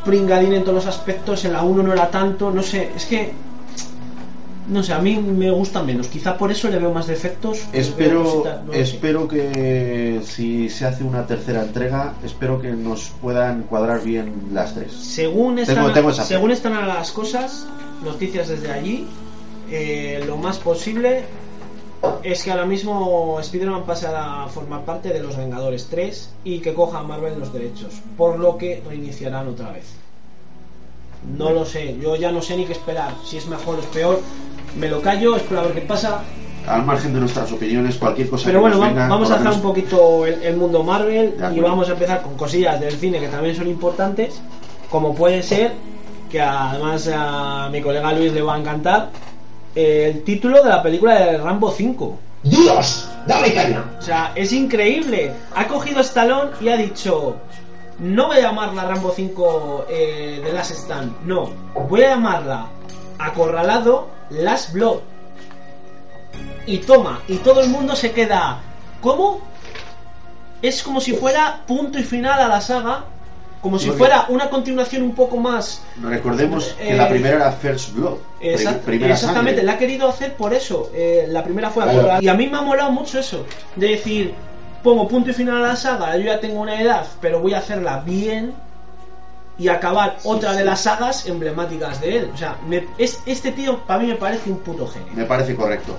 pringadín 0.04 0.54
en 0.54 0.62
todos 0.62 0.74
los 0.74 0.86
aspectos. 0.86 1.44
En 1.44 1.52
la 1.52 1.62
1 1.62 1.82
no 1.82 1.92
era 1.92 2.10
tanto, 2.10 2.50
no 2.50 2.62
sé, 2.62 2.90
es 2.96 3.04
que. 3.06 3.32
No 4.70 4.82
sé, 4.84 4.92
a 4.92 5.00
mí 5.00 5.16
me 5.16 5.50
gusta 5.50 5.82
menos. 5.82 6.06
Quizá 6.08 6.38
por 6.38 6.50
eso 6.52 6.68
le 6.68 6.78
veo 6.78 6.92
más 6.92 7.06
defectos. 7.08 7.58
Espero, 7.72 8.44
no 8.66 8.72
espero 8.72 9.26
que 9.26 10.20
si 10.24 10.68
se 10.68 10.86
hace 10.86 11.02
una 11.02 11.26
tercera 11.26 11.62
entrega, 11.62 12.14
espero 12.24 12.60
que 12.60 12.68
nos 12.70 13.10
puedan 13.20 13.64
cuadrar 13.64 14.02
bien 14.02 14.32
las 14.52 14.74
tres. 14.74 14.92
Según 14.92 15.58
están, 15.58 15.76
Tengo- 15.76 15.92
tengo 15.92 16.12
según 16.12 16.50
están 16.52 16.74
a 16.74 16.86
las 16.86 17.10
cosas, 17.10 17.66
noticias 18.04 18.48
desde 18.48 18.70
allí, 18.70 19.06
eh, 19.70 20.22
lo 20.26 20.36
más 20.36 20.58
posible 20.58 21.24
es 22.22 22.42
que 22.44 22.50
ahora 22.52 22.64
mismo 22.64 23.38
Spider-Man 23.40 23.84
pase 23.84 24.06
a 24.06 24.46
formar 24.48 24.84
parte 24.84 25.08
de 25.12 25.20
los 25.20 25.36
Vengadores 25.36 25.88
3 25.90 26.30
y 26.44 26.60
que 26.60 26.72
coja 26.74 27.02
Marvel 27.02 27.38
los 27.40 27.52
derechos, 27.52 28.00
por 28.16 28.38
lo 28.38 28.56
que 28.56 28.82
reiniciarán 28.88 29.48
otra 29.48 29.72
vez. 29.72 29.84
No 31.36 31.50
lo 31.50 31.66
sé, 31.66 31.98
yo 32.00 32.16
ya 32.16 32.32
no 32.32 32.40
sé 32.40 32.56
ni 32.56 32.64
qué 32.64 32.72
esperar, 32.72 33.12
si 33.26 33.36
es 33.36 33.46
mejor 33.46 33.76
o 33.76 33.80
es 33.80 33.86
peor, 33.86 34.20
me 34.76 34.88
lo 34.88 35.00
callo, 35.00 35.36
espero 35.36 35.60
a 35.60 35.64
ver 35.64 35.74
qué 35.74 35.80
pasa, 35.82 36.22
Al 36.66 36.84
margen 36.84 37.12
de 37.12 37.20
nuestras 37.20 37.50
opiniones, 37.52 37.96
cualquier 37.96 38.28
cosa 38.28 38.46
pero 38.46 38.58
que 38.58 38.62
bueno, 38.62 38.76
nos 38.76 38.88
venga, 38.88 39.08
vamos 39.08 39.30
a 39.30 39.38
dejar 39.38 39.54
un 39.54 39.62
poquito 39.62 40.26
el, 40.26 40.42
el 40.42 40.56
mundo 40.56 40.82
Marvel 40.82 41.34
y 41.54 41.60
vamos 41.60 41.88
a 41.88 41.92
empezar 41.92 42.22
con 42.22 42.36
cosillas 42.36 42.80
del 42.80 42.92
cine 42.92 43.20
que 43.20 43.28
también 43.28 43.56
son 43.56 43.68
importantes, 43.68 44.40
como 44.90 45.14
puede 45.14 45.42
ser, 45.42 45.72
que 46.30 46.40
además 46.40 47.10
a 47.12 47.68
mi 47.70 47.80
colega 47.80 48.12
Luis 48.12 48.32
le 48.32 48.42
va 48.42 48.54
a 48.54 48.58
encantar, 48.58 49.10
eh, 49.74 50.12
el 50.12 50.24
título 50.24 50.62
de 50.62 50.68
la 50.68 50.82
película 50.82 51.14
de 51.14 51.38
Rambo 51.38 51.70
5. 51.70 52.18
¡Dios! 52.42 53.08
¡Dame 53.26 53.52
caña! 53.52 53.84
O 53.98 54.02
sea, 54.02 54.32
es 54.34 54.52
increíble. 54.52 55.32
Ha 55.54 55.66
cogido 55.66 56.00
Stallone 56.00 56.50
y 56.60 56.68
ha 56.68 56.76
dicho, 56.76 57.36
no 57.98 58.28
voy 58.28 58.38
a 58.38 58.42
llamarla 58.42 58.84
Rambo 58.84 59.12
5 59.14 59.86
eh, 59.88 60.40
de 60.42 60.52
Last 60.52 60.72
Stand, 60.72 61.26
no, 61.26 61.50
voy 61.88 62.02
a 62.02 62.10
llamarla 62.10 62.66
Acorralado 63.18 64.08
Last 64.30 64.72
Blood. 64.72 64.98
Y 66.66 66.78
toma, 66.78 67.20
y 67.28 67.36
todo 67.38 67.60
el 67.62 67.68
mundo 67.68 67.96
se 67.96 68.12
queda, 68.12 68.60
¿cómo? 69.00 69.40
Es 70.62 70.82
como 70.82 71.00
si 71.00 71.12
fuera 71.14 71.62
punto 71.66 71.98
y 71.98 72.02
final 72.02 72.38
a 72.40 72.48
la 72.48 72.60
saga, 72.60 73.04
como 73.60 73.78
si 73.78 73.86
Porque- 73.86 73.98
fuera 73.98 74.26
una 74.28 74.48
continuación 74.48 75.02
un 75.02 75.14
poco 75.14 75.36
más 75.36 75.82
Recordemos 76.02 76.64
que 76.78 76.90
Eh, 76.92 76.96
la 76.96 77.08
primera 77.08 77.36
era 77.36 77.52
First 77.52 77.94
Blood. 77.94 78.18
pri- 78.38 78.48
Exact- 78.50 78.80
primera 78.80 79.14
exactamente, 79.14 79.60
sangre. 79.60 79.66
la 79.66 79.72
ha 79.72 79.78
querido 79.78 80.08
hacer 80.08 80.34
por 80.34 80.54
eso. 80.54 80.90
Eh, 80.94 81.26
la 81.28 81.42
primera 81.44 81.70
fue 81.70 81.82
Claro. 81.82 81.98
Acorralado. 81.98 82.22
Y 82.22 82.28
a 82.28 82.34
mí 82.34 82.46
me 82.46 82.58
ha 82.58 82.62
molado 82.62 82.90
mucho 82.92 83.18
eso. 83.18 83.44
De 83.76 83.88
decir, 83.88 84.34
pongo 84.82 85.08
punto 85.08 85.30
y 85.30 85.34
final 85.34 85.62
a 85.64 85.68
la 85.68 85.76
saga, 85.76 86.16
yo 86.16 86.24
ya 86.24 86.40
tengo 86.40 86.60
una 86.60 86.80
edad, 86.80 87.06
pero 87.20 87.40
voy 87.40 87.52
a 87.54 87.58
hacerla 87.58 88.00
bien 88.00 88.54
y 89.60 89.68
acabar 89.68 90.16
otra 90.24 90.54
de 90.54 90.64
las 90.64 90.80
sagas 90.80 91.26
emblemáticas 91.26 92.00
de 92.00 92.16
él. 92.16 92.30
O 92.34 92.36
sea, 92.36 92.56
me- 92.66 92.86
es, 92.98 93.18
este 93.26 93.52
tío 93.52 93.78
para 93.86 94.00
mí 94.00 94.06
me 94.08 94.14
parece 94.16 94.50
un 94.50 94.58
puto 94.58 94.86
genio. 94.88 95.08
Me 95.14 95.24
parece 95.24 95.54
correcto. 95.54 95.94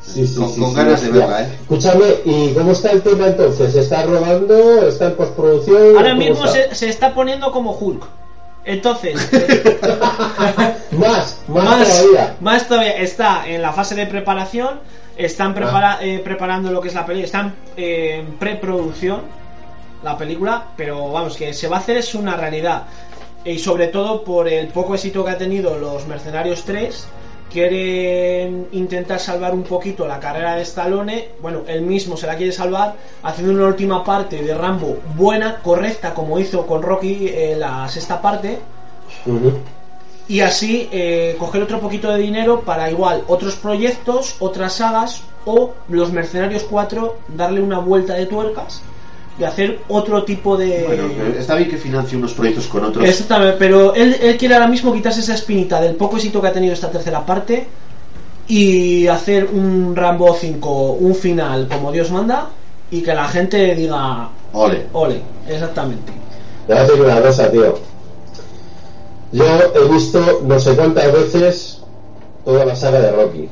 Sí, 0.00 0.26
sí, 0.26 0.36
Con- 0.36 0.50
sí, 0.54 0.60
con 0.60 0.70
sí, 0.70 0.76
ganas 0.76 1.02
de 1.02 1.10
verla, 1.10 1.42
¿eh? 1.42 1.58
Escúchame, 1.60 2.04
¿y 2.24 2.54
cómo 2.54 2.72
está 2.72 2.92
el 2.92 3.02
tema 3.02 3.26
entonces? 3.26 3.74
¿Está 3.76 4.04
rodando? 4.04 4.88
¿Está 4.88 5.06
en 5.08 5.16
postproducción? 5.16 5.96
Ahora 5.96 6.10
¿Cómo 6.10 6.20
mismo 6.22 6.44
está? 6.46 6.68
se, 6.70 6.74
se 6.74 6.88
está 6.88 7.14
poniendo 7.14 7.52
como 7.52 7.72
Hulk. 7.72 8.02
Entonces, 8.64 9.16
Más, 10.92 11.38
más, 11.48 11.64
más, 11.64 11.88
todavía. 11.88 12.36
más 12.40 12.68
todavía 12.68 12.96
está 12.98 13.46
en 13.46 13.62
la 13.62 13.72
fase 13.72 13.94
de 13.94 14.06
preparación 14.06 14.80
están 15.16 15.54
prepara- 15.54 15.98
eh, 16.00 16.20
preparando 16.22 16.70
lo 16.70 16.80
que 16.80 16.88
es 16.88 16.94
la 16.94 17.04
película 17.06 17.26
están 17.26 17.54
eh, 17.76 18.18
en 18.20 18.34
preproducción 18.38 19.22
la 20.02 20.16
película 20.16 20.68
pero 20.76 21.10
vamos 21.10 21.36
que 21.36 21.52
se 21.52 21.68
va 21.68 21.76
a 21.76 21.80
hacer 21.80 21.96
es 21.96 22.14
una 22.14 22.36
realidad. 22.36 22.84
Y 23.44 23.58
sobre 23.58 23.88
todo 23.88 24.24
por 24.24 24.48
el 24.48 24.68
poco 24.68 24.94
éxito 24.94 25.24
que 25.24 25.30
ha 25.30 25.38
tenido 25.38 25.78
los 25.78 26.06
Mercenarios 26.06 26.64
3 26.64 27.08
quieren 27.50 28.68
intentar 28.72 29.20
salvar 29.20 29.54
un 29.54 29.62
poquito 29.62 30.06
la 30.06 30.20
carrera 30.20 30.56
de 30.56 30.62
Stallone. 30.62 31.28
Bueno 31.40 31.62
él 31.66 31.82
mismo 31.82 32.16
se 32.16 32.26
la 32.26 32.36
quiere 32.36 32.52
salvar 32.52 32.94
haciendo 33.22 33.54
una 33.54 33.66
última 33.66 34.04
parte 34.04 34.42
de 34.42 34.54
Rambo 34.54 34.98
buena 35.16 35.60
correcta 35.62 36.14
como 36.14 36.38
hizo 36.38 36.66
con 36.66 36.82
Rocky 36.82 37.28
eh, 37.28 37.56
la 37.56 37.88
sexta 37.88 38.20
parte. 38.20 38.58
Y 40.28 40.40
así 40.40 40.90
eh, 40.92 41.36
coger 41.38 41.62
otro 41.62 41.80
poquito 41.80 42.10
de 42.12 42.18
dinero 42.18 42.60
para 42.60 42.90
igual 42.90 43.24
otros 43.28 43.56
proyectos, 43.56 44.36
otras 44.40 44.74
sagas 44.74 45.22
o 45.46 45.72
los 45.88 46.12
Mercenarios 46.12 46.64
4 46.64 47.16
darle 47.28 47.62
una 47.62 47.78
vuelta 47.78 48.12
de 48.14 48.26
tuercas 48.26 48.82
y 49.38 49.44
hacer 49.44 49.80
otro 49.88 50.24
tipo 50.24 50.56
de... 50.56 50.84
Bueno, 50.86 51.04
está 51.38 51.54
bien 51.54 51.70
que 51.70 51.76
financie 51.76 52.18
unos 52.18 52.32
proyectos 52.32 52.66
con 52.66 52.84
otros. 52.84 53.04
Exactamente, 53.04 53.56
pero 53.58 53.94
él, 53.94 54.16
él 54.20 54.36
quiere 54.36 54.54
ahora 54.54 54.66
mismo 54.66 54.92
quitarse 54.92 55.20
esa 55.20 55.34
espinita 55.34 55.80
del 55.80 55.94
poco 55.94 56.16
éxito 56.16 56.40
que 56.40 56.48
ha 56.48 56.52
tenido 56.52 56.72
esta 56.72 56.90
tercera 56.90 57.24
parte 57.24 57.66
y 58.48 59.06
hacer 59.06 59.48
un 59.52 59.94
Rambo 59.94 60.34
5, 60.34 60.92
un 60.92 61.14
final 61.14 61.68
como 61.68 61.92
Dios 61.92 62.10
manda 62.10 62.48
y 62.90 63.02
que 63.02 63.14
la 63.14 63.28
gente 63.28 63.74
diga, 63.74 64.30
Ole. 64.52 64.86
ole, 64.92 65.20
exactamente. 65.46 66.12
Te 66.66 66.72
voy 66.72 66.82
a 66.82 66.86
decir 66.86 67.04
una 67.04 67.20
cosa, 67.20 67.50
tío. 67.50 67.78
Yo 69.32 69.44
he 69.44 69.92
visto 69.92 70.40
no 70.44 70.58
sé 70.58 70.74
cuántas 70.74 71.12
veces 71.12 71.82
toda 72.44 72.64
la 72.64 72.74
saga 72.74 73.00
de 73.00 73.12
Rocky. 73.12 73.48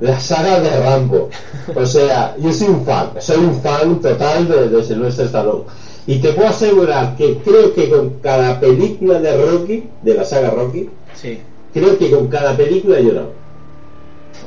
La 0.00 0.18
saga 0.18 0.60
de 0.60 0.70
Rambo. 0.80 1.28
O 1.74 1.84
sea, 1.86 2.34
yo 2.38 2.52
soy 2.52 2.68
un 2.68 2.84
fan, 2.84 3.10
soy 3.20 3.36
un 3.38 3.60
fan 3.60 4.00
total 4.00 4.48
de, 4.48 4.68
de 4.68 4.82
Sylvester 4.82 5.26
Stallone. 5.26 5.64
Y 6.06 6.18
te 6.20 6.32
puedo 6.32 6.48
asegurar 6.48 7.16
que 7.16 7.36
creo 7.38 7.74
que 7.74 7.90
con 7.90 8.10
cada 8.20 8.58
película 8.58 9.20
de 9.20 9.36
Rocky, 9.36 9.84
de 10.02 10.14
la 10.14 10.24
saga 10.24 10.50
Rocky, 10.50 10.88
Sí. 11.14 11.38
creo 11.74 11.98
que 11.98 12.10
con 12.10 12.28
cada 12.28 12.56
película 12.56 12.98
he 12.98 13.04
llorado. 13.04 13.32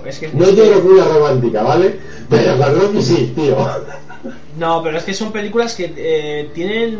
Es 0.05 0.19
que, 0.19 0.29
No 0.33 0.49
lloro 0.49 0.81
con 0.81 0.91
una 0.93 1.05
romántica, 1.05 1.61
¿vale? 1.63 1.99
Pero 2.29 2.57
con 2.57 2.79
Rocky 2.81 3.01
sí, 3.01 3.33
tío. 3.35 3.55
No, 4.57 4.81
pero 4.83 4.97
es 4.97 5.03
que 5.03 5.13
son 5.13 5.31
películas 5.31 5.75
que 5.75 5.93
eh, 5.95 6.49
tienen. 6.53 6.97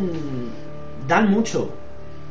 dan 1.07 1.29
mucho. 1.31 1.69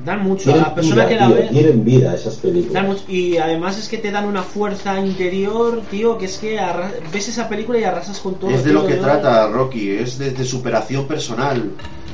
Dan 0.04 0.22
mucho. 0.24 0.52
A 0.52 0.56
la 0.56 0.74
persona 0.74 1.04
vida, 1.06 1.08
que 1.08 1.14
la 1.16 1.26
tío, 1.28 1.34
ve. 1.36 1.48
tienen 1.52 1.84
vida 1.84 2.14
esas 2.14 2.42
dan 2.42 2.52
películas. 2.52 2.84
mucho. 2.84 3.02
Y 3.08 3.36
además 3.36 3.78
es 3.78 3.88
que 3.88 3.98
te 3.98 4.10
dan 4.10 4.24
una 4.26 4.42
fuerza 4.42 4.98
interior, 4.98 5.80
tío, 5.90 6.18
que 6.18 6.24
es 6.24 6.38
que 6.38 6.58
arra- 6.58 6.90
ves 7.12 7.28
esa 7.28 7.48
película 7.48 7.78
y 7.78 7.84
arrasas 7.84 8.18
con 8.18 8.34
todo. 8.34 8.50
Es 8.50 8.64
de 8.64 8.70
tío, 8.70 8.80
lo 8.80 8.86
que 8.86 8.94
trata 8.94 9.46
Rocky, 9.48 9.90
es 9.90 10.18
de, 10.18 10.30
de 10.32 10.44
superación 10.44 11.06
personal. 11.06 11.70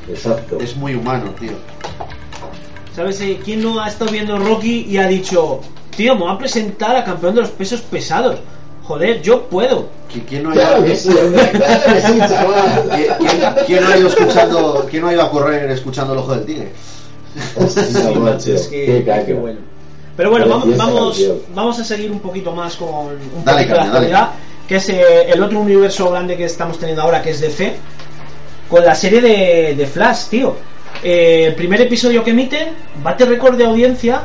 Exacto. 0.09 0.59
Es 0.60 0.77
muy 0.77 0.94
humano, 0.94 1.31
tío. 1.40 1.52
¿Sabes? 2.94 3.20
eh, 3.20 3.39
¿Quién 3.44 3.62
no 3.62 3.81
ha 3.81 3.89
estado 3.89 4.10
viendo 4.10 4.39
Rocky 4.39 4.86
y 4.89 4.98
ha 4.98 5.06
dicho, 5.06 5.60
tío, 5.97 6.15
me 6.15 6.23
voy 6.23 6.35
a 6.35 6.39
presentar 6.39 6.97
a 6.97 7.05
campeón 7.05 7.35
de 7.36 7.43
los 7.43 7.51
pesos 7.51 7.81
pesados? 7.82 8.40
Joder, 8.82 9.23
yo 9.23 9.44
puedo. 9.48 9.89
¿Qui- 10.12 10.24
¿Quién 10.27 10.43
no, 10.43 10.51
haya, 10.51 10.60
Claro 10.69 10.85
que 10.85 10.97
sí, 10.97 11.10
hombre, 11.10 11.51
claro 11.52 11.82
que 11.94 12.01
sí, 12.01 12.19
chaval. 12.28 12.90
¿quién, 12.94 13.06
quién- 13.19 13.55
quién 13.66 13.85
no 13.85 13.90
ha 13.90 13.97
ido 13.98 14.09
escuchando, 14.09 14.86
quién 14.90 15.02
no 15.02 15.09
ha 15.09 15.12
ido 15.12 15.23
a 15.23 15.31
correr 15.31 15.70
escuchando 15.70 16.12
el 16.15 16.19
ojo 16.20 16.35
del 16.35 16.44
tigre? 16.47 16.73
Hostia, 17.56 17.84
Sí, 17.84 18.14
macho, 18.18 18.55
es 18.55 18.66
que, 18.68 18.86
qué 18.86 19.05
caca. 19.05 19.34
bueno. 19.34 19.59
Pero 20.16 20.30
bueno, 20.30 20.48
vamos, 20.48 20.76
vamos, 20.76 21.22
vamos 21.55 21.78
a 21.78 21.84
seguir 21.84 22.10
un 22.10 22.18
poquito 22.20 22.52
más 22.52 22.74
con 22.76 22.88
un 22.88 23.44
Dale, 23.44 23.59
poquito 23.59 23.59
de 23.59 23.66
caña, 23.66 23.76
dale. 23.76 23.86
actualidad, 23.86 24.28
que 24.66 24.76
es 24.76 24.88
eh, 24.88 25.30
el 25.32 25.42
otro 25.42 25.60
universo 25.60 26.10
grande 26.10 26.36
que 26.36 26.44
estamos 26.44 26.78
teniendo 26.78 27.02
ahora, 27.02 27.22
que 27.22 27.30
es 27.30 27.40
DC, 27.40 27.74
con 28.68 28.84
la 28.84 28.94
serie 28.94 29.20
de, 29.20 29.74
de 29.76 29.86
Flash, 29.86 30.24
tío. 30.30 30.56
Eh, 31.05 31.44
el 31.48 31.55
primer 31.55 31.80
episodio 31.82 32.24
que 32.24 32.30
emiten 32.30 32.70
bate 33.02 33.24
récord 33.26 33.56
de 33.56 33.64
audiencia 33.66 34.22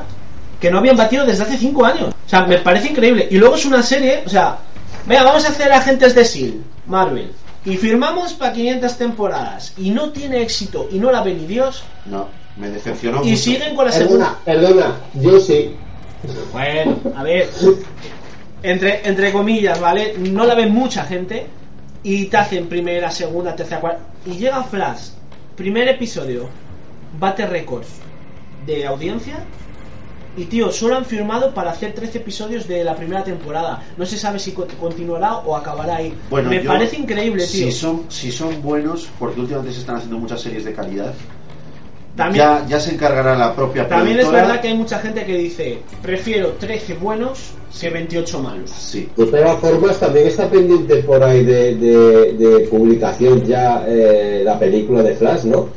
que 0.59 0.71
no 0.71 0.79
habían 0.79 0.97
batido 0.97 1.25
desde 1.25 1.43
hace 1.43 1.57
5 1.57 1.85
años. 1.85 2.07
O 2.25 2.29
sea, 2.29 2.45
me 2.47 2.57
parece 2.57 2.87
increíble. 2.87 3.27
Y 3.29 3.37
luego 3.37 3.55
es 3.55 3.65
una 3.65 3.83
serie, 3.83 4.23
o 4.25 4.29
sea, 4.29 4.57
venga, 5.05 5.23
vamos 5.23 5.45
a 5.45 5.49
hacer 5.49 5.71
agentes 5.71 6.15
de 6.15 6.21
S.H.I.E.L.D., 6.21 6.59
Marvel. 6.87 7.31
Y 7.65 7.77
firmamos 7.77 8.33
para 8.33 8.53
500 8.53 8.97
temporadas. 8.97 9.73
Y 9.77 9.91
no 9.91 10.09
tiene 10.11 10.41
éxito 10.41 10.87
y 10.91 10.97
no 10.99 11.11
la 11.11 11.21
ve 11.21 11.33
ni 11.35 11.45
Dios. 11.45 11.83
No, 12.05 12.27
me 12.57 12.69
decepcionó 12.69 13.23
Y 13.23 13.31
mucho. 13.31 13.41
siguen 13.41 13.75
con 13.75 13.85
la 13.85 13.91
segunda. 13.91 14.37
Perdona, 14.45 14.69
perdona, 14.77 14.95
yo 15.15 15.39
sí. 15.39 15.75
Bueno, 16.51 16.97
a 17.15 17.23
ver. 17.23 17.49
Entre, 18.61 19.07
entre 19.07 19.31
comillas, 19.31 19.79
¿vale? 19.79 20.15
No 20.17 20.45
la 20.45 20.55
ve 20.55 20.67
mucha 20.67 21.03
gente. 21.05 21.47
Y 22.03 22.25
te 22.25 22.37
hacen 22.37 22.67
primera, 22.67 23.09
segunda, 23.11 23.55
tercera, 23.55 23.79
cuarta. 23.81 24.01
Y 24.25 24.31
llega 24.37 24.63
Flash. 24.63 25.09
Primer 25.55 25.87
episodio. 25.87 26.47
Bate 27.19 27.45
récords 27.45 27.87
de 28.65 28.85
audiencia. 28.85 29.35
Y 30.35 30.45
tío, 30.45 30.71
solo 30.71 30.95
han 30.97 31.05
firmado 31.05 31.53
para 31.53 31.71
hacer 31.71 31.93
13 31.93 32.17
episodios 32.17 32.67
de 32.67 32.83
la 32.83 32.95
primera 32.95 33.23
temporada. 33.23 33.83
No 33.97 34.05
se 34.05 34.17
sabe 34.17 34.39
si 34.39 34.51
co- 34.51 34.67
continuará 34.79 35.37
o 35.37 35.55
acabará 35.55 35.97
ahí. 35.97 36.13
Bueno, 36.29 36.49
Me 36.49 36.63
yo- 36.63 36.69
parece 36.71 36.97
increíble, 36.97 37.45
tío. 37.45 37.65
Si 37.67 37.71
son, 37.71 38.05
si 38.09 38.31
son 38.31 38.61
buenos, 38.61 39.09
porque 39.19 39.39
últimamente 39.41 39.73
se 39.73 39.81
están 39.81 39.97
haciendo 39.97 40.17
muchas 40.17 40.41
series 40.41 40.65
de 40.65 40.73
calidad, 40.73 41.13
También, 42.15 42.45
ya, 42.45 42.65
ya 42.67 42.79
se 42.79 42.93
encargará 42.93 43.35
la 43.35 43.55
propia 43.55 43.87
también 43.87 44.19
es 44.19 44.29
verdad 44.31 44.61
que 44.61 44.67
hay 44.67 44.77
mucha 44.77 44.99
gente 44.99 45.25
que 45.25 45.35
dice, 45.35 45.79
prefiero 46.01 46.49
13 46.59 46.93
buenos 46.95 47.53
que 47.81 47.89
28 47.89 48.39
malos. 48.39 48.69
Sí. 48.69 49.09
De 49.17 49.25
todas 49.25 49.59
formas, 49.59 49.99
también 49.99 50.27
está 50.27 50.47
pendiente 50.47 50.97
por 50.97 51.23
ahí 51.23 51.43
de, 51.43 51.73
de- 51.75 52.33
de 52.33 52.59
publicación 52.67 53.43
ya 53.45 53.83
eh, 53.87 54.43
la 54.45 54.59
película 54.59 55.01
de 55.01 55.15
Flash, 55.15 55.45
¿no? 55.45 55.69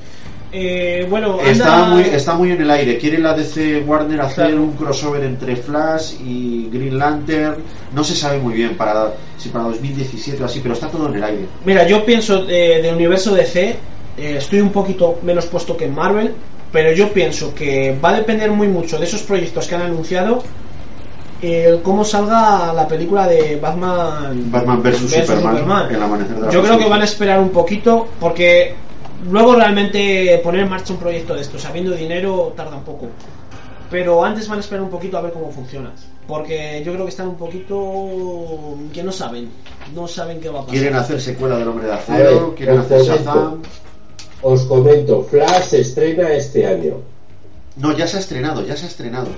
Eh, 0.52 1.06
bueno, 1.10 1.38
Está 1.40 1.84
muy, 1.86 2.02
está 2.02 2.34
muy 2.34 2.52
en 2.52 2.60
el 2.62 2.70
aire. 2.70 2.96
Quiere 2.98 3.18
la 3.18 3.34
DC 3.34 3.82
Warner 3.86 4.20
hacer 4.20 4.46
Claro. 4.48 4.62
un 4.62 4.72
crossover 4.72 5.24
entre 5.24 5.56
Flash 5.56 6.14
y 6.24 6.68
Green 6.72 6.98
Lantern. 6.98 7.56
No 7.94 8.04
se 8.04 8.14
sabe 8.14 8.38
muy 8.38 8.54
bien 8.54 8.76
para 8.76 9.12
si 9.38 9.48
para 9.48 9.64
2017 9.64 10.42
o 10.42 10.46
así, 10.46 10.60
pero 10.62 10.74
está 10.74 10.88
todo 10.88 11.08
en 11.08 11.16
el 11.16 11.24
aire. 11.24 11.46
Mira, 11.64 11.86
yo 11.86 12.04
pienso 12.04 12.44
de- 12.44 12.80
del 12.80 12.94
universo 12.94 13.34
DC, 13.34 13.76
eh, 14.16 14.36
estoy 14.38 14.60
un 14.60 14.70
poquito 14.70 15.18
menos 15.22 15.46
puesto 15.46 15.76
que 15.76 15.84
en 15.84 15.94
Marvel, 15.94 16.34
pero 16.72 16.92
yo 16.92 17.12
pienso 17.12 17.54
que 17.54 17.98
va 18.02 18.10
a 18.10 18.16
depender 18.16 18.50
muy 18.50 18.68
mucho 18.68 18.98
de 18.98 19.04
esos 19.04 19.22
proyectos 19.22 19.66
que 19.66 19.74
han 19.74 19.82
anunciado 19.82 20.42
el 21.42 21.82
cómo 21.82 22.04
salga 22.04 22.72
la 22.72 22.88
película 22.88 23.28
de 23.28 23.56
Batman 23.56 24.50
Batman 24.50 24.82
vs 24.82 25.10
Superman, 25.10 25.94
el 25.94 26.02
amanecer 26.02 26.36
de 26.36 26.42
la 26.42 26.50
Yo 26.50 26.62
creo 26.62 26.78
que 26.78 26.88
van 26.88 27.02
a 27.02 27.04
esperar 27.04 27.40
un 27.40 27.50
poquito 27.50 28.08
porque 28.18 28.74
luego 29.30 29.54
realmente 29.54 30.40
poner 30.42 30.62
en 30.62 30.70
marcha 30.70 30.92
un 30.92 30.98
proyecto 30.98 31.34
de 31.34 31.42
esto 31.42 31.58
sabiendo 31.58 31.92
dinero 31.92 32.52
tarda 32.56 32.76
un 32.76 32.84
poco. 32.84 33.08
Pero 33.90 34.24
antes 34.24 34.48
van 34.48 34.58
a 34.58 34.60
esperar 34.60 34.82
un 34.82 34.90
poquito 34.90 35.16
a 35.16 35.20
ver 35.20 35.32
cómo 35.32 35.50
funciona. 35.52 35.92
Porque 36.26 36.82
yo 36.84 36.92
creo 36.92 37.04
que 37.04 37.10
están 37.10 37.28
un 37.28 37.36
poquito 37.36 38.76
que 38.92 39.02
no 39.02 39.12
saben. 39.12 39.48
No 39.94 40.08
saben 40.08 40.40
qué 40.40 40.48
va 40.48 40.60
a 40.60 40.62
pasar. 40.62 40.74
Quieren 40.74 40.96
hacer 40.96 41.20
secuela 41.20 41.56
del 41.56 41.68
Hombre 41.68 41.86
de 41.86 41.92
Acero, 41.92 42.48
ver, 42.48 42.56
quieren 42.56 42.78
hacer. 42.78 43.02
Shazam. 43.02 43.62
Os 44.42 44.62
comento, 44.64 45.22
Flash 45.24 45.64
se 45.68 45.80
estrena 45.80 46.30
este 46.32 46.66
año. 46.66 47.00
No, 47.76 47.96
ya 47.96 48.06
se 48.06 48.16
ha 48.18 48.20
estrenado, 48.20 48.64
ya 48.64 48.76
se 48.76 48.84
ha 48.84 48.88
estrenado. 48.88 49.28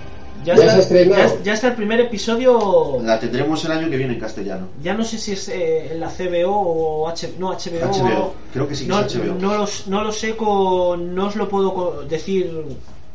Ya, 0.44 0.54
¿Ya 0.54 0.62
está, 0.62 0.70
se 0.72 0.76
ha 0.78 0.80
estrenado? 0.82 1.36
ya- 1.38 1.42
ya 1.42 1.52
está 1.54 1.68
el 1.68 1.74
primer 1.74 2.00
episodio. 2.00 2.98
La 3.02 3.18
tendremos 3.18 3.64
el 3.64 3.72
año 3.72 3.90
que 3.90 3.96
viene 3.96 4.14
en 4.14 4.20
castellano. 4.20 4.68
Ya 4.82 4.94
no 4.94 5.04
sé 5.04 5.18
si 5.18 5.32
es 5.32 5.48
eh, 5.48 5.92
en 5.92 6.00
la 6.00 6.08
CBO 6.08 6.50
o 6.52 7.08
H, 7.08 7.34
no, 7.38 7.48
HBO. 7.52 7.86
HBO, 7.90 8.34
creo 8.52 8.68
que 8.68 8.74
sí 8.76 8.84
que 8.84 8.90
no, 8.90 9.00
es 9.00 9.16
HBO. 9.16 9.34
No, 9.34 9.56
lo, 9.58 9.68
no 9.86 10.04
lo 10.04 10.12
sé, 10.12 10.36
con, 10.36 11.14
no 11.14 11.26
os 11.26 11.36
lo 11.36 11.48
puedo 11.48 12.02
decir 12.08 12.64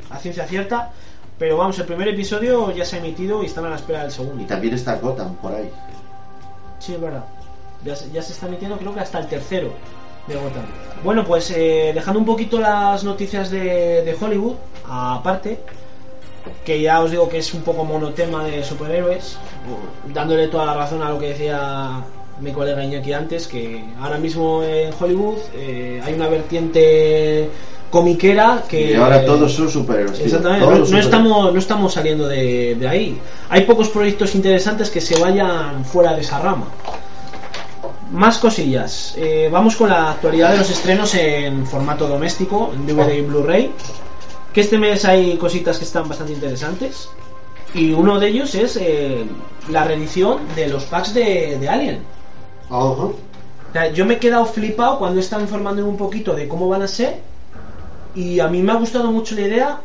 a 0.09 0.17
ciencia 0.19 0.45
cierta. 0.47 0.91
Pero 1.39 1.57
vamos, 1.57 1.79
el 1.79 1.85
primer 1.85 2.07
episodio 2.09 2.71
ya 2.71 2.85
se 2.85 2.97
ha 2.97 2.99
emitido 2.99 3.41
y 3.43 3.47
están 3.47 3.65
a 3.65 3.69
la 3.69 3.75
espera 3.77 4.03
del 4.03 4.11
segundo. 4.11 4.41
Y 4.43 4.45
también 4.45 4.73
está 4.73 4.95
Gotham 4.97 5.35
por 5.37 5.53
ahí. 5.53 5.69
Sí, 6.79 6.93
es 6.93 7.01
verdad. 7.01 7.23
Ya 7.85 7.95
se 8.21 8.33
está 8.33 8.47
emitiendo, 8.47 8.77
creo 8.77 8.93
que 8.93 8.99
hasta 9.01 9.19
el 9.19 9.27
tercero 9.27 9.69
de 10.27 10.35
Gotham. 10.35 10.65
Bueno, 11.03 11.25
pues 11.25 11.51
eh, 11.51 11.91
dejando 11.93 12.19
un 12.19 12.25
poquito 12.25 12.59
las 12.59 13.03
noticias 13.03 13.49
de, 13.51 14.03
de 14.03 14.15
Hollywood, 14.19 14.55
aparte, 14.87 15.59
que 16.65 16.81
ya 16.81 17.01
os 17.01 17.11
digo 17.11 17.27
que 17.27 17.39
es 17.39 17.53
un 17.53 17.61
poco 17.61 17.83
monotema 17.83 18.45
de 18.45 18.63
superhéroes, 18.63 19.37
dándole 20.13 20.47
toda 20.47 20.65
la 20.67 20.73
razón 20.75 21.01
a 21.01 21.09
lo 21.09 21.19
que 21.19 21.29
decía 21.29 22.03
mi 22.39 22.51
colega 22.51 22.83
Iñaki 22.83 23.13
antes, 23.13 23.47
que 23.47 23.83
ahora 24.01 24.17
mismo 24.17 24.63
en 24.63 24.91
Hollywood 24.97 25.37
eh, 25.55 26.01
hay 26.03 26.13
una 26.13 26.27
vertiente 26.27 27.49
comiquera 27.89 28.63
que... 28.67 28.91
y 28.91 28.93
ahora 28.95 29.23
todos 29.23 29.53
son 29.53 29.69
superhéroes. 29.69 30.19
Exactamente, 30.19 30.65
no, 30.65 30.79
no 30.79 30.97
estamos, 30.97 31.53
no 31.53 31.59
estamos 31.59 31.93
saliendo 31.93 32.27
de, 32.27 32.75
de 32.75 32.87
ahí. 32.87 33.19
Hay 33.49 33.61
pocos 33.65 33.89
proyectos 33.89 34.33
interesantes 34.35 34.89
que 34.89 34.99
se 34.99 35.19
vayan 35.19 35.85
fuera 35.85 36.13
de 36.13 36.21
esa 36.21 36.39
rama. 36.39 36.67
Más 38.13 38.37
cosillas. 38.37 39.15
Eh, 39.17 39.49
vamos 39.51 39.75
con 39.75 39.89
la 39.89 40.11
actualidad 40.11 40.51
de 40.51 40.59
los 40.59 40.69
estrenos 40.69 41.15
en 41.15 41.65
formato 41.65 42.07
doméstico, 42.07 42.71
en 42.71 42.85
DVD 42.85 43.11
y 43.11 43.21
Blu-ray. 43.21 43.71
Que 44.53 44.61
este 44.61 44.77
mes 44.77 45.03
hay 45.05 45.35
cositas 45.37 45.79
que 45.79 45.83
están 45.83 46.07
bastante 46.07 46.31
interesantes. 46.33 47.09
Y 47.73 47.91
uno 47.91 48.19
de 48.19 48.27
ellos 48.27 48.53
es 48.53 48.77
eh, 48.77 49.25
la 49.69 49.83
reedición 49.83 50.41
de 50.55 50.67
los 50.67 50.83
packs 50.83 51.15
de, 51.15 51.57
de 51.59 51.67
Alien. 51.67 52.03
Ajá. 52.69 52.77
O 52.77 53.15
sea, 53.73 53.91
yo 53.91 54.05
me 54.05 54.13
he 54.13 54.19
quedado 54.19 54.45
flipado 54.45 54.99
cuando 54.99 55.19
están 55.19 55.41
informando 55.41 55.83
un 55.83 55.97
poquito 55.97 56.35
de 56.35 56.47
cómo 56.47 56.69
van 56.69 56.83
a 56.83 56.87
ser. 56.87 57.19
Y 58.13 58.39
a 58.39 58.47
mí 58.47 58.61
me 58.61 58.73
ha 58.73 58.75
gustado 58.75 59.11
mucho 59.11 59.33
la 59.33 59.41
idea 59.41 59.81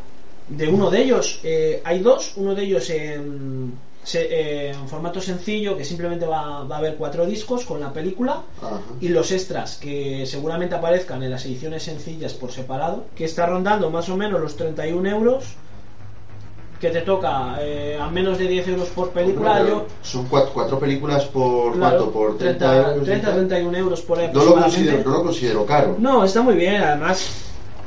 de 0.49 0.69
uno 0.69 0.91
de 0.91 1.03
ellos. 1.03 1.41
Eh, 1.45 1.81
hay 1.83 2.01
dos, 2.01 2.35
uno 2.37 2.55
de 2.55 2.63
ellos 2.63 2.91
en, 2.91 3.73
se- 4.05 4.29
eh, 4.31 4.71
en 4.71 4.89
formato 4.89 5.21
sencillo, 5.21 5.77
que 5.77 5.85
simplemente 5.85 6.25
va, 6.27 6.65
va 6.65 6.77
a 6.77 6.79
haber 6.79 6.97
cuatro 6.97 7.27
discos 7.27 7.65
con 7.65 7.81
la 7.81 7.93
película. 7.93 8.43
Ajá. 8.63 8.81
Y 9.01 9.09
los 9.09 9.31
extras, 9.33 9.77
que 9.77 10.25
seguramente 10.27 10.75
aparezcan 10.75 11.23
en 11.23 11.31
las 11.31 11.45
ediciones 11.45 11.83
sencillas 11.83 12.33
por 12.35 12.51
separado, 12.53 13.05
que 13.15 13.25
está 13.25 13.47
rondando 13.47 13.91
más 13.91 14.09
o 14.09 14.17
menos 14.17 14.41
los 14.41 14.57
31 14.57 15.07
euros. 15.11 15.45
Que 16.81 16.91
te 16.91 17.01
toca 17.01 17.57
eh, 17.61 17.99
a 18.01 18.09
menos 18.09 18.39
de 18.39 18.47
10 18.47 18.69
euros 18.69 18.89
por 18.91 19.11
película. 19.11 19.57
Hombre, 19.57 19.69
yo, 19.69 19.87
Son 20.01 20.27
cuatro, 20.29 20.53
cuatro 20.55 20.79
películas 20.79 21.25
por 21.25 21.73
claro, 21.73 21.97
cuánto, 21.97 22.13
por 22.13 22.39
30, 22.39 22.59
30, 22.71 22.89
euros. 22.93 23.03
y 23.03 23.05
30, 23.11 23.27
tal. 23.27 23.37
31 23.49 23.77
euros 23.79 24.03
por 24.03 24.19
no, 24.33 24.45
lo 24.45 24.55
considero, 24.55 25.03
no 25.05 25.11
lo 25.19 25.23
considero 25.25 25.67
caro. 25.67 25.97
No, 25.99 26.23
está 26.25 26.41
muy 26.41 26.55
bien, 26.55 26.81
además 26.81 27.29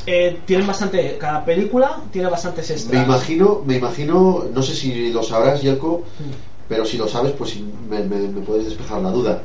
eh, 0.06 0.40
tienen 0.46 0.68
bastante, 0.68 1.18
cada 1.20 1.44
película 1.46 2.02
tiene 2.12 2.30
bastantes 2.30 2.70
extras. 2.72 2.94
Me 2.94 3.06
imagino, 3.06 3.62
me 3.66 3.78
imagino, 3.78 4.46
no 4.54 4.62
sé 4.64 4.76
si 4.76 5.12
lo 5.12 5.24
sabrás, 5.24 5.62
Yelko, 5.62 6.04
Mm. 6.20 6.24
pero 6.70 6.86
si 6.86 6.98
lo 6.98 7.08
sabes, 7.08 7.34
pues 7.34 7.56
me, 7.90 8.00
me- 8.04 8.28
me 8.28 8.42
puedes 8.42 8.66
despejar 8.66 9.02
la 9.02 9.12
duda. 9.12 9.44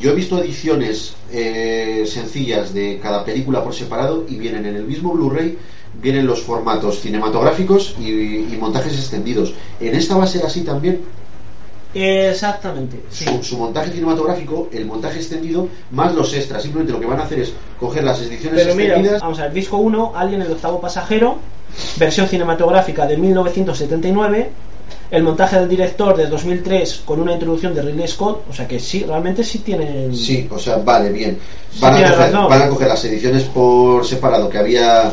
Yo 0.00 0.10
he 0.10 0.14
visto 0.14 0.38
ediciones 0.42 1.14
eh, 1.30 2.04
sencillas 2.06 2.72
de 2.72 2.98
cada 3.02 3.24
película 3.24 3.62
por 3.62 3.74
separado 3.74 4.24
y 4.28 4.36
vienen 4.36 4.64
en 4.66 4.76
el 4.76 4.84
mismo 4.84 5.12
Blu-ray, 5.12 5.58
vienen 6.00 6.26
los 6.26 6.40
formatos 6.40 7.00
cinematográficos 7.00 7.94
y, 8.00 8.08
y 8.10 8.56
montajes 8.58 8.94
extendidos. 8.94 9.52
En 9.80 9.94
esta 9.94 10.16
va 10.16 10.24
a 10.24 10.26
ser 10.26 10.46
así 10.46 10.62
también. 10.62 11.02
Exactamente, 11.94 13.00
sí. 13.10 13.24
Su, 13.24 13.42
su 13.42 13.58
montaje 13.58 13.92
cinematográfico, 13.92 14.68
el 14.72 14.86
montaje 14.86 15.18
extendido, 15.18 15.68
más 15.90 16.14
los 16.14 16.32
extras. 16.34 16.62
Simplemente 16.62 16.92
lo 16.92 17.00
que 17.00 17.06
van 17.06 17.20
a 17.20 17.24
hacer 17.24 17.40
es 17.40 17.52
coger 17.78 18.04
las 18.04 18.20
ediciones 18.22 18.62
Pero 18.62 18.74
mira, 18.74 18.88
extendidas. 18.94 19.20
vamos 19.22 19.38
a 19.40 19.42
ver, 19.44 19.52
disco 19.52 19.76
1, 19.78 20.12
Alien 20.14 20.42
el 20.42 20.52
octavo 20.52 20.80
pasajero, 20.80 21.36
versión 21.96 22.28
cinematográfica 22.28 23.06
de 23.06 23.16
1979, 23.16 24.50
el 25.10 25.22
montaje 25.22 25.56
del 25.56 25.68
director 25.68 26.16
de 26.16 26.26
2003 26.26 27.02
con 27.04 27.20
una 27.20 27.32
introducción 27.32 27.74
de 27.74 27.82
Ridley 27.82 28.08
Scott, 28.08 28.44
o 28.48 28.52
sea 28.52 28.66
que 28.66 28.80
sí, 28.80 29.04
realmente 29.06 29.44
sí 29.44 29.58
tienen... 29.58 30.14
Sí, 30.14 30.48
o 30.50 30.58
sea, 30.58 30.76
vale, 30.78 31.10
bien. 31.10 31.38
Sí, 31.70 31.80
Van 31.80 31.92
a, 31.92 31.96
tienes 31.98 32.16
coger, 32.16 32.32
van 32.32 32.62
a 32.62 32.68
coger 32.68 32.88
las 32.88 33.04
ediciones 33.04 33.42
por 33.44 34.06
separado 34.06 34.48
que 34.48 34.58
había 34.58 35.12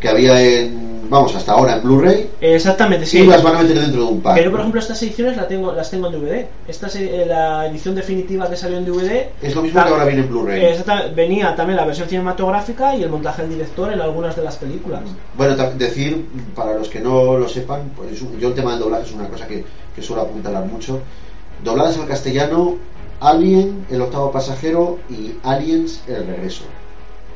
que 0.00 0.08
había 0.08 0.38
en 0.40 0.95
vamos 1.08 1.34
hasta 1.34 1.52
ahora 1.52 1.76
en 1.76 1.82
Blu-ray 1.82 2.30
Exactamente, 2.40 3.06
sí. 3.06 3.18
y 3.18 3.26
las 3.26 3.42
van 3.42 3.56
a 3.56 3.62
meter 3.62 3.80
dentro 3.80 4.02
de 4.02 4.12
un 4.12 4.20
pack. 4.20 4.42
Yo, 4.42 4.50
por 4.50 4.60
ejemplo, 4.60 4.80
estas 4.80 5.02
ediciones 5.02 5.36
las 5.36 5.48
tengo, 5.48 5.72
las 5.72 5.90
tengo 5.90 6.08
en 6.08 6.12
DVD. 6.12 6.46
Esta 6.68 6.86
es 6.86 6.96
eh, 6.96 7.24
la 7.26 7.66
edición 7.66 7.94
definitiva 7.94 8.48
que 8.48 8.56
salió 8.56 8.78
en 8.78 8.84
DVD. 8.84 9.28
es 9.42 9.54
lo 9.54 9.62
mismo 9.62 9.82
que 9.82 9.88
ahora 9.88 10.04
viene 10.04 10.22
en 10.22 10.28
Blu-ray. 10.28 10.76
Venía 11.14 11.54
también 11.54 11.76
la 11.76 11.84
versión 11.84 12.08
cinematográfica 12.08 12.94
y 12.96 13.02
el 13.02 13.10
montaje 13.10 13.42
del 13.42 13.52
director 13.52 13.92
en 13.92 14.00
algunas 14.00 14.36
de 14.36 14.42
las 14.42 14.56
películas. 14.56 15.02
Bueno, 15.36 15.56
decir, 15.74 16.26
para 16.54 16.74
los 16.74 16.88
que 16.88 17.00
no 17.00 17.36
lo 17.36 17.48
sepan, 17.48 17.92
pues 17.96 18.20
yo 18.38 18.48
el 18.48 18.54
tema 18.54 18.72
del 18.72 18.80
doblaje 18.80 19.04
es 19.04 19.12
una 19.12 19.28
cosa 19.28 19.46
que, 19.46 19.64
que 19.94 20.02
suelo 20.02 20.22
apuntalar 20.22 20.64
mucho. 20.64 21.00
Dobladas 21.64 21.98
al 21.98 22.06
castellano, 22.06 22.76
Alien, 23.20 23.86
el 23.90 24.02
octavo 24.02 24.30
pasajero 24.30 24.98
y 25.08 25.34
Aliens, 25.42 26.02
el 26.06 26.26
regreso. 26.26 26.64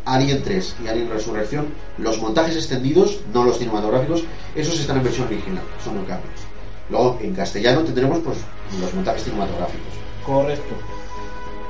Alien 0.05 0.43
3 0.43 0.77
y 0.85 0.89
Alien 0.89 1.11
Resurrección, 1.11 1.67
los 1.99 2.21
montajes 2.21 2.57
extendidos, 2.57 3.21
no 3.33 3.45
los 3.45 3.59
cinematográficos, 3.59 4.25
esos 4.55 4.79
están 4.79 4.99
en 4.99 5.05
versión 5.05 5.27
original, 5.27 5.63
son 5.85 5.97
no 5.97 6.07
cambios. 6.07 6.41
Luego, 6.89 7.19
en 7.23 7.35
castellano 7.35 7.83
tendremos 7.83 8.19
pues 8.21 8.39
los 8.81 8.93
montajes 8.95 9.23
cinematográficos. 9.25 9.93
Correcto. 10.27 10.75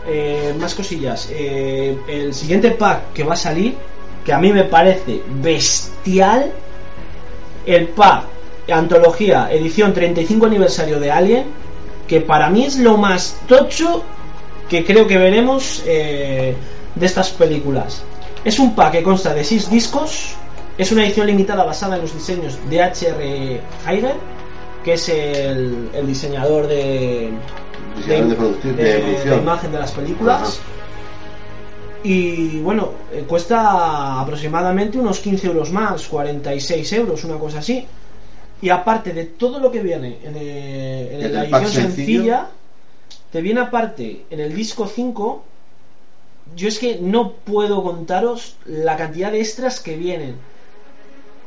Eh, 0.07 0.55
más 0.59 0.75
cosillas. 0.75 1.29
Eh, 1.31 1.97
el 2.09 2.33
siguiente 2.33 2.71
pack 2.71 3.13
que 3.13 3.23
va 3.23 3.35
a 3.35 3.37
salir, 3.37 3.75
que 4.25 4.33
a 4.33 4.39
mí 4.39 4.53
me 4.53 4.65
parece 4.65 5.23
bestial, 5.43 6.53
el 7.67 7.89
pack 7.89 8.25
Antología 8.73 9.49
Edición 9.51 9.93
35 9.93 10.47
aniversario 10.47 11.01
de 11.01 11.11
Alien, 11.11 11.45
que 12.07 12.21
para 12.21 12.49
mí 12.51 12.65
es 12.65 12.79
lo 12.79 12.97
más 12.97 13.37
tocho 13.47 14.03
que 14.69 14.85
creo 14.85 15.07
que 15.07 15.19
veremos 15.19 15.83
eh, 15.87 16.55
de 16.95 17.07
estas 17.07 17.31
películas. 17.31 18.03
Es 18.45 18.59
un 18.59 18.75
pack 18.75 18.93
que 18.93 19.03
consta 19.03 19.35
de 19.35 19.45
6 19.45 19.71
discos, 19.71 20.35
es 20.79 20.91
una 20.93 21.05
edición 21.05 21.27
limitada 21.27 21.65
basada 21.65 21.97
en 21.97 22.03
los 22.03 22.15
diseños 22.15 22.59
de 22.71 22.83
H.R. 22.83 23.61
Giger, 23.87 24.15
que 24.85 24.93
es 24.95 25.09
el, 25.11 25.91
el 25.93 26.07
diseñador 26.07 26.67
de, 26.67 27.31
de, 28.07 28.15
de 28.73 28.73
de- 28.83 29.25
de 29.31 29.37
imagen 29.37 29.73
de 29.73 29.79
las 29.79 29.93
películas. 29.93 30.43
Ajá. 30.43 30.51
Y 32.03 32.61
bueno, 32.61 32.93
eh, 33.13 33.25
cuesta 33.29 34.21
aproximadamente 34.23 34.99
unos 34.99 35.19
15 35.19 35.49
euros 35.49 35.71
más, 35.71 36.07
46 36.09 36.93
euros, 36.95 37.25
una 37.25 37.37
cosa 37.39 37.59
así. 37.59 37.87
Y 38.63 38.71
aparte 38.71 39.13
de 39.13 39.25
todo 39.27 39.59
lo 39.59 39.71
que 39.71 39.83
viene 39.83 40.17
en, 40.25 40.35
eh, 40.37 41.11
en 41.13 41.25
En 41.27 41.35
la 41.35 41.45
el 41.45 41.55
edición 41.55 41.67
sencilla, 41.85 42.47
te 43.31 43.43
viene 43.43 43.61
aparte 43.61 44.25
en 44.31 44.41
el 44.41 44.55
disco 44.55 44.87
5. 44.87 45.45
Yo 46.57 46.69
es 46.69 46.79
que 46.79 46.99
no 47.01 47.33
puedo 47.33 47.83
contaros 47.83 48.57
la 48.65 48.97
cantidad 48.97 49.31
de 49.33 49.41
extras 49.41 49.81
que 49.81 49.97
vienen. 49.97 50.37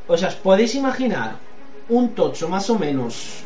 O 0.08 0.18
sea, 0.18 0.30
os 0.30 0.36
podéis 0.36 0.76
imaginar 0.76 1.36
un 1.90 2.10
tocho 2.10 2.48
más 2.50 2.70
o 2.70 2.78
menos. 2.80 3.42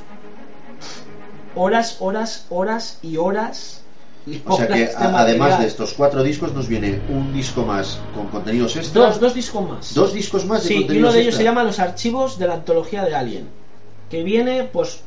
Horas, 1.55 1.97
horas, 1.99 2.45
horas 2.49 2.99
y 3.01 3.17
horas. 3.17 3.81
y 4.27 4.41
O 4.45 4.55
sea 4.57 4.67
que 4.67 4.73
horas 4.84 4.99
de 4.99 5.05
a- 5.05 5.19
además 5.19 5.59
de 5.59 5.65
estos 5.67 5.93
cuatro 5.93 6.21
discos 6.21 6.53
nos 6.53 6.67
viene 6.67 6.99
un 7.09 7.34
disco 7.34 7.63
más 7.63 7.97
con 8.13 8.27
contenidos 8.27 8.75
extras. 8.75 8.93
Dos, 9.13 9.19
dos 9.19 9.34
discos 9.34 9.67
más. 9.67 9.93
Dos 9.93 10.13
discos 10.13 10.45
más 10.45 10.61
de 10.63 10.67
Sí, 10.67 10.85
y 10.88 10.97
uno 10.97 11.11
de 11.11 11.21
ellos 11.21 11.35
se 11.35 11.43
llama 11.43 11.63
Los 11.63 11.79
archivos 11.79 12.38
de 12.38 12.47
la 12.47 12.55
antología 12.55 13.03
de 13.05 13.15
Alien. 13.15 13.47
Que 14.09 14.23
viene, 14.23 14.63
pues, 14.65 14.99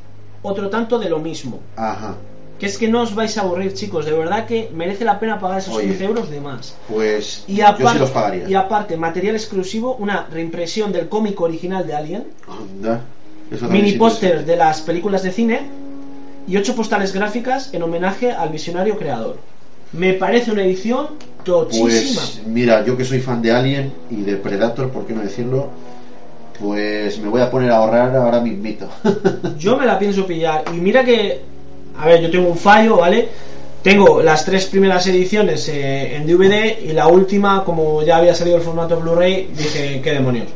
otro 0.43 0.69
tanto 0.71 0.99
de 0.99 1.09
lo 1.09 1.19
mismo. 1.19 1.61
Ajá. 1.77 2.17
Que 2.61 2.67
es 2.67 2.77
que 2.77 2.89
no 2.89 3.01
os 3.03 3.15
vais 3.15 3.37
a 3.39 3.41
aburrir, 3.41 3.73
chicos. 3.73 4.05
De 4.05 4.13
verdad 4.13 4.47
que 4.47 4.71
merece 4.75 5.05
la 5.05 5.19
pena 5.19 5.41
pagar 5.41 5.59
esos 5.59 5.75
Oye. 5.75 5.89
15 5.89 6.05
euros 6.05 6.31
de 6.31 6.41
más. 6.41 6.77
Pues 6.89 7.45
Y 7.49 7.57
yo 7.57 7.67
aparte, 7.67 7.93
sí 7.95 7.99
los 7.99 8.11
pagaría. 8.11 8.49
y 8.49 8.55
aparte, 8.55 8.97
material 8.99 9.35
exclusivo, 9.35 9.97
una 9.97 10.27
reimpresión 10.31 10.93
del 10.93 11.09
cómic 11.09 11.41
original 11.41 11.87
de 11.87 11.95
Alien, 11.95 12.25
Anda. 12.47 13.01
Eso 13.51 13.67
mini 13.69 13.93
póster 13.93 14.45
de 14.45 14.57
las 14.57 14.83
películas 14.83 15.23
de 15.23 15.33
cine 15.33 15.63
y 16.47 16.57
ocho 16.57 16.75
postales 16.77 17.13
gráficas 17.13 17.73
en 17.73 17.83
homenaje 17.83 18.31
al 18.31 18.51
visionario 18.51 18.97
creador. 18.99 19.39
Me 19.93 20.13
parece 20.13 20.53
una 20.53 20.63
edición 20.63 21.09
tochísima. 21.45 22.21
Pues 22.21 22.43
mira, 22.47 22.85
yo 22.85 22.97
que 22.97 23.05
soy 23.05 23.21
fan 23.21 23.43
de 23.43 23.53
Alien 23.53 23.93
y 24.11 24.23
de 24.23 24.37
Predator, 24.37 24.91
¿por 24.91 25.07
qué 25.07 25.15
no 25.15 25.23
decirlo? 25.23 25.71
Pues 26.61 27.19
me 27.19 27.29
voy 27.29 27.41
a 27.41 27.51
poner 27.51 27.71
a 27.71 27.77
ahorrar 27.79 28.15
ahora 28.15 28.41
mismito. 28.41 28.87
Yo 29.59 29.79
me 29.79 29.87
la 29.87 29.99
pienso 29.99 30.27
pillar. 30.27 30.65
Y 30.75 30.77
mira 30.77 31.03
que. 31.05 31.41
A 31.99 32.07
ver, 32.07 32.21
yo 32.23 32.31
tengo 32.31 32.49
un 32.49 32.57
fallo, 32.57 32.97
¿vale? 32.97 33.29
Tengo 33.83 34.23
las 34.23 34.45
tres 34.45 34.67
primeras 34.67 35.07
ediciones 35.07 35.69
eh, 35.69 36.17
en 36.17 36.27
DVD 36.27 36.79
y 36.83 36.93
la 36.93 37.07
última, 37.09 37.65
como 37.65 38.03
ya 38.03 38.19
había 38.19 38.35
salido 38.35 38.57
el 38.57 38.63
formato 38.63 38.99
Blu-ray, 39.01 39.51
dije, 39.57 40.01
¿qué 40.03 40.13
demonios? 40.13 40.49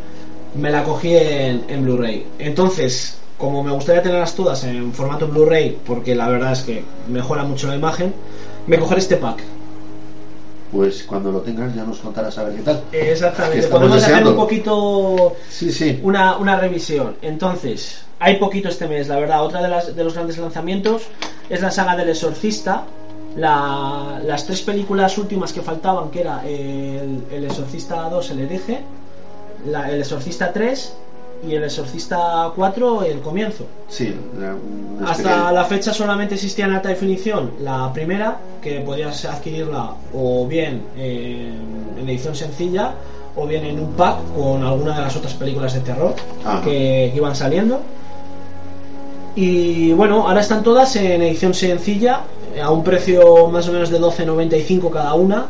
Me 0.54 0.70
la 0.70 0.84
cogí 0.84 1.16
en, 1.16 1.64
en 1.68 1.82
Blu-ray. 1.84 2.26
Entonces, 2.38 3.16
como 3.38 3.62
me 3.62 3.72
gustaría 3.72 4.02
tenerlas 4.02 4.34
todas 4.34 4.62
en 4.64 4.92
formato 4.92 5.26
Blu-ray, 5.26 5.78
porque 5.86 6.14
la 6.14 6.28
verdad 6.28 6.52
es 6.52 6.60
que 6.62 6.84
mejora 7.08 7.44
mucho 7.44 7.66
la 7.66 7.76
imagen, 7.76 8.12
me 8.66 8.78
cogeré 8.78 9.00
este 9.00 9.16
pack. 9.16 9.38
Pues 10.70 11.04
cuando 11.04 11.30
lo 11.30 11.40
tengas 11.40 11.74
ya 11.74 11.84
nos 11.84 11.98
contarás 11.98 12.36
a 12.36 12.44
ver 12.44 12.56
qué 12.56 12.62
tal. 12.62 12.82
Eh, 12.92 13.10
Exactamente, 13.12 13.68
podemos 13.68 14.02
hacer 14.02 14.26
un 14.26 14.34
poquito 14.34 15.36
Sí, 15.48 15.72
sí. 15.72 16.00
una, 16.02 16.36
una 16.36 16.58
revisión. 16.58 17.16
Entonces, 17.22 18.02
hay 18.24 18.36
poquito 18.36 18.68
este 18.68 18.88
mes, 18.88 19.06
la 19.08 19.16
verdad. 19.18 19.44
Otra 19.44 19.60
de, 19.62 19.68
las, 19.68 19.94
de 19.94 20.02
los 20.02 20.14
grandes 20.14 20.38
lanzamientos 20.38 21.02
es 21.50 21.60
la 21.60 21.70
saga 21.70 21.94
del 21.96 22.08
Exorcista. 22.08 22.84
La- 23.36 24.20
las 24.24 24.46
tres 24.46 24.62
películas 24.62 25.18
últimas 25.18 25.52
que 25.52 25.60
faltaban, 25.60 26.10
que 26.10 26.20
era 26.22 26.42
el, 26.46 27.24
el 27.30 27.44
Exorcista 27.44 28.08
2, 28.08 28.30
el 28.30 28.40
hereje, 28.40 28.80
la- 29.66 29.90
el 29.90 30.00
Exorcista 30.00 30.52
3 30.52 30.94
y 31.46 31.54
el 31.54 31.64
Exorcista 31.64 32.50
4, 32.56 33.02
el 33.02 33.20
comienzo. 33.20 33.66
Sí, 33.88 34.14
la- 34.40 35.10
Hasta 35.10 35.52
la 35.52 35.64
fecha 35.64 35.92
solamente 35.92 36.36
existía 36.36 36.64
en 36.66 36.72
alta 36.72 36.88
definición 36.88 37.50
la 37.60 37.92
primera, 37.92 38.38
que 38.62 38.80
podías 38.80 39.24
adquirirla 39.26 39.90
o 40.14 40.46
bien 40.46 40.82
en, 40.96 41.96
en 42.00 42.08
edición 42.08 42.34
sencilla 42.34 42.92
o 43.36 43.46
bien 43.46 43.64
en 43.66 43.80
un 43.80 43.92
pack 43.94 44.18
con 44.34 44.62
alguna 44.64 44.94
de 44.96 45.02
las 45.02 45.16
otras 45.16 45.34
películas 45.34 45.74
de 45.74 45.80
terror 45.80 46.14
que 46.62 47.12
iban 47.14 47.34
saliendo. 47.34 47.80
Y 49.36 49.92
bueno, 49.92 50.28
ahora 50.28 50.40
están 50.40 50.62
todas 50.62 50.94
en 50.96 51.22
edición 51.22 51.54
sencilla, 51.54 52.20
a 52.62 52.70
un 52.70 52.84
precio 52.84 53.48
más 53.48 53.68
o 53.68 53.72
menos 53.72 53.90
de 53.90 54.00
12.95 54.00 54.90
cada 54.90 55.14
una. 55.14 55.46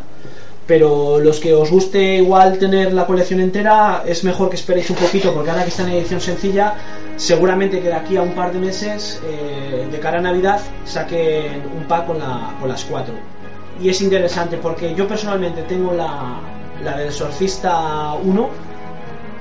Pero 0.66 1.18
los 1.20 1.40
que 1.40 1.52
os 1.52 1.70
guste 1.70 2.14
igual 2.16 2.56
tener 2.58 2.94
la 2.94 3.04
colección 3.04 3.38
entera, 3.40 4.02
es 4.06 4.24
mejor 4.24 4.48
que 4.48 4.56
esperéis 4.56 4.88
un 4.88 4.96
poquito, 4.96 5.34
porque 5.34 5.50
ahora 5.50 5.62
que 5.62 5.68
está 5.68 5.82
en 5.82 5.90
edición 5.90 6.22
sencilla, 6.22 6.72
seguramente 7.16 7.80
que 7.82 7.88
de 7.88 7.92
aquí 7.94 8.16
a 8.16 8.22
un 8.22 8.32
par 8.32 8.50
de 8.50 8.60
meses, 8.60 9.20
eh, 9.26 9.86
de 9.92 9.98
cara 10.00 10.20
a 10.20 10.22
Navidad, 10.22 10.60
saquen 10.86 11.64
un 11.76 11.84
pack 11.86 12.06
con, 12.06 12.18
la- 12.18 12.54
con 12.58 12.70
las 12.70 12.82
cuatro. 12.86 13.12
Y 13.78 13.90
es 13.90 14.00
interesante 14.00 14.56
porque 14.56 14.94
yo 14.94 15.06
personalmente 15.06 15.62
tengo 15.64 15.92
la, 15.92 16.38
la 16.82 16.96
del 16.96 17.08
Exorcista 17.08 18.14
1 18.24 18.48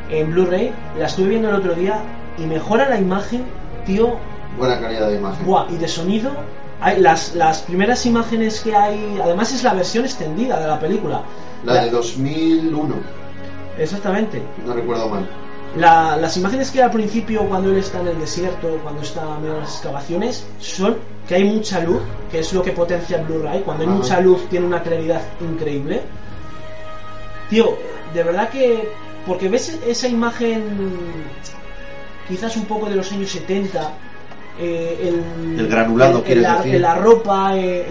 en 0.10 0.30
Blu-ray, 0.30 0.74
la 1.00 1.06
estuve 1.06 1.30
viendo 1.30 1.48
el 1.48 1.56
otro 1.56 1.74
día 1.74 2.02
y 2.38 2.42
mejora 2.42 2.90
la 2.90 3.00
imagen, 3.00 3.46
tío, 3.86 4.18
Buena 4.58 4.80
calidad 4.80 5.08
de 5.10 5.16
imagen. 5.18 5.46
Buah, 5.46 5.68
y 5.72 5.78
de 5.78 5.88
sonido. 5.88 6.32
Hay 6.82 7.00
las, 7.00 7.34
las 7.36 7.62
primeras 7.62 8.06
imágenes 8.06 8.60
que 8.62 8.76
hay. 8.76 9.20
Además, 9.24 9.54
es 9.54 9.64
la 9.64 9.74
versión 9.74 10.06
extendida 10.06 10.60
de 10.60 10.68
la 10.68 10.80
película. 10.80 11.22
La 11.64 11.84
de 11.84 11.90
2001, 11.90 12.96
Exactamente. 13.80 14.42
no 14.66 14.74
recuerdo 14.74 15.08
mal. 15.10 15.28
La- 15.78 16.18
las 16.18 16.36
imágenes 16.38 16.70
que 16.72 16.80
hay 16.80 16.86
al 16.86 16.92
principio, 16.92 17.48
cuando 17.48 17.70
él 17.72 17.78
está 17.78 18.02
en 18.02 18.08
el 18.10 18.20
desierto, 18.20 18.78
cuando 18.84 19.02
está 19.02 19.22
en 19.42 19.60
las 19.62 19.70
excavaciones, 19.76 20.46
son 20.60 20.98
que 21.28 21.36
hay 21.36 21.46
mucha 21.46 21.80
luz, 21.80 22.02
que 22.30 22.40
es 22.40 22.52
lo 22.54 22.62
que 22.62 22.74
potencia 22.74 23.18
el 23.18 23.26
Blu-ray. 23.26 23.62
Cuando 23.62 23.84
hay 23.84 23.90
Ajá. 23.90 23.98
mucha 23.98 24.20
luz, 24.20 24.48
tiene 24.50 24.66
una 24.66 24.84
claridad 24.84 25.22
increíble. 25.42 26.02
Tío, 27.50 27.78
de 28.14 28.24
verdad 28.24 28.50
que. 28.50 28.90
Porque 29.26 29.48
ves 29.48 29.80
esa 29.88 30.10
imagen, 30.10 30.92
quizás 32.28 32.58
un 32.58 32.66
poco 32.66 32.90
de 32.90 32.98
los 32.98 33.10
años 33.14 33.32
70. 33.32 33.90
Eh, 34.60 34.98
el, 35.54 35.60
El 35.60 35.68
granulado, 35.68 36.24
quieres 36.24 36.44
la, 36.44 36.58
decir. 36.58 36.80
la 36.82 36.96
ropa, 36.96 37.58
eh, 37.58 37.86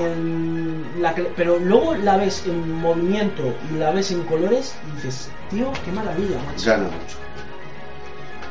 la 1.01 1.15
pero 1.37 1.59
luego 1.59 1.95
la 1.97 2.17
ves 2.17 2.45
en 2.47 2.73
movimiento 2.81 3.43
y 3.73 3.79
la 3.79 3.91
ves 3.91 4.11
en 4.13 4.23
colores 4.23 4.75
y 4.93 4.97
dices, 4.97 5.29
tío, 5.51 5.73
qué 5.85 5.91
maravilla, 5.93 6.37
macho. 6.47 6.71
Gana 6.71 6.85
mucho. 6.85 7.17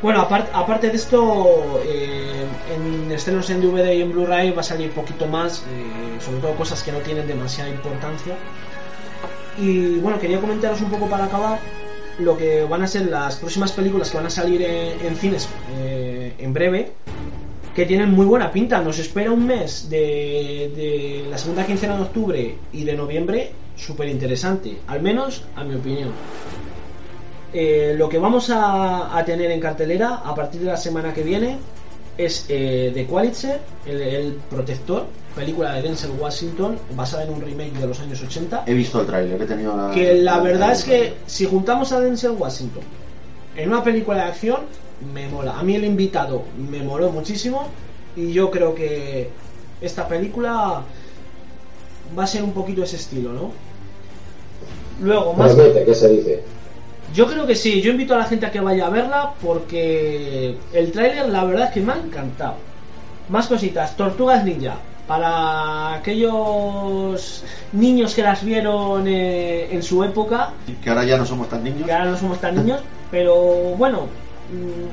Bueno, 0.01 0.27
apart- 0.27 0.49
aparte 0.53 0.89
de 0.89 0.95
esto, 0.95 1.79
eh, 1.85 2.43
en 2.75 3.11
estrenos 3.11 3.49
en 3.51 3.61
DVD 3.61 3.93
y 3.93 4.01
en 4.01 4.11
Blu-ray 4.11 4.51
va 4.51 4.61
a 4.61 4.63
salir 4.63 4.89
poquito 4.91 5.27
más, 5.27 5.59
eh, 5.59 6.19
sobre 6.19 6.39
todo 6.39 6.55
cosas 6.55 6.81
que 6.81 6.91
no 6.91 6.97
tienen 6.99 7.27
demasiada 7.27 7.69
importancia. 7.69 8.35
Y 9.59 9.99
bueno, 9.99 10.19
quería 10.19 10.39
comentaros 10.39 10.81
un 10.81 10.89
poco 10.89 11.07
para 11.07 11.25
acabar 11.25 11.59
lo 12.19 12.35
que 12.35 12.63
van 12.63 12.81
a 12.81 12.87
ser 12.87 13.05
las 13.07 13.35
próximas 13.35 13.71
películas 13.73 14.09
que 14.09 14.17
van 14.17 14.25
a 14.25 14.29
salir 14.31 14.61
en, 14.63 15.05
en 15.05 15.15
cines 15.15 15.47
eh, 15.77 16.33
en 16.39 16.51
breve, 16.53 16.91
que 17.75 17.85
tienen 17.85 18.11
muy 18.11 18.25
buena 18.25 18.51
pinta. 18.51 18.81
Nos 18.81 18.99
espera 18.99 19.31
un 19.31 19.45
mes 19.45 19.89
de, 19.89 20.71
de 20.75 21.25
la 21.29 21.37
segunda 21.37 21.65
quincena 21.65 21.95
de 21.95 22.01
octubre 22.03 22.55
y 22.73 22.83
de 22.83 22.93
noviembre 22.93 23.51
súper 23.75 24.09
interesante, 24.09 24.77
al 24.87 25.01
menos 25.01 25.43
a 25.55 25.63
mi 25.63 25.75
opinión. 25.75 26.11
Eh, 27.53 27.95
lo 27.97 28.07
que 28.07 28.17
vamos 28.17 28.49
a, 28.49 29.17
a 29.17 29.25
tener 29.25 29.51
en 29.51 29.59
cartelera 29.59 30.21
a 30.23 30.33
partir 30.33 30.61
de 30.61 30.67
la 30.67 30.77
semana 30.77 31.13
que 31.13 31.21
viene 31.23 31.57
es 32.17 32.45
eh, 32.49 32.91
The 32.93 33.05
Qualitzer, 33.05 33.59
el, 33.85 34.01
el 34.01 34.33
Protector, 34.49 35.05
película 35.35 35.73
de 35.73 35.81
Denzel 35.81 36.11
Washington 36.19 36.77
basada 36.95 37.23
en 37.23 37.31
un 37.31 37.41
remake 37.41 37.73
de 37.73 37.87
los 37.87 37.99
años 37.99 38.21
80. 38.21 38.63
He 38.67 38.73
visto 38.73 39.01
el 39.01 39.07
tráiler, 39.07 39.41
he 39.41 39.45
tenido 39.45 39.75
la... 39.75 39.91
Que 39.93 40.13
la 40.15 40.39
verdad 40.39 40.71
es 40.73 40.83
que 40.83 41.13
si 41.25 41.45
juntamos 41.45 41.91
a 41.91 41.99
Denzel 41.99 42.31
Washington 42.31 42.83
en 43.55 43.69
una 43.69 43.83
película 43.83 44.17
de 44.17 44.23
acción, 44.23 44.59
me 45.13 45.27
mola. 45.27 45.59
A 45.59 45.63
mí 45.63 45.75
el 45.75 45.85
invitado 45.85 46.43
me 46.69 46.81
moló 46.83 47.11
muchísimo 47.11 47.67
y 48.15 48.31
yo 48.33 48.51
creo 48.51 48.75
que 48.75 49.29
esta 49.81 50.07
película 50.07 50.81
va 52.17 52.23
a 52.23 52.27
ser 52.27 52.43
un 52.43 52.51
poquito 52.53 52.83
ese 52.83 52.97
estilo, 52.97 53.31
¿no? 53.33 53.51
Luego, 55.01 55.33
más, 55.33 55.55
Promete, 55.55 55.85
¿qué 55.85 55.95
se 55.95 56.09
dice? 56.09 56.43
yo 57.13 57.27
creo 57.27 57.45
que 57.45 57.55
sí, 57.55 57.81
yo 57.81 57.91
invito 57.91 58.13
a 58.15 58.19
la 58.19 58.25
gente 58.25 58.45
a 58.45 58.51
que 58.51 58.59
vaya 58.61 58.85
a 58.87 58.89
verla 58.89 59.33
porque 59.41 60.55
el 60.73 60.91
tráiler 60.91 61.27
la 61.29 61.43
verdad 61.43 61.67
es 61.67 61.71
que 61.73 61.81
me 61.81 61.93
ha 61.93 61.97
encantado. 61.97 62.55
Más 63.29 63.47
cositas, 63.47 63.95
Tortugas 63.97 64.45
Ninja. 64.45 64.75
Para 65.07 65.95
aquellos 65.95 67.43
niños 67.73 68.13
que 68.13 68.21
las 68.21 68.45
vieron 68.45 69.07
eh, 69.07 69.67
en 69.71 69.83
su 69.83 70.03
época, 70.05 70.51
Que 70.81 70.89
ahora 70.89 71.03
ya 71.03 71.17
no 71.17 71.25
somos 71.25 71.49
tan 71.49 71.63
niños. 71.63 71.85
que 71.85 71.91
ahora 71.91 72.05
no 72.05 72.17
somos 72.17 72.39
tan 72.39 72.55
niños, 72.55 72.79
pero 73.09 73.35
bueno, 73.77 74.07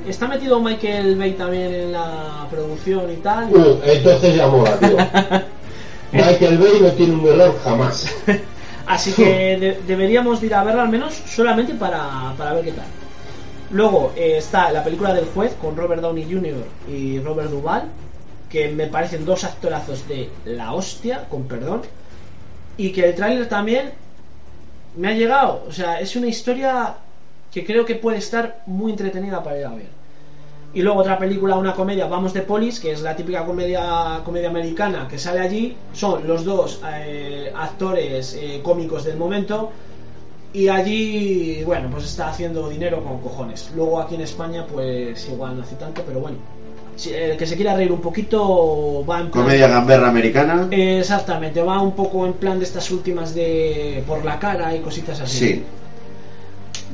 está 0.07 0.27
metido 0.29 0.61
Michael 0.61 1.17
Bay 1.17 1.33
también 1.33 1.73
en 1.75 1.93
la 1.93 2.47
producción 2.51 3.11
y 3.13 3.17
tal. 3.17 3.47
Mm, 3.51 3.81
Entonces 3.85 4.35
ya 4.37 4.47
mola, 4.49 4.79
tío. 4.79 4.97
Michael 6.13 6.59
Bay 6.59 6.81
no 6.81 6.89
tiene 6.93 7.15
un 7.15 7.27
error 7.27 7.55
jamás. 7.63 8.15
Así 8.87 9.13
que 9.13 9.25
de- 9.59 9.81
deberíamos 9.87 10.41
de 10.41 10.47
ir 10.47 10.55
a 10.55 10.65
verla 10.65 10.83
al 10.83 10.89
menos 10.89 11.15
solamente 11.15 11.75
para, 11.75 12.33
para 12.39 12.55
ver 12.55 12.65
qué 12.65 12.73
tal. 12.73 12.87
Luego 13.71 14.13
eh, 14.17 14.39
está 14.39 14.71
la 14.73 14.83
película 14.83 15.13
del 15.13 15.27
juez 15.27 15.55
con 15.61 15.77
Robert 15.77 16.01
Downey 16.01 16.25
Jr. 16.25 16.65
y 16.91 17.19
Robert 17.21 17.51
Duvall, 17.51 17.83
que 18.49 18.69
me 18.71 18.87
parecen 18.87 19.27
dos 19.27 19.45
actorazos 19.45 20.09
de 20.09 20.31
la 20.47 20.73
hostia, 20.73 21.27
con 21.29 21.45
perdón. 21.45 21.83
Y 22.79 22.91
que 22.93 23.05
el 23.11 23.15
tráiler 23.15 23.47
también 23.47 23.91
me 24.97 25.09
ha 25.09 25.13
llegado. 25.13 25.65
O 25.69 25.73
sea, 25.73 26.01
es 26.01 26.17
una 26.17 26.29
historia 26.29 26.95
que 27.53 27.65
creo 27.65 27.85
que 27.85 27.95
puede 27.95 28.19
estar 28.19 28.61
muy 28.67 28.93
entretenida 28.93 29.43
para 29.43 29.59
ir 29.59 29.65
a 29.67 29.71
ver. 29.71 29.99
Y 30.75 30.83
luego 30.83 31.01
otra 31.01 31.19
película, 31.19 31.57
una 31.57 31.73
comedia, 31.73 32.07
Vamos 32.07 32.35
de 32.35 32.43
Polis, 32.43 32.79
que 32.79 32.93
es 32.93 33.01
la 33.01 33.17
típica 33.17 33.45
comedia, 33.45 34.21
comedia 34.23 34.51
americana 34.51 35.09
que 35.09 35.19
sale 35.19 35.41
allí. 35.41 35.77
Son 35.95 36.27
los 36.29 36.45
dos 36.45 36.81
eh, 36.87 37.51
actores 37.57 38.35
eh, 38.39 38.61
cómicos 38.63 39.05
del 39.05 39.17
momento. 39.17 39.71
Y 40.53 40.69
allí, 40.69 41.63
bueno, 41.65 41.89
pues 41.91 42.05
está 42.05 42.29
haciendo 42.29 42.69
dinero 42.69 43.03
con 43.03 43.19
cojones. 43.21 43.71
Luego 43.75 43.99
aquí 44.01 44.15
en 44.15 44.23
España, 44.23 44.67
pues 44.71 45.27
igual 45.29 45.57
no 45.57 45.63
hace 45.63 45.77
tanto, 45.77 46.03
pero 46.07 46.21
bueno. 46.21 46.37
Si, 46.97 47.13
el 47.15 47.37
que 47.37 47.47
se 47.47 47.55
quiera 47.55 47.75
reír 47.75 47.93
un 47.93 48.01
poquito 48.01 49.05
va 49.09 49.21
en 49.21 49.31
plan- 49.31 49.45
Comedia 49.45 49.69
gamberra 49.69 50.09
americana. 50.09 50.67
Exactamente, 50.71 51.63
va 51.63 51.81
un 51.81 51.93
poco 51.93 52.27
en 52.27 52.33
plan 52.35 52.59
de 52.59 52.65
estas 52.65 52.91
últimas 52.91 53.35
de 53.35 54.03
por 54.07 54.25
la 54.25 54.39
cara 54.39 54.75
y 54.75 54.81
cositas 54.81 55.21
así. 55.21 55.39
Sí. 55.39 55.65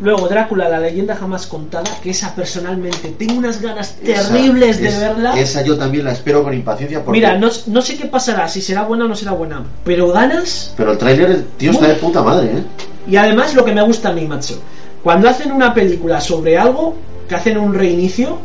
Luego 0.00 0.26
Drácula, 0.28 0.68
la 0.68 0.80
leyenda 0.80 1.14
jamás 1.14 1.46
contada, 1.46 1.88
que 2.02 2.10
esa 2.10 2.34
personalmente 2.34 3.14
tengo 3.16 3.34
unas 3.38 3.60
ganas 3.62 3.94
terribles 3.96 4.80
de 4.80 4.88
Esa- 4.88 4.96
es- 4.96 5.00
verla. 5.16 5.38
Esa 5.38 5.62
yo 5.62 5.78
también 5.78 6.04
la 6.04 6.12
espero 6.12 6.42
con 6.42 6.52
impaciencia. 6.52 7.04
Porque... 7.04 7.20
Mira, 7.20 7.38
no, 7.38 7.48
no 7.66 7.80
sé 7.82 7.96
qué 7.96 8.06
pasará, 8.06 8.48
si 8.48 8.60
será 8.60 8.82
buena 8.82 9.04
o 9.04 9.08
no 9.08 9.14
será 9.14 9.32
buena, 9.32 9.62
pero 9.84 10.10
ganas. 10.10 10.72
Pero 10.76 10.92
el 10.92 10.98
tráiler, 10.98 11.44
tío, 11.56 11.70
está 11.70 11.86
de 11.86 11.94
puta 11.94 12.22
madre, 12.22 12.46
¿eh? 12.58 12.62
Y 13.08 13.16
además 13.16 13.54
lo 13.54 13.64
que 13.64 13.72
me 13.72 13.82
gusta 13.82 14.08
a 14.08 14.12
mí, 14.12 14.26
macho, 14.26 14.60
cuando 15.02 15.28
hacen 15.28 15.52
una 15.52 15.72
película 15.74 16.20
sobre 16.20 16.58
algo, 16.58 16.96
que 17.28 17.34
hacen 17.36 17.56
un 17.58 17.72
reinicio, 17.74 18.38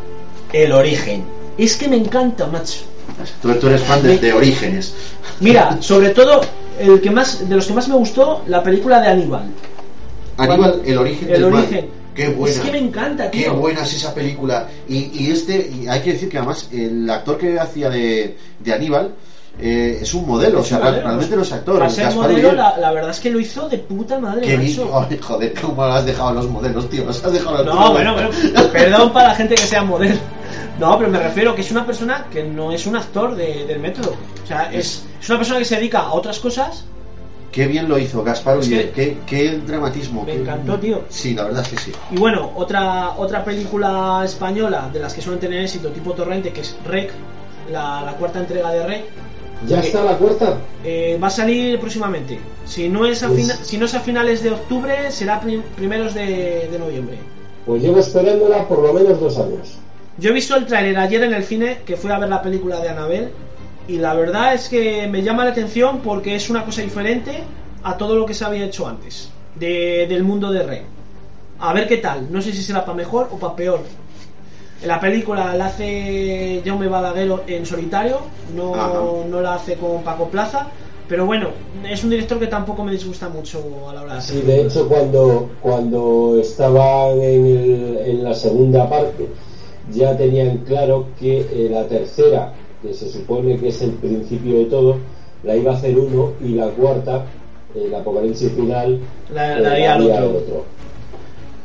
el 0.53 0.71
origen. 0.71 1.23
Es 1.57 1.76
que 1.77 1.88
me 1.88 1.95
encanta, 1.97 2.45
macho. 2.47 2.81
Tú, 3.41 3.51
tú 3.55 3.67
eres 3.67 3.81
fan 3.81 4.03
de, 4.03 4.17
de 4.17 4.34
Orígenes. 4.34 4.93
Mira, 5.39 5.77
sobre 5.81 6.09
todo, 6.11 6.41
el 6.80 7.01
que 7.01 7.09
más, 7.09 7.49
de 7.49 7.55
los 7.55 7.65
que 7.65 7.73
más 7.73 7.88
me 7.88 7.95
gustó, 7.95 8.43
la 8.47 8.61
película 8.61 9.01
de 9.01 9.07
Aníbal. 9.07 9.45
Aníbal, 10.40 10.82
el 10.86 10.98
origen 10.98 11.30
el 11.30 11.41
del 11.41 11.52
mal. 11.52 11.64
origen. 11.64 11.90
Qué 12.16 12.30
buena. 12.30 12.56
Es 12.56 12.61
que 12.61 12.72
me 12.72 12.78
encanta, 12.80 13.32
Qué 13.32 13.44
tío. 13.44 13.53
buena 13.56 13.82
es 13.84 13.94
esa 13.94 14.14
película. 14.14 14.68
Y, 14.88 15.11
y 15.26 15.32
este, 15.32 15.70
y 15.74 15.88
hay 15.88 16.02
que 16.02 16.14
decir 16.14 16.28
que 16.30 16.38
además 16.38 16.68
el 16.74 17.10
actor 17.10 17.38
que 17.38 17.57
hacía 17.60 17.90
de, 17.90 18.36
de 18.60 18.74
Aníbal 18.74 19.14
eh, 19.61 19.99
es 20.02 20.14
un 20.14 20.26
modelo, 20.28 20.60
o 20.60 20.61
Es 20.61 20.68
sea, 20.68 20.78
un 20.80 20.84
modelo, 20.86 21.02
realmente 21.03 21.28
pues, 21.28 21.38
no 21.38 21.44
es 21.44 21.52
actor. 21.53 21.78
Para 21.80 21.90
ser 21.90 22.14
modelo, 22.16 22.52
la, 22.53 22.78
la 22.78 22.91
verdad 22.91 23.11
es 23.11 23.20
que 23.20 23.30
lo 23.30 23.40
hizo 23.40 23.70
de 23.70 23.78
puta 23.78 24.20
madre, 24.20 24.41
Qué 24.41 24.57
bien- 24.57 24.80
Ay, 24.94 25.18
joder, 25.22 25.53
cómo 25.61 25.84
has 25.84 26.06
dejado 26.06 26.30
a 26.30 26.34
los 26.34 26.49
modelos, 26.49 26.90
tío. 26.90 27.06
Los 27.06 27.24
has 27.24 27.32
dejado 27.32 27.57
a 27.57 27.64
los 27.64 27.76
No, 27.76 27.91
bueno, 27.94 28.14
bueno, 28.14 28.30
perdón 28.74 29.14
para 29.14 29.30
la 29.30 29.36
gente 29.36 29.56
que 29.56 29.61
sea 29.68 29.84
modelo. 29.84 30.16
No, 30.80 30.98
pero 30.98 31.10
me 31.11 31.20
refiero 31.20 31.53
que 31.56 31.61
es 31.61 31.72
una 31.72 31.86
persona 31.86 32.26
que 32.32 32.44
no 32.44 32.72
es 32.72 32.86
un 32.88 32.95
actor 32.95 33.36
de- 33.36 33.66
del 33.66 33.80
método. 33.80 34.16
O 34.44 34.48
sea, 34.48 34.72
es, 34.74 35.03
es 35.22 35.30
una 35.30 35.38
persona 35.40 35.60
que 35.60 35.66
se 35.66 35.76
dedica 35.76 35.99
a 35.99 36.14
otras 36.14 36.40
cosas. 36.40 36.84
Qué 37.51 37.65
bien 37.67 37.89
lo 37.89 37.97
hizo 37.97 38.23
Gaspar 38.23 38.57
Ullier. 38.59 38.91
Qué, 38.91 39.17
qué 39.26 39.57
dramatismo. 39.65 40.23
Me 40.23 40.34
qué- 40.34 40.41
encantó, 40.41 40.80
tío. 40.80 41.01
Sí, 41.09 41.34
la 41.34 41.45
verdad 41.45 41.63
es 41.63 41.69
que 41.69 41.77
sí. 41.77 41.91
Y 42.11 42.17
bueno, 42.17 42.51
otra, 42.55 43.11
otra 43.17 43.43
película 43.43 44.21
española 44.23 44.89
de 44.93 44.99
las 44.99 45.13
que 45.13 45.21
suelen 45.21 45.39
tener 45.39 45.61
éxito, 45.63 45.89
tipo 45.89 46.13
Torrente, 46.13 46.51
que 46.51 46.61
es 46.61 46.76
Rec, 46.85 47.11
la, 47.71 48.01
la 48.03 48.13
cuarta 48.13 48.39
entrega 48.39 48.71
de 48.71 48.85
Rec, 48.85 49.03
¿Ya 49.67 49.80
está 49.81 50.03
la 50.05 50.15
cuarta? 50.17 50.57
eh, 50.85 51.17
va 51.21 51.27
a 51.27 51.31
salir 51.31 51.80
próximamente. 51.80 52.39
Si 52.65 52.88
no 52.88 53.05
es 53.05 53.23
a, 53.23 53.27
Pues- 53.27 53.41
fina- 53.41 53.57
si 53.63 53.77
no 53.77 53.85
es 53.85 53.93
a 53.95 53.99
finales 53.99 54.43
de 54.43 54.51
octubre, 54.51 55.11
será 55.11 55.39
prim- 55.41 55.63
primeros 55.76 56.13
de, 56.13 56.69
de 56.71 56.80
noviembre. 56.80 57.17
Pues 57.65 57.81
llevo 57.81 57.99
esperándola 57.99 58.67
por 58.67 58.80
lo 58.81 58.93
menos 58.93 59.19
dos 59.19 59.38
años. 59.38 59.77
Yo 60.17 60.30
he 60.30 60.34
visto 60.34 60.55
el 60.55 60.65
tráiler 60.65 60.97
ayer 60.97 61.23
en 61.23 61.34
el 61.34 61.43
cine, 61.43 61.80
que 61.85 61.97
fui 61.97 62.11
a 62.11 62.19
ver 62.19 62.30
la 62.30 62.41
película 62.41 62.80
de 62.80 62.89
Anabel, 62.89 63.30
y 63.90 63.98
la 63.98 64.14
verdad 64.14 64.53
es 64.53 64.70
que 64.70 65.07
me 65.07 65.24
llama 65.24 65.44
la 65.44 65.52
atención 65.52 65.99
porque 65.99 66.36
es 66.36 66.49
una 66.49 66.64
cosa 66.64 66.82
diferente 66.82 67.44
a 67.84 67.98
todo 67.98 68.16
lo 68.16 68.26
que 68.26 68.34
se 68.34 68.45
había 68.45 68.66
hecho 68.66 68.88
antes 68.88 69.30
de- 69.56 70.06
del 70.07 70.24
mundo 70.24 70.52
de 70.52 70.64
Rey. 70.64 70.82
A 71.60 71.74
ver 71.74 71.88
qué 71.88 71.98
tal, 71.98 72.28
no 72.32 72.41
sé 72.41 72.53
si 72.53 72.61
será 72.61 72.86
para 72.86 72.95
mejor 72.95 73.30
o 73.32 73.38
para 73.38 73.56
peor. 73.56 73.80
La 74.86 74.99
película 74.99 75.53
la 75.56 75.66
hace 75.66 76.61
Jaume 76.64 76.88
Balaguer 76.88 77.32
en 77.48 77.66
solitario, 77.66 78.20
no, 78.56 79.26
no 79.30 79.41
la 79.41 79.56
hace 79.56 79.76
con 79.76 80.03
Paco 80.03 80.30
Plaza, 80.30 80.68
pero 81.07 81.26
bueno, 81.26 81.49
es 81.90 82.03
un 82.03 82.11
director 82.11 82.40
que 82.40 82.48
tampoco 82.48 82.84
me 82.84 82.91
disgusta 82.94 83.28
mucho 83.28 83.90
a 83.90 83.94
la 83.94 84.02
hora 84.03 84.14
de 84.14 84.20
hacer. 84.20 84.36
Sí, 84.38 84.41
de 84.44 84.61
hecho, 84.61 84.88
cuando, 84.88 85.49
cuando 85.60 86.38
estaban 86.40 87.20
en, 87.22 87.45
el- 87.45 87.98
en 88.06 88.24
la 88.24 88.34
segunda 88.34 88.88
parte, 88.88 89.28
ya 89.91 90.16
tenían 90.16 90.60
claro 90.60 91.07
que 91.20 91.40
eh, 91.40 91.68
la 91.72 91.86
tercera, 91.88 92.53
que 92.81 92.93
se 92.93 93.10
supone 93.10 93.57
que 93.57 93.69
es 93.69 93.81
el 93.81 93.91
principio 93.91 94.60
de 94.60 94.65
todo, 94.65 94.97
la 95.43 95.56
iba 95.56 95.72
a 95.73 95.76
hacer 95.76 95.97
uno 95.97 96.34
y 96.41 96.49
la 96.49 96.68
cuarta, 96.68 97.26
el 97.76 97.93
apocalipsis 97.93 98.51
final, 98.53 98.99
La- 99.34 99.57
eh, 99.57 99.61
la 99.61 99.72
haría 99.72 99.95
el 99.95 100.01
haría 100.03 100.23
otro. 100.26 100.65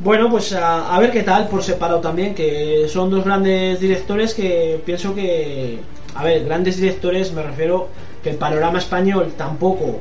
Bueno, 0.00 0.28
pues 0.30 0.52
a, 0.52 0.94
a 0.94 1.00
ver 1.00 1.10
qué 1.12 1.22
tal 1.22 1.48
por 1.48 1.62
separado 1.62 2.00
también, 2.00 2.34
que 2.34 2.86
son 2.88 3.10
dos 3.10 3.24
grandes 3.24 3.80
directores 3.80 4.34
que 4.34 4.80
pienso 4.84 5.14
que, 5.14 5.78
a 6.14 6.24
ver, 6.24 6.44
grandes 6.44 6.76
directores 6.76 7.32
me 7.32 7.42
refiero 7.42 7.88
que 8.22 8.30
el 8.30 8.36
panorama 8.36 8.78
español 8.78 9.32
tampoco 9.36 10.00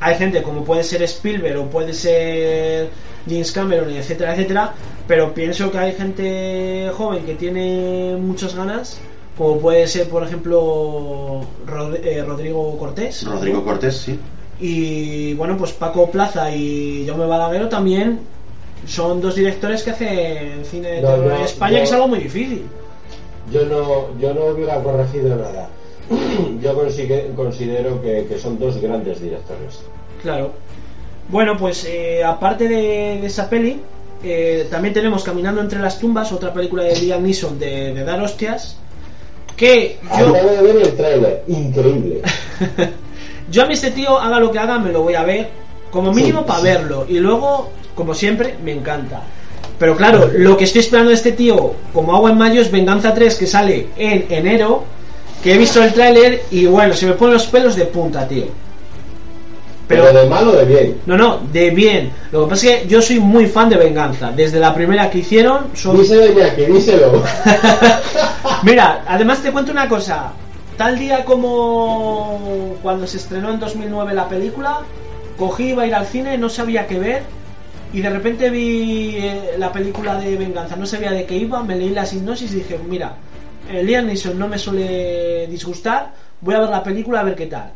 hay 0.00 0.16
gente 0.16 0.42
como 0.42 0.64
puede 0.64 0.82
ser 0.82 1.02
Spielberg 1.02 1.58
o 1.60 1.66
puede 1.66 1.94
ser 1.94 2.90
James 3.26 3.52
Cameron, 3.52 3.90
etcétera, 3.90 4.34
etcétera, 4.34 4.74
pero 5.06 5.32
pienso 5.32 5.70
que 5.70 5.78
hay 5.78 5.92
gente 5.92 6.90
joven 6.94 7.24
que 7.24 7.34
tiene 7.34 8.16
muchas 8.20 8.54
ganas, 8.54 9.00
como 9.36 9.58
puede 9.58 9.86
ser, 9.88 10.08
por 10.08 10.22
ejemplo, 10.24 11.40
Rod- 11.66 11.96
eh, 12.04 12.22
Rodrigo 12.24 12.76
Cortés. 12.78 13.24
Rodrigo 13.24 13.64
Cortés, 13.64 13.96
sí. 13.96 14.18
Y 14.60 15.34
bueno, 15.34 15.56
pues 15.56 15.72
Paco 15.72 16.10
Plaza 16.10 16.54
y 16.54 17.04
Jaume 17.06 17.26
Balaguer 17.26 17.68
también 17.68 18.20
son 18.86 19.20
dos 19.20 19.34
directores 19.34 19.82
que 19.82 19.90
hacen 19.90 20.64
cine 20.64 20.88
de 20.92 21.00
No, 21.02 21.08
terror 21.08 21.26
no, 21.26 21.36
en 21.36 21.42
España, 21.42 21.78
que 21.78 21.82
es 21.84 21.92
algo 21.92 22.08
muy 22.08 22.20
difícil. 22.20 22.62
Yo 23.52 23.64
no, 23.66 24.18
yo 24.20 24.32
no 24.32 24.46
hubiera 24.46 24.82
corregido 24.82 25.34
nada. 25.36 25.68
Yo 26.62 26.74
consigue- 26.74 27.30
considero 27.34 28.00
que, 28.02 28.26
que 28.28 28.38
son 28.38 28.58
dos 28.58 28.76
grandes 28.80 29.20
directores. 29.22 29.80
Claro. 30.22 30.52
Bueno, 31.30 31.56
pues 31.56 31.84
eh, 31.86 32.22
aparte 32.22 32.68
de, 32.68 33.18
de 33.20 33.26
esa 33.26 33.48
peli, 33.48 33.80
eh, 34.22 34.66
también 34.70 34.92
tenemos 34.94 35.24
Caminando 35.24 35.60
entre 35.62 35.80
las 35.80 35.98
tumbas, 35.98 36.30
otra 36.32 36.52
película 36.52 36.82
de 36.84 36.94
Liam 37.00 37.22
Neeson 37.22 37.58
de, 37.58 37.94
de 37.94 38.04
dar 38.04 38.20
hostias, 38.20 38.76
que 39.56 39.98
yo, 40.18 40.28
Acabo 40.28 40.50
de 40.50 40.62
ver 40.62 40.76
el 40.82 40.96
tráiler, 40.96 41.42
increíble. 41.48 42.22
yo 43.50 43.62
a 43.62 43.66
mí 43.66 43.74
este 43.74 43.90
tío, 43.90 44.18
haga 44.18 44.40
lo 44.40 44.50
que 44.50 44.58
haga, 44.58 44.78
me 44.78 44.92
lo 44.92 45.02
voy 45.02 45.14
a 45.14 45.22
ver, 45.22 45.48
como 45.90 46.12
mínimo 46.12 46.40
Sí, 46.40 46.44
para 46.46 46.60
sí. 46.60 46.64
verlo, 46.66 47.06
y 47.08 47.18
luego, 47.18 47.70
como 47.94 48.14
siempre, 48.14 48.54
me 48.62 48.72
encanta. 48.72 49.22
Pero 49.78 49.96
claro, 49.96 50.30
lo 50.32 50.56
que 50.56 50.64
estoy 50.64 50.80
esperando 50.80 51.10
de 51.10 51.16
este 51.16 51.32
tío, 51.32 51.74
como 51.92 52.14
agua 52.14 52.30
en 52.30 52.38
mayo, 52.38 52.60
es 52.60 52.70
Venganza 52.70 53.12
3, 53.12 53.34
que 53.36 53.46
sale 53.46 53.88
en 53.96 54.26
enero, 54.30 54.84
que 55.42 55.54
he 55.54 55.58
visto 55.58 55.82
el 55.82 55.92
tráiler 55.92 56.42
y 56.50 56.66
bueno, 56.66 56.94
se 56.94 57.06
me 57.06 57.12
ponen 57.14 57.34
los 57.34 57.46
pelos 57.46 57.76
de 57.76 57.84
punta, 57.86 58.26
tío. 58.26 58.46
Pero, 59.86 60.12
de 60.12 60.26
mal 60.26 60.48
o 60.48 60.52
de 60.52 60.64
bien. 60.64 61.00
No, 61.06 61.16
no, 61.16 61.40
de 61.52 61.70
bien. 61.70 62.10
Lo 62.32 62.44
que 62.44 62.50
pasa 62.50 62.68
es 62.68 62.82
que 62.82 62.88
yo 62.88 63.02
soy 63.02 63.20
muy 63.20 63.46
fan 63.46 63.68
de 63.68 63.76
Venganza. 63.76 64.32
Desde 64.32 64.58
la 64.58 64.74
primera 64.74 65.10
que 65.10 65.18
hicieron, 65.18 65.66
soy... 65.74 65.98
Díselo, 65.98 66.26
Iñaki, 66.26 66.64
díselo. 66.64 67.22
Mira, 68.62 69.04
además 69.06 69.42
te 69.42 69.52
cuento 69.52 69.72
una 69.72 69.88
cosa. 69.88 70.32
Tal 70.78 70.98
día 70.98 71.24
como 71.24 72.76
cuando 72.82 73.06
se 73.06 73.18
estrenó 73.18 73.50
en 73.50 73.60
2009 73.60 74.14
la 74.14 74.28
película, 74.28 74.80
cogí, 75.38 75.68
iba 75.68 75.82
a 75.82 75.86
ir 75.86 75.94
al 75.94 76.06
cine, 76.06 76.38
no 76.38 76.48
sabía 76.48 76.86
qué 76.86 76.98
ver. 76.98 77.22
Y 77.92 78.00
de 78.00 78.10
repente 78.10 78.50
vi 78.50 79.16
eh, 79.18 79.54
la 79.58 79.70
película 79.70 80.16
de 80.16 80.36
Venganza, 80.36 80.74
no 80.76 80.86
sabía 80.86 81.12
de 81.12 81.26
qué 81.26 81.36
iba, 81.36 81.62
me 81.62 81.76
leí 81.76 81.90
la 81.90 82.06
sinopsis 82.06 82.50
y 82.52 82.56
dije, 82.56 82.80
mira, 82.88 83.12
eh, 83.70 83.84
Liam 83.84 84.06
Neeson 84.06 84.36
no 84.36 84.48
me 84.48 84.58
suele 84.58 85.46
disgustar, 85.46 86.10
voy 86.40 86.54
a 86.54 86.60
ver 86.60 86.70
la 86.70 86.82
película 86.82 87.20
a 87.20 87.24
ver 87.24 87.36
qué 87.36 87.46
tal. 87.46 87.70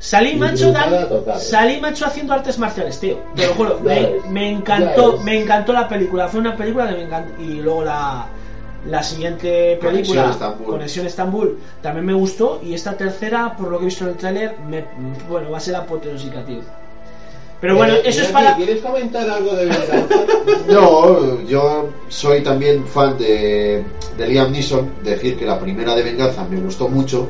Salí 0.00 0.34
macho, 0.36 0.72
dan- 0.72 0.90
salí 1.38 1.78
macho 1.78 2.06
haciendo 2.06 2.32
artes 2.32 2.58
marciales, 2.58 2.98
tío. 2.98 3.18
Te 3.36 3.46
lo 3.46 3.52
juro, 3.54 3.78
Ya 3.84 4.08
me, 4.30 4.50
encantó, 4.50 5.18
me 5.18 5.40
encantó 5.42 5.72
la 5.74 5.86
película. 5.88 6.26
Fue 6.28 6.40
una 6.40 6.56
película 6.56 6.88
que 6.88 6.94
me 6.94 7.02
encantó. 7.02 7.40
Y 7.42 7.60
luego 7.60 7.84
la, 7.84 8.24
la 8.86 9.02
siguiente 9.02 9.78
película, 9.80 10.22
Conexión 10.22 10.30
Estambul. 10.30 10.66
Conexión 10.66 11.06
Estambul, 11.06 11.58
también 11.82 12.06
me 12.06 12.14
gustó. 12.14 12.60
Y 12.64 12.72
esta 12.72 12.96
tercera, 12.96 13.54
por 13.56 13.68
lo 13.68 13.76
que 13.78 13.84
he 13.84 13.86
visto 13.86 14.04
en 14.04 14.10
el 14.12 14.16
tráiler, 14.16 14.56
me, 14.66 14.84
bueno, 15.28 15.50
va 15.50 15.58
a 15.58 15.60
ser 15.60 15.76
apoteósica, 15.76 16.42
tío. 16.46 16.60
Pero 17.60 17.76
bueno, 17.76 17.92
Eh, 17.96 18.02
eso 18.06 18.22
es 18.22 18.28
para. 18.28 18.56
¿Quieres 18.56 18.80
comentar 18.80 19.28
algo 19.28 19.54
de 19.54 19.66
venganza? 19.66 20.06
No, 20.68 21.40
yo 21.42 21.90
soy 22.08 22.42
también 22.42 22.86
fan 22.86 23.18
de, 23.18 23.84
de 24.16 24.26
Liam 24.28 24.50
Neeson. 24.50 24.88
Decir 25.02 25.36
que 25.36 25.44
la 25.44 25.58
primera 25.58 25.94
de 25.94 26.02
Venganza 26.02 26.44
me 26.44 26.56
gustó 26.58 26.88
mucho, 26.88 27.28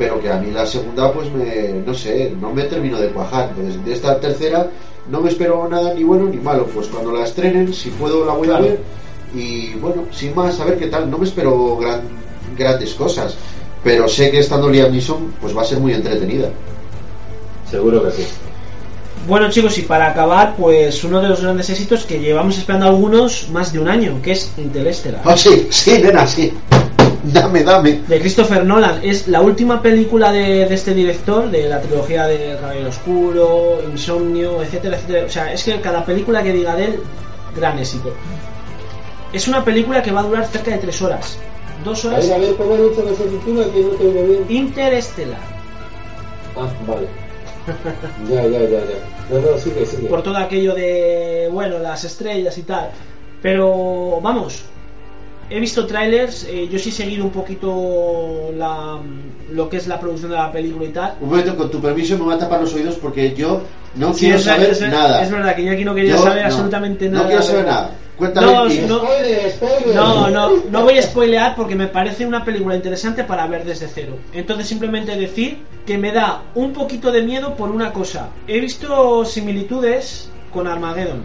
pero 0.00 0.18
que 0.18 0.30
a 0.30 0.38
mí 0.38 0.50
la 0.50 0.64
segunda, 0.64 1.12
pues 1.12 1.30
me, 1.30 1.74
no 1.84 1.92
sé, 1.92 2.32
no 2.40 2.54
me 2.54 2.62
terminó 2.62 2.98
de 2.98 3.10
cuajar. 3.10 3.50
Entonces, 3.50 3.84
de 3.84 3.92
esta 3.92 4.18
tercera 4.18 4.66
no 5.10 5.20
me 5.20 5.28
espero 5.28 5.68
nada 5.68 5.92
ni 5.92 6.04
bueno 6.04 6.24
ni 6.24 6.38
malo. 6.38 6.64
Pues 6.74 6.86
cuando 6.86 7.12
la 7.12 7.24
estrenen, 7.24 7.74
si 7.74 7.90
puedo, 7.90 8.24
la 8.24 8.32
voy 8.32 8.48
Claro. 8.48 8.64
a 8.64 8.66
ver. 8.66 8.80
Y 9.34 9.74
bueno, 9.74 10.06
sin 10.10 10.34
más, 10.34 10.58
a 10.58 10.64
ver 10.64 10.78
qué 10.78 10.86
tal. 10.86 11.10
No 11.10 11.18
me 11.18 11.26
espero 11.26 11.76
gran, 11.76 12.00
grandes 12.56 12.94
cosas, 12.94 13.34
pero 13.84 14.08
sé 14.08 14.30
que 14.30 14.38
estando 14.38 14.70
Liam 14.70 14.90
Neeson, 14.90 15.34
pues 15.38 15.54
va 15.54 15.60
a 15.60 15.66
ser 15.66 15.78
muy 15.80 15.92
entretenida. 15.92 16.48
Seguro 17.70 18.02
que 18.02 18.10
sí. 18.12 18.26
Bueno 19.28 19.50
chicos, 19.50 19.76
y 19.76 19.82
para 19.82 20.08
acabar, 20.12 20.56
pues 20.56 21.04
uno 21.04 21.20
de 21.20 21.28
los 21.28 21.42
grandes 21.42 21.68
éxitos 21.68 22.06
que 22.06 22.20
llevamos 22.20 22.56
esperando 22.56 22.86
algunos 22.86 23.50
más 23.50 23.70
de 23.70 23.80
un 23.80 23.88
año, 23.88 24.18
que 24.22 24.32
es 24.32 24.50
Interstellar. 24.56 25.20
Oh, 25.26 25.36
sí, 25.36 25.66
sí, 25.68 25.98
nena, 26.02 26.26
sí. 26.26 26.54
Dame, 27.34 27.62
dame. 27.64 28.00
De 28.08 28.18
Christopher 28.20 28.64
Nolan. 28.64 29.00
Es 29.02 29.28
la 29.28 29.40
última 29.40 29.80
película 29.82 30.32
de, 30.32 30.66
de 30.66 30.74
este 30.74 30.94
director, 30.94 31.50
de 31.50 31.68
la 31.68 31.80
trilogía 31.80 32.26
de 32.26 32.56
Caballero 32.60 32.88
Oscuro, 32.88 33.82
Insomnio, 33.90 34.62
etcétera, 34.62 34.96
etcétera. 34.96 35.26
O 35.26 35.28
sea, 35.28 35.52
es 35.52 35.62
que 35.64 35.80
cada 35.80 36.04
película 36.04 36.42
que 36.42 36.52
diga 36.52 36.74
de 36.76 36.84
él, 36.86 37.00
gran 37.56 37.78
éxito. 37.78 38.12
Es 39.32 39.46
una 39.48 39.64
película 39.64 40.02
que 40.02 40.10
va 40.12 40.20
a 40.20 40.24
durar 40.24 40.46
cerca 40.46 40.72
de 40.72 40.78
tres 40.78 41.00
horas. 41.02 41.36
Dos 41.84 42.04
A 42.04 42.08
horas. 42.08 42.26
ver, 42.28 42.34
a 42.34 42.38
ver, 42.38 42.56
¿cómo 42.56 42.74
has 42.74 42.80
dicho 42.80 43.04
que 43.06 43.14
se 43.14 43.24
titula? 43.24 43.64
Que 43.72 43.80
no 43.80 43.88
te 43.90 44.06
oigo 44.06 44.22
bien. 44.24 44.44
Interestelar. 44.48 45.38
Ah, 46.56 46.68
vale. 46.86 47.06
Ya, 48.28 48.42
ya, 48.42 48.60
ya, 48.60 48.68
ya. 48.80 49.30
No, 49.30 49.38
no, 49.52 49.58
sigue, 49.58 49.86
sigue. 49.86 50.08
por 50.08 50.22
todo 50.22 50.36
aquello 50.38 50.74
de, 50.74 51.48
bueno, 51.52 51.78
las 51.78 52.02
estrellas 52.04 52.58
y 52.58 52.62
tal. 52.62 52.90
Pero, 53.40 54.18
vamos, 54.20 54.64
he 55.50 55.60
visto 55.60 55.86
trailers, 55.86 56.44
eh, 56.48 56.68
yo 56.70 56.78
sí 56.78 56.90
he 56.90 56.92
seguido 56.92 57.24
un 57.24 57.30
poquito 57.30 58.50
la, 58.56 58.98
lo 59.52 59.68
que 59.68 59.76
es 59.78 59.86
la 59.88 59.98
producción 60.00 60.30
de 60.30 60.36
la 60.36 60.50
película 60.52 60.84
y 60.86 60.92
tal. 60.92 61.14
Un 61.20 61.28
momento, 61.28 61.56
con 61.56 61.70
tu 61.70 61.80
permiso 61.80 62.16
me 62.16 62.24
voy 62.24 62.34
a 62.34 62.38
tapar 62.38 62.60
los 62.60 62.72
oídos 62.74 62.94
porque 62.96 63.34
yo 63.34 63.62
no 63.96 64.12
Sí, 64.14 64.20
quiero 64.20 64.36
es, 64.36 64.44
saber 64.44 64.70
es 64.70 64.80
nada. 64.82 65.22
es 65.22 65.30
verdad 65.30 65.54
que 65.56 65.64
yo 65.64 65.72
aquí 65.72 65.84
no 65.84 65.94
quería 65.94 66.16
Yo 66.16 66.22
saber 66.22 66.42
no, 66.42 66.46
absolutamente 66.46 67.06
no 67.08 67.16
nada. 67.18 67.26
quiero 67.28 67.42
saber 67.42 67.66
nada. 67.66 67.90
Cuéntame. 68.16 68.46
No, 68.52 68.64
no. 68.66 68.70
Spoiler, 68.70 69.50
spoiler. 69.50 69.94
No, 69.96 70.28
no, 70.30 70.50
no 70.70 70.82
voy 70.84 70.98
a 70.98 71.02
spoilear 71.02 71.56
porque 71.56 71.74
me 71.74 71.86
parece 71.88 72.26
una 72.26 72.44
película 72.44 72.76
interesante 72.76 73.24
para 73.24 73.46
ver 73.46 73.64
desde 73.64 73.88
cero. 73.88 74.16
Entonces 74.34 74.66
simplemente 74.68 75.16
decir 75.16 75.58
que 75.86 75.96
me 75.96 76.12
da 76.12 76.42
un 76.54 76.72
poquito 76.74 77.10
de 77.10 77.22
miedo 77.22 77.54
por 77.56 77.70
una 77.70 77.92
cosa. 77.94 78.28
He 78.46 78.60
visto 78.60 79.24
similitudes 79.24 80.28
con 80.52 80.66
Armageddon. 80.66 81.22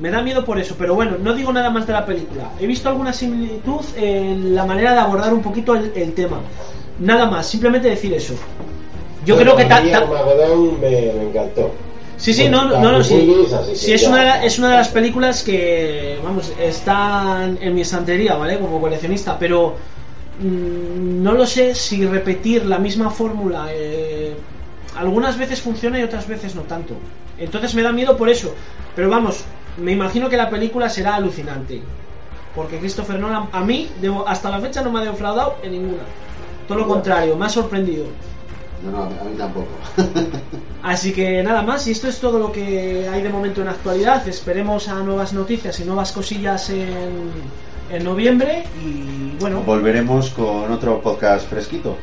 Me 0.00 0.10
da 0.10 0.22
miedo 0.22 0.44
por 0.44 0.58
eso, 0.58 0.74
pero 0.78 0.94
bueno, 0.94 1.12
no 1.22 1.34
digo 1.34 1.52
nada 1.52 1.70
más 1.70 1.86
de 1.86 1.92
la 1.92 2.04
película. 2.06 2.50
He 2.60 2.66
visto 2.66 2.88
alguna 2.88 3.12
similitud 3.12 3.80
en 3.96 4.54
la 4.54 4.64
manera 4.64 4.92
de 4.94 5.00
abordar 5.00 5.32
un 5.34 5.42
poquito 5.42 5.74
el, 5.74 5.92
el 5.94 6.14
tema. 6.14 6.40
Nada 6.98 7.26
más, 7.26 7.46
simplemente 7.48 7.88
decir 7.88 8.12
eso. 8.14 8.34
Yo 9.26 9.36
creo 9.36 9.54
que 9.56 9.62
a 9.64 9.68
ta- 9.68 9.80
me, 10.80 11.12
me 11.12 11.22
encantó. 11.28 11.70
Sí, 12.16 12.32
sí, 12.32 12.48
no, 12.48 12.64
no, 12.66 12.80
no, 12.80 12.88
Bruce 12.94 13.08
sí. 13.10 13.74
Sí, 13.74 13.92
es 13.92 14.06
una, 14.06 14.44
es 14.44 14.58
una 14.58 14.70
de 14.70 14.76
las 14.76 14.88
películas 14.88 15.42
que, 15.42 16.18
vamos, 16.22 16.52
están 16.60 17.58
en 17.60 17.74
mi 17.74 17.80
estantería, 17.82 18.34
¿vale? 18.34 18.58
Como 18.58 18.80
coleccionista, 18.80 19.38
pero 19.38 19.76
mm, 20.40 21.22
no 21.22 21.32
lo 21.32 21.46
sé 21.46 21.74
si 21.74 22.06
repetir 22.06 22.64
la 22.66 22.78
misma 22.78 23.10
fórmula. 23.10 23.68
eh, 23.72 24.34
algunas 24.96 25.38
veces 25.38 25.60
funciona 25.60 25.98
y 25.98 26.02
otras 26.02 26.26
veces 26.28 26.54
no 26.54 26.62
tanto. 26.62 26.94
Entonces 27.38 27.74
me 27.74 27.82
da 27.82 27.92
miedo 27.92 28.16
por 28.16 28.28
eso. 28.28 28.54
Pero 28.94 29.08
vamos, 29.08 29.42
me 29.78 29.92
imagino 29.92 30.28
que 30.28 30.36
la 30.36 30.50
película 30.50 30.88
será 30.88 31.14
alucinante. 31.16 31.82
Porque 32.54 32.78
Christopher 32.78 33.18
Nolan, 33.18 33.48
a 33.52 33.60
mí, 33.64 33.88
debo- 34.00 34.24
hasta 34.26 34.50
la 34.50 34.60
fecha 34.60 34.82
no 34.82 34.90
me 34.92 35.00
ha 35.00 35.02
defraudado 35.04 35.56
en 35.62 35.72
ninguna. 35.72 36.02
Todo 36.68 36.78
lo 36.78 36.86
contrario, 36.86 37.34
me 37.36 37.46
ha 37.46 37.48
sorprendido. 37.48 38.04
No, 38.84 38.90
no, 38.90 39.02
a 39.04 39.06
mí- 39.08 39.14
a 39.20 39.24
mí 39.24 39.34
tampoco. 39.38 39.68
Así 40.82 41.12
que 41.12 41.42
nada 41.42 41.62
más, 41.62 41.86
y 41.86 41.92
esto 41.92 42.08
es 42.08 42.18
todo 42.18 42.38
lo 42.38 42.50
que 42.52 43.08
hay 43.08 43.22
de 43.22 43.28
momento 43.28 43.62
en 43.62 43.68
actualidad. 43.68 44.26
Esperemos 44.28 44.88
a 44.88 44.94
nuevas 44.96 45.32
noticias 45.32 45.78
y 45.80 45.84
nuevas 45.84 46.12
cosillas 46.12 46.68
en, 46.70 47.30
en 47.90 48.04
noviembre. 48.04 48.64
Y 48.84 49.36
bueno, 49.40 49.60
Volveremos 49.62 50.30
con 50.30 50.70
otro 50.72 51.00
podcast 51.00 51.48
fresquito. 51.48 51.96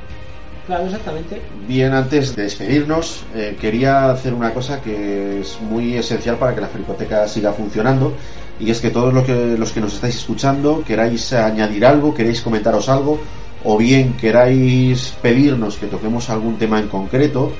Claro, 0.69 0.85
exactamente. 0.85 1.41
Bien, 1.67 1.93
antes 1.93 2.35
de 2.35 2.43
despedirnos, 2.43 3.23
eh, 3.33 3.57
quería 3.59 4.11
hacer 4.11 4.33
una 4.35 4.53
cosa 4.53 4.79
que 4.81 5.41
es 5.41 5.59
muy 5.61 5.95
esencial 5.95 6.37
para 6.37 6.53
que 6.53 6.61
la 6.61 6.67
fricoteca 6.67 7.27
siga 7.27 7.53
funcionando. 7.53 8.13
Y 8.59 8.69
es 8.69 8.79
que 8.79 8.91
todos 8.91 9.11
los 9.11 9.23
que, 9.23 9.57
los 9.57 9.71
que 9.71 9.81
nos 9.81 9.95
estáis 9.95 10.17
escuchando 10.17 10.83
queráis 10.85 11.33
añadir 11.33 11.85
algo, 11.85 12.13
queréis 12.13 12.41
comentaros 12.41 12.87
algo, 12.87 13.19
o 13.63 13.77
bien 13.77 14.13
queráis 14.13 15.15
pedirnos 15.21 15.77
que 15.77 15.87
toquemos 15.87 16.29
algún 16.29 16.57
tema 16.57 16.79
en 16.79 16.87
concreto, 16.87 17.51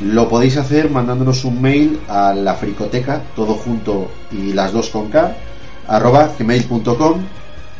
lo 0.00 0.28
podéis 0.28 0.56
hacer 0.56 0.88
mandándonos 0.88 1.44
un 1.44 1.60
mail 1.60 2.00
a 2.08 2.32
la 2.32 2.54
fricoteca, 2.54 3.22
todo 3.34 3.54
junto 3.54 4.08
y 4.30 4.52
las 4.52 4.72
dos 4.72 4.88
con 4.90 5.08
K, 5.10 5.36
arroba 5.88 6.30
gmail.com, 6.38 7.22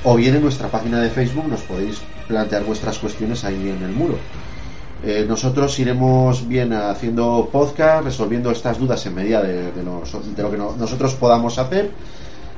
o 0.02 0.16
bien 0.16 0.34
en 0.34 0.42
nuestra 0.42 0.68
página 0.68 1.00
de 1.00 1.10
Facebook 1.10 1.46
nos 1.46 1.60
podéis 1.62 2.00
plantear 2.30 2.62
vuestras 2.64 2.98
cuestiones 2.98 3.44
ahí 3.44 3.68
en 3.76 3.82
el 3.82 3.92
muro. 3.92 4.14
Eh, 5.04 5.24
nosotros 5.26 5.78
iremos 5.78 6.46
bien 6.46 6.72
haciendo 6.72 7.48
podcast, 7.50 8.04
resolviendo 8.04 8.50
estas 8.50 8.78
dudas 8.78 9.04
en 9.06 9.14
medida 9.14 9.42
de, 9.42 9.72
de 9.72 9.82
nos- 9.82 10.12
de 10.36 10.42
lo 10.42 10.50
que 10.50 10.56
no- 10.58 10.76
nosotros 10.78 11.14
podamos 11.14 11.58
hacer, 11.58 11.90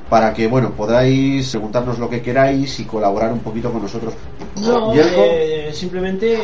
para 0.09 0.33
que, 0.33 0.47
bueno, 0.47 0.71
podáis 0.71 1.49
preguntarnos 1.51 1.97
lo 1.97 2.09
que 2.09 2.21
queráis 2.21 2.79
y 2.79 2.83
colaborar 2.83 3.31
un 3.31 3.39
poquito 3.39 3.71
con 3.71 3.81
nosotros. 3.81 4.13
No, 4.57 4.93
eh, 4.93 5.71
simplemente, 5.73 6.37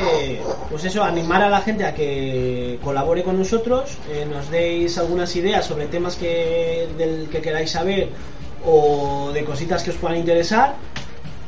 pues 0.71 0.85
eso, 0.85 1.03
animar 1.03 1.41
a 1.43 1.49
la 1.49 1.61
gente 1.61 1.85
a 1.85 1.93
que 1.93 2.79
colabore 2.83 3.21
con 3.23 3.37
nosotros, 3.37 3.97
eh, 4.09 4.25
nos 4.33 4.49
deis 4.49 4.97
algunas 4.97 5.35
ideas 5.35 5.65
sobre 5.65 5.85
temas 5.87 6.15
que, 6.15 6.87
del 6.97 7.27
que 7.29 7.41
queráis 7.41 7.69
saber 7.71 8.09
o 8.65 9.31
de 9.33 9.43
cositas 9.43 9.83
que 9.83 9.91
os 9.91 9.97
puedan 9.97 10.17
interesar, 10.17 10.75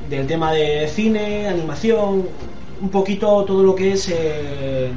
del 0.10 0.28
tema 0.28 0.52
de 0.54 0.88
cine, 0.88 1.48
animación, 1.48 2.28
un 2.82 2.90
poquito 2.90 3.44
todo 3.46 3.64
lo 3.64 3.76
que 3.76 3.94
es 3.94 4.10
eh, 4.10 4.90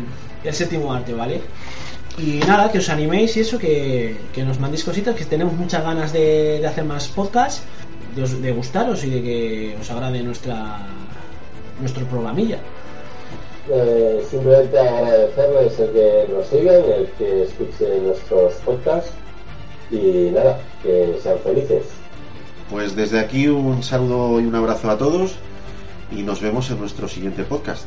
el 0.42 0.54
séptimo 0.54 0.92
arte, 0.92 1.12
¿vale? 1.12 1.40
Y 2.18 2.38
nada, 2.46 2.70
que 2.70 2.78
os 2.78 2.88
animéis 2.88 3.36
y 3.36 3.40
eso, 3.40 3.58
que, 3.58 4.16
que 4.32 4.44
nos 4.44 4.60
mandéis 4.60 4.84
cositas, 4.84 5.14
que 5.16 5.24
tenemos 5.24 5.54
muchas 5.54 5.82
ganas 5.82 6.12
de, 6.12 6.60
de 6.60 6.66
hacer 6.66 6.84
más 6.84 7.08
podcasts, 7.08 7.62
de, 8.14 8.26
de 8.26 8.52
gustaros 8.52 9.02
y 9.04 9.10
de 9.10 9.22
que 9.22 9.76
os 9.80 9.90
agrade 9.90 10.22
nuestra 10.22 10.86
nuestro 11.80 12.04
programilla. 12.06 12.58
Eh, 13.68 14.22
simplemente 14.30 14.78
agradecerles 14.78 15.78
el 15.80 15.90
que 15.90 16.26
nos 16.32 16.46
sigan, 16.46 16.84
el 16.96 17.08
que 17.18 17.42
escuchen 17.44 18.06
nuestros 18.06 18.54
podcasts 18.64 19.10
y 19.90 20.30
nada, 20.30 20.60
que 20.82 21.18
sean 21.22 21.38
felices. 21.40 21.82
Pues 22.70 22.96
desde 22.96 23.20
aquí 23.20 23.48
un 23.48 23.82
saludo 23.82 24.40
y 24.40 24.46
un 24.46 24.54
abrazo 24.54 24.90
a 24.90 24.98
todos 24.98 25.36
y 26.10 26.22
nos 26.22 26.40
vemos 26.40 26.70
en 26.70 26.78
nuestro 26.80 27.08
siguiente 27.08 27.44
podcast. 27.44 27.86